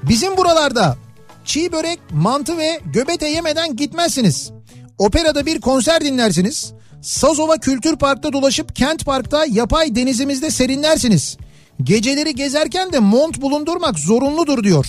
Bizim 0.02 0.36
buralarda 0.36 0.96
çiğ 1.44 1.72
börek, 1.72 2.00
mantı 2.10 2.58
ve 2.58 2.80
göbete 2.84 3.28
yemeden 3.28 3.76
gitmezsiniz. 3.76 4.50
Operada 4.98 5.46
bir 5.46 5.60
konser 5.60 6.00
dinlersiniz. 6.00 6.72
Sazova 7.02 7.56
Kültür 7.56 7.96
Park'ta 7.96 8.32
dolaşıp 8.32 8.76
Kent 8.76 9.04
Park'ta 9.06 9.44
yapay 9.48 9.94
denizimizde 9.96 10.50
serinlersiniz. 10.50 11.36
Geceleri 11.82 12.34
gezerken 12.34 12.92
de 12.92 12.98
mont 12.98 13.40
bulundurmak 13.40 13.98
zorunludur 13.98 14.64
diyor. 14.64 14.86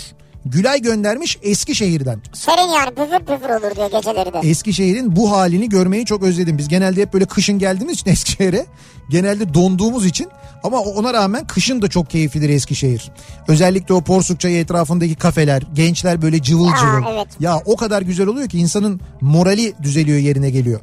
Gülay 0.51 0.81
göndermiş 0.81 1.37
Eskişehir'den. 1.41 2.21
Serin 2.33 2.71
yani 2.71 2.89
püfür 2.95 3.19
püfür 3.19 3.49
olur 3.49 3.75
diyor 3.75 3.91
geceleri 3.91 4.33
de. 4.33 4.49
Eskişehir'in 4.49 5.15
bu 5.15 5.31
halini 5.31 5.69
görmeyi 5.69 6.05
çok 6.05 6.23
özledim. 6.23 6.57
Biz 6.57 6.67
genelde 6.67 7.01
hep 7.01 7.13
böyle 7.13 7.25
kışın 7.25 7.59
geldiğimiz 7.59 7.99
için 7.99 8.11
Eskişehir'e 8.11 8.65
genelde 9.09 9.53
donduğumuz 9.53 10.05
için 10.05 10.27
ama 10.63 10.79
ona 10.79 11.13
rağmen 11.13 11.47
kışın 11.47 11.81
da 11.81 11.87
çok 11.87 12.09
keyiflidir 12.09 12.49
Eskişehir. 12.49 13.11
Özellikle 13.47 13.93
o 13.93 14.01
Porsukçay 14.01 14.59
etrafındaki 14.59 15.15
kafeler, 15.15 15.63
gençler 15.73 16.21
böyle 16.21 16.41
cıvıl 16.41 16.67
Aa, 16.67 16.75
cıvıl. 16.79 17.11
evet. 17.13 17.27
Ya 17.39 17.61
o 17.65 17.75
kadar 17.75 18.01
güzel 18.01 18.27
oluyor 18.27 18.49
ki 18.49 18.57
insanın 18.57 19.01
morali 19.21 19.73
düzeliyor 19.83 20.17
yerine 20.17 20.49
geliyor. 20.49 20.79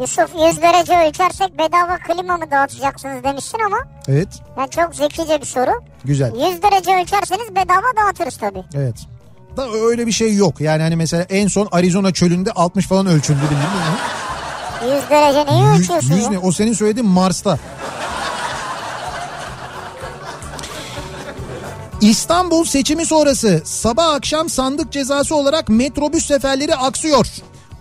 Yusuf 0.00 0.30
100 0.48 0.62
derece 0.62 1.08
ölçersek 1.08 1.58
bedava 1.58 1.98
klima 1.98 2.36
mı 2.36 2.50
dağıtacaksınız 2.50 3.24
demişsin 3.24 3.58
ama 3.66 3.76
Evet, 4.08 4.28
yani 4.58 4.70
çok 4.70 4.94
zekice 4.94 5.40
bir 5.40 5.46
soru. 5.46 5.70
güzel. 6.04 6.32
100 6.52 6.62
derece 6.62 6.96
ölçerseniz 7.02 7.50
bedava 7.50 7.86
dağıtırız 8.06 8.36
tabii. 8.36 8.64
Evet. 8.74 8.96
Da 9.56 9.70
öyle 9.70 10.06
bir 10.06 10.12
şey 10.12 10.34
yok. 10.36 10.60
Yani 10.60 10.82
hani 10.82 10.96
mesela 10.96 11.22
en 11.22 11.48
son 11.48 11.68
Arizona 11.72 12.12
çölünde 12.12 12.52
60 12.52 12.86
falan 12.86 13.06
ölçüldü 13.06 13.38
değil 13.40 13.60
mi? 13.60 14.96
100 15.02 15.10
derece 15.10 15.46
neyi 15.52 15.62
Yüz- 15.64 15.80
ölçüyorsun 15.80 16.14
yüz 16.14 16.24
ya? 16.24 16.30
ne? 16.30 16.38
O 16.38 16.52
senin 16.52 16.72
söylediğin 16.72 17.08
Mars'ta. 17.08 17.58
İstanbul 22.00 22.64
seçimi 22.64 23.06
sonrası 23.06 23.62
sabah 23.64 24.14
akşam 24.14 24.48
sandık 24.48 24.92
cezası 24.92 25.34
olarak 25.36 25.68
metrobüs 25.68 26.26
seferleri 26.26 26.76
aksıyor. 26.76 27.26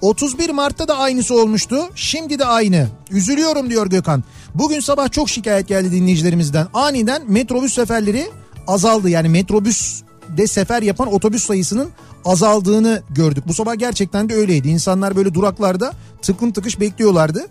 31 0.02 0.50
Mart'ta 0.50 0.88
da 0.88 0.98
aynısı 0.98 1.42
olmuştu. 1.42 1.90
Şimdi 1.96 2.40
de 2.40 2.46
aynı. 2.46 2.88
Üzülüyorum 3.12 3.70
diyor 3.70 3.88
Gökhan. 3.88 4.24
Bugün 4.56 4.80
sabah 4.80 5.12
çok 5.12 5.30
şikayet 5.30 5.68
geldi 5.68 5.92
dinleyicilerimizden. 5.92 6.68
Aniden 6.74 7.22
metrobüs 7.28 7.74
seferleri 7.74 8.28
azaldı. 8.68 9.10
Yani 9.10 9.30
metrobüs 9.30 10.02
de 10.38 10.48
sefer 10.48 10.82
yapan 10.82 11.14
otobüs 11.14 11.44
sayısının 11.44 11.90
azaldığını 12.26 13.02
gördük. 13.10 13.44
Bu 13.48 13.54
sabah 13.54 13.76
gerçekten 13.76 14.30
de 14.30 14.36
öyleydi. 14.36 14.68
İnsanlar 14.68 15.16
böyle 15.16 15.34
duraklarda 15.34 15.94
tıklım 16.22 16.52
tıkış 16.52 16.80
bekliyorlardı. 16.80 17.48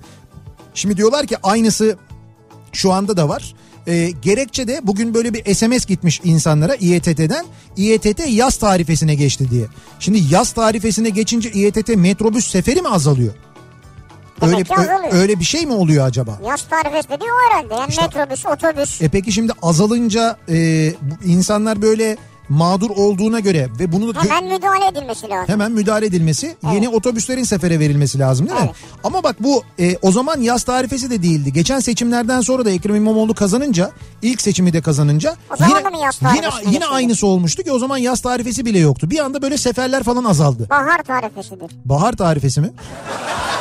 Şimdi 0.74 0.96
diyorlar 0.96 1.26
ki 1.26 1.36
aynısı 1.42 1.96
şu 2.72 2.92
anda 2.92 3.16
da 3.16 3.28
var. 3.28 3.54
Ee, 3.88 4.10
gerekçe 4.22 4.68
de 4.68 4.80
bugün 4.82 5.14
böyle 5.14 5.34
bir 5.34 5.54
SMS 5.54 5.86
gitmiş 5.86 6.20
insanlara 6.24 6.74
İETT'den. 6.74 7.44
İETT 7.76 8.20
yaz 8.28 8.56
tarifesine 8.56 9.14
geçti 9.14 9.50
diye. 9.50 9.66
Şimdi 10.00 10.22
yaz 10.34 10.52
tarifesine 10.52 11.08
geçince 11.10 11.50
İETT 11.50 11.88
metrobüs 11.96 12.50
seferi 12.50 12.82
mi 12.82 12.88
azalıyor? 12.88 13.34
Öyle, 14.42 14.56
azalıyor. 14.70 15.04
ö- 15.12 15.16
öyle 15.16 15.38
bir 15.40 15.44
şey 15.44 15.66
mi 15.66 15.72
oluyor 15.72 16.06
acaba? 16.06 16.38
Yaz 16.46 16.68
tarifesi 16.68 17.08
dediği 17.08 17.24
o 17.24 17.50
herhalde. 17.50 17.74
Yani 17.74 17.90
İşte- 17.90 18.02
metrobüs, 18.02 18.46
otobüs. 18.46 19.02
E 19.02 19.08
peki 19.08 19.32
şimdi 19.32 19.52
azalınca 19.62 20.36
e, 20.48 20.92
insanlar 21.24 21.82
böyle 21.82 22.16
mağdur 22.48 22.90
olduğuna 22.90 23.40
göre 23.40 23.68
ve 23.78 23.92
bunu 23.92 24.14
da 24.14 24.22
Hemen 24.22 24.44
müdahale 24.44 24.86
edilmesi 24.86 25.28
lazım. 25.28 25.48
hemen 25.48 25.72
müdahale 25.72 26.06
edilmesi, 26.06 26.56
yeni 26.72 26.88
otobüslerin 26.88 27.44
sefere 27.44 27.80
verilmesi 27.80 28.18
lazım 28.18 28.46
değil 28.48 28.60
mi? 28.60 28.66
Evet. 28.66 28.76
Ama 29.04 29.22
bak 29.22 29.36
bu 29.40 29.62
e, 29.78 29.96
o 30.02 30.12
zaman 30.12 30.40
yaz 30.40 30.62
tarifesi 30.62 31.10
de 31.10 31.22
değildi. 31.22 31.52
Geçen 31.52 31.80
seçimlerden 31.80 32.40
sonra 32.40 32.64
da 32.64 32.70
Ekrem 32.70 32.94
İmamoğlu 32.96 33.34
kazanınca, 33.34 33.90
ilk 34.22 34.40
seçimi 34.42 34.72
de 34.72 34.80
kazanınca 34.80 35.36
yine 35.60 35.78
yine 36.34 36.48
yine 36.70 36.86
aynısı 36.86 37.26
olmuştu 37.26 37.62
ki 37.62 37.72
o 37.72 37.78
zaman 37.78 37.96
yaz 37.96 38.20
tarifesi 38.20 38.64
bile 38.64 38.78
yoktu. 38.78 39.10
Bir 39.10 39.18
anda 39.18 39.42
böyle 39.42 39.58
seferler 39.58 40.02
falan 40.02 40.24
azaldı. 40.24 40.66
Bahar 40.70 41.02
tarifesidir. 41.02 41.70
Bahar 41.84 42.12
tarifesi 42.12 42.60
mi? 42.60 42.72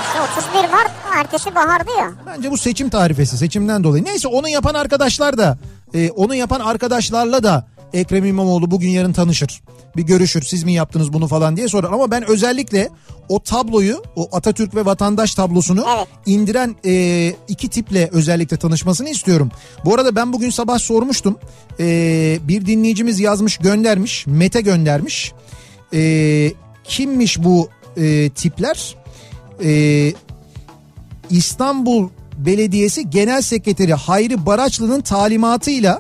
İşte 0.08 0.22
31 0.52 0.70
Mart 0.70 0.92
ertesi 1.16 1.56
bahardı 1.56 1.90
ya. 2.00 2.12
Bence 2.28 2.52
bu 2.52 2.58
seçim 2.58 2.90
tarifesi 2.90 3.38
seçimden 3.38 3.84
dolayı. 3.84 4.06
Neyse 4.06 4.28
onu 4.28 4.50
yapan 4.50 4.74
arkadaşlar 4.74 5.38
da 5.38 5.58
e, 5.94 6.10
onu 6.12 6.36
yapan 6.36 6.60
arkadaşlarla 6.60 7.44
da 7.44 7.68
Ekrem 7.94 8.26
İmamoğlu 8.26 8.72
bugün 8.72 8.90
yarın 8.90 9.14
tanışır. 9.14 9.62
Bir 9.96 10.04
görüşür 10.04 10.42
siz 10.42 10.64
mi 10.64 10.74
yaptınız 10.74 11.14
bunu 11.14 11.28
falan 11.28 11.58
diye 11.58 11.68
sorar. 11.68 11.92
Ama 11.92 12.12
ben 12.12 12.30
özellikle 12.30 12.90
o 13.30 13.40
tabloyu 13.40 14.04
o 14.16 14.30
Atatürk 14.32 14.76
ve 14.76 14.86
vatandaş 14.86 15.36
tablosunu 15.36 15.86
Evet. 15.98 16.08
indiren 16.26 16.76
e, 16.86 17.34
iki 17.48 17.68
tiple 17.68 18.10
özellikle 18.12 18.58
tanışmasını 18.58 19.10
istiyorum. 19.10 19.52
Bu 19.86 19.94
arada 19.94 20.16
ben 20.16 20.34
bugün 20.34 20.50
sabah 20.50 20.80
sormuştum. 20.80 21.38
E, 21.80 22.40
bir 22.48 22.66
dinleyicimiz 22.66 23.20
yazmış 23.20 23.58
göndermiş. 23.58 24.28
Mete 24.28 24.62
göndermiş. 24.62 25.34
E, 25.94 26.52
kimmiş 26.84 27.44
bu 27.44 27.70
e, 27.98 28.30
tipler? 28.30 28.96
E, 29.64 30.14
İstanbul 31.30 32.10
Belediyesi 32.38 33.10
Genel 33.10 33.42
Sekreteri 33.42 33.94
Hayri 33.94 34.46
Baraçlı'nın 34.46 35.02
talimatıyla 35.02 36.00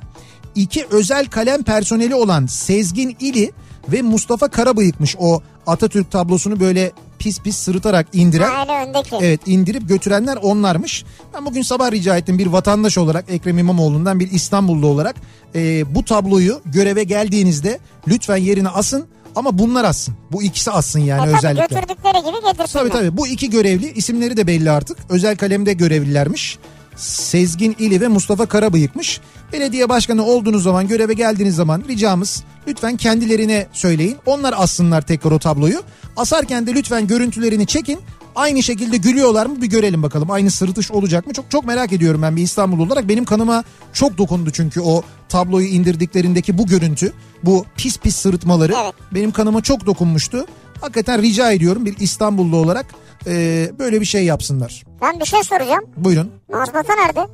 iki 0.55 0.85
özel 0.91 1.25
kalem 1.25 1.63
personeli 1.63 2.15
olan 2.15 2.45
Sezgin 2.45 3.15
İli 3.19 3.51
ve 3.91 4.01
Mustafa 4.01 4.47
Karabıyıkmış 4.47 5.15
o 5.19 5.41
Atatürk 5.67 6.11
tablosunu 6.11 6.59
böyle 6.59 6.91
pis 7.19 7.39
pis 7.39 7.57
sırıtarak 7.57 8.07
indiren. 8.13 8.49
Ha, 8.51 8.61
öyle 8.61 8.89
öndeki. 8.89 9.15
Evet 9.21 9.41
indirip 9.45 9.89
götürenler 9.89 10.37
onlarmış. 10.41 11.03
Ben 11.35 11.45
bugün 11.45 11.61
sabah 11.61 11.91
rica 11.91 12.17
ettim 12.17 12.37
bir 12.37 12.47
vatandaş 12.47 12.97
olarak 12.97 13.25
Ekrem 13.29 13.57
İmamoğlu'ndan 13.57 14.19
bir 14.19 14.31
İstanbullu 14.31 14.87
olarak 14.87 15.15
e, 15.55 15.95
bu 15.95 16.05
tabloyu 16.05 16.61
göreve 16.65 17.03
geldiğinizde 17.03 17.79
lütfen 18.07 18.37
yerine 18.37 18.69
asın 18.69 19.05
ama 19.35 19.57
bunlar 19.59 19.83
assın. 19.85 20.13
Bu 20.31 20.43
ikisi 20.43 20.71
assın 20.71 20.99
yani 20.99 21.21
E 21.21 21.25
tabii 21.25 21.37
özellikle. 21.37 21.75
götürdükleri 21.75 22.17
gibi 22.19 22.35
getirsinler. 22.45 22.67
Tabii 22.73 22.89
tabii 22.89 23.17
bu 23.17 23.27
iki 23.27 23.49
görevli 23.49 23.91
isimleri 23.93 24.37
de 24.37 24.47
belli 24.47 24.71
artık. 24.71 24.97
Özel 25.09 25.35
kalemde 25.37 25.73
görevlilermiş. 25.73 26.57
Sezgin 26.95 27.75
İli 27.79 28.01
ve 28.01 28.07
Mustafa 28.07 28.45
Karabıyıkmış. 28.45 29.19
Belediye 29.53 29.89
başkanı 29.89 30.25
olduğunuz 30.25 30.63
zaman 30.63 30.87
göreve 30.87 31.13
geldiğiniz 31.13 31.55
zaman 31.55 31.83
ricamız 31.87 32.43
lütfen 32.67 32.97
kendilerine 32.97 33.67
söyleyin. 33.73 34.17
Onlar 34.25 34.53
assınlar 34.57 35.01
tekrar 35.01 35.31
o 35.31 35.39
tabloyu. 35.39 35.81
Asarken 36.17 36.67
de 36.67 36.73
lütfen 36.73 37.07
görüntülerini 37.07 37.67
çekin. 37.67 37.99
Aynı 38.35 38.63
şekilde 38.63 38.97
gülüyorlar 38.97 39.45
mı 39.45 39.61
bir 39.61 39.67
görelim 39.67 40.03
bakalım. 40.03 40.31
Aynı 40.31 40.51
sırıtış 40.51 40.91
olacak 40.91 41.27
mı? 41.27 41.33
Çok 41.33 41.51
çok 41.51 41.65
merak 41.65 41.93
ediyorum 41.93 42.21
ben 42.21 42.35
bir 42.35 42.41
İstanbul 42.41 42.87
olarak. 42.87 43.09
Benim 43.09 43.25
kanıma 43.25 43.63
çok 43.93 44.17
dokundu 44.17 44.51
çünkü 44.51 44.81
o 44.81 45.03
tabloyu 45.29 45.67
indirdiklerindeki 45.67 46.57
bu 46.57 46.67
görüntü. 46.67 47.13
Bu 47.43 47.65
pis 47.77 47.97
pis 47.97 48.15
sırıtmaları 48.15 48.73
Evet. 48.83 48.93
benim 49.11 49.31
kanıma 49.31 49.61
çok 49.61 49.85
dokunmuştu. 49.85 50.45
Hakikaten 50.81 51.21
rica 51.21 51.51
ediyorum 51.51 51.85
bir 51.85 51.97
İstanbullu 51.97 52.55
olarak 52.57 52.85
e, 53.27 53.71
böyle 53.79 54.01
bir 54.01 54.05
şey 54.05 54.25
yapsınlar. 54.25 54.83
Ben 55.03 55.19
bir 55.19 55.25
şey 55.25 55.43
soracağım. 55.43 55.85
Buyurun. 55.97 56.31
Mazbata 56.51 56.95
nerede? 56.95 57.27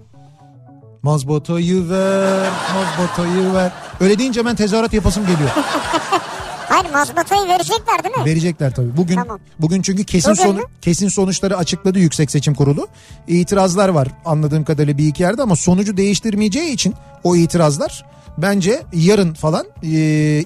Mazbatayı 1.03 1.89
ver, 1.89 2.49
mazbatayı 2.75 3.53
ver. 3.53 3.71
Öyle 3.99 4.19
deyince 4.19 4.45
ben 4.45 4.55
tezahürat 4.55 4.93
yapasım 4.93 5.23
geliyor. 5.27 5.49
Hayır 6.69 6.93
mazbatayı 6.93 7.47
verecekler 7.47 8.03
değil 8.03 8.17
mi? 8.17 8.25
Verecekler 8.25 8.75
tabii. 8.75 8.97
Bugün 8.97 9.15
Tamam. 9.15 9.39
bugün 9.59 9.81
çünkü 9.81 10.03
kesin 10.03 10.31
Bugün 10.31 10.43
sonu, 10.43 10.61
kesin 10.81 11.07
sonuçları 11.07 11.57
açıkladı 11.57 11.99
Yüksek 11.99 12.31
Seçim 12.31 12.53
Kurulu. 12.53 12.87
İtirazlar 13.27 13.89
var 13.89 14.07
anladığım 14.25 14.63
kadarıyla 14.63 14.97
bir 14.97 15.07
iki 15.07 15.23
yerde 15.23 15.41
ama 15.41 15.55
sonucu 15.55 15.97
değiştirmeyeceği 15.97 16.73
için 16.73 16.93
o 17.23 17.35
itirazlar 17.35 18.05
bence 18.37 18.81
yarın 18.93 19.33
falan 19.33 19.65
e, 19.83 19.89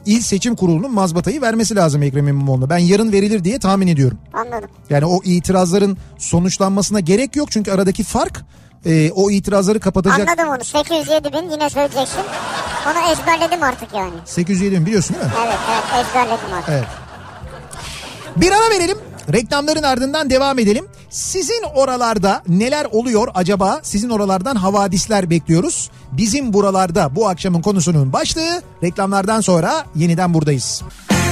il 0.05 0.21
seçim 0.21 0.55
kurulunun 0.55 0.93
mazbatayı 0.93 1.41
vermesi 1.41 1.75
lazım 1.75 2.03
Ekrem 2.03 2.27
İmamoğlu'na. 2.27 2.69
Ben 2.69 2.77
yarın 2.77 3.11
verilir 3.11 3.43
diye 3.43 3.59
tahmin 3.59 3.87
ediyorum. 3.87 4.17
Anladım. 4.33 4.69
Yani 4.89 5.05
o 5.05 5.19
itirazların 5.23 5.97
sonuçlanmasına 6.17 6.99
gerek 6.99 7.35
yok 7.35 7.51
çünkü 7.51 7.71
aradaki 7.71 8.03
fark 8.03 8.41
e, 8.85 9.11
o 9.11 9.31
itirazları 9.31 9.80
kapatacak. 9.80 10.30
Anladım 10.30 10.47
onu. 10.49 10.64
807 10.64 11.34
bin 11.34 11.49
yine 11.49 11.69
söyleyeceksin. 11.69 12.22
Onu 12.88 13.11
ezberledim 13.11 13.64
artık 13.64 13.93
yani. 13.93 14.14
807 14.26 14.76
bin 14.76 14.85
biliyorsun 14.85 15.15
değil 15.15 15.26
mi? 15.26 15.31
Evet 15.45 15.60
evet 15.72 16.05
ezberledim 16.05 16.53
artık. 16.57 16.69
Evet. 16.69 16.88
Bir 18.35 18.51
ara 18.51 18.69
verelim. 18.69 18.97
Reklamların 19.34 19.84
ardından 19.84 20.30
devam 20.30 20.60
edelim. 20.60 20.85
Sizin 21.10 21.64
oralarda 21.76 22.41
neler 22.47 22.85
oluyor 22.91 23.27
acaba? 23.34 23.80
Sizin 23.84 24.10
oralardan 24.10 24.55
havadisler 24.55 25.30
bekliyoruz. 25.30 25.89
Bizim 26.11 26.53
buralarda 26.53 27.15
bu 27.15 27.27
akşamın 27.27 27.61
konusunun 27.61 28.14
başlığı. 28.14 28.61
Reklamlardan 28.84 29.41
sonra 29.41 29.85
yeniden 29.95 30.34
buradayız. 30.34 30.81
Yok 30.84 31.22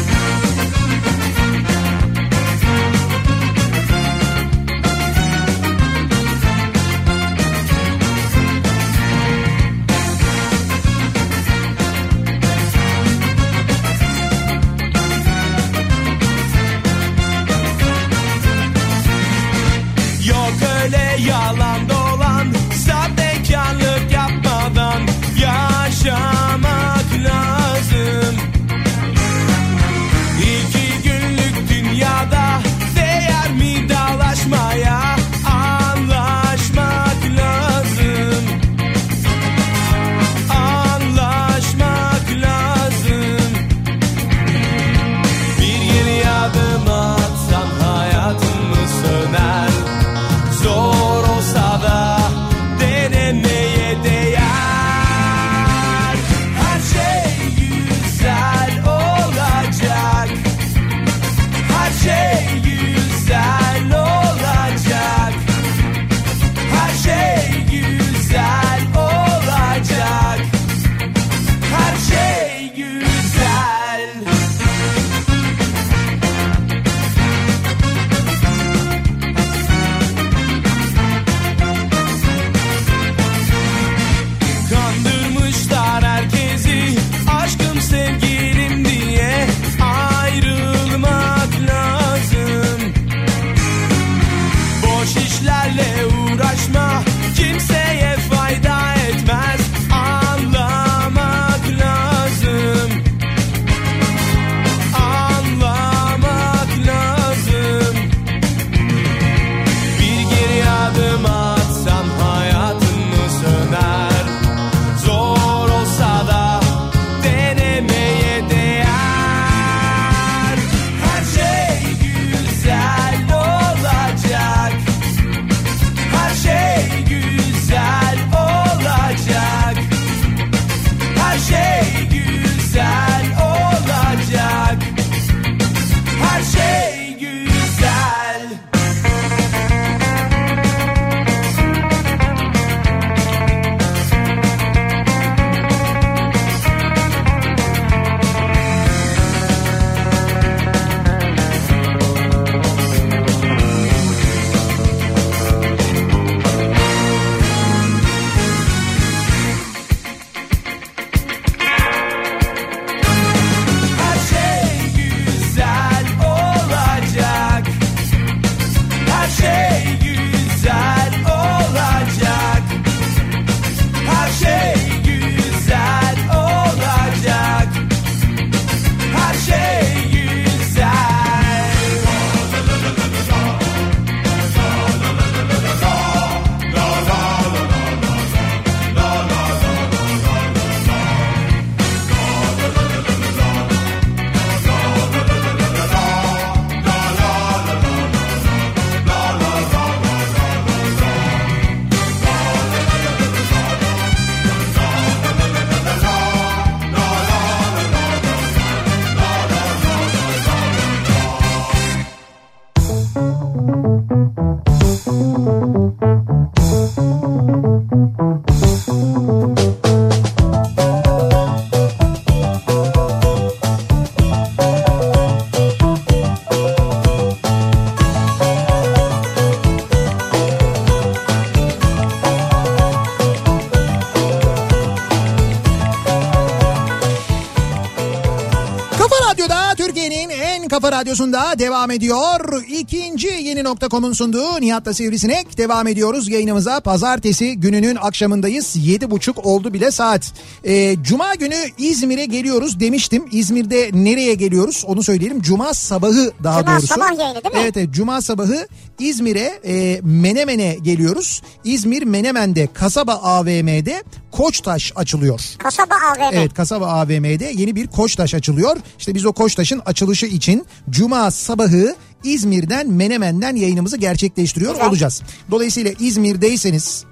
Kafa 240.72 240.92
Radyosu'nda 240.92 241.60
devam 241.60 241.92
ediyor. 241.92 242.64
İkinci 242.68 243.28
yeni 243.28 243.64
nokta.com'un 243.64 244.14
sunduğu 244.14 244.62
Nihat'la 244.62 244.94
Sivrisinek 244.94 245.58
devam 245.58 245.88
ediyoruz 245.88 246.30
yayınımıza. 246.30 246.80
Pazartesi 246.80 247.56
gününün 247.56 247.96
akşamındayız. 247.96 248.76
Yedi 248.76 249.12
buçuk 249.12 249.46
oldu 249.46 249.74
bile 249.74 249.92
saat. 249.92 250.34
Ee, 250.64 250.96
Cuma 251.04 251.36
günü 251.36 251.56
İzmir'e 251.78 252.26
geliyoruz 252.26 252.80
demiştim. 252.80 253.26
İzmir'de 253.32 253.90
nereye 253.94 254.34
geliyoruz 254.34 254.84
onu 254.88 255.04
söyleyelim. 255.04 255.42
Cuma 255.42 255.74
sabahı 255.74 256.32
daha 256.44 256.60
Cuma 256.60 256.72
doğrusu. 256.72 256.88
sabah 256.88 257.20
yayını 257.20 257.44
değil 257.44 257.56
mi? 257.56 257.62
Evet, 257.62 257.78
evet 257.78 257.92
Cuma 257.92 258.22
sabahı 258.22 258.68
İzmir'e 259.02 259.60
e, 259.66 260.00
Menemen'e 260.04 260.78
geliyoruz. 260.82 261.42
İzmir 261.64 262.04
Menemen'de 262.04 262.68
Kasaba 262.74 263.14
AVM'de 263.14 264.04
Koçtaş 264.32 264.94
açılıyor. 264.96 265.42
Kasaba 265.58 265.96
AVM. 265.96 266.34
Evet 266.34 266.54
Kasaba 266.54 266.88
AVM'de 266.88 267.52
yeni 267.56 267.76
bir 267.76 267.88
Koçtaş 267.88 268.34
açılıyor. 268.34 268.78
İşte 269.00 269.16
biz 269.16 269.26
o 269.26 269.34
Koçtaş'ın 269.34 269.82
açılışı 269.86 270.26
için 270.26 270.66
Cuma 270.90 271.32
sabahı 271.32 271.96
İzmir'den 272.24 272.90
Menemen'den 272.90 273.56
yayınımızı 273.56 273.98
gerçekleştiriyor 273.98 274.72
Güzel. 274.74 274.88
olacağız. 274.88 275.22
Dolayısıyla 275.52 275.92
İzmir'deyseniz 276.00 277.06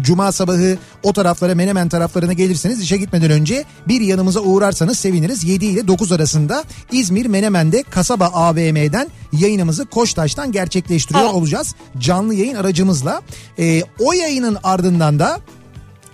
Cuma 0.00 0.32
sabahı 0.32 0.78
o 1.02 1.12
taraflara 1.12 1.54
Menemen 1.54 1.88
taraflarına 1.88 2.32
gelirseniz 2.32 2.80
işe 2.80 2.96
gitmeden 2.96 3.30
önce 3.30 3.64
bir 3.88 4.00
yanımıza 4.00 4.40
uğrarsanız 4.40 4.98
seviniriz. 4.98 5.44
7 5.44 5.66
ile 5.66 5.88
9 5.88 6.12
arasında 6.12 6.64
İzmir 6.92 7.26
Menemen'de 7.26 7.82
Kasaba 7.82 8.26
AVM'den 8.26 9.08
yayınımızı 9.32 9.86
Koçtaş'tan 9.86 10.52
gerçekleştiriyor 10.52 11.32
olacağız. 11.32 11.74
Canlı 11.98 12.34
yayın 12.34 12.54
aracımızla. 12.54 13.22
Ee, 13.58 13.82
o 13.98 14.12
yayının 14.12 14.58
ardından 14.62 15.18
da 15.18 15.40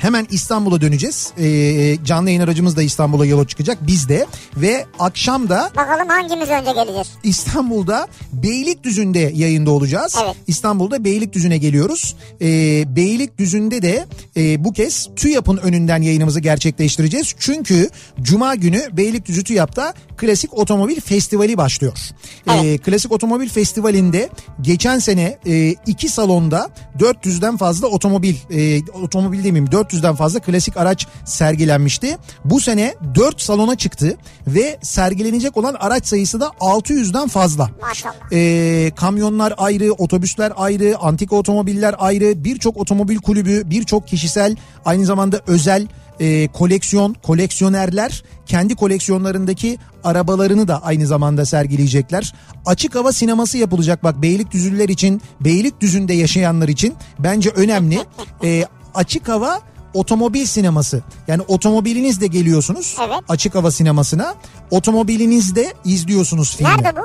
Hemen 0.01 0.27
İstanbul'a 0.31 0.81
döneceğiz. 0.81 1.33
Ee, 1.39 2.05
canlı 2.05 2.31
yayın 2.31 2.43
aracımız 2.43 2.77
da 2.77 2.83
İstanbul'a 2.83 3.27
yola 3.27 3.47
çıkacak. 3.47 3.79
Biz 3.81 4.09
de 4.09 4.27
ve 4.57 4.87
akşam 4.99 5.49
da 5.49 5.71
Bakalım 5.77 6.09
hangimiz 6.09 6.49
önce 6.49 6.73
geleceğiz. 6.73 7.09
İstanbul'da 7.23 8.09
Beylikdüzü'nde 8.33 9.33
yayında 9.35 9.71
olacağız. 9.71 10.17
Evet. 10.25 10.37
İstanbul'da 10.47 11.05
Beylikdüzü'ne 11.05 11.59
geliyoruz. 11.59 12.17
Ee, 12.43 12.97
Beylikdüzü'nde 12.97 13.83
de 13.83 14.07
e, 14.37 14.65
bu 14.65 14.73
kez 14.73 15.09
TÜYAP'ın 15.17 15.57
önünden 15.57 16.03
yayınımızı 16.03 16.41
gerçekleştireceğiz. 16.41 17.35
Çünkü 17.39 17.91
Cuma 18.23 18.55
günü 18.55 18.83
Beylikdüzü 18.93 19.45
TÜYAP'ta 19.45 19.95
Klasik 20.17 20.59
Otomobil 20.59 21.01
Festivali 21.01 21.57
başlıyor. 21.57 21.99
Ee, 22.51 22.79
Klasik 22.79 23.13
Otomobil 23.13 23.49
Festivali'nde 23.49 24.29
geçen 24.61 24.99
sene 24.99 25.39
e, 25.47 25.75
iki 25.87 26.09
salonda 26.09 26.71
400'den 26.99 27.57
fazla 27.57 27.87
otomobil, 27.87 28.35
e, 28.51 28.81
otomobil 29.03 29.39
demeyeyim 29.39 29.67
400'den 29.91 30.15
fazla 30.15 30.41
klasik 30.41 30.77
araç 30.77 31.07
sergilenmişti. 31.25 32.19
Bu 32.45 32.61
sene 32.61 32.95
4 33.15 33.41
salona 33.41 33.77
çıktı 33.77 34.17
ve 34.47 34.79
sergilenecek 34.83 35.57
olan 35.57 35.75
araç 35.75 36.07
sayısı 36.07 36.41
da 36.41 36.47
600'den 36.47 37.29
fazla. 37.29 37.71
Maşallah. 37.81 38.15
Ee, 38.33 38.91
kamyonlar 38.97 39.55
ayrı, 39.57 39.93
otobüsler 39.93 40.53
ayrı, 40.57 40.99
antika 40.99 41.37
otomobiller 41.37 41.95
ayrı, 41.99 42.45
birçok 42.45 42.77
otomobil 42.77 43.17
kulübü, 43.17 43.71
birçok 43.71 44.09
kişisel, 44.09 44.57
aynı 44.85 45.05
zamanda 45.05 45.41
özel 45.47 45.87
e, 46.21 46.49
koleksiyon, 46.49 47.15
koleksiyonerler 47.23 48.25
kendi 48.47 48.75
koleksiyonlarındaki 48.75 49.79
arabalarını 50.05 50.69
da 50.69 50.83
aynı 50.83 51.07
zamanda 51.07 51.47
sergileyecekler. 51.47 52.35
Açık 52.67 52.95
hava 52.95 53.13
sineması 53.13 53.59
yapılacak 53.59 54.05
bak 54.05 54.23
Beylikdüzüller 54.23 54.89
için, 54.89 55.23
Beylikdüzü'nde 55.41 56.15
yaşayanlar 56.15 56.69
için 56.69 56.95
bence 57.19 57.51
önemli. 57.51 57.99
Ee, 58.45 58.65
açık 58.95 59.29
hava 59.29 59.61
otomobil 59.95 60.47
sineması. 60.47 61.03
Yani 61.29 61.43
otomobilinizle 61.49 62.27
geliyorsunuz 62.27 62.97
Evet. 63.01 63.19
açık 63.29 63.55
hava 63.55 63.71
sinemasına. 63.71 64.35
Otomobilinizde 64.71 65.73
izliyorsunuz 65.85 66.57
filmi. 66.57 66.71
Nerede 66.71 66.97
bu? 66.97 67.03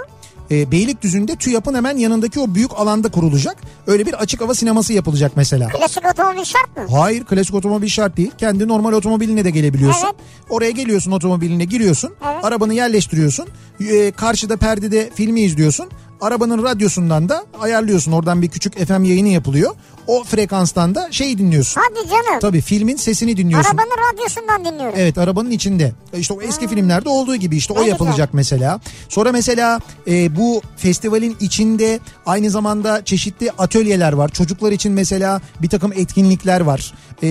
E, 0.52 0.72
Beylikdüzü'nde 0.72 1.36
TÜYAP'ın 1.36 1.74
hemen 1.76 1.98
yanındaki 1.98 2.40
o 2.40 2.56
büyük 2.56 2.72
alanda 2.80 3.10
kurulacak. 3.12 3.58
Öyle 3.88 4.06
bir 4.06 4.14
açık 4.14 4.42
hava 4.42 4.54
sineması 4.56 4.94
yapılacak 4.94 5.32
mesela. 5.36 5.68
Klasik 5.70 6.04
otomobil 6.14 6.44
şart 6.44 6.78
mı? 6.78 6.98
Hayır 6.98 7.26
klasik 7.26 7.56
otomobil 7.56 7.88
şart 7.88 8.18
değil. 8.18 8.32
Kendi 8.38 8.68
normal 8.68 8.94
otomobiline 8.94 9.46
de 9.46 9.50
gelebiliyorsun. 9.52 10.06
Evet. 10.06 10.16
Oraya 10.50 10.72
geliyorsun 10.72 11.12
otomobiline 11.12 11.66
giriyorsun. 11.66 12.14
Evet. 12.34 12.46
Arabanı 12.46 12.74
yerleştiriyorsun. 12.74 13.46
E, 13.80 14.12
karşıda 14.12 14.58
perdede 14.58 15.10
filmi 15.16 15.42
izliyorsun. 15.42 15.90
Arabanın 16.22 16.64
radyosundan 16.64 17.30
da 17.30 17.46
ayarlıyorsun. 17.62 18.12
Oradan 18.12 18.42
bir 18.42 18.48
küçük 18.50 18.88
FM 18.88 19.04
yayını 19.04 19.28
yapılıyor. 19.28 19.76
O 20.08 20.24
frekanstan 20.24 20.96
da 20.96 21.08
şey 21.12 21.38
dinliyorsun. 21.38 21.82
Hadi 21.82 22.10
canım. 22.10 22.40
Tabii 22.40 22.62
filmin 22.62 22.96
sesini 22.96 23.38
dinliyorsun. 23.38 23.70
Arabanın 23.70 24.14
radyosundan 24.14 24.66
dinliyorum. 24.66 24.94
Evet 24.98 25.18
arabanın 25.18 25.52
içinde. 25.52 25.92
İşte 26.18 26.34
o 26.34 26.42
eski 26.42 26.68
filmlerde 26.68 27.10
olduğu 27.10 27.36
gibi 27.36 27.58
işte 27.58 27.74
o 27.74 27.82
Ne 27.82 27.88
yapılacak 27.88 28.30
mesela. 28.34 28.80
Sonra 29.10 29.32
mesela 29.32 29.80
e, 30.08 30.36
bu 30.36 30.62
festivalin 30.78 31.38
içinde 31.40 32.00
aynı 32.26 32.50
zamanda 32.50 33.06
çeşitli 33.06 33.52
atölyeler 33.52 34.14
var. 34.14 34.30
Çocuklar 34.30 34.72
için 34.72 34.92
mesela 34.92 35.42
bir 35.62 35.70
takım 35.70 35.94
etkinlikler 35.94 36.62
var. 36.62 36.94
E, 37.24 37.28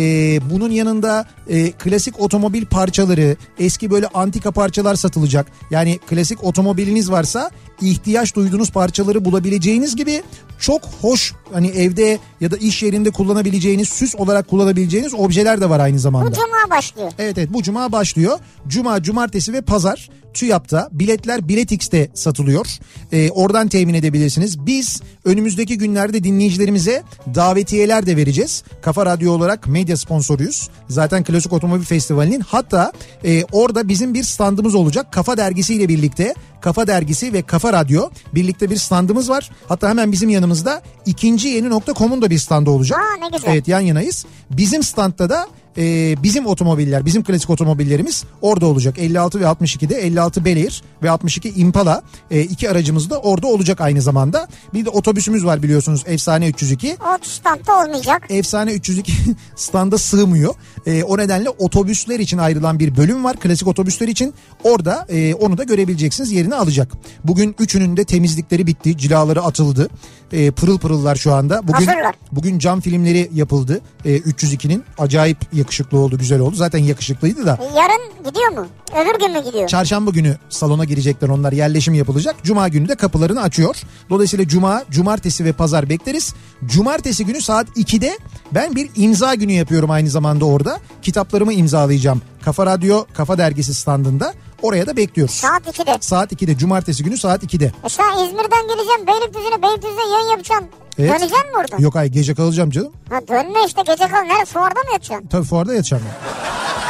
bunun 0.50 0.70
yanında 0.70 1.26
e, 1.48 1.70
klasik 1.70 2.20
otomobil 2.20 2.66
parçaları, 2.66 3.36
eski 3.58 3.90
böyle 3.90 4.08
antika 4.08 4.50
parçalar 4.50 4.94
satılacak. 4.94 5.46
Yani 5.70 5.98
klasik 5.98 6.44
otomobiliniz 6.44 7.10
varsa 7.10 7.50
ihtiyaç 7.80 8.34
duyduğunuz 8.36 8.70
parçaları 8.70 9.24
bulabileceğiniz 9.24 9.96
gibi 9.96 10.22
çok 10.58 10.82
hoş 11.00 11.32
hani 11.52 11.68
evde 11.68 12.18
ya 12.40 12.50
da 12.50 12.56
iş 12.56 12.82
yerinde 12.82 13.10
kullanabileceğiniz 13.10 13.88
süs 13.88 14.14
olarak 14.14 14.48
kullanabileceğiniz 14.48 15.14
objeler 15.14 15.60
de 15.60 15.70
var 15.70 15.80
aynı 15.80 15.98
zamanda. 15.98 16.30
Bu 16.30 16.34
cuma 16.34 16.76
başlıyor. 16.76 17.12
Evet 17.18 17.38
evet 17.38 17.48
bu 17.52 17.62
cuma 17.62 17.92
başlıyor. 17.92 18.38
Cuma, 18.68 19.02
cumartesi 19.02 19.52
ve 19.52 19.60
pazar 19.60 20.10
TÜYAP'ta 20.34 20.88
biletler 20.92 21.48
Biletix'te 21.48 22.08
satılıyor. 22.14 22.66
Ee, 23.12 23.30
oradan 23.30 23.68
temin 23.68 23.94
edebilirsiniz. 23.94 24.66
Biz 24.66 25.02
önümüzdeki 25.24 25.78
günlerde 25.78 26.24
dinleyicilerimize 26.24 27.02
davetiyeler 27.34 28.06
de 28.06 28.16
vereceğiz. 28.16 28.64
Kafa 28.82 29.06
Radyo 29.06 29.32
olarak 29.32 29.66
medya 29.66 29.96
sponsoruyuz. 29.96 30.68
Zaten 30.88 31.24
Klasik 31.24 31.52
Otomobil 31.52 31.84
Festivali'nin 31.84 32.40
hatta 32.40 32.92
e, 33.24 33.44
orada 33.52 33.88
bizim 33.88 34.14
bir 34.14 34.22
standımız 34.22 34.74
olacak. 34.74 35.12
Kafa 35.12 35.36
Dergisi 35.36 35.74
ile 35.74 35.88
birlikte 35.88 36.34
Kafa 36.60 36.86
Dergisi 36.86 37.32
ve 37.32 37.42
Kafa 37.42 37.72
Radyo 37.72 38.10
birlikte 38.34 38.70
bir 38.70 38.76
standımız 38.76 39.30
var. 39.30 39.50
Hatta 39.68 39.88
hemen 39.88 40.12
bizim 40.12 40.28
yanımızda 40.28 40.82
ikinci 41.06 41.48
yeni 41.48 41.70
nokta.com'un 41.70 42.22
da 42.22 42.30
bir 42.30 42.38
standı 42.38 42.70
olacak. 42.70 42.98
Aa, 42.98 43.24
ne 43.24 43.36
güzel. 43.36 43.52
Evet 43.52 43.68
yan 43.68 43.80
yanayız. 43.80 44.26
Bizim 44.50 44.82
standta 44.82 45.30
da 45.30 45.48
e, 45.78 46.16
bizim 46.22 46.46
otomobiller, 46.46 47.06
bizim 47.06 47.24
klasik 47.24 47.50
otomobillerimiz 47.50 48.24
orada 48.42 48.66
olacak. 48.66 48.98
56 48.98 49.40
ve 49.40 49.44
62'de 49.44 49.94
56 49.94 50.44
Bel 50.44 50.56
Air 50.56 50.82
ve 51.02 51.10
62 51.10 51.48
Impala 51.48 52.02
e, 52.30 52.40
iki 52.40 52.70
aracımız 52.70 53.10
da 53.10 53.18
orada 53.20 53.46
olacak 53.46 53.80
aynı 53.80 54.02
zamanda. 54.02 54.48
Bir 54.74 54.84
de 54.84 54.90
otobüsümüz 54.90 55.44
var 55.44 55.62
biliyorsunuz 55.62 56.02
Efsane 56.06 56.48
302. 56.48 56.96
O 57.00 57.18
standta 57.22 57.84
olmayacak. 57.84 58.22
Efsane 58.28 58.72
302 58.72 59.12
standa 59.56 59.98
sığmıyor. 59.98 60.54
E, 60.86 61.02
o 61.02 61.18
nedenle 61.18 61.48
otobüsler 61.48 62.20
için 62.20 62.38
ayrılan 62.38 62.78
bir 62.78 62.96
bölüm 62.96 63.24
var. 63.24 63.36
Klasik 63.36 63.68
otobüsler 63.68 64.08
için. 64.08 64.34
Orada 64.64 65.06
e, 65.08 65.34
onu 65.34 65.58
da 65.58 65.64
görebileceksiniz. 65.64 66.32
Yerini 66.32 66.54
alacak. 66.54 66.92
Bugün 67.24 67.56
üçünün 67.58 67.96
de 67.96 68.04
temizlikleri 68.04 68.66
bitti. 68.66 68.98
Cilaları 68.98 69.42
atıldı. 69.42 69.88
E, 70.34 70.50
pırıl 70.50 70.78
pırıllar 70.78 71.16
şu 71.16 71.34
anda. 71.34 71.60
Bugün 71.62 71.86
Hazırlar. 71.86 72.14
bugün 72.32 72.58
cam 72.58 72.80
filmleri 72.80 73.30
yapıldı. 73.34 73.80
E, 74.04 74.18
302'nin 74.18 74.84
acayip 74.98 75.38
yakışıklı 75.52 75.98
oldu, 75.98 76.18
güzel 76.18 76.40
oldu. 76.40 76.56
Zaten 76.56 76.78
yakışıklıydı 76.78 77.46
da. 77.46 77.58
Yarın 77.76 78.24
gidiyor 78.24 78.48
mu? 78.48 78.66
Öbür 78.92 79.18
gün 79.20 79.32
mü 79.32 79.44
gidiyor? 79.44 79.68
Çarşamba 79.68 80.10
günü 80.10 80.36
salona 80.48 80.84
girecekler 80.84 81.28
onlar 81.28 81.52
yerleşim 81.52 81.94
yapılacak. 81.94 82.36
Cuma 82.42 82.68
günü 82.68 82.88
de 82.88 82.94
kapılarını 82.94 83.42
açıyor. 83.42 83.76
Dolayısıyla 84.10 84.48
cuma, 84.48 84.82
cumartesi 84.90 85.44
ve 85.44 85.52
pazar 85.52 85.88
bekleriz. 85.88 86.34
Cumartesi 86.66 87.26
günü 87.26 87.42
saat 87.42 87.68
2'de 87.68 88.18
ben 88.54 88.76
bir 88.76 88.90
imza 88.96 89.34
günü 89.34 89.52
yapıyorum 89.52 89.90
aynı 89.90 90.10
zamanda 90.10 90.44
orada. 90.44 90.80
Kitaplarımı 91.02 91.52
imzalayacağım. 91.52 92.22
Kafa 92.44 92.66
Radyo, 92.66 93.04
Kafa 93.14 93.38
Dergisi 93.38 93.74
standında. 93.74 94.34
Oraya 94.64 94.86
da 94.86 94.96
bekliyoruz. 94.96 95.34
Saat 95.34 95.62
2'de. 95.66 95.96
Saat 96.00 96.32
2'de 96.32 96.58
cumartesi 96.58 97.04
günü 97.04 97.18
saat 97.18 97.42
2'de. 97.44 97.72
E 97.84 97.88
sen 97.88 98.12
İzmir'den 98.12 98.68
geleceğim 98.68 99.06
Beylikdüzü'ne 99.06 99.62
Beylikdüzü'ne 99.62 100.12
yayın 100.12 100.30
yapacaksın. 100.30 100.68
Evet. 100.98 101.10
Döneceksin 101.10 101.46
mi 101.50 101.56
oradan? 101.58 101.78
Yok 101.78 101.96
ay 101.96 102.08
gece 102.08 102.34
kalacağım 102.34 102.70
canım. 102.70 102.92
Ha 103.10 103.20
dönme 103.28 103.64
işte 103.66 103.82
gece 103.86 104.08
kal. 104.08 104.20
Nerede? 104.22 104.44
Fuarda 104.44 104.80
mı 104.80 104.92
yatacaksın? 104.92 105.26
Tabii 105.28 105.44
fuarda 105.46 105.74
yatacağım. 105.74 106.02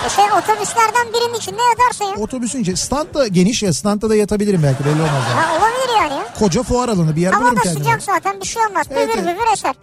E 0.06 0.08
sen 0.08 0.28
otobüslerden 0.30 1.06
birinin 1.14 1.38
içinde 1.38 1.60
yatarsın 1.70 2.04
ya. 2.04 2.24
Otobüsün 2.24 2.60
içi 2.62 2.76
stand 2.76 3.14
da 3.14 3.26
geniş 3.26 3.62
ya 3.62 3.72
standta 3.72 4.10
da 4.10 4.16
yatabilirim 4.16 4.62
belki 4.62 4.84
belli 4.84 4.94
olmaz. 5.02 5.22
Yani. 5.30 5.40
Ha 5.40 5.52
olabilir 5.56 5.96
yani 6.02 6.12
ya. 6.14 6.34
Koca 6.38 6.62
fuar 6.62 6.88
alanı 6.88 7.16
bir 7.16 7.20
yer 7.20 7.32
Hava 7.32 7.42
bulurum 7.42 7.56
da 7.56 7.62
kendime. 7.62 7.84
sıcak 7.84 8.02
zaten 8.02 8.40
bir 8.40 8.46
şey 8.46 8.66
olmaz. 8.66 8.86
Evet, 8.90 9.16
Büvür 9.16 9.26
evet. 9.28 9.38
eser. 9.52 9.74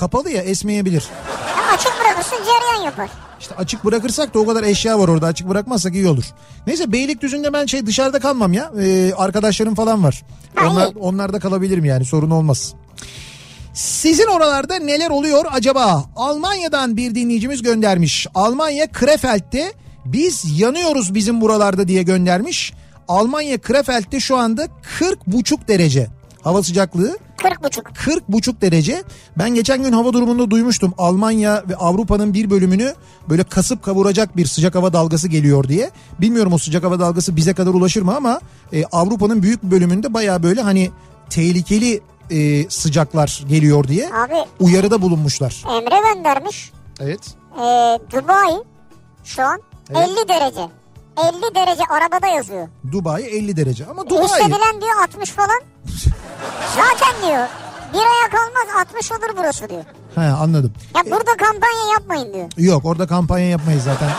Kapalı 0.00 0.30
ya 0.30 0.42
esmeyebilir. 0.42 1.04
Ha, 1.54 1.74
açık 1.74 1.92
bırakırsın 2.00 2.36
cereyan 2.44 2.84
yapar. 2.84 3.08
İşte 3.40 3.54
açık 3.54 3.84
bırakırsak 3.84 4.34
da 4.34 4.38
o 4.38 4.46
kadar 4.46 4.62
eşya 4.62 4.98
var 4.98 5.08
orada 5.08 5.26
açık 5.26 5.48
bırakmazsak 5.48 5.94
iyi 5.94 6.08
olur. 6.08 6.24
Neyse 6.66 6.92
Beylikdüzü'nde 6.92 7.52
ben 7.52 7.66
şey 7.66 7.86
dışarıda 7.86 8.18
kalmam 8.18 8.52
ya. 8.52 8.72
Ee, 8.80 9.12
arkadaşlarım 9.16 9.74
falan 9.74 10.04
var. 10.04 10.22
Ha, 10.54 10.68
Onlar, 10.70 10.88
onlarda 11.00 11.38
kalabilirim 11.40 11.84
yani 11.84 12.04
sorun 12.04 12.30
olmaz. 12.30 12.74
Sizin 13.74 14.26
oralarda 14.26 14.78
neler 14.78 15.10
oluyor 15.10 15.44
acaba? 15.52 16.04
Almanya'dan 16.16 16.96
bir 16.96 17.14
dinleyicimiz 17.14 17.62
göndermiş. 17.62 18.26
Almanya 18.34 18.92
Krefeld'de 18.92 19.72
biz 20.04 20.60
yanıyoruz 20.60 21.14
bizim 21.14 21.40
buralarda 21.40 21.88
diye 21.88 22.02
göndermiş. 22.02 22.72
Almanya 23.08 23.58
Krefeld'de 23.58 24.20
şu 24.20 24.36
anda 24.36 24.68
40 24.98 25.26
buçuk 25.26 25.68
derece 25.68 26.19
hava 26.42 26.62
sıcaklığı. 26.62 27.18
40 27.36 27.64
buçuk. 27.64 27.94
40 27.94 28.28
buçuk 28.28 28.60
derece. 28.62 29.02
Ben 29.38 29.54
geçen 29.54 29.82
gün 29.82 29.92
hava 29.92 30.12
durumunda 30.12 30.50
duymuştum. 30.50 30.94
Almanya 30.98 31.64
ve 31.68 31.76
Avrupa'nın 31.76 32.34
bir 32.34 32.50
bölümünü 32.50 32.94
böyle 33.28 33.44
kasıp 33.44 33.82
kavuracak 33.82 34.36
bir 34.36 34.46
sıcak 34.46 34.74
hava 34.74 34.92
dalgası 34.92 35.28
geliyor 35.28 35.68
diye. 35.68 35.90
Bilmiyorum 36.20 36.52
o 36.52 36.58
sıcak 36.58 36.84
hava 36.84 37.00
dalgası 37.00 37.36
bize 37.36 37.54
kadar 37.54 37.70
ulaşır 37.74 38.02
mı 38.02 38.16
ama 38.16 38.40
e, 38.72 38.84
Avrupa'nın 38.84 39.42
büyük 39.42 39.62
bir 39.62 39.70
bölümünde 39.70 40.14
baya 40.14 40.42
böyle 40.42 40.60
hani 40.60 40.90
tehlikeli 41.30 42.00
e, 42.30 42.70
sıcaklar 42.70 43.44
geliyor 43.48 43.88
diye 43.88 44.06
Abi 44.14 44.34
uyarıda 44.60 45.02
bulunmuşlar. 45.02 45.64
Emre 45.68 46.14
göndermiş. 46.14 46.72
Evet. 47.00 47.20
Ee, 47.56 47.98
Dubai 48.12 48.62
şu 49.24 49.42
an 49.42 49.60
Evet. 49.90 50.08
50 50.08 50.28
derece. 50.28 50.68
50 51.28 51.54
derece 51.54 51.82
arabada 51.84 52.26
yazıyor. 52.26 52.68
Dubai 52.92 53.22
50 53.22 53.56
derece 53.56 53.86
ama 53.86 54.10
Dubai 54.10 54.24
Hissedilen 54.24 54.80
diyor 54.80 55.02
60 55.02 55.30
falan. 55.30 55.60
Zaten 56.76 57.28
diyor 57.28 57.46
bir 57.92 57.98
aya 57.98 58.30
kalmaz 58.30 58.86
60 58.88 59.12
olur 59.12 59.36
burası 59.38 59.68
diyor. 59.68 59.84
He 60.14 60.20
anladım. 60.20 60.72
Ya 60.96 61.04
burada 61.10 61.36
kampanya 61.36 61.92
yapmayın 61.92 62.32
diyor. 62.34 62.48
Yok 62.56 62.84
orada 62.84 63.06
kampanya 63.06 63.46
yapmayız 63.48 63.82
zaten. 63.84 64.10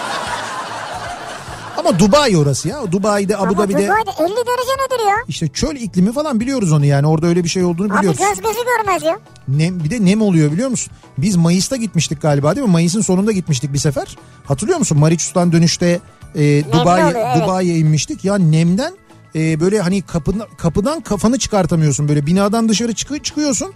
Ama 1.78 2.00
Dubai 2.00 2.38
orası 2.38 2.68
ya. 2.68 2.92
Dubai'de 2.92 3.38
Abu 3.38 3.44
Ama 3.44 3.58
Dhabi'de 3.58 3.88
Dubai'de 3.88 4.12
50 4.20 4.30
derece 4.30 4.72
nedir 4.86 5.08
ya? 5.08 5.16
işte 5.28 5.48
çöl 5.48 5.76
iklimi 5.76 6.14
falan 6.14 6.40
biliyoruz 6.40 6.72
onu 6.72 6.86
yani. 6.86 7.08
Orada 7.08 7.28
öyle 7.28 7.44
bir 7.44 7.50
şey 7.50 7.64
olduğunu 7.64 7.94
Abi 7.94 8.00
biliyoruz. 8.00 8.20
göz 8.20 8.42
gözü 8.42 8.60
görmez 8.78 9.04
ya. 9.04 9.20
Nem, 9.48 9.84
bir 9.84 9.90
de 9.90 10.06
nem 10.06 10.22
oluyor 10.22 10.52
biliyor 10.52 10.70
musun? 10.70 10.94
Biz 11.18 11.36
Mayıs'ta 11.36 11.76
gitmiştik 11.76 12.22
galiba 12.22 12.56
değil 12.56 12.68
mi? 12.68 12.72
Mayıs'ın 12.72 13.02
sonunda 13.02 13.32
gitmiştik 13.32 13.74
bir 13.74 13.78
sefer. 13.80 14.18
Hatırlıyor 14.46 14.80
musun? 14.80 15.00
Mauritius'tan 15.00 15.52
dönüşte 15.52 16.00
e, 16.36 16.64
Dubai, 16.72 17.04
oluyor, 17.04 17.22
evet. 17.26 17.44
Dubai'ye 17.44 17.78
inmiştik. 17.78 18.26
Ya 18.26 18.38
nemden 18.38 18.94
e, 19.36 19.60
böyle 19.60 19.82
hani 19.82 20.02
kapıdan, 20.02 20.48
kapıdan 20.58 21.02
kafanı 21.02 21.40
çıkartamıyorsun. 21.40 22.08
Böyle 22.08 22.26
binadan 22.26 22.70
dışarı 22.70 22.94
çıkı, 22.94 23.20
çıkıyorsun. 23.20 23.74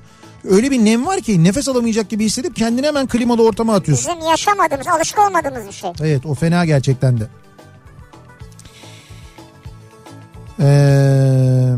Öyle 0.50 0.72
bir 0.72 0.86
nem 0.86 1.06
var 1.06 1.22
ki 1.22 1.44
nefes 1.44 1.70
alamayacak 1.70 2.10
gibi 2.10 2.26
hissedip 2.26 2.56
kendini 2.56 2.88
hemen 2.88 3.08
klimalı 3.08 3.44
ortama 3.44 3.76
atıyorsun. 3.76 4.16
Bizim 4.16 4.30
yaşamadığımız, 4.30 4.88
alışık 4.88 5.20
olmadığımız 5.20 5.68
bir 5.68 5.72
şey. 5.72 5.92
Evet 6.02 6.26
o 6.26 6.34
fena 6.34 6.66
gerçekten 6.66 7.20
de. 7.20 7.28
Ee, 10.60 11.76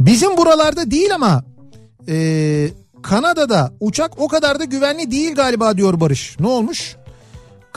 bizim 0.00 0.36
buralarda 0.36 0.90
değil 0.90 1.14
ama 1.14 1.44
ee, 2.08 2.68
Kanada'da 3.02 3.72
uçak 3.80 4.20
o 4.20 4.28
kadar 4.28 4.60
da 4.60 4.64
güvenli 4.64 5.10
değil 5.10 5.34
galiba 5.34 5.76
diyor 5.76 6.00
Barış. 6.00 6.36
Ne 6.40 6.46
olmuş? 6.46 6.96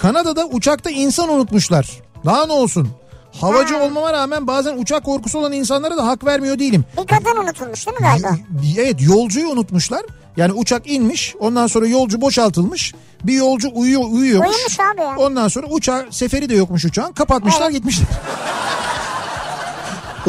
Kanada'da 0.02 0.46
uçakta 0.46 0.90
insan 0.90 1.30
unutmuşlar. 1.30 1.88
Daha 2.26 2.46
ne 2.46 2.52
olsun? 2.52 2.90
Havacı 3.42 3.78
olmama 3.78 4.14
rağmen 4.14 4.48
bazen 4.48 4.78
uçak 4.78 5.04
korkusu 5.04 5.40
olan 5.40 5.52
insanlara 5.52 5.98
da 5.98 6.08
hak 6.08 6.26
vermiyor 6.26 6.60
değilim. 6.60 6.86
Bir 7.02 7.08
kadın 7.08 7.44
unutulmuş 7.44 7.88
değil 7.88 7.98
mi 7.98 8.04
galiba? 8.04 8.38
Evet 8.78 9.02
yolcuyu 9.02 9.50
unutmuşlar. 9.50 10.02
Yani 10.38 10.54
uçak 10.54 10.92
inmiş 10.92 11.36
ondan 11.40 11.68
sonra 11.68 11.88
yolcu 11.88 12.22
boşaltılmış. 12.22 12.94
Bir 13.24 13.34
yolcu 13.34 13.70
uyuyor 13.74 14.02
uyuyormuş. 14.12 14.56
Uyumuş 14.56 14.80
abi 14.80 15.02
ya. 15.02 15.16
Ondan 15.18 15.48
sonra 15.48 15.68
uçağı 15.68 16.06
seferi 16.12 16.50
de 16.50 16.56
yokmuş 16.56 16.86
uçağın 16.86 17.12
kapatmışlar 17.12 17.70
gitmişler. 17.70 18.08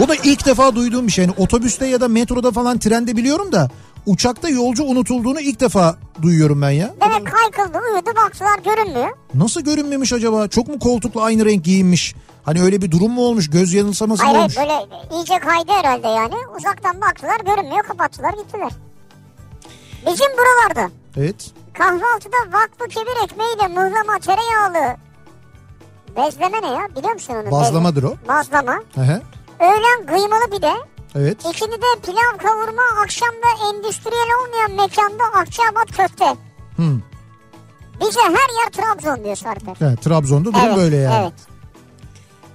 o 0.05 0.09
da 0.09 0.15
ilk 0.15 0.47
defa 0.47 0.75
duyduğum 0.75 1.07
bir 1.07 1.13
şey. 1.13 1.25
Yani 1.25 1.35
otobüste 1.39 1.87
ya 1.87 2.01
da 2.01 2.09
metroda 2.09 2.51
falan 2.51 2.79
trende 2.79 3.17
biliyorum 3.17 3.53
da 3.53 3.71
uçakta 4.07 4.49
yolcu 4.49 4.85
unutulduğunu 4.85 5.41
ilk 5.41 5.61
defa 5.61 5.97
duyuyorum 6.23 6.63
ben 6.63 6.71
ya. 6.71 6.95
Demek 7.01 7.33
kaykıldı, 7.33 7.79
uyudu, 7.79 8.11
baktılar 8.17 8.59
görünmüyor. 8.65 9.09
Nasıl 9.35 9.61
görünmemiş 9.61 10.13
acaba? 10.13 10.49
Çok 10.49 10.69
mu 10.69 10.79
koltukla 10.79 11.23
aynı 11.23 11.45
renk 11.45 11.65
giyinmiş? 11.65 12.15
Hani 12.45 12.63
öyle 12.63 12.83
bir 12.83 12.91
durum 12.91 13.13
mu 13.13 13.23
olmuş? 13.23 13.51
Göz 13.51 13.73
yanılsaması 13.75 14.25
mı 14.25 14.31
olmuş? 14.31 14.57
hayır 14.57 14.69
böyle 14.71 14.87
iyice 15.17 15.39
kaydı 15.39 15.73
herhalde 15.73 16.09
yani. 16.09 16.35
Uzaktan 16.59 17.01
baktılar 17.01 17.41
görünmüyor 17.41 17.83
kapattılar 17.85 18.33
gittiler. 18.33 18.71
Bizim 20.07 20.27
buralarda 20.33 20.91
Evet. 21.17 21.51
kahvaltıda 21.75 22.37
vakfı 22.59 22.89
kebir 22.89 23.25
ekmeğiyle 23.25 23.69
mıhlama 23.69 24.19
tereyağlı 24.19 24.97
bezleme 26.17 26.63
ne 26.63 26.67
ya 26.67 26.89
biliyor 26.97 27.13
musun 27.13 27.35
onu? 27.35 27.51
Bazlamadır 27.51 28.03
o. 28.03 28.15
Bazlama. 28.29 28.73
Hı 28.95 29.01
hı. 29.01 29.23
Öğlen 29.61 30.07
kıymalı 30.07 30.51
pide. 30.55 30.73
Evet. 31.15 31.39
İkindi 31.41 31.73
de 31.73 32.01
pilav 32.07 32.39
kavurma 32.39 32.83
akşamda 33.05 33.47
endüstriyel 33.71 34.29
olmayan 34.43 34.71
mekanda 34.71 35.25
Akçabat 35.25 35.97
köfte. 35.97 36.25
Hı. 36.77 37.01
Bize 38.01 38.21
her 38.21 38.31
yer 38.65 38.71
Trabzon 38.73 39.25
diyor 39.25 39.37
Sarper. 39.37 39.77
Evet, 39.81 40.03
Trabzon'da 40.03 40.45
durum 40.49 40.61
Evet, 40.67 40.77
böyle 40.77 40.97
yani. 40.97 41.23
Evet. 41.23 41.33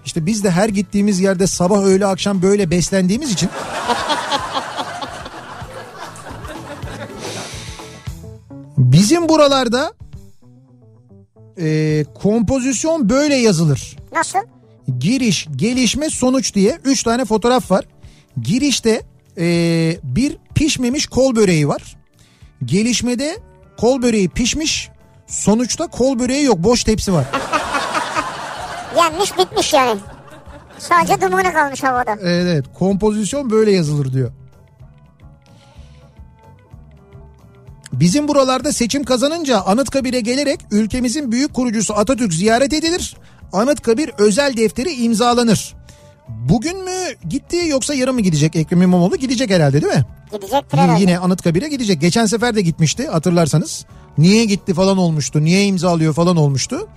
İşte 0.05 0.25
biz 0.25 0.43
de 0.43 0.51
her 0.51 0.69
gittiğimiz 0.69 1.19
yerde 1.19 1.47
sabah 1.47 1.83
öğle 1.83 2.05
akşam 2.05 2.41
böyle 2.41 2.71
beslendiğimiz 2.71 3.31
için 3.31 3.49
bizim 8.77 9.29
buralarda 9.29 9.93
e, 11.59 12.05
kompozisyon 12.21 13.09
böyle 13.09 13.35
yazılır. 13.35 13.97
Nasıl? 14.11 14.39
Giriş, 14.99 15.47
gelişme, 15.55 16.09
sonuç 16.09 16.55
diye 16.55 16.79
3 16.83 17.03
tane 17.03 17.25
fotoğraf 17.25 17.71
var. 17.71 17.85
Girişte 18.41 19.01
e, 19.37 19.45
bir 20.03 20.37
pişmemiş 20.55 21.07
kol 21.07 21.35
böreği 21.35 21.67
var. 21.67 21.97
Gelişmede 22.65 23.37
kol 23.77 24.01
böreği 24.01 24.29
pişmiş. 24.29 24.89
Sonuçta 25.27 25.87
kol 25.87 26.19
böreği 26.19 26.43
yok 26.43 26.57
boş 26.57 26.83
tepsi 26.83 27.13
var. 27.13 27.25
Yenmiş 28.97 29.37
bitmiş 29.37 29.73
yani. 29.73 29.99
Sadece 30.79 31.21
dumanı 31.21 31.53
kalmış 31.53 31.83
havada. 31.83 32.17
Evet, 32.21 32.47
evet 32.51 32.65
kompozisyon 32.73 33.49
böyle 33.49 33.71
yazılır 33.71 34.13
diyor. 34.13 34.31
Bizim 37.93 38.27
buralarda 38.27 38.71
seçim 38.71 39.03
kazanınca 39.03 39.61
Anıtkabir'e 39.61 40.19
gelerek 40.19 40.59
ülkemizin 40.71 41.31
büyük 41.31 41.53
kurucusu 41.53 41.93
Atatürk 41.93 42.33
ziyaret 42.33 42.73
edilir. 42.73 43.15
Anıtkabir 43.53 44.11
özel 44.17 44.57
defteri 44.57 44.91
imzalanır. 44.91 45.75
Bugün 46.29 46.83
mü 46.83 46.91
gitti 47.29 47.57
yoksa 47.67 47.93
yarın 47.93 48.15
mı 48.15 48.21
gidecek 48.21 48.55
Ekrem 48.55 48.81
İmamoğlu? 48.81 49.15
Gidecek 49.17 49.49
herhalde 49.49 49.81
değil 49.81 49.93
mi? 49.93 50.05
Gidecektir 50.31 50.77
Y- 50.77 50.83
herhalde. 50.83 51.01
Yine 51.01 51.19
Anıtkabir'e 51.19 51.67
gidecek. 51.69 52.01
Geçen 52.01 52.25
sefer 52.25 52.55
de 52.55 52.61
gitmişti 52.61 53.07
hatırlarsanız. 53.07 53.85
Niye 54.17 54.45
gitti 54.45 54.73
falan 54.73 54.97
olmuştu. 54.97 55.43
Niye 55.43 55.65
imzalıyor 55.65 56.13
falan 56.13 56.37
olmuştu. 56.37 56.87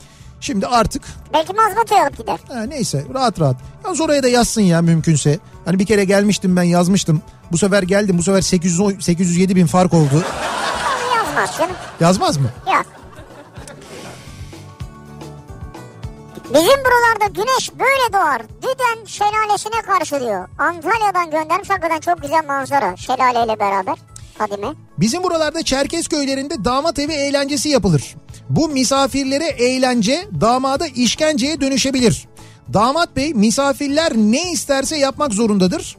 Şimdi 0.40 0.66
artık 0.66 1.02
Belki 1.32 1.52
mazbatayı 1.52 2.02
alıp 2.02 2.18
gider. 2.18 2.38
Ha, 2.48 2.62
neyse 2.62 3.04
rahat 3.14 3.40
rahat. 3.40 3.56
Yalnız 3.84 4.00
oraya 4.00 4.22
da 4.22 4.28
yazsın 4.28 4.60
ya 4.62 4.82
mümkünse. 4.82 5.38
Hani 5.64 5.78
bir 5.78 5.86
kere 5.86 6.04
gelmiştim 6.04 6.56
ben 6.56 6.62
yazmıştım. 6.62 7.22
Bu 7.52 7.58
sefer 7.58 7.82
geldim 7.82 8.18
bu 8.18 8.22
sefer 8.22 8.40
800, 8.40 8.80
807 9.04 9.56
bin 9.56 9.66
fark 9.66 9.94
oldu. 9.94 10.24
Yazmaz 11.16 11.56
canım. 11.58 11.76
Yazmaz 12.00 12.36
mı? 12.36 12.50
Yok. 12.66 12.86
Bizim 16.54 16.78
buralarda 16.84 17.26
güneş 17.34 17.70
böyle 17.72 18.12
doğar. 18.12 18.42
Düden 18.62 19.04
şelalesine 19.06 19.82
karşı 19.86 20.20
diyor. 20.20 20.48
Antalya'dan 20.58 21.30
göndermiş 21.30 21.70
hakikaten 21.70 22.00
çok 22.00 22.22
güzel 22.22 22.44
manzara. 22.46 22.96
Şelaleyle 22.96 23.60
beraber. 23.60 23.96
Fadime. 24.38 24.66
Bizim 24.98 25.22
buralarda 25.22 25.62
Çerkez 25.62 26.08
köylerinde 26.08 26.64
damat 26.64 26.98
evi 26.98 27.12
eğlencesi 27.12 27.68
yapılır. 27.68 28.16
Bu 28.50 28.68
misafirlere 28.68 29.44
eğlence 29.46 30.28
damada 30.40 30.86
işkenceye 30.86 31.60
dönüşebilir. 31.60 32.28
Damat 32.72 33.16
bey 33.16 33.34
misafirler 33.34 34.12
ne 34.16 34.52
isterse 34.52 34.96
yapmak 34.96 35.32
zorundadır. 35.34 35.96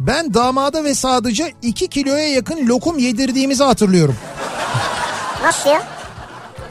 Ben 0.00 0.34
damada 0.34 0.84
ve 0.84 0.94
sadıca 0.94 1.48
2 1.62 1.88
kiloya 1.88 2.28
yakın 2.28 2.68
lokum 2.68 2.98
yedirdiğimizi 2.98 3.64
hatırlıyorum. 3.64 4.16
Nasıl 5.42 5.70
ya? 5.70 5.82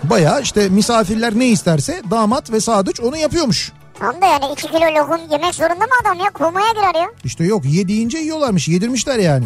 Baya 0.03 0.39
işte 0.39 0.69
misafirler 0.69 1.39
ne 1.39 1.47
isterse 1.47 2.01
damat 2.11 2.51
ve 2.51 2.61
sadıç 2.61 2.99
onu 2.99 3.17
yapıyormuş. 3.17 3.71
Tam 3.99 4.21
da 4.21 4.25
yani 4.25 4.45
2 4.53 4.67
kilo 4.67 4.95
lokum 4.95 5.19
yemek 5.31 5.55
zorunda 5.55 5.85
mı 5.85 5.91
adam 6.01 6.19
ya? 6.19 6.29
Komaya 6.33 6.71
girer 6.71 7.01
ya. 7.01 7.11
İşte 7.23 7.43
yok 7.43 7.65
yediğince 7.65 8.17
yiyorlarmış 8.17 8.67
yedirmişler 8.67 9.19
yani. 9.19 9.45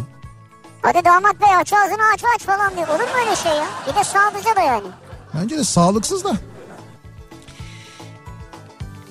Hadi 0.82 1.06
damat 1.06 1.42
bey 1.42 1.56
aç 1.56 1.74
ağzını 1.74 2.04
aç 2.14 2.24
aç 2.36 2.42
falan 2.42 2.76
diyor. 2.76 2.88
Olur 2.88 3.00
mu 3.00 3.16
öyle 3.26 3.36
şey 3.36 3.52
ya? 3.52 3.66
Bir 3.88 3.96
de 4.00 4.04
sadıca 4.04 4.56
da 4.56 4.62
yani. 4.62 4.88
Bence 5.34 5.58
de 5.58 5.64
sağlıksız 5.64 6.24
da. 6.24 6.34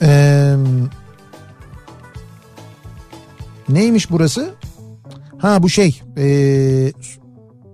Ee, 0.02 0.54
neymiş 3.68 4.10
burası? 4.10 4.54
Ha 5.38 5.62
bu 5.62 5.68
şey 5.68 6.00
ee, 6.18 6.92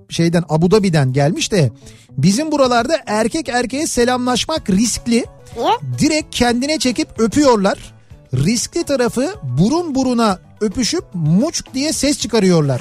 şeyden 0.08 0.44
Abu 0.48 0.70
Dhabi'den 0.70 1.12
gelmiş 1.12 1.52
de 1.52 1.72
bizim 2.18 2.52
buralarda 2.52 2.96
erkek 3.06 3.48
erkeğe 3.48 3.86
selamlaşmak 3.86 4.70
riskli. 4.70 5.24
Niye? 5.56 5.72
Direkt 5.98 6.34
kendine 6.34 6.78
çekip 6.78 7.08
öpüyorlar. 7.20 7.78
Riskli 8.34 8.84
tarafı 8.84 9.34
burun 9.42 9.94
buruna 9.94 10.38
öpüşüp 10.60 11.04
muçk 11.14 11.74
diye 11.74 11.92
ses 11.92 12.18
çıkarıyorlar. 12.18 12.80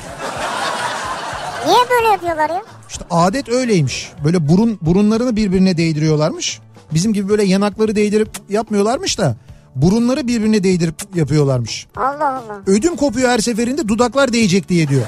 Niye 1.65 1.77
böyle 1.89 2.07
yapıyorlar 2.07 2.49
ya? 2.49 2.64
İşte 2.89 3.06
adet 3.11 3.49
öyleymiş. 3.49 4.11
Böyle 4.23 4.49
burun 4.49 4.80
burunlarını 4.81 5.35
birbirine 5.35 5.77
değdiriyorlarmış. 5.77 6.60
Bizim 6.93 7.14
gibi 7.14 7.30
böyle 7.30 7.43
yanakları 7.43 7.95
değdirip 7.95 8.30
yapmıyorlarmış 8.49 9.18
da 9.18 9.35
burunları 9.76 10.27
birbirine 10.27 10.64
değdirip 10.64 10.95
yapıyorlarmış. 11.15 11.88
Allah 11.95 12.30
Allah. 12.30 12.61
Ödüm 12.68 12.95
kopuyor 12.95 13.30
her 13.30 13.39
seferinde 13.39 13.88
dudaklar 13.88 14.34
değecek 14.34 14.69
diye 14.69 14.88
diyor. 14.88 15.03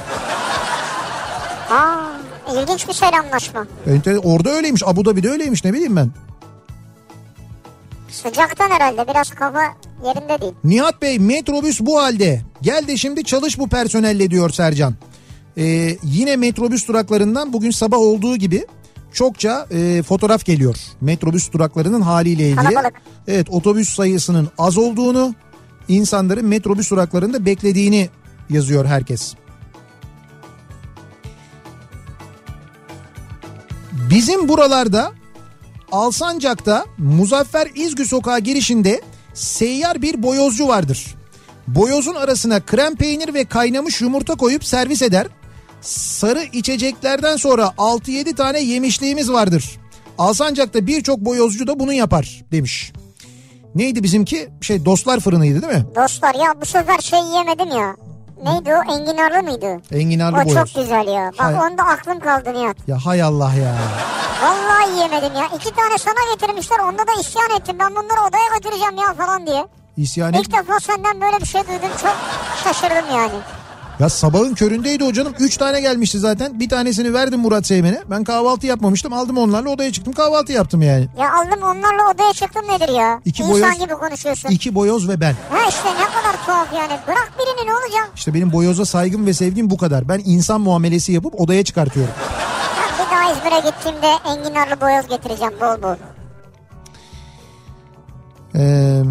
Aa, 1.71 1.95
ilginç 2.61 2.87
bir 2.87 2.93
selamlaşma. 2.93 3.67
Ente- 3.87 4.17
Orada 4.17 4.49
öyleymiş 4.49 4.83
Abu 4.85 5.05
Dhabi'de 5.05 5.29
öyleymiş 5.29 5.65
ne 5.65 5.73
bileyim 5.73 5.95
ben. 5.95 6.11
Sıcaktan 8.09 8.69
herhalde 8.69 9.07
biraz 9.11 9.29
kafa 9.29 9.61
yerinde 10.05 10.41
değil. 10.41 10.53
Nihat 10.63 11.01
Bey 11.01 11.19
metrobüs 11.19 11.81
bu 11.81 12.01
halde. 12.01 12.41
Gel 12.61 12.87
de 12.87 12.97
şimdi 12.97 13.23
çalış 13.23 13.59
bu 13.59 13.67
personelle 13.69 14.29
diyor 14.31 14.49
Sercan. 14.49 14.95
Ee, 15.57 15.97
yine 16.03 16.35
metrobüs 16.35 16.87
duraklarından 16.87 17.53
bugün 17.53 17.71
sabah 17.71 17.97
olduğu 17.97 18.35
gibi 18.37 18.65
çokça 19.13 19.67
e, 19.71 20.03
fotoğraf 20.03 20.45
geliyor. 20.45 20.75
Metrobüs 21.01 21.51
duraklarının 21.51 22.01
haliyle 22.01 22.49
ilgili. 22.49 22.63
Kalabalık. 22.63 22.93
Evet 23.27 23.47
otobüs 23.49 23.89
sayısının 23.95 24.49
az 24.57 24.77
olduğunu, 24.77 25.35
insanların 25.87 26.45
metrobüs 26.45 26.91
duraklarında 26.91 27.45
beklediğini 27.45 28.09
yazıyor 28.49 28.85
herkes. 28.85 29.33
Bizim 34.21 34.47
buralarda 34.47 35.11
Alsancak'ta 35.91 36.85
Muzaffer 36.97 37.67
İzgü 37.75 38.05
Sokağı 38.05 38.39
girişinde 38.39 39.01
seyyar 39.33 40.01
bir 40.01 40.23
boyozcu 40.23 40.67
vardır. 40.67 41.15
Boyozun 41.67 42.15
arasına 42.15 42.59
krem 42.65 42.95
peynir 42.95 43.33
ve 43.33 43.45
kaynamış 43.45 44.01
yumurta 44.01 44.35
koyup 44.35 44.65
servis 44.65 45.01
eder. 45.01 45.27
Sarı 45.81 46.43
içeceklerden 46.53 47.35
sonra 47.35 47.63
6-7 47.77 48.35
tane 48.35 48.59
yemişliğimiz 48.59 49.31
vardır. 49.31 49.79
Alsancak'ta 50.17 50.87
birçok 50.87 51.19
boyozcu 51.19 51.67
da 51.67 51.79
bunu 51.79 51.93
yapar 51.93 52.43
demiş. 52.51 52.93
Neydi 53.75 54.03
bizimki? 54.03 54.49
Şey 54.61 54.85
dostlar 54.85 55.19
fırınıydı 55.19 55.61
değil 55.61 55.73
mi? 55.73 55.85
Dostlar 55.95 56.35
ya 56.35 56.61
bu 56.61 56.65
sefer 56.65 56.99
şey 56.99 57.19
yemedim 57.19 57.69
ya. 57.69 57.95
Neydi 58.43 58.75
o? 58.75 58.93
Enginarlı 58.93 59.43
mıydı? 59.43 59.81
Enginarlı 59.91 60.37
o 60.37 60.45
boyoz. 60.45 60.53
çok 60.73 60.83
güzel 60.83 61.07
ya. 61.07 61.31
Bak 61.39 61.45
Hay- 61.45 61.55
onda 61.55 61.83
aklım 61.83 62.19
kaldı 62.19 62.53
Nihat. 62.53 62.77
Ya 62.87 62.97
hay 63.05 63.23
Allah 63.23 63.51
ya. 63.53 63.75
Vallahi 64.43 64.99
yemedim 64.99 65.35
ya. 65.35 65.45
İki 65.55 65.75
tane 65.75 65.97
sana 65.97 66.33
getirmişler. 66.33 66.79
Onda 66.79 67.07
da 67.07 67.11
isyan 67.21 67.49
ettim. 67.59 67.75
Ben 67.79 67.89
bunları 67.95 68.21
odaya 68.29 68.55
götüreceğim 68.57 68.97
ya 68.97 69.13
falan 69.13 69.47
diye. 69.47 69.67
İsyan 69.97 70.33
et. 70.33 70.39
İlk 70.39 70.53
defa 70.53 70.79
senden 70.79 71.21
böyle 71.21 71.37
bir 71.39 71.45
şey 71.45 71.61
duydum. 71.61 71.89
Çok 72.01 72.15
şaşırdım 72.63 73.15
yani. 73.15 73.33
Ya 74.01 74.09
sabahın 74.09 74.53
köründeydi 74.53 75.03
o 75.03 75.13
canım. 75.13 75.33
Üç 75.39 75.57
tane 75.57 75.81
gelmişti 75.81 76.19
zaten. 76.19 76.59
Bir 76.59 76.69
tanesini 76.69 77.13
verdim 77.13 77.39
Murat 77.39 77.65
Seymen'e. 77.67 78.01
Ben 78.09 78.23
kahvaltı 78.23 78.67
yapmamıştım. 78.67 79.13
Aldım 79.13 79.37
onlarla 79.37 79.69
odaya 79.69 79.91
çıktım. 79.91 80.13
Kahvaltı 80.13 80.51
yaptım 80.51 80.81
yani. 80.81 81.07
Ya 81.19 81.33
aldım 81.33 81.61
onlarla 81.63 82.11
odaya 82.13 82.33
çıktım 82.33 82.61
nedir 82.69 82.89
ya? 82.89 83.21
İki 83.25 83.43
İnsan 83.43 83.53
boyoz- 83.71 83.79
gibi 83.79 83.93
konuşuyorsun. 83.93 84.49
İki 84.49 84.75
boyoz 84.75 85.09
ve 85.09 85.21
ben. 85.21 85.33
Ha 85.49 85.57
işte 85.69 85.89
ne 85.89 86.05
kadar 86.05 86.45
tuhaf 86.45 86.73
yani. 86.73 86.99
Bırak 87.07 87.31
birini 87.39 87.69
ne 87.69 87.73
olacak? 87.73 88.11
İşte 88.15 88.33
benim 88.33 88.51
boyoza 88.53 88.85
saygım 88.85 89.25
ve 89.25 89.33
sevgim 89.33 89.69
bu 89.69 89.77
kadar. 89.77 90.09
Ben 90.09 90.21
insan 90.25 90.61
muamelesi 90.61 91.11
yapıp 91.11 91.41
odaya 91.41 91.63
çıkartıyorum. 91.63 92.13
Ben 92.77 93.05
bir 93.05 93.11
daha 93.11 93.31
İzmir'e 93.31 93.69
gittiğimde 93.69 94.07
enginarlı 94.25 94.81
boyoz 94.81 95.07
getireceğim 95.07 95.53
bol 95.61 95.81
bol. 95.83 95.95
Ee, 98.55 99.01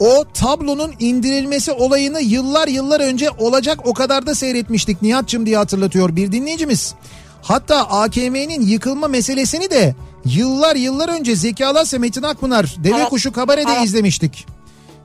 o 0.00 0.24
tablonun 0.34 0.92
indirilmesi 0.98 1.72
olayını 1.72 2.20
yıllar 2.20 2.68
yıllar 2.68 3.00
önce 3.00 3.30
olacak 3.38 3.78
o 3.84 3.94
kadar 3.94 4.26
da 4.26 4.34
seyretmiştik 4.34 5.02
Nihat'cığım 5.02 5.46
diye 5.46 5.56
hatırlatıyor 5.56 6.16
bir 6.16 6.32
dinleyicimiz. 6.32 6.94
Hatta 7.42 7.88
AKM'nin 7.88 8.60
yıkılma 8.60 9.08
meselesini 9.08 9.70
de 9.70 9.94
yıllar 10.24 10.76
yıllar 10.76 11.08
önce 11.08 11.36
Zeki 11.36 11.66
Alasya 11.66 11.98
Metin 11.98 12.22
Akpınar 12.22 12.74
Deve 12.84 12.96
Evet. 12.96 13.08
Kuşu 13.08 13.32
Kabare'de 13.32 13.72
Evet. 13.76 13.84
izlemiştik. 13.86 14.46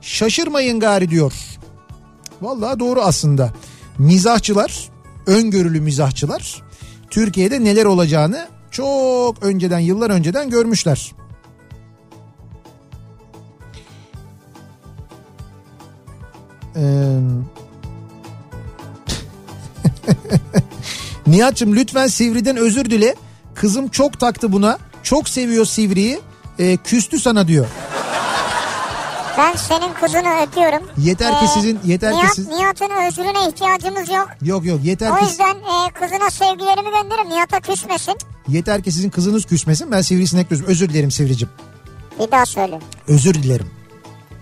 Şaşırmayın 0.00 0.80
gari 0.80 1.10
diyor. 1.10 1.32
Vallahi 2.42 2.78
doğru 2.78 3.00
aslında. 3.02 3.52
Mizahçılar, 3.98 4.88
öngörülü 5.26 5.80
mizahçılar 5.80 6.62
Türkiye'de 7.10 7.64
neler 7.64 7.84
olacağını 7.84 8.46
çok 8.70 9.42
önceden 9.42 9.78
yıllar 9.78 10.10
önceden 10.10 10.50
görmüşler. 10.50 11.12
Ee... 16.76 16.82
Nihat'cığım 21.26 21.76
lütfen 21.76 22.06
Sivri'den 22.06 22.56
özür 22.56 22.84
dile. 22.84 23.14
Kızım 23.54 23.88
çok 23.88 24.20
taktı 24.20 24.52
buna. 24.52 24.78
Çok 25.02 25.28
seviyor 25.28 25.64
Sivri'yi. 25.64 26.20
Ee, 26.58 26.76
küstü 26.76 27.20
sana 27.20 27.48
diyor. 27.48 27.66
Ben 29.38 29.54
senin 29.56 29.92
kızını 30.00 30.42
öpüyorum. 30.42 30.88
Yeter 30.98 31.38
ki 31.40 31.44
Ee, 31.44 31.48
sizin 31.48 31.78
yeter 31.84 32.12
ki 32.12 32.18
Nihat, 32.18 32.34
siz 32.34 32.48
Nihat'ın 32.48 32.90
özrüne 33.08 33.48
ihtiyacımız 33.48 34.08
yok. 34.08 34.28
yok 34.42 34.64
yok 34.64 34.80
yeter 34.84 35.10
O 35.10 35.16
ki 35.16 35.24
yüzden 35.24 35.54
e, 35.54 35.90
kızına 36.00 36.30
sevgilerimi 36.30 36.90
gönderirim. 36.90 37.30
Nihat'a 37.30 37.60
küsmesin. 37.60 38.14
yeter 38.48 38.82
ki 38.82 38.92
sizin 38.92 39.10
kızınız 39.10 39.44
küsmesin. 39.44 39.92
Ben 39.92 40.00
Sivrisinek 40.00 40.50
gözüm. 40.50 40.66
Özür 40.66 40.88
dilerim 40.88 41.10
Sivricim. 41.10 41.48
Bir 42.20 42.30
daha 42.30 42.46
söyle. 42.46 42.80
Özür 43.08 43.34
dilerim. 43.34 43.70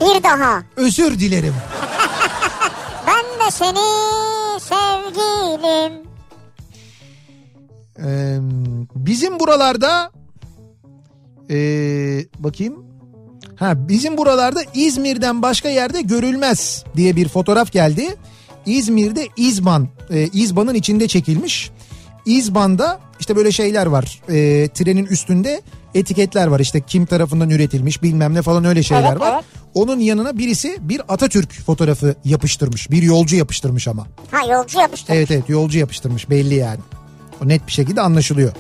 Bir 0.01 0.23
daha. 0.23 0.63
Özür 0.77 1.19
dilerim. 1.19 1.55
De 3.47 3.51
seni 3.51 3.79
sevgilim. 4.61 5.93
Ee, 8.05 8.39
bizim 8.95 9.41
buralarda 9.41 10.11
ee, 11.51 12.25
bakayım. 12.39 12.85
Ha 13.57 13.89
bizim 13.89 14.17
buralarda 14.17 14.61
İzmir'den 14.75 15.43
başka 15.43 15.69
yerde 15.69 16.03
görülmez 16.03 16.85
diye 16.97 17.17
bir 17.17 17.29
fotoğraf 17.29 17.73
geldi. 17.73 18.17
İzmir'de 18.67 19.29
İzban, 19.37 19.89
e, 20.11 20.29
İzban'ın 20.33 20.75
içinde 20.75 21.09
çekilmiş. 21.09 21.71
İzban'da 22.27 23.01
işte 23.21 23.37
böyle 23.37 23.53
şeyler 23.53 23.87
var. 23.87 24.23
E, 24.29 24.69
trenin 24.69 25.07
üstünde 25.07 25.63
etiketler 25.95 26.47
var. 26.47 26.61
İşte 26.61 26.81
kim 26.81 27.07
tarafından 27.07 27.51
üretilmiş 27.51 28.03
bilmem 28.03 28.35
ne 28.35 28.43
falan 28.43 28.65
öyle 28.65 28.83
şeyler 28.83 29.11
Evet, 29.11 29.21
var. 29.21 29.33
evet. 29.35 29.64
Onun 29.75 29.99
yanına 29.99 30.39
birisi 30.39 30.77
bir 30.81 31.03
Atatürk 31.09 31.53
fotoğrafı 31.53 32.15
yapıştırmış. 32.25 32.91
Bir 32.91 33.03
yolcu 33.03 33.37
yapıştırmış 33.37 33.89
ama. 33.89 34.07
Ha 34.31 34.39
yolcu 34.53 34.79
yapıştır. 34.79 35.15
Evet 35.15 35.31
evet 35.31 35.49
yolcu 35.49 35.79
yapıştırmış 35.79 36.31
belli 36.31 36.55
yani. 36.55 36.81
O 37.45 37.49
net 37.49 37.67
bir 37.67 37.73
şekilde 37.73 38.01
anlaşılıyor. 38.01 38.53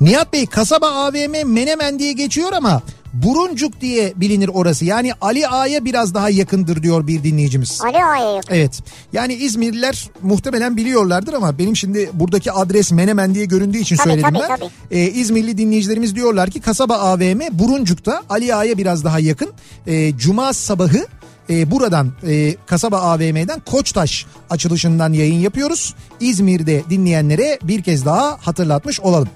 Nihat 0.00 0.32
Bey 0.32 0.46
kasaba 0.46 0.86
AVM 0.90 1.46
Menemen 1.46 1.98
diye 1.98 2.12
geçiyor 2.12 2.52
ama 2.52 2.82
Buruncuk 3.12 3.80
diye 3.80 4.12
bilinir 4.16 4.50
orası. 4.54 4.84
Yani 4.84 5.12
Ali 5.20 5.48
Ağa'ya 5.48 5.84
biraz 5.84 6.14
daha 6.14 6.30
yakındır 6.30 6.82
diyor 6.82 7.06
bir 7.06 7.24
dinleyicimiz. 7.24 7.80
Ali 7.84 8.04
Ağa'ya 8.04 8.34
yok. 8.34 8.44
Evet 8.50 8.82
yani 9.12 9.34
İzmirliler 9.34 10.10
muhtemelen 10.22 10.76
biliyorlardır 10.76 11.32
ama 11.32 11.58
benim 11.58 11.76
şimdi 11.76 12.10
buradaki 12.12 12.52
adres 12.52 12.92
Menemen 12.92 13.34
diye 13.34 13.44
göründüğü 13.44 13.78
için 13.78 13.96
Tabii, 13.96 14.08
söyledim 14.08 14.34
tabii, 14.34 14.42
ben. 14.48 14.56
tabii. 14.56 14.70
Ee, 14.90 15.10
İzmirli 15.10 15.58
dinleyicilerimiz 15.58 16.16
diyorlar 16.16 16.50
ki 16.50 16.60
kasaba 16.60 16.94
AVM 16.98 17.40
Buruncuk'ta 17.52 18.22
Ali 18.28 18.54
Ağa'ya 18.54 18.78
biraz 18.78 19.04
daha 19.04 19.18
yakın. 19.18 19.50
Ee, 19.86 20.16
Cuma 20.16 20.52
sabahı 20.52 21.06
e, 21.50 21.70
buradan 21.70 22.12
e, 22.26 22.54
kasaba 22.66 23.00
AVM'den 23.00 23.60
Koçtaş 23.60 24.26
açılışından 24.50 25.12
yayın 25.12 25.40
yapıyoruz. 25.40 25.94
İzmir'de 26.20 26.82
dinleyenlere 26.90 27.58
bir 27.62 27.82
kez 27.82 28.04
daha 28.04 28.38
hatırlatmış 28.40 29.00
olalım. 29.00 29.28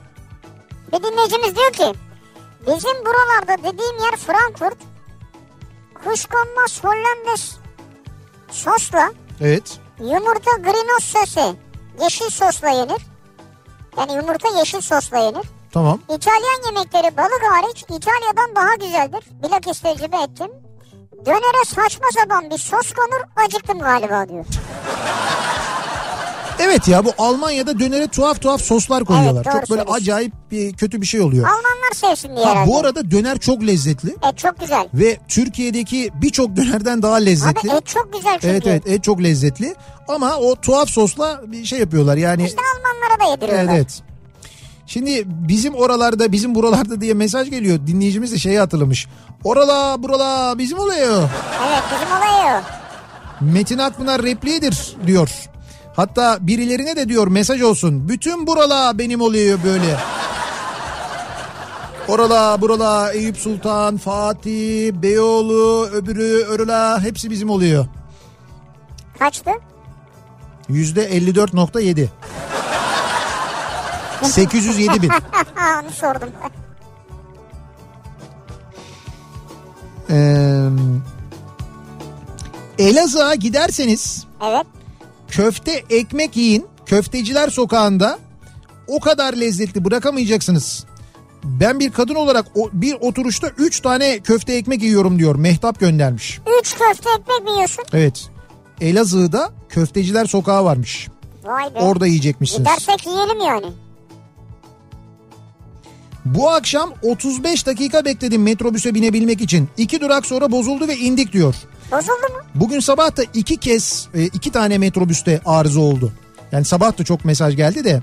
Bir 0.92 0.98
dinleyicimiz 0.98 1.56
diyor 1.56 1.72
ki 1.72 1.98
bizim 2.66 3.04
buralarda 3.04 3.58
dediğim 3.58 3.98
yer 3.98 4.16
Frankfurt 4.16 4.78
kuşkonmaz 6.04 6.84
Hollandaise 6.84 7.56
sosla 8.50 9.12
Evet. 9.40 9.78
yumurta 10.00 10.50
grinos 10.56 11.04
sosu 11.04 11.56
yeşil 12.02 12.30
sosla 12.30 12.68
yenir. 12.68 13.02
Yani 13.98 14.12
yumurta 14.14 14.48
yeşil 14.58 14.80
sosla 14.80 15.18
yenir. 15.18 15.46
Tamam. 15.72 16.00
İtalyan 16.14 16.66
yemekleri 16.66 17.16
balık 17.16 17.42
hariç 17.50 17.82
İtalya'dan 17.82 18.56
daha 18.56 18.74
güzeldir. 18.74 19.24
Bilakis 19.42 19.80
tecrübe 19.80 20.16
ettim. 20.16 20.50
Dönere 21.26 21.64
saçma 21.66 22.06
sapan 22.20 22.50
bir 22.50 22.58
sos 22.58 22.92
konur 22.92 23.44
acıktım 23.46 23.78
galiba 23.78 24.28
diyor. 24.28 24.44
Evet 26.60 26.88
ya 26.88 27.04
bu 27.04 27.12
Almanya'da 27.18 27.78
dönere 27.78 28.06
tuhaf 28.06 28.40
tuhaf 28.40 28.60
soslar 28.62 29.04
koyuyorlar. 29.04 29.44
doğru 29.44 29.52
çok 29.52 29.70
böyle 29.70 29.82
acayip 29.82 30.32
bir 30.50 30.72
kötü 30.72 31.00
bir 31.00 31.06
şey 31.06 31.20
oluyor. 31.20 31.44
Almanlar 31.44 31.92
sevsin 31.94 32.36
diye 32.36 32.44
Ha, 32.46 32.50
herhalde. 32.52 32.70
bu 32.70 32.78
arada 32.78 33.10
döner 33.10 33.38
çok 33.38 33.62
lezzetli. 33.66 34.10
Et 34.32 34.38
çok 34.38 34.60
güzel. 34.60 34.88
Ve 34.94 35.18
Türkiye'deki 35.28 36.10
birçok 36.22 36.56
dönerden 36.56 37.02
daha 37.02 37.16
lezzetli. 37.16 37.70
Abi 37.72 37.76
et 37.78 37.86
çok 37.86 38.12
güzel 38.12 38.32
çünkü. 38.32 38.46
Evet 38.46 38.66
evet 38.66 38.86
et 38.86 39.04
çok 39.04 39.22
lezzetli. 39.22 39.74
Ama 40.08 40.36
o 40.36 40.56
tuhaf 40.56 40.88
sosla 40.90 41.40
bir 41.46 41.64
şey 41.64 41.78
yapıyorlar 41.78 42.16
yani. 42.16 42.44
İşte 42.44 42.58
Almanlara 42.76 43.20
da 43.26 43.30
yediriyorlar. 43.30 43.64
Evet 43.64 43.74
evet. 43.76 44.02
Şimdi 44.86 45.22
bizim 45.26 45.74
oralarda 45.74 46.32
bizim 46.32 46.54
buralarda 46.54 47.00
diye 47.00 47.14
mesaj 47.14 47.50
geliyor. 47.50 47.78
Dinleyicimiz 47.86 48.32
de 48.32 48.38
şeyi 48.38 48.58
hatırlamış. 48.58 49.06
Orala 49.44 50.02
burala 50.02 50.58
bizim 50.58 50.78
oluyor. 50.78 51.28
Evet 51.68 51.82
bizim 51.94 52.16
olayı 52.16 52.60
o. 52.60 52.60
Metin 53.44 53.78
Akpınar 53.78 54.22
repliğidir 54.22 54.96
diyor. 55.06 55.30
Hatta 55.96 56.38
birilerine 56.40 56.96
de 56.96 57.08
diyor 57.08 57.26
mesaj 57.26 57.62
olsun. 57.62 58.08
Bütün 58.08 58.46
burala 58.46 58.98
benim 58.98 59.20
oluyor 59.20 59.58
böyle. 59.64 59.96
Orala, 62.08 62.60
burala, 62.60 63.12
Eyüp 63.12 63.36
Sultan, 63.36 63.96
Fatih, 63.96 64.92
Beyoğlu, 64.92 65.88
öbürü, 65.92 66.44
Örüla 66.44 67.02
hepsi 67.02 67.30
bizim 67.30 67.50
oluyor. 67.50 67.86
Kaçtı? 69.18 69.50
Yüzde 70.68 71.08
54.7. 71.10 72.08
807 74.22 75.02
bin. 75.02 75.08
Onu 75.82 75.90
sordum. 75.90 76.28
Ee, 80.10 80.68
Elazığ'a 82.78 83.34
giderseniz 83.34 84.26
Evet. 84.44 84.66
Köfte 85.28 85.84
ekmek 85.90 86.36
yiyin. 86.36 86.66
Köfteciler 86.86 87.48
sokağında 87.50 88.18
o 88.88 89.00
kadar 89.00 89.34
lezzetli 89.34 89.84
bırakamayacaksınız. 89.84 90.84
Ben 91.44 91.80
bir 91.80 91.92
kadın 91.92 92.14
olarak 92.14 92.46
o, 92.54 92.70
bir 92.72 92.96
oturuşta 93.00 93.48
3 93.58 93.80
tane 93.80 94.18
köfte 94.18 94.54
ekmek 94.54 94.82
yiyorum 94.82 95.18
diyor. 95.18 95.34
Mehtap 95.34 95.80
göndermiş. 95.80 96.40
Üç 96.60 96.74
köfte 96.78 97.10
ekmek 97.20 97.44
mi 97.44 97.50
yiyorsun? 97.50 97.84
Evet. 97.92 98.28
Elazığ'da 98.80 99.50
köfteciler 99.68 100.26
sokağı 100.26 100.64
varmış. 100.64 101.08
Vay 101.44 101.74
be. 101.74 101.78
Orada 101.78 102.06
yiyecekmişsiniz. 102.06 102.68
Gidersek 102.68 103.06
yiyelim 103.06 103.40
yani. 103.40 103.66
Bu 106.34 106.50
akşam 106.50 106.94
35 107.02 107.66
dakika 107.66 108.04
bekledim 108.04 108.42
metrobüse 108.42 108.94
binebilmek 108.94 109.40
için. 109.40 109.68
İki 109.76 110.00
durak 110.00 110.26
sonra 110.26 110.52
bozuldu 110.52 110.88
ve 110.88 110.96
indik 110.96 111.32
diyor. 111.32 111.54
Bozuldu 111.92 112.32
mu? 112.32 112.40
Bugün 112.54 112.80
sabah 112.80 113.16
da 113.16 113.22
iki 113.34 113.56
kez 113.56 114.08
e, 114.14 114.24
iki 114.24 114.52
tane 114.52 114.78
metrobüste 114.78 115.40
arıza 115.44 115.80
oldu. 115.80 116.12
Yani 116.52 116.64
sabah 116.64 116.98
da 116.98 117.04
çok 117.04 117.24
mesaj 117.24 117.56
geldi 117.56 117.84
de. 117.84 118.02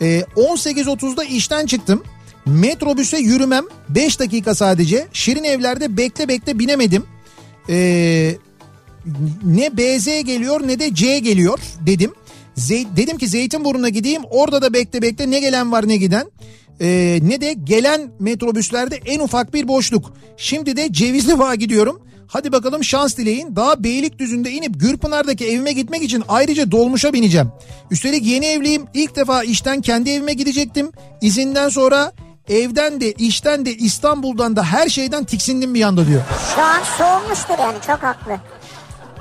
E, 0.00 0.20
18.30'da 0.36 1.24
işten 1.24 1.66
çıktım. 1.66 2.02
Metrobüse 2.46 3.18
yürümem 3.18 3.64
5 3.88 4.20
dakika 4.20 4.54
sadece. 4.54 5.08
Şirin 5.12 5.44
evlerde 5.44 5.96
bekle 5.96 6.28
bekle 6.28 6.58
binemedim. 6.58 7.04
E, 7.68 7.74
ne 9.44 9.76
BZ 9.76 10.04
geliyor 10.04 10.60
ne 10.68 10.78
de 10.78 10.94
C 10.94 11.18
geliyor 11.18 11.58
dedim. 11.86 12.12
Zey- 12.56 12.96
dedim 12.96 13.18
ki 13.18 13.28
Zeytinburnu'na 13.28 13.88
gideyim 13.88 14.22
orada 14.30 14.62
da 14.62 14.72
bekle 14.72 15.02
bekle 15.02 15.30
ne 15.30 15.40
gelen 15.40 15.72
var 15.72 15.88
ne 15.88 15.96
giden. 15.96 16.30
Ee, 16.80 17.18
ne 17.22 17.40
de 17.40 17.52
gelen 17.52 18.10
metrobüslerde 18.20 19.00
en 19.06 19.20
ufak 19.20 19.54
bir 19.54 19.68
boşluk. 19.68 20.12
Şimdi 20.36 20.76
de 20.76 20.92
Cevizli 20.92 21.38
Bağ'a 21.38 21.54
gidiyorum. 21.54 22.02
Hadi 22.26 22.52
bakalım 22.52 22.84
şans 22.84 23.16
dileyin. 23.16 23.56
Daha 23.56 23.84
Beylikdüzü'nde 23.84 24.50
inip 24.50 24.80
Gürpınar'daki 24.80 25.46
evime 25.46 25.72
gitmek 25.72 26.02
için 26.02 26.24
ayrıca 26.28 26.70
dolmuşa 26.70 27.12
bineceğim. 27.12 27.48
Üstelik 27.90 28.26
yeni 28.26 28.46
evliyim. 28.46 28.82
İlk 28.94 29.16
defa 29.16 29.42
işten 29.42 29.80
kendi 29.80 30.10
evime 30.10 30.32
gidecektim. 30.32 30.92
İzinden 31.20 31.68
sonra 31.68 32.12
evden 32.48 33.00
de 33.00 33.12
işten 33.12 33.66
de 33.66 33.74
İstanbul'dan 33.74 34.56
da 34.56 34.64
her 34.64 34.88
şeyden 34.88 35.24
tiksindim 35.24 35.74
bir 35.74 35.82
anda 35.82 36.06
diyor. 36.06 36.22
Şu 36.54 36.62
an 36.62 36.80
soğumuştur 36.98 37.58
yani 37.58 37.78
çok 37.86 38.02
haklı. 38.02 38.32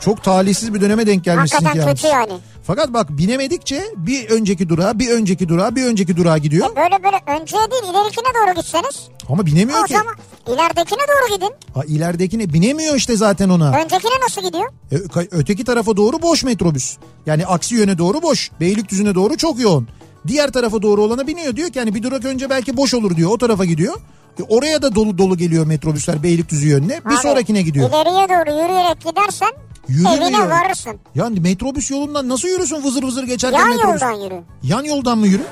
Çok 0.02 0.24
talihsiz 0.24 0.74
bir 0.74 0.82
döneme 0.82 1.08
denk 1.08 1.24
gelmişsin 1.24 1.66
Hakikaten 1.66 1.96
ki 1.96 2.02
kötü 2.02 2.08
yani. 2.14 2.34
Fakat 2.64 2.94
bak 2.94 3.10
binemedikçe 3.10 3.84
bir 3.98 4.30
önceki 4.30 4.70
durağa, 4.70 5.00
bir 5.00 5.10
önceki 5.10 5.50
durağa, 5.50 5.76
bir 5.76 5.86
önceki 5.86 6.18
durağa 6.18 6.38
gidiyor. 6.38 6.68
Böyle 6.76 7.04
böyle 7.04 7.18
önceye 7.42 7.72
değil 7.72 7.84
ilerikine 7.84 8.26
doğru 8.46 8.62
gitseniz. 8.62 9.08
Ama 9.30 9.46
binemiyor 9.46 9.80
O 9.80 9.84
ki. 9.84 9.94
zaman 9.94 10.16
ileridekine 10.48 11.00
doğru 11.00 11.36
gidin. 11.36 11.54
Ha, 11.74 11.82
ileridekine 11.88 12.54
binemiyor 12.54 12.96
işte 12.96 13.16
zaten 13.18 13.50
ona. 13.50 13.70
Öncekine 13.82 14.12
nasıl 14.24 14.42
gidiyor? 14.42 14.70
E, 14.92 15.28
öteki 15.32 15.64
tarafa 15.64 15.98
doğru 15.98 16.22
boş 16.22 16.44
metrobüs. 16.44 16.98
Yani 17.26 17.46
aksi 17.46 17.76
yöne 17.76 17.98
doğru 17.98 18.22
boş. 18.22 18.52
Beylikdüzü'ne 18.60 19.16
doğru 19.16 19.38
çok 19.38 19.60
yoğun. 19.60 19.88
Diğer 20.28 20.52
tarafa 20.52 20.82
doğru 20.82 21.04
olana 21.04 21.28
biniyor 21.28 21.56
diyor 21.56 21.70
ki 21.70 21.80
hani 21.80 21.96
bir 21.96 22.04
durak 22.04 22.26
önce 22.26 22.50
belki 22.50 22.78
boş 22.78 22.94
olur 22.94 23.16
diyor. 23.16 23.32
O 23.32 23.38
tarafa 23.38 23.66
gidiyor. 23.66 23.94
E, 24.40 24.44
oraya 24.44 24.82
da 24.82 24.96
dolu 24.96 25.18
dolu 25.18 25.38
geliyor 25.38 25.66
metrobüsler 25.66 26.24
Beylikdüzü 26.24 26.68
yönüne. 26.68 27.02
Bir 27.06 27.12
Abi, 27.16 27.22
sonrakine 27.22 27.62
gidiyor. 27.62 27.90
İleriye 27.90 28.30
doğru 28.30 28.64
yürüyerek 28.64 29.02
gidersen 29.02 29.50
Yürümüyor. 29.92 30.22
evine 30.22 30.50
varırsın. 30.50 31.00
Yani 31.16 31.40
metrobüs 31.40 31.92
yolundan 31.92 32.30
nasıl 32.30 32.48
yürüsün 32.48 32.84
vızır 32.84 33.04
vızır 33.04 33.24
geçerken 33.24 33.60
Yan 33.60 33.70
metrobüs? 33.70 34.02
yoldan 34.02 34.12
yürü. 34.24 34.42
Yan 34.64 34.84
yoldan 34.84 35.18
mı 35.18 35.28
yürü? 35.28 35.44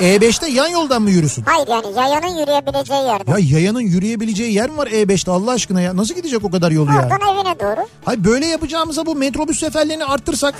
E5'te 0.00 0.50
yan 0.50 0.68
yoldan 0.68 1.02
mı 1.02 1.10
yürüsün? 1.10 1.44
Hayır 1.46 1.68
yani 1.68 1.86
yayanın 1.96 2.38
yürüyebileceği 2.40 3.02
yerde. 3.04 3.30
Ya 3.30 3.36
yayanın 3.40 3.80
yürüyebileceği 3.80 4.52
yer 4.54 4.70
mi 4.70 4.76
var 4.76 4.86
E5'te 4.86 5.30
Allah 5.30 5.50
aşkına 5.50 5.80
ya? 5.80 5.96
Nasıl 5.96 6.14
gidecek 6.14 6.44
o 6.44 6.50
kadar 6.50 6.70
yolu 6.70 6.90
ya? 6.92 6.96
Oradan 7.12 7.34
evine 7.36 7.60
doğru. 7.60 7.86
Hayır 8.04 8.24
böyle 8.24 8.46
yapacağımıza 8.46 9.06
bu 9.06 9.14
metrobüs 9.14 9.60
seferlerini 9.60 10.04
arttırsak 10.04 10.54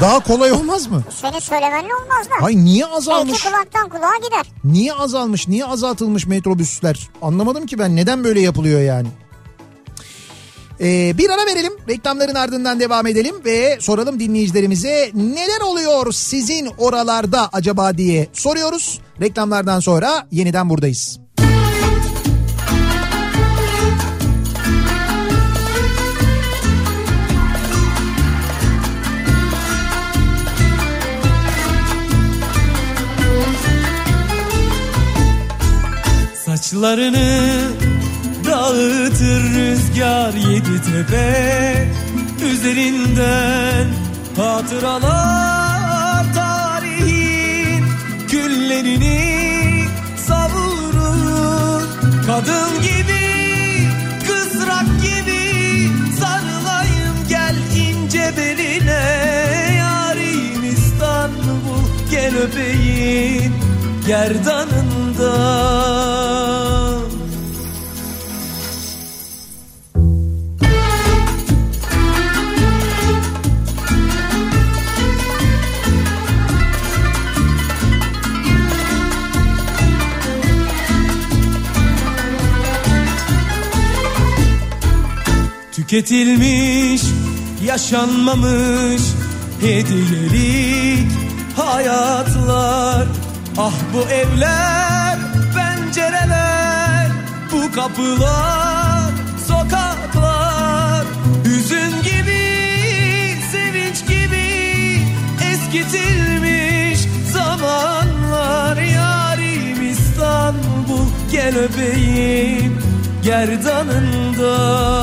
daha 0.00 0.20
kolay 0.20 0.52
olmaz 0.52 0.86
mı? 0.86 1.02
Senin 1.20 1.38
söylemenle 1.38 1.94
olmaz 1.94 2.26
da. 2.30 2.34
Hayır 2.44 2.58
niye 2.58 2.84
Belki 2.84 2.96
azalmış? 2.96 3.44
kulaktan 3.44 3.88
kulağa 3.88 4.16
gider. 4.24 4.46
Niye 4.64 4.92
azalmış? 4.92 5.48
Niye 5.48 5.64
azaltılmış 5.64 6.26
metrobüsler? 6.26 7.08
Anlamadım 7.22 7.66
ki 7.66 7.78
ben 7.78 7.96
neden 7.96 8.24
böyle 8.24 8.40
yapılıyor 8.40 8.80
yani? 8.80 9.08
Ee, 10.82 11.18
bir 11.18 11.30
ara 11.30 11.46
verelim. 11.46 11.72
Reklamların 11.88 12.34
ardından 12.34 12.80
devam 12.80 13.06
edelim 13.06 13.34
ve 13.44 13.76
soralım 13.80 14.20
dinleyicilerimize 14.20 15.10
neler 15.14 15.60
oluyor 15.60 16.12
sizin 16.12 16.66
oralarda 16.78 17.48
acaba 17.52 17.98
diye 17.98 18.28
soruyoruz. 18.32 19.00
Reklamlardan 19.20 19.80
sonra 19.80 20.26
yeniden 20.30 20.70
buradayız. 20.70 21.20
Saçlarını 36.44 37.81
dağıtır 38.62 39.42
rüzgar 39.54 40.32
yedi 40.32 40.82
tepe 40.82 41.88
Üzerinden 42.52 43.86
hatıralar 44.36 46.24
tarihin 46.34 47.84
Küllerini 48.28 49.88
savurur. 50.26 51.82
Kadın 52.26 52.82
gibi 52.82 53.24
kızrak 54.26 54.86
gibi 55.02 55.42
sarılayım 56.20 57.16
Gel 57.28 57.56
ince 57.76 58.32
beline. 58.36 59.02
Yarim 59.78 60.64
İstanbul 60.72 61.84
Gel 62.10 62.36
öpeyim 62.36 63.54
gerdanından 64.06 65.02
Tüketilmiş, 85.92 87.02
yaşanmamış 87.64 89.02
hediyelik 89.60 91.12
hayatlar. 91.56 93.06
Ah 93.58 93.72
bu 93.94 94.00
evler, 94.00 95.18
pencereler, 95.56 97.10
bu 97.52 97.72
kapılar, 97.72 99.10
sokaklar. 99.48 101.04
Hüzün 101.44 102.02
gibi, 102.02 102.42
sevinç 103.52 104.00
gibi 104.08 105.00
eskitilmiş 105.52 107.00
zamanlar. 107.32 108.76
Yarim 108.76 109.90
İstanbul 109.90 111.06
gel 111.32 111.58
öpeyim 111.58 112.91
gerdanından 113.22 115.02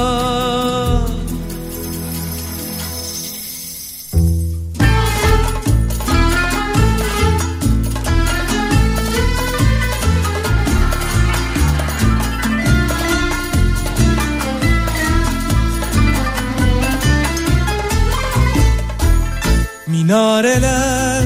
Minareler 19.88 21.24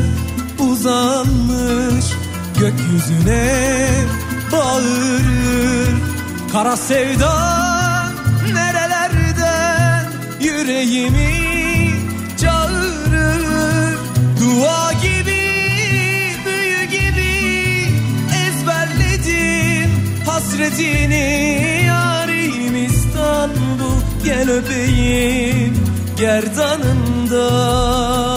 uzanmış 0.59 2.05
gökyüzüne 2.59 3.73
bağırır 4.51 5.42
Kara 6.53 6.77
sevda 6.77 7.33
nerelerden 8.53 10.05
yüreğimi 10.39 11.33
çağırır? 12.41 13.97
Dua 14.39 14.93
gibi 14.93 15.43
büyü 16.45 16.83
gibi 16.83 17.33
ezberledim 18.45 19.91
hasretini. 20.25 21.27
Yarim 21.87 22.85
İstanbul 22.85 24.01
gel 24.23 24.49
öpeyim 24.49 25.73
gerdanından 26.17 28.32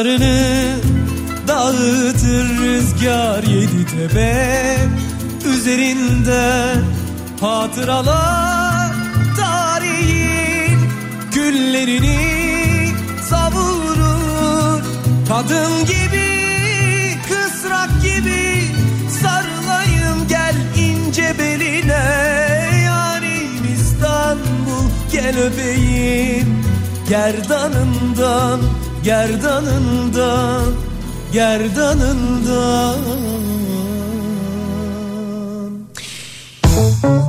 Saçlarını 0.00 0.76
dağıtır 1.48 2.58
rüzgar 2.58 3.42
yedi 3.42 3.86
tepe 3.86 4.76
Üzerinde 5.54 6.74
hatıralar 7.40 8.92
tarihin 9.36 10.78
Güllerini 11.34 12.88
savurur. 13.28 14.82
Kadın 15.28 15.84
gibi 15.86 16.28
kısrak 17.28 17.90
gibi 18.02 18.64
sarılayım 19.22 20.28
gel 20.28 20.56
ince 20.76 21.34
beline. 21.38 22.04
Yarim 22.84 23.74
İstanbul 23.78 24.90
gel 25.12 25.38
öpeyim 25.38 26.60
Gerdanından, 27.10 28.60
gerdanından, 29.04 30.72
gerdanından 31.32 33.00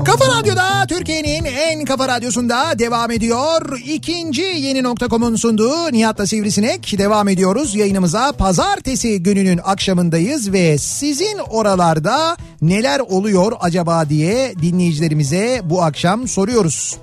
Kafa 0.05 0.39
Radyo'da 0.39 0.87
Türkiye'nin 0.87 1.45
en 1.45 1.85
kafa 1.85 2.07
radyosunda 2.07 2.79
devam 2.79 3.11
ediyor. 3.11 3.79
İkinci 3.85 4.41
yeni 4.41 4.83
nokta.com'un 4.83 5.35
sunduğu 5.35 5.91
Nihat'la 5.91 6.27
Sivrisinek 6.27 6.97
devam 6.97 7.27
ediyoruz. 7.27 7.75
Yayınımıza 7.75 8.31
pazartesi 8.31 9.23
gününün 9.23 9.59
akşamındayız 9.63 10.53
ve 10.53 10.77
sizin 10.77 11.37
oralarda 11.49 12.37
neler 12.61 12.99
oluyor 12.99 13.51
acaba 13.59 14.09
diye 14.09 14.53
dinleyicilerimize 14.61 15.61
bu 15.63 15.83
akşam 15.83 16.27
soruyoruz. 16.27 16.97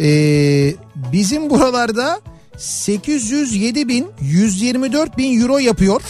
Ee, 0.00 0.74
bizim 1.12 1.50
buralarda 1.50 2.20
807 2.62 3.88
bin 3.88 4.06
124 4.20 5.18
bin 5.18 5.40
euro 5.42 5.58
yapıyor. 5.58 6.02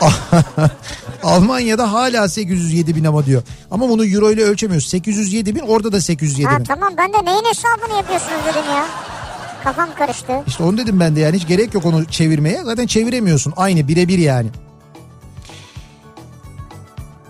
Almanya'da 1.22 1.92
hala 1.92 2.28
807 2.28 2.96
bin 2.96 3.04
ama 3.04 3.26
diyor. 3.26 3.42
Ama 3.70 3.88
bunu 3.88 4.06
euro 4.06 4.30
ile 4.30 4.42
ölçemiyoruz. 4.42 4.86
807 4.88 5.54
bin 5.54 5.60
orada 5.60 5.92
da 5.92 6.00
807 6.00 6.46
Ha 6.48 6.58
bin. 6.58 6.64
tamam 6.64 6.92
ben 6.96 7.12
de 7.12 7.16
neyin 7.24 7.44
hesabını 7.44 7.96
yapıyorsunuz 7.96 8.40
dedim 8.48 8.70
ya. 8.74 8.86
Kafam 9.64 9.88
karıştı. 9.98 10.32
İşte 10.46 10.62
onu 10.62 10.78
dedim 10.78 11.00
ben 11.00 11.16
de 11.16 11.20
yani 11.20 11.36
hiç 11.36 11.46
gerek 11.48 11.74
yok 11.74 11.86
onu 11.86 12.04
çevirmeye. 12.04 12.62
Zaten 12.64 12.86
çeviremiyorsun. 12.86 13.52
Aynı 13.56 13.88
birebir 13.88 14.18
yani. 14.18 14.48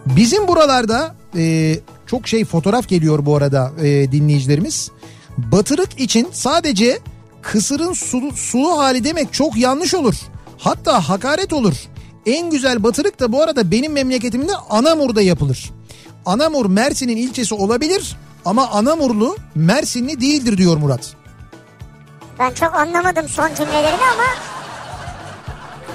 Bizim 0.07 0.49
buralarda 0.49 1.15
e, 1.37 1.77
çok 2.07 2.29
şey 2.29 2.45
fotoğraf 2.45 2.89
geliyor 2.89 3.27
bu 3.27 3.37
arada 3.37 3.73
e, 3.83 4.13
dinleyicilerimiz. 4.13 4.91
Batırık 5.39 6.01
için 6.01 6.29
sadece 6.33 6.99
kısırın 7.43 7.93
sulu, 7.93 8.33
sulu 8.33 8.79
hali 8.79 9.05
demek 9.05 9.33
çok 9.33 9.57
yanlış 9.57 9.95
olur. 9.95 10.15
Hatta 10.59 11.09
hakaret 11.09 11.53
olur. 11.53 11.75
En 12.27 12.51
güzel 12.51 12.83
batırık 12.83 13.21
da 13.21 13.33
bu 13.33 13.43
arada 13.43 13.71
benim 13.71 13.93
memleketimde 13.93 14.53
Anamur'da 14.71 15.23
yapılır. 15.23 15.71
Anamur 16.27 16.67
Mersin'in 16.67 17.17
ilçesi 17.17 17.55
olabilir 17.55 18.17
ama 18.45 18.69
Anamurlu 18.69 19.37
Mersinli 19.55 20.21
değildir 20.21 20.59
diyor 20.59 20.77
Murat. 20.77 21.15
Ben 22.39 22.51
çok 22.55 22.75
anlamadım 22.75 23.29
son 23.29 23.55
cümlelerini 23.55 24.03
ama 24.13 24.25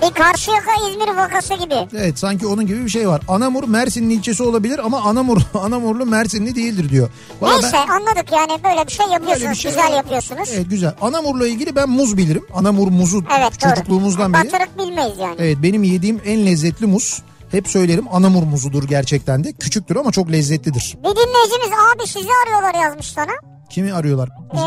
bir 0.02 0.14
Karşıyaka 0.14 0.72
İzmir 0.90 1.08
vakası 1.18 1.54
gibi. 1.54 1.76
Evet 1.98 2.20
sanki 2.20 2.48
onun 2.48 2.68
gibi 2.68 2.86
bir 2.86 2.90
şey 2.90 3.08
var. 3.10 3.22
Anamur 3.28 3.64
Mersin'in 3.68 4.10
ilçesi 4.10 4.44
olabilir 4.44 4.80
ama 4.86 5.02
Anamur 5.02 5.42
Anamurlu 5.54 6.06
Mersinli 6.06 6.56
değildir 6.56 6.90
diyor. 6.90 7.10
Vallahi 7.42 7.62
Neyse 7.62 7.78
anladık 7.78 8.32
yani 8.32 8.64
böyle 8.64 8.88
bir 8.88 8.92
şey 8.92 9.06
ben- 9.06 9.12
yapıyorsunuz. 9.12 9.42
böyle 9.42 9.52
bir 9.52 9.56
şey- 9.60 9.72
güzel 9.72 9.94
yapıyorsunuz. 9.96 10.50
Evet 10.54 10.70
güzel. 10.70 10.94
Anamur'la 11.02 11.48
ilgili 11.48 11.76
ben 11.76 11.90
muz 11.90 12.18
bilirim. 12.18 12.46
Anamur 12.54 12.88
muzu 12.88 13.24
Evet 13.40 13.64
doğru. 13.66 13.70
çocukluğumuzdan 13.70 14.34
beri. 14.34 14.46
Batırık 14.46 14.78
bilmeyiz 14.78 15.18
yani. 15.20 15.36
Evet 15.40 15.58
benim 15.64 15.84
yediğim 15.84 16.22
en 16.26 16.46
lezzetli 16.46 16.86
muz. 16.86 17.22
Hep 17.52 17.68
söylerim 17.68 18.06
Anamur 18.12 18.44
muzudur 18.44 18.84
gerçekten 18.84 19.44
de. 19.44 19.54
Küçüktür 19.54 19.96
ama 19.96 20.12
çok 20.12 20.32
lezzetlidir. 20.32 20.98
Bir 20.98 21.10
dinleyicimiz 21.10 21.70
abi 21.96 22.08
sizi 22.08 22.30
arıyorlar 22.46 22.84
yazmış 22.84 23.12
sana. 23.12 23.32
Kimi 23.70 23.94
arıyorlar? 23.94 24.30
Ee, 24.30 24.58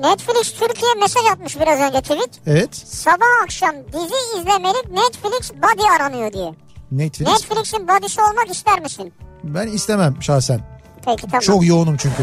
Netflix 0.00 0.52
Türkiye 0.52 0.94
mesaj 1.00 1.22
atmış 1.32 1.60
biraz 1.60 1.80
önce 1.80 2.00
tweet. 2.00 2.30
Evet. 2.46 2.76
Sabah 2.86 3.42
akşam 3.44 3.74
dizi 3.92 4.40
izlemelik 4.40 4.90
Netflix 4.90 5.52
body 5.52 5.82
aranıyor 5.96 6.32
diye. 6.32 6.54
Netflix. 6.92 7.28
Netflix'in 7.28 7.88
body'si 7.88 8.20
olmak 8.20 8.50
ister 8.50 8.80
misin? 8.80 9.12
Ben 9.44 9.66
istemem 9.66 10.16
şahsen. 10.22 10.60
Peki 11.04 11.22
tamam. 11.22 11.40
Çok 11.40 11.66
yoğunum 11.66 11.96
çünkü. 11.96 12.22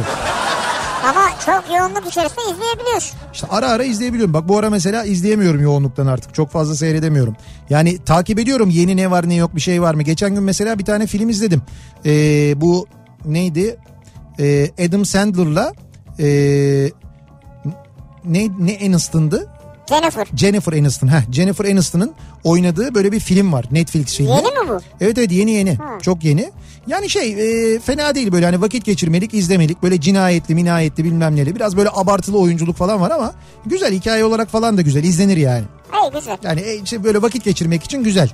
Ama 1.03 1.29
çok 1.45 1.63
yoğunluk 1.79 2.07
içerisinde 2.07 2.41
izleyebiliyorsun. 2.51 3.19
İşte 3.33 3.47
ara 3.49 3.69
ara 3.69 3.83
izleyebiliyorum. 3.83 4.33
Bak 4.33 4.47
bu 4.47 4.57
ara 4.57 4.69
mesela 4.69 5.03
izleyemiyorum 5.03 5.61
yoğunluktan 5.61 6.07
artık. 6.07 6.33
Çok 6.35 6.49
fazla 6.51 6.75
seyredemiyorum. 6.75 7.35
Yani 7.69 8.03
takip 8.03 8.39
ediyorum 8.39 8.69
yeni 8.69 8.97
ne 8.97 9.11
var 9.11 9.29
ne 9.29 9.35
yok 9.35 9.55
bir 9.55 9.61
şey 9.61 9.81
var 9.81 9.93
mı. 9.93 10.01
Geçen 10.03 10.35
gün 10.35 10.43
mesela 10.43 10.79
bir 10.79 10.85
tane 10.85 11.07
film 11.07 11.29
izledim. 11.29 11.61
Ee, 12.05 12.11
bu 12.61 12.87
neydi? 13.25 13.77
Ee, 14.39 14.69
Adam 14.87 15.05
Sandler'la 15.05 15.73
ee, 16.19 16.91
ne, 18.25 18.47
ne 18.59 18.79
Aniston'dı? 18.85 19.49
Jennifer. 19.89 20.27
Jennifer 20.35 20.73
Aniston. 20.73 21.07
Heh, 21.07 21.31
Jennifer 21.31 21.65
Aniston'ın 21.65 22.11
oynadığı 22.43 22.95
böyle 22.95 23.11
bir 23.11 23.19
film 23.19 23.53
var. 23.53 23.65
Netflix 23.71 24.17
filmi. 24.17 24.31
Yeni 24.31 24.41
mi 24.41 24.69
bu? 24.69 24.79
Evet 25.01 25.17
evet 25.17 25.31
yeni 25.31 25.51
yeni. 25.51 25.77
Çok 26.01 26.23
yeni. 26.23 26.51
Yani 26.87 27.09
şey 27.09 27.31
e, 27.31 27.79
fena 27.79 28.15
değil 28.15 28.31
böyle 28.31 28.45
hani 28.45 28.61
vakit 28.61 28.85
geçirmelik, 28.85 29.33
izlemelik. 29.33 29.83
Böyle 29.83 30.01
cinayetli, 30.01 30.55
minayetli 30.55 31.03
bilmem 31.03 31.35
neli. 31.35 31.55
Biraz 31.55 31.77
böyle 31.77 31.89
abartılı 31.93 32.37
oyunculuk 32.39 32.77
falan 32.77 33.01
var 33.01 33.11
ama 33.11 33.33
güzel 33.65 33.93
hikaye 33.93 34.25
olarak 34.25 34.49
falan 34.49 34.77
da 34.77 34.81
güzel. 34.81 35.03
izlenir 35.03 35.37
yani. 35.37 35.63
Hey 35.91 36.11
güzel. 36.13 36.37
Yani 36.43 36.61
e, 36.61 36.75
işte 36.83 37.03
böyle 37.03 37.21
vakit 37.21 37.43
geçirmek 37.43 37.83
için 37.83 38.03
güzel. 38.03 38.29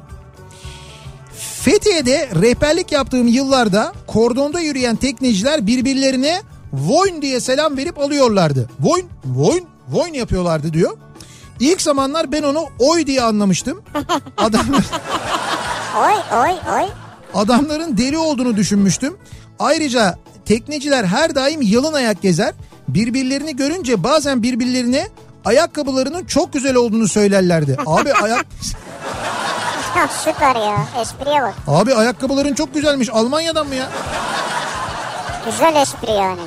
Fethiye'de 1.62 2.30
rehberlik 2.41 2.91
yaptığım 2.91 3.28
yıllarda 3.28 3.94
kordonda 4.07 4.60
yürüyen 4.60 4.95
tekneciler 4.95 5.68
birbirlerine 5.68 6.41
Voyn 6.80 7.22
diye 7.22 7.40
selam 7.40 7.78
verip 7.78 8.00
alıyorlardı. 8.00 8.70
Voyn, 8.80 9.06
Voyn, 9.26 9.66
Voyn 9.90 10.14
yapıyorlardı 10.14 10.74
diyor. 10.74 10.98
İlk 11.60 11.82
zamanlar 11.82 12.32
ben 12.32 12.44
onu 12.44 12.66
oy 12.80 13.06
diye 13.08 13.22
anlamıştım. 13.22 13.82
Adamlar, 14.38 14.82
Oy 16.06 16.40
oy 16.40 16.52
oy. 16.76 16.90
adamların 17.34 17.98
deli 17.98 18.18
olduğunu 18.18 18.56
düşünmüştüm. 18.58 19.18
Ayrıca 19.60 20.16
tekneciler 20.46 21.04
her 21.04 21.36
daim 21.36 21.62
yalın 21.62 21.94
ayak 21.94 22.22
gezer. 22.22 22.54
Birbirlerini 22.88 23.56
görünce 23.56 24.04
bazen 24.04 24.44
birbirlerine 24.44 25.08
ayakkabılarının 25.46 26.26
çok 26.26 26.54
güzel 26.54 26.76
olduğunu 26.76 27.08
söylerlerdi. 27.08 27.78
Abi 27.86 28.14
ayak 28.14 28.46
Ya 29.98 30.08
süper 30.08 30.56
ya. 30.56 30.88
Espriye 31.02 31.42
bak. 31.42 31.54
Abi 31.68 31.96
ayakkabıların 31.96 32.54
çok 32.54 32.74
güzelmiş. 32.74 33.10
Almanya'dan 33.14 33.68
mı 33.68 33.76
ya? 33.76 33.90
Güzel 35.46 35.76
espri 35.76 36.12
yani. 36.12 36.42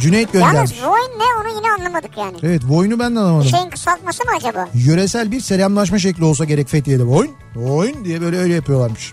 Cüneyt 0.00 0.34
Yalnız 0.34 0.50
göndermiş. 0.52 0.82
Voin 0.82 1.18
ne 1.18 1.24
onu 1.42 1.56
yine 1.56 1.70
anlamadık 1.78 2.18
yani. 2.18 2.36
Evet 2.42 2.62
Voyn'u 2.68 2.98
ben 2.98 3.10
de 3.10 3.14
Bir 3.14 3.20
anlamadım. 3.20 3.48
şeyin 3.48 3.70
kısaltması 3.70 4.24
mı 4.24 4.30
acaba? 4.36 4.68
Yöresel 4.74 5.32
bir 5.32 5.40
selamlaşma 5.40 5.98
şekli 5.98 6.24
olsa 6.24 6.44
gerek 6.44 6.68
Fethiye'de. 6.68 7.04
Voyn, 7.04 7.30
Voyn 7.56 8.04
diye 8.04 8.20
böyle 8.20 8.38
öyle 8.38 8.54
yapıyorlarmış. 8.54 9.12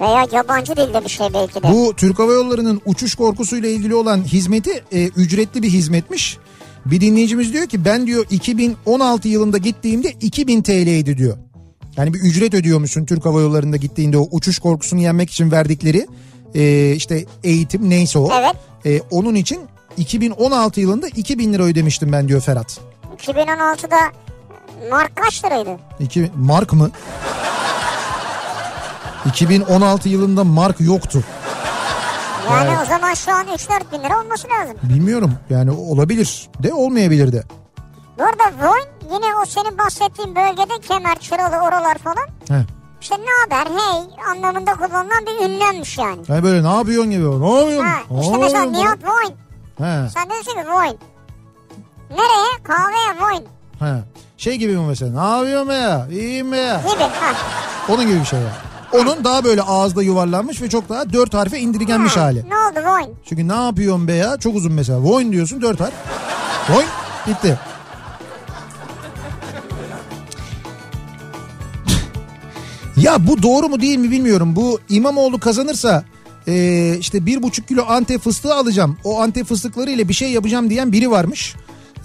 Veya 0.00 0.26
yabancı 0.32 0.76
dilde 0.76 1.04
bir 1.04 1.08
şey 1.08 1.26
belki 1.34 1.62
de. 1.62 1.72
Bu 1.72 1.94
Türk 1.96 2.18
Hava 2.18 2.32
Yolları'nın 2.32 2.80
uçuş 2.84 3.14
korkusuyla 3.14 3.68
ilgili 3.68 3.94
olan 3.94 4.24
hizmeti 4.24 4.84
e, 4.92 5.06
ücretli 5.06 5.62
bir 5.62 5.70
hizmetmiş. 5.70 6.38
Bir 6.86 7.00
dinleyicimiz 7.00 7.52
diyor 7.52 7.66
ki 7.66 7.84
ben 7.84 8.06
diyor 8.06 8.26
2016 8.30 9.28
yılında 9.28 9.58
gittiğimde 9.58 10.10
2000 10.20 10.62
TL'ydi 10.62 11.18
diyor. 11.18 11.36
Yani 11.96 12.14
bir 12.14 12.18
ücret 12.20 12.54
ödüyormuşsun 12.54 13.04
Türk 13.04 13.24
Hava 13.24 13.40
Yolları'nda 13.40 13.76
gittiğinde 13.76 14.18
o 14.18 14.28
uçuş 14.30 14.58
korkusunu 14.58 15.00
yenmek 15.00 15.30
için 15.30 15.50
verdikleri 15.50 16.06
e, 16.54 16.92
işte 16.92 17.24
eğitim 17.44 17.90
neyse 17.90 18.18
o. 18.18 18.30
Evet. 18.32 18.54
E, 18.86 19.00
onun 19.10 19.34
için 19.34 19.60
2016 19.96 20.80
yılında 20.80 21.08
2000 21.08 21.52
lira 21.52 21.62
ödemiştim 21.62 22.12
ben 22.12 22.28
diyor 22.28 22.40
Ferhat. 22.40 22.80
2016'da 23.18 23.96
mark 24.90 25.16
kaç 25.16 25.44
liraydı? 25.44 25.70
2 26.00 26.30
mark 26.36 26.72
mı? 26.72 26.90
2016 29.26 30.08
yılında 30.08 30.44
mark 30.44 30.80
yoktu. 30.80 31.24
Yani 32.50 32.68
Evet. 32.68 32.78
o 32.82 32.86
zaman 32.86 33.14
şu 33.14 33.32
an 33.32 33.46
3-4 33.46 33.92
bin 33.92 34.04
lira 34.04 34.20
olması 34.20 34.48
lazım. 34.48 34.76
Bilmiyorum 34.82 35.32
yani 35.50 35.70
olabilir 35.70 36.48
de 36.62 36.72
olmayabilir 36.74 37.32
de. 37.32 37.42
Bu 38.18 38.22
arada 38.22 38.44
Voin 38.62 39.14
yine 39.14 39.26
o 39.42 39.44
senin 39.46 39.78
bahsettiğin 39.78 40.34
bölgede 40.36 40.80
kemer, 40.88 41.18
çıralı, 41.18 41.56
oralar 41.56 41.98
falan. 41.98 42.26
He. 42.48 42.66
İşte 43.04 43.16
ne 43.16 43.54
haber 43.56 43.70
hey 43.70 44.02
anlamında 44.30 44.74
kullanılan 44.74 45.26
bir 45.26 45.46
ünlemmiş 45.48 45.98
yani. 45.98 46.20
Yani 46.28 46.42
böyle 46.42 46.62
ne 46.64 46.76
yapıyorsun 46.76 47.10
gibi. 47.10 47.40
Ne 47.40 47.58
yapıyorsun? 47.58 47.84
Ha, 47.86 48.20
işte 48.22 48.36
mesela 48.38 48.64
Nihat 48.64 48.98
falan? 49.00 49.30
He, 49.78 50.08
Sen 50.10 50.30
de 50.30 50.40
ki 50.42 50.68
Voin. 50.70 50.98
Nereye? 52.10 52.62
Kahveye 52.62 53.20
Voin 53.20 53.44
he. 53.78 54.02
Şey 54.36 54.56
gibi 54.56 54.76
mi 54.76 54.86
mesela? 54.86 55.22
Ne 55.22 55.36
yapıyorsun 55.38 55.68
be 55.68 55.74
ya? 55.74 56.06
İyiyim 56.10 56.52
be 56.52 56.56
ya. 56.56 56.80
gibi. 56.92 57.02
Ha. 57.02 57.32
Onun 57.88 58.06
gibi 58.06 58.20
bir 58.20 58.24
şey 58.24 58.40
ya. 58.40 58.52
Onun 58.92 59.24
daha 59.24 59.44
böyle 59.44 59.62
ağızda 59.62 60.02
yuvarlanmış 60.02 60.62
ve 60.62 60.68
çok 60.68 60.88
daha 60.88 61.12
dört 61.12 61.34
harfe 61.34 61.58
indirgenmiş 61.58 62.16
Ha, 62.16 62.20
hali. 62.20 62.44
Ne 62.48 62.56
oldu 62.56 62.88
Voin? 62.88 63.16
Çünkü 63.28 63.48
ne 63.48 63.54
yapıyorsun 63.64 64.08
be 64.08 64.14
ya? 64.14 64.36
Çok 64.36 64.54
uzun 64.56 64.72
mesela. 64.72 65.02
Voin 65.02 65.32
diyorsun 65.32 65.62
dört 65.62 65.80
harf. 65.80 65.92
Voin 66.70 66.86
bitti. 67.26 67.58
Ya 72.96 73.26
bu 73.26 73.42
doğru 73.42 73.68
mu 73.68 73.80
değil 73.80 73.98
mi 73.98 74.10
bilmiyorum. 74.10 74.56
Bu 74.56 74.80
İmamoğlu 74.88 75.40
kazanırsa 75.40 76.04
e, 76.48 76.96
işte 77.00 77.26
bir 77.26 77.42
buçuk 77.42 77.68
kilo 77.68 77.84
antep 77.88 78.20
fıstığı 78.20 78.54
alacağım. 78.54 78.96
O 79.04 79.20
antep 79.20 79.46
fıstıkları 79.46 79.90
ile 79.90 80.08
bir 80.08 80.14
şey 80.14 80.30
yapacağım 80.32 80.70
diyen 80.70 80.92
biri 80.92 81.10
varmış. 81.10 81.54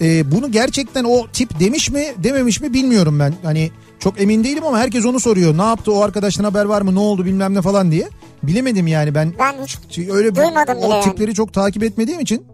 E, 0.02 0.32
bunu 0.32 0.52
gerçekten 0.52 1.04
o 1.04 1.28
tip 1.34 1.60
demiş 1.60 1.90
mi 1.90 2.06
dememiş 2.18 2.62
mi 2.62 2.74
bilmiyorum 2.74 3.20
ben. 3.20 3.34
Hani 3.44 3.72
çok 4.00 4.22
emin 4.22 4.44
değilim 4.44 4.64
ama 4.64 4.80
herkes 4.80 5.06
onu 5.06 5.20
soruyor. 5.20 5.58
Ne 5.58 5.62
yaptı 5.62 5.94
o 5.94 6.02
arkadaştan 6.02 6.44
haber 6.44 6.66
var 6.66 6.82
mı 6.82 6.96
ne 6.96 7.00
oldu 7.00 7.26
bilmem 7.26 7.54
ne 7.54 7.62
falan 7.62 7.92
diye. 7.92 8.10
Bilemedim 8.44 8.88
yani 8.88 9.16
ben 9.16 9.34
Ben 9.40 9.64
hiç 9.64 9.78
çünkü 9.90 10.14
öyle 10.14 10.36
Duymadım 10.36 10.78
bile 10.78 10.86
o 10.86 10.92
yani. 10.94 11.04
tipleri 11.04 11.34
çok 11.34 11.54
takip 11.54 11.84
etmediğim 11.84 12.20
için. 12.20 12.46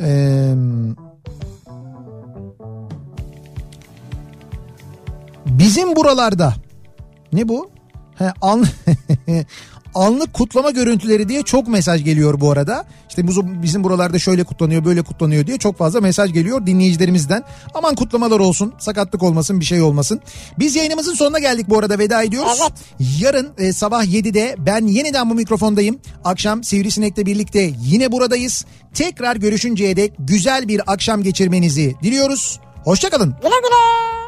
Ee, 0.00 0.54
bizim 5.46 5.96
buralarda 5.96 6.54
ne 7.32 7.48
bu? 7.48 7.70
He, 8.18 8.32
an, 8.40 8.64
anlık 9.94 10.34
kutlama 10.34 10.70
görüntüleri 10.70 11.28
diye 11.28 11.42
çok 11.42 11.68
mesaj 11.68 12.04
geliyor 12.04 12.40
bu 12.40 12.50
arada. 12.50 12.84
İşte 13.08 13.22
bizim 13.62 13.84
buralarda 13.84 14.18
şöyle 14.18 14.44
kutlanıyor 14.44 14.84
böyle 14.84 15.02
kutlanıyor 15.02 15.46
diye 15.46 15.58
çok 15.58 15.78
fazla 15.78 16.00
mesaj 16.00 16.32
geliyor 16.32 16.66
dinleyicilerimizden. 16.66 17.42
Aman 17.74 17.94
kutlamalar 17.94 18.40
olsun 18.40 18.74
sakatlık 18.78 19.22
olmasın 19.22 19.60
bir 19.60 19.64
şey 19.64 19.82
olmasın. 19.82 20.20
Biz 20.58 20.76
yayınımızın 20.76 21.14
sonuna 21.14 21.38
geldik 21.38 21.66
bu 21.68 21.78
arada 21.78 21.98
veda 21.98 22.22
ediyoruz. 22.22 22.58
Evet. 22.60 22.72
Yarın 23.20 23.52
e, 23.58 23.72
sabah 23.72 24.04
7'de 24.04 24.56
ben 24.58 24.86
yeniden 24.86 25.30
bu 25.30 25.34
mikrofondayım. 25.34 25.98
Akşam 26.24 26.64
Sivrisinek'le 26.64 27.26
birlikte 27.26 27.72
yine 27.80 28.12
buradayız. 28.12 28.64
Tekrar 28.94 29.36
görüşünceye 29.36 29.96
dek 29.96 30.12
güzel 30.18 30.68
bir 30.68 30.92
akşam 30.92 31.22
geçirmenizi 31.22 31.94
diliyoruz. 32.02 32.60
Hoşçakalın. 32.84 33.36
güle 33.42 33.48
güle. 33.48 34.25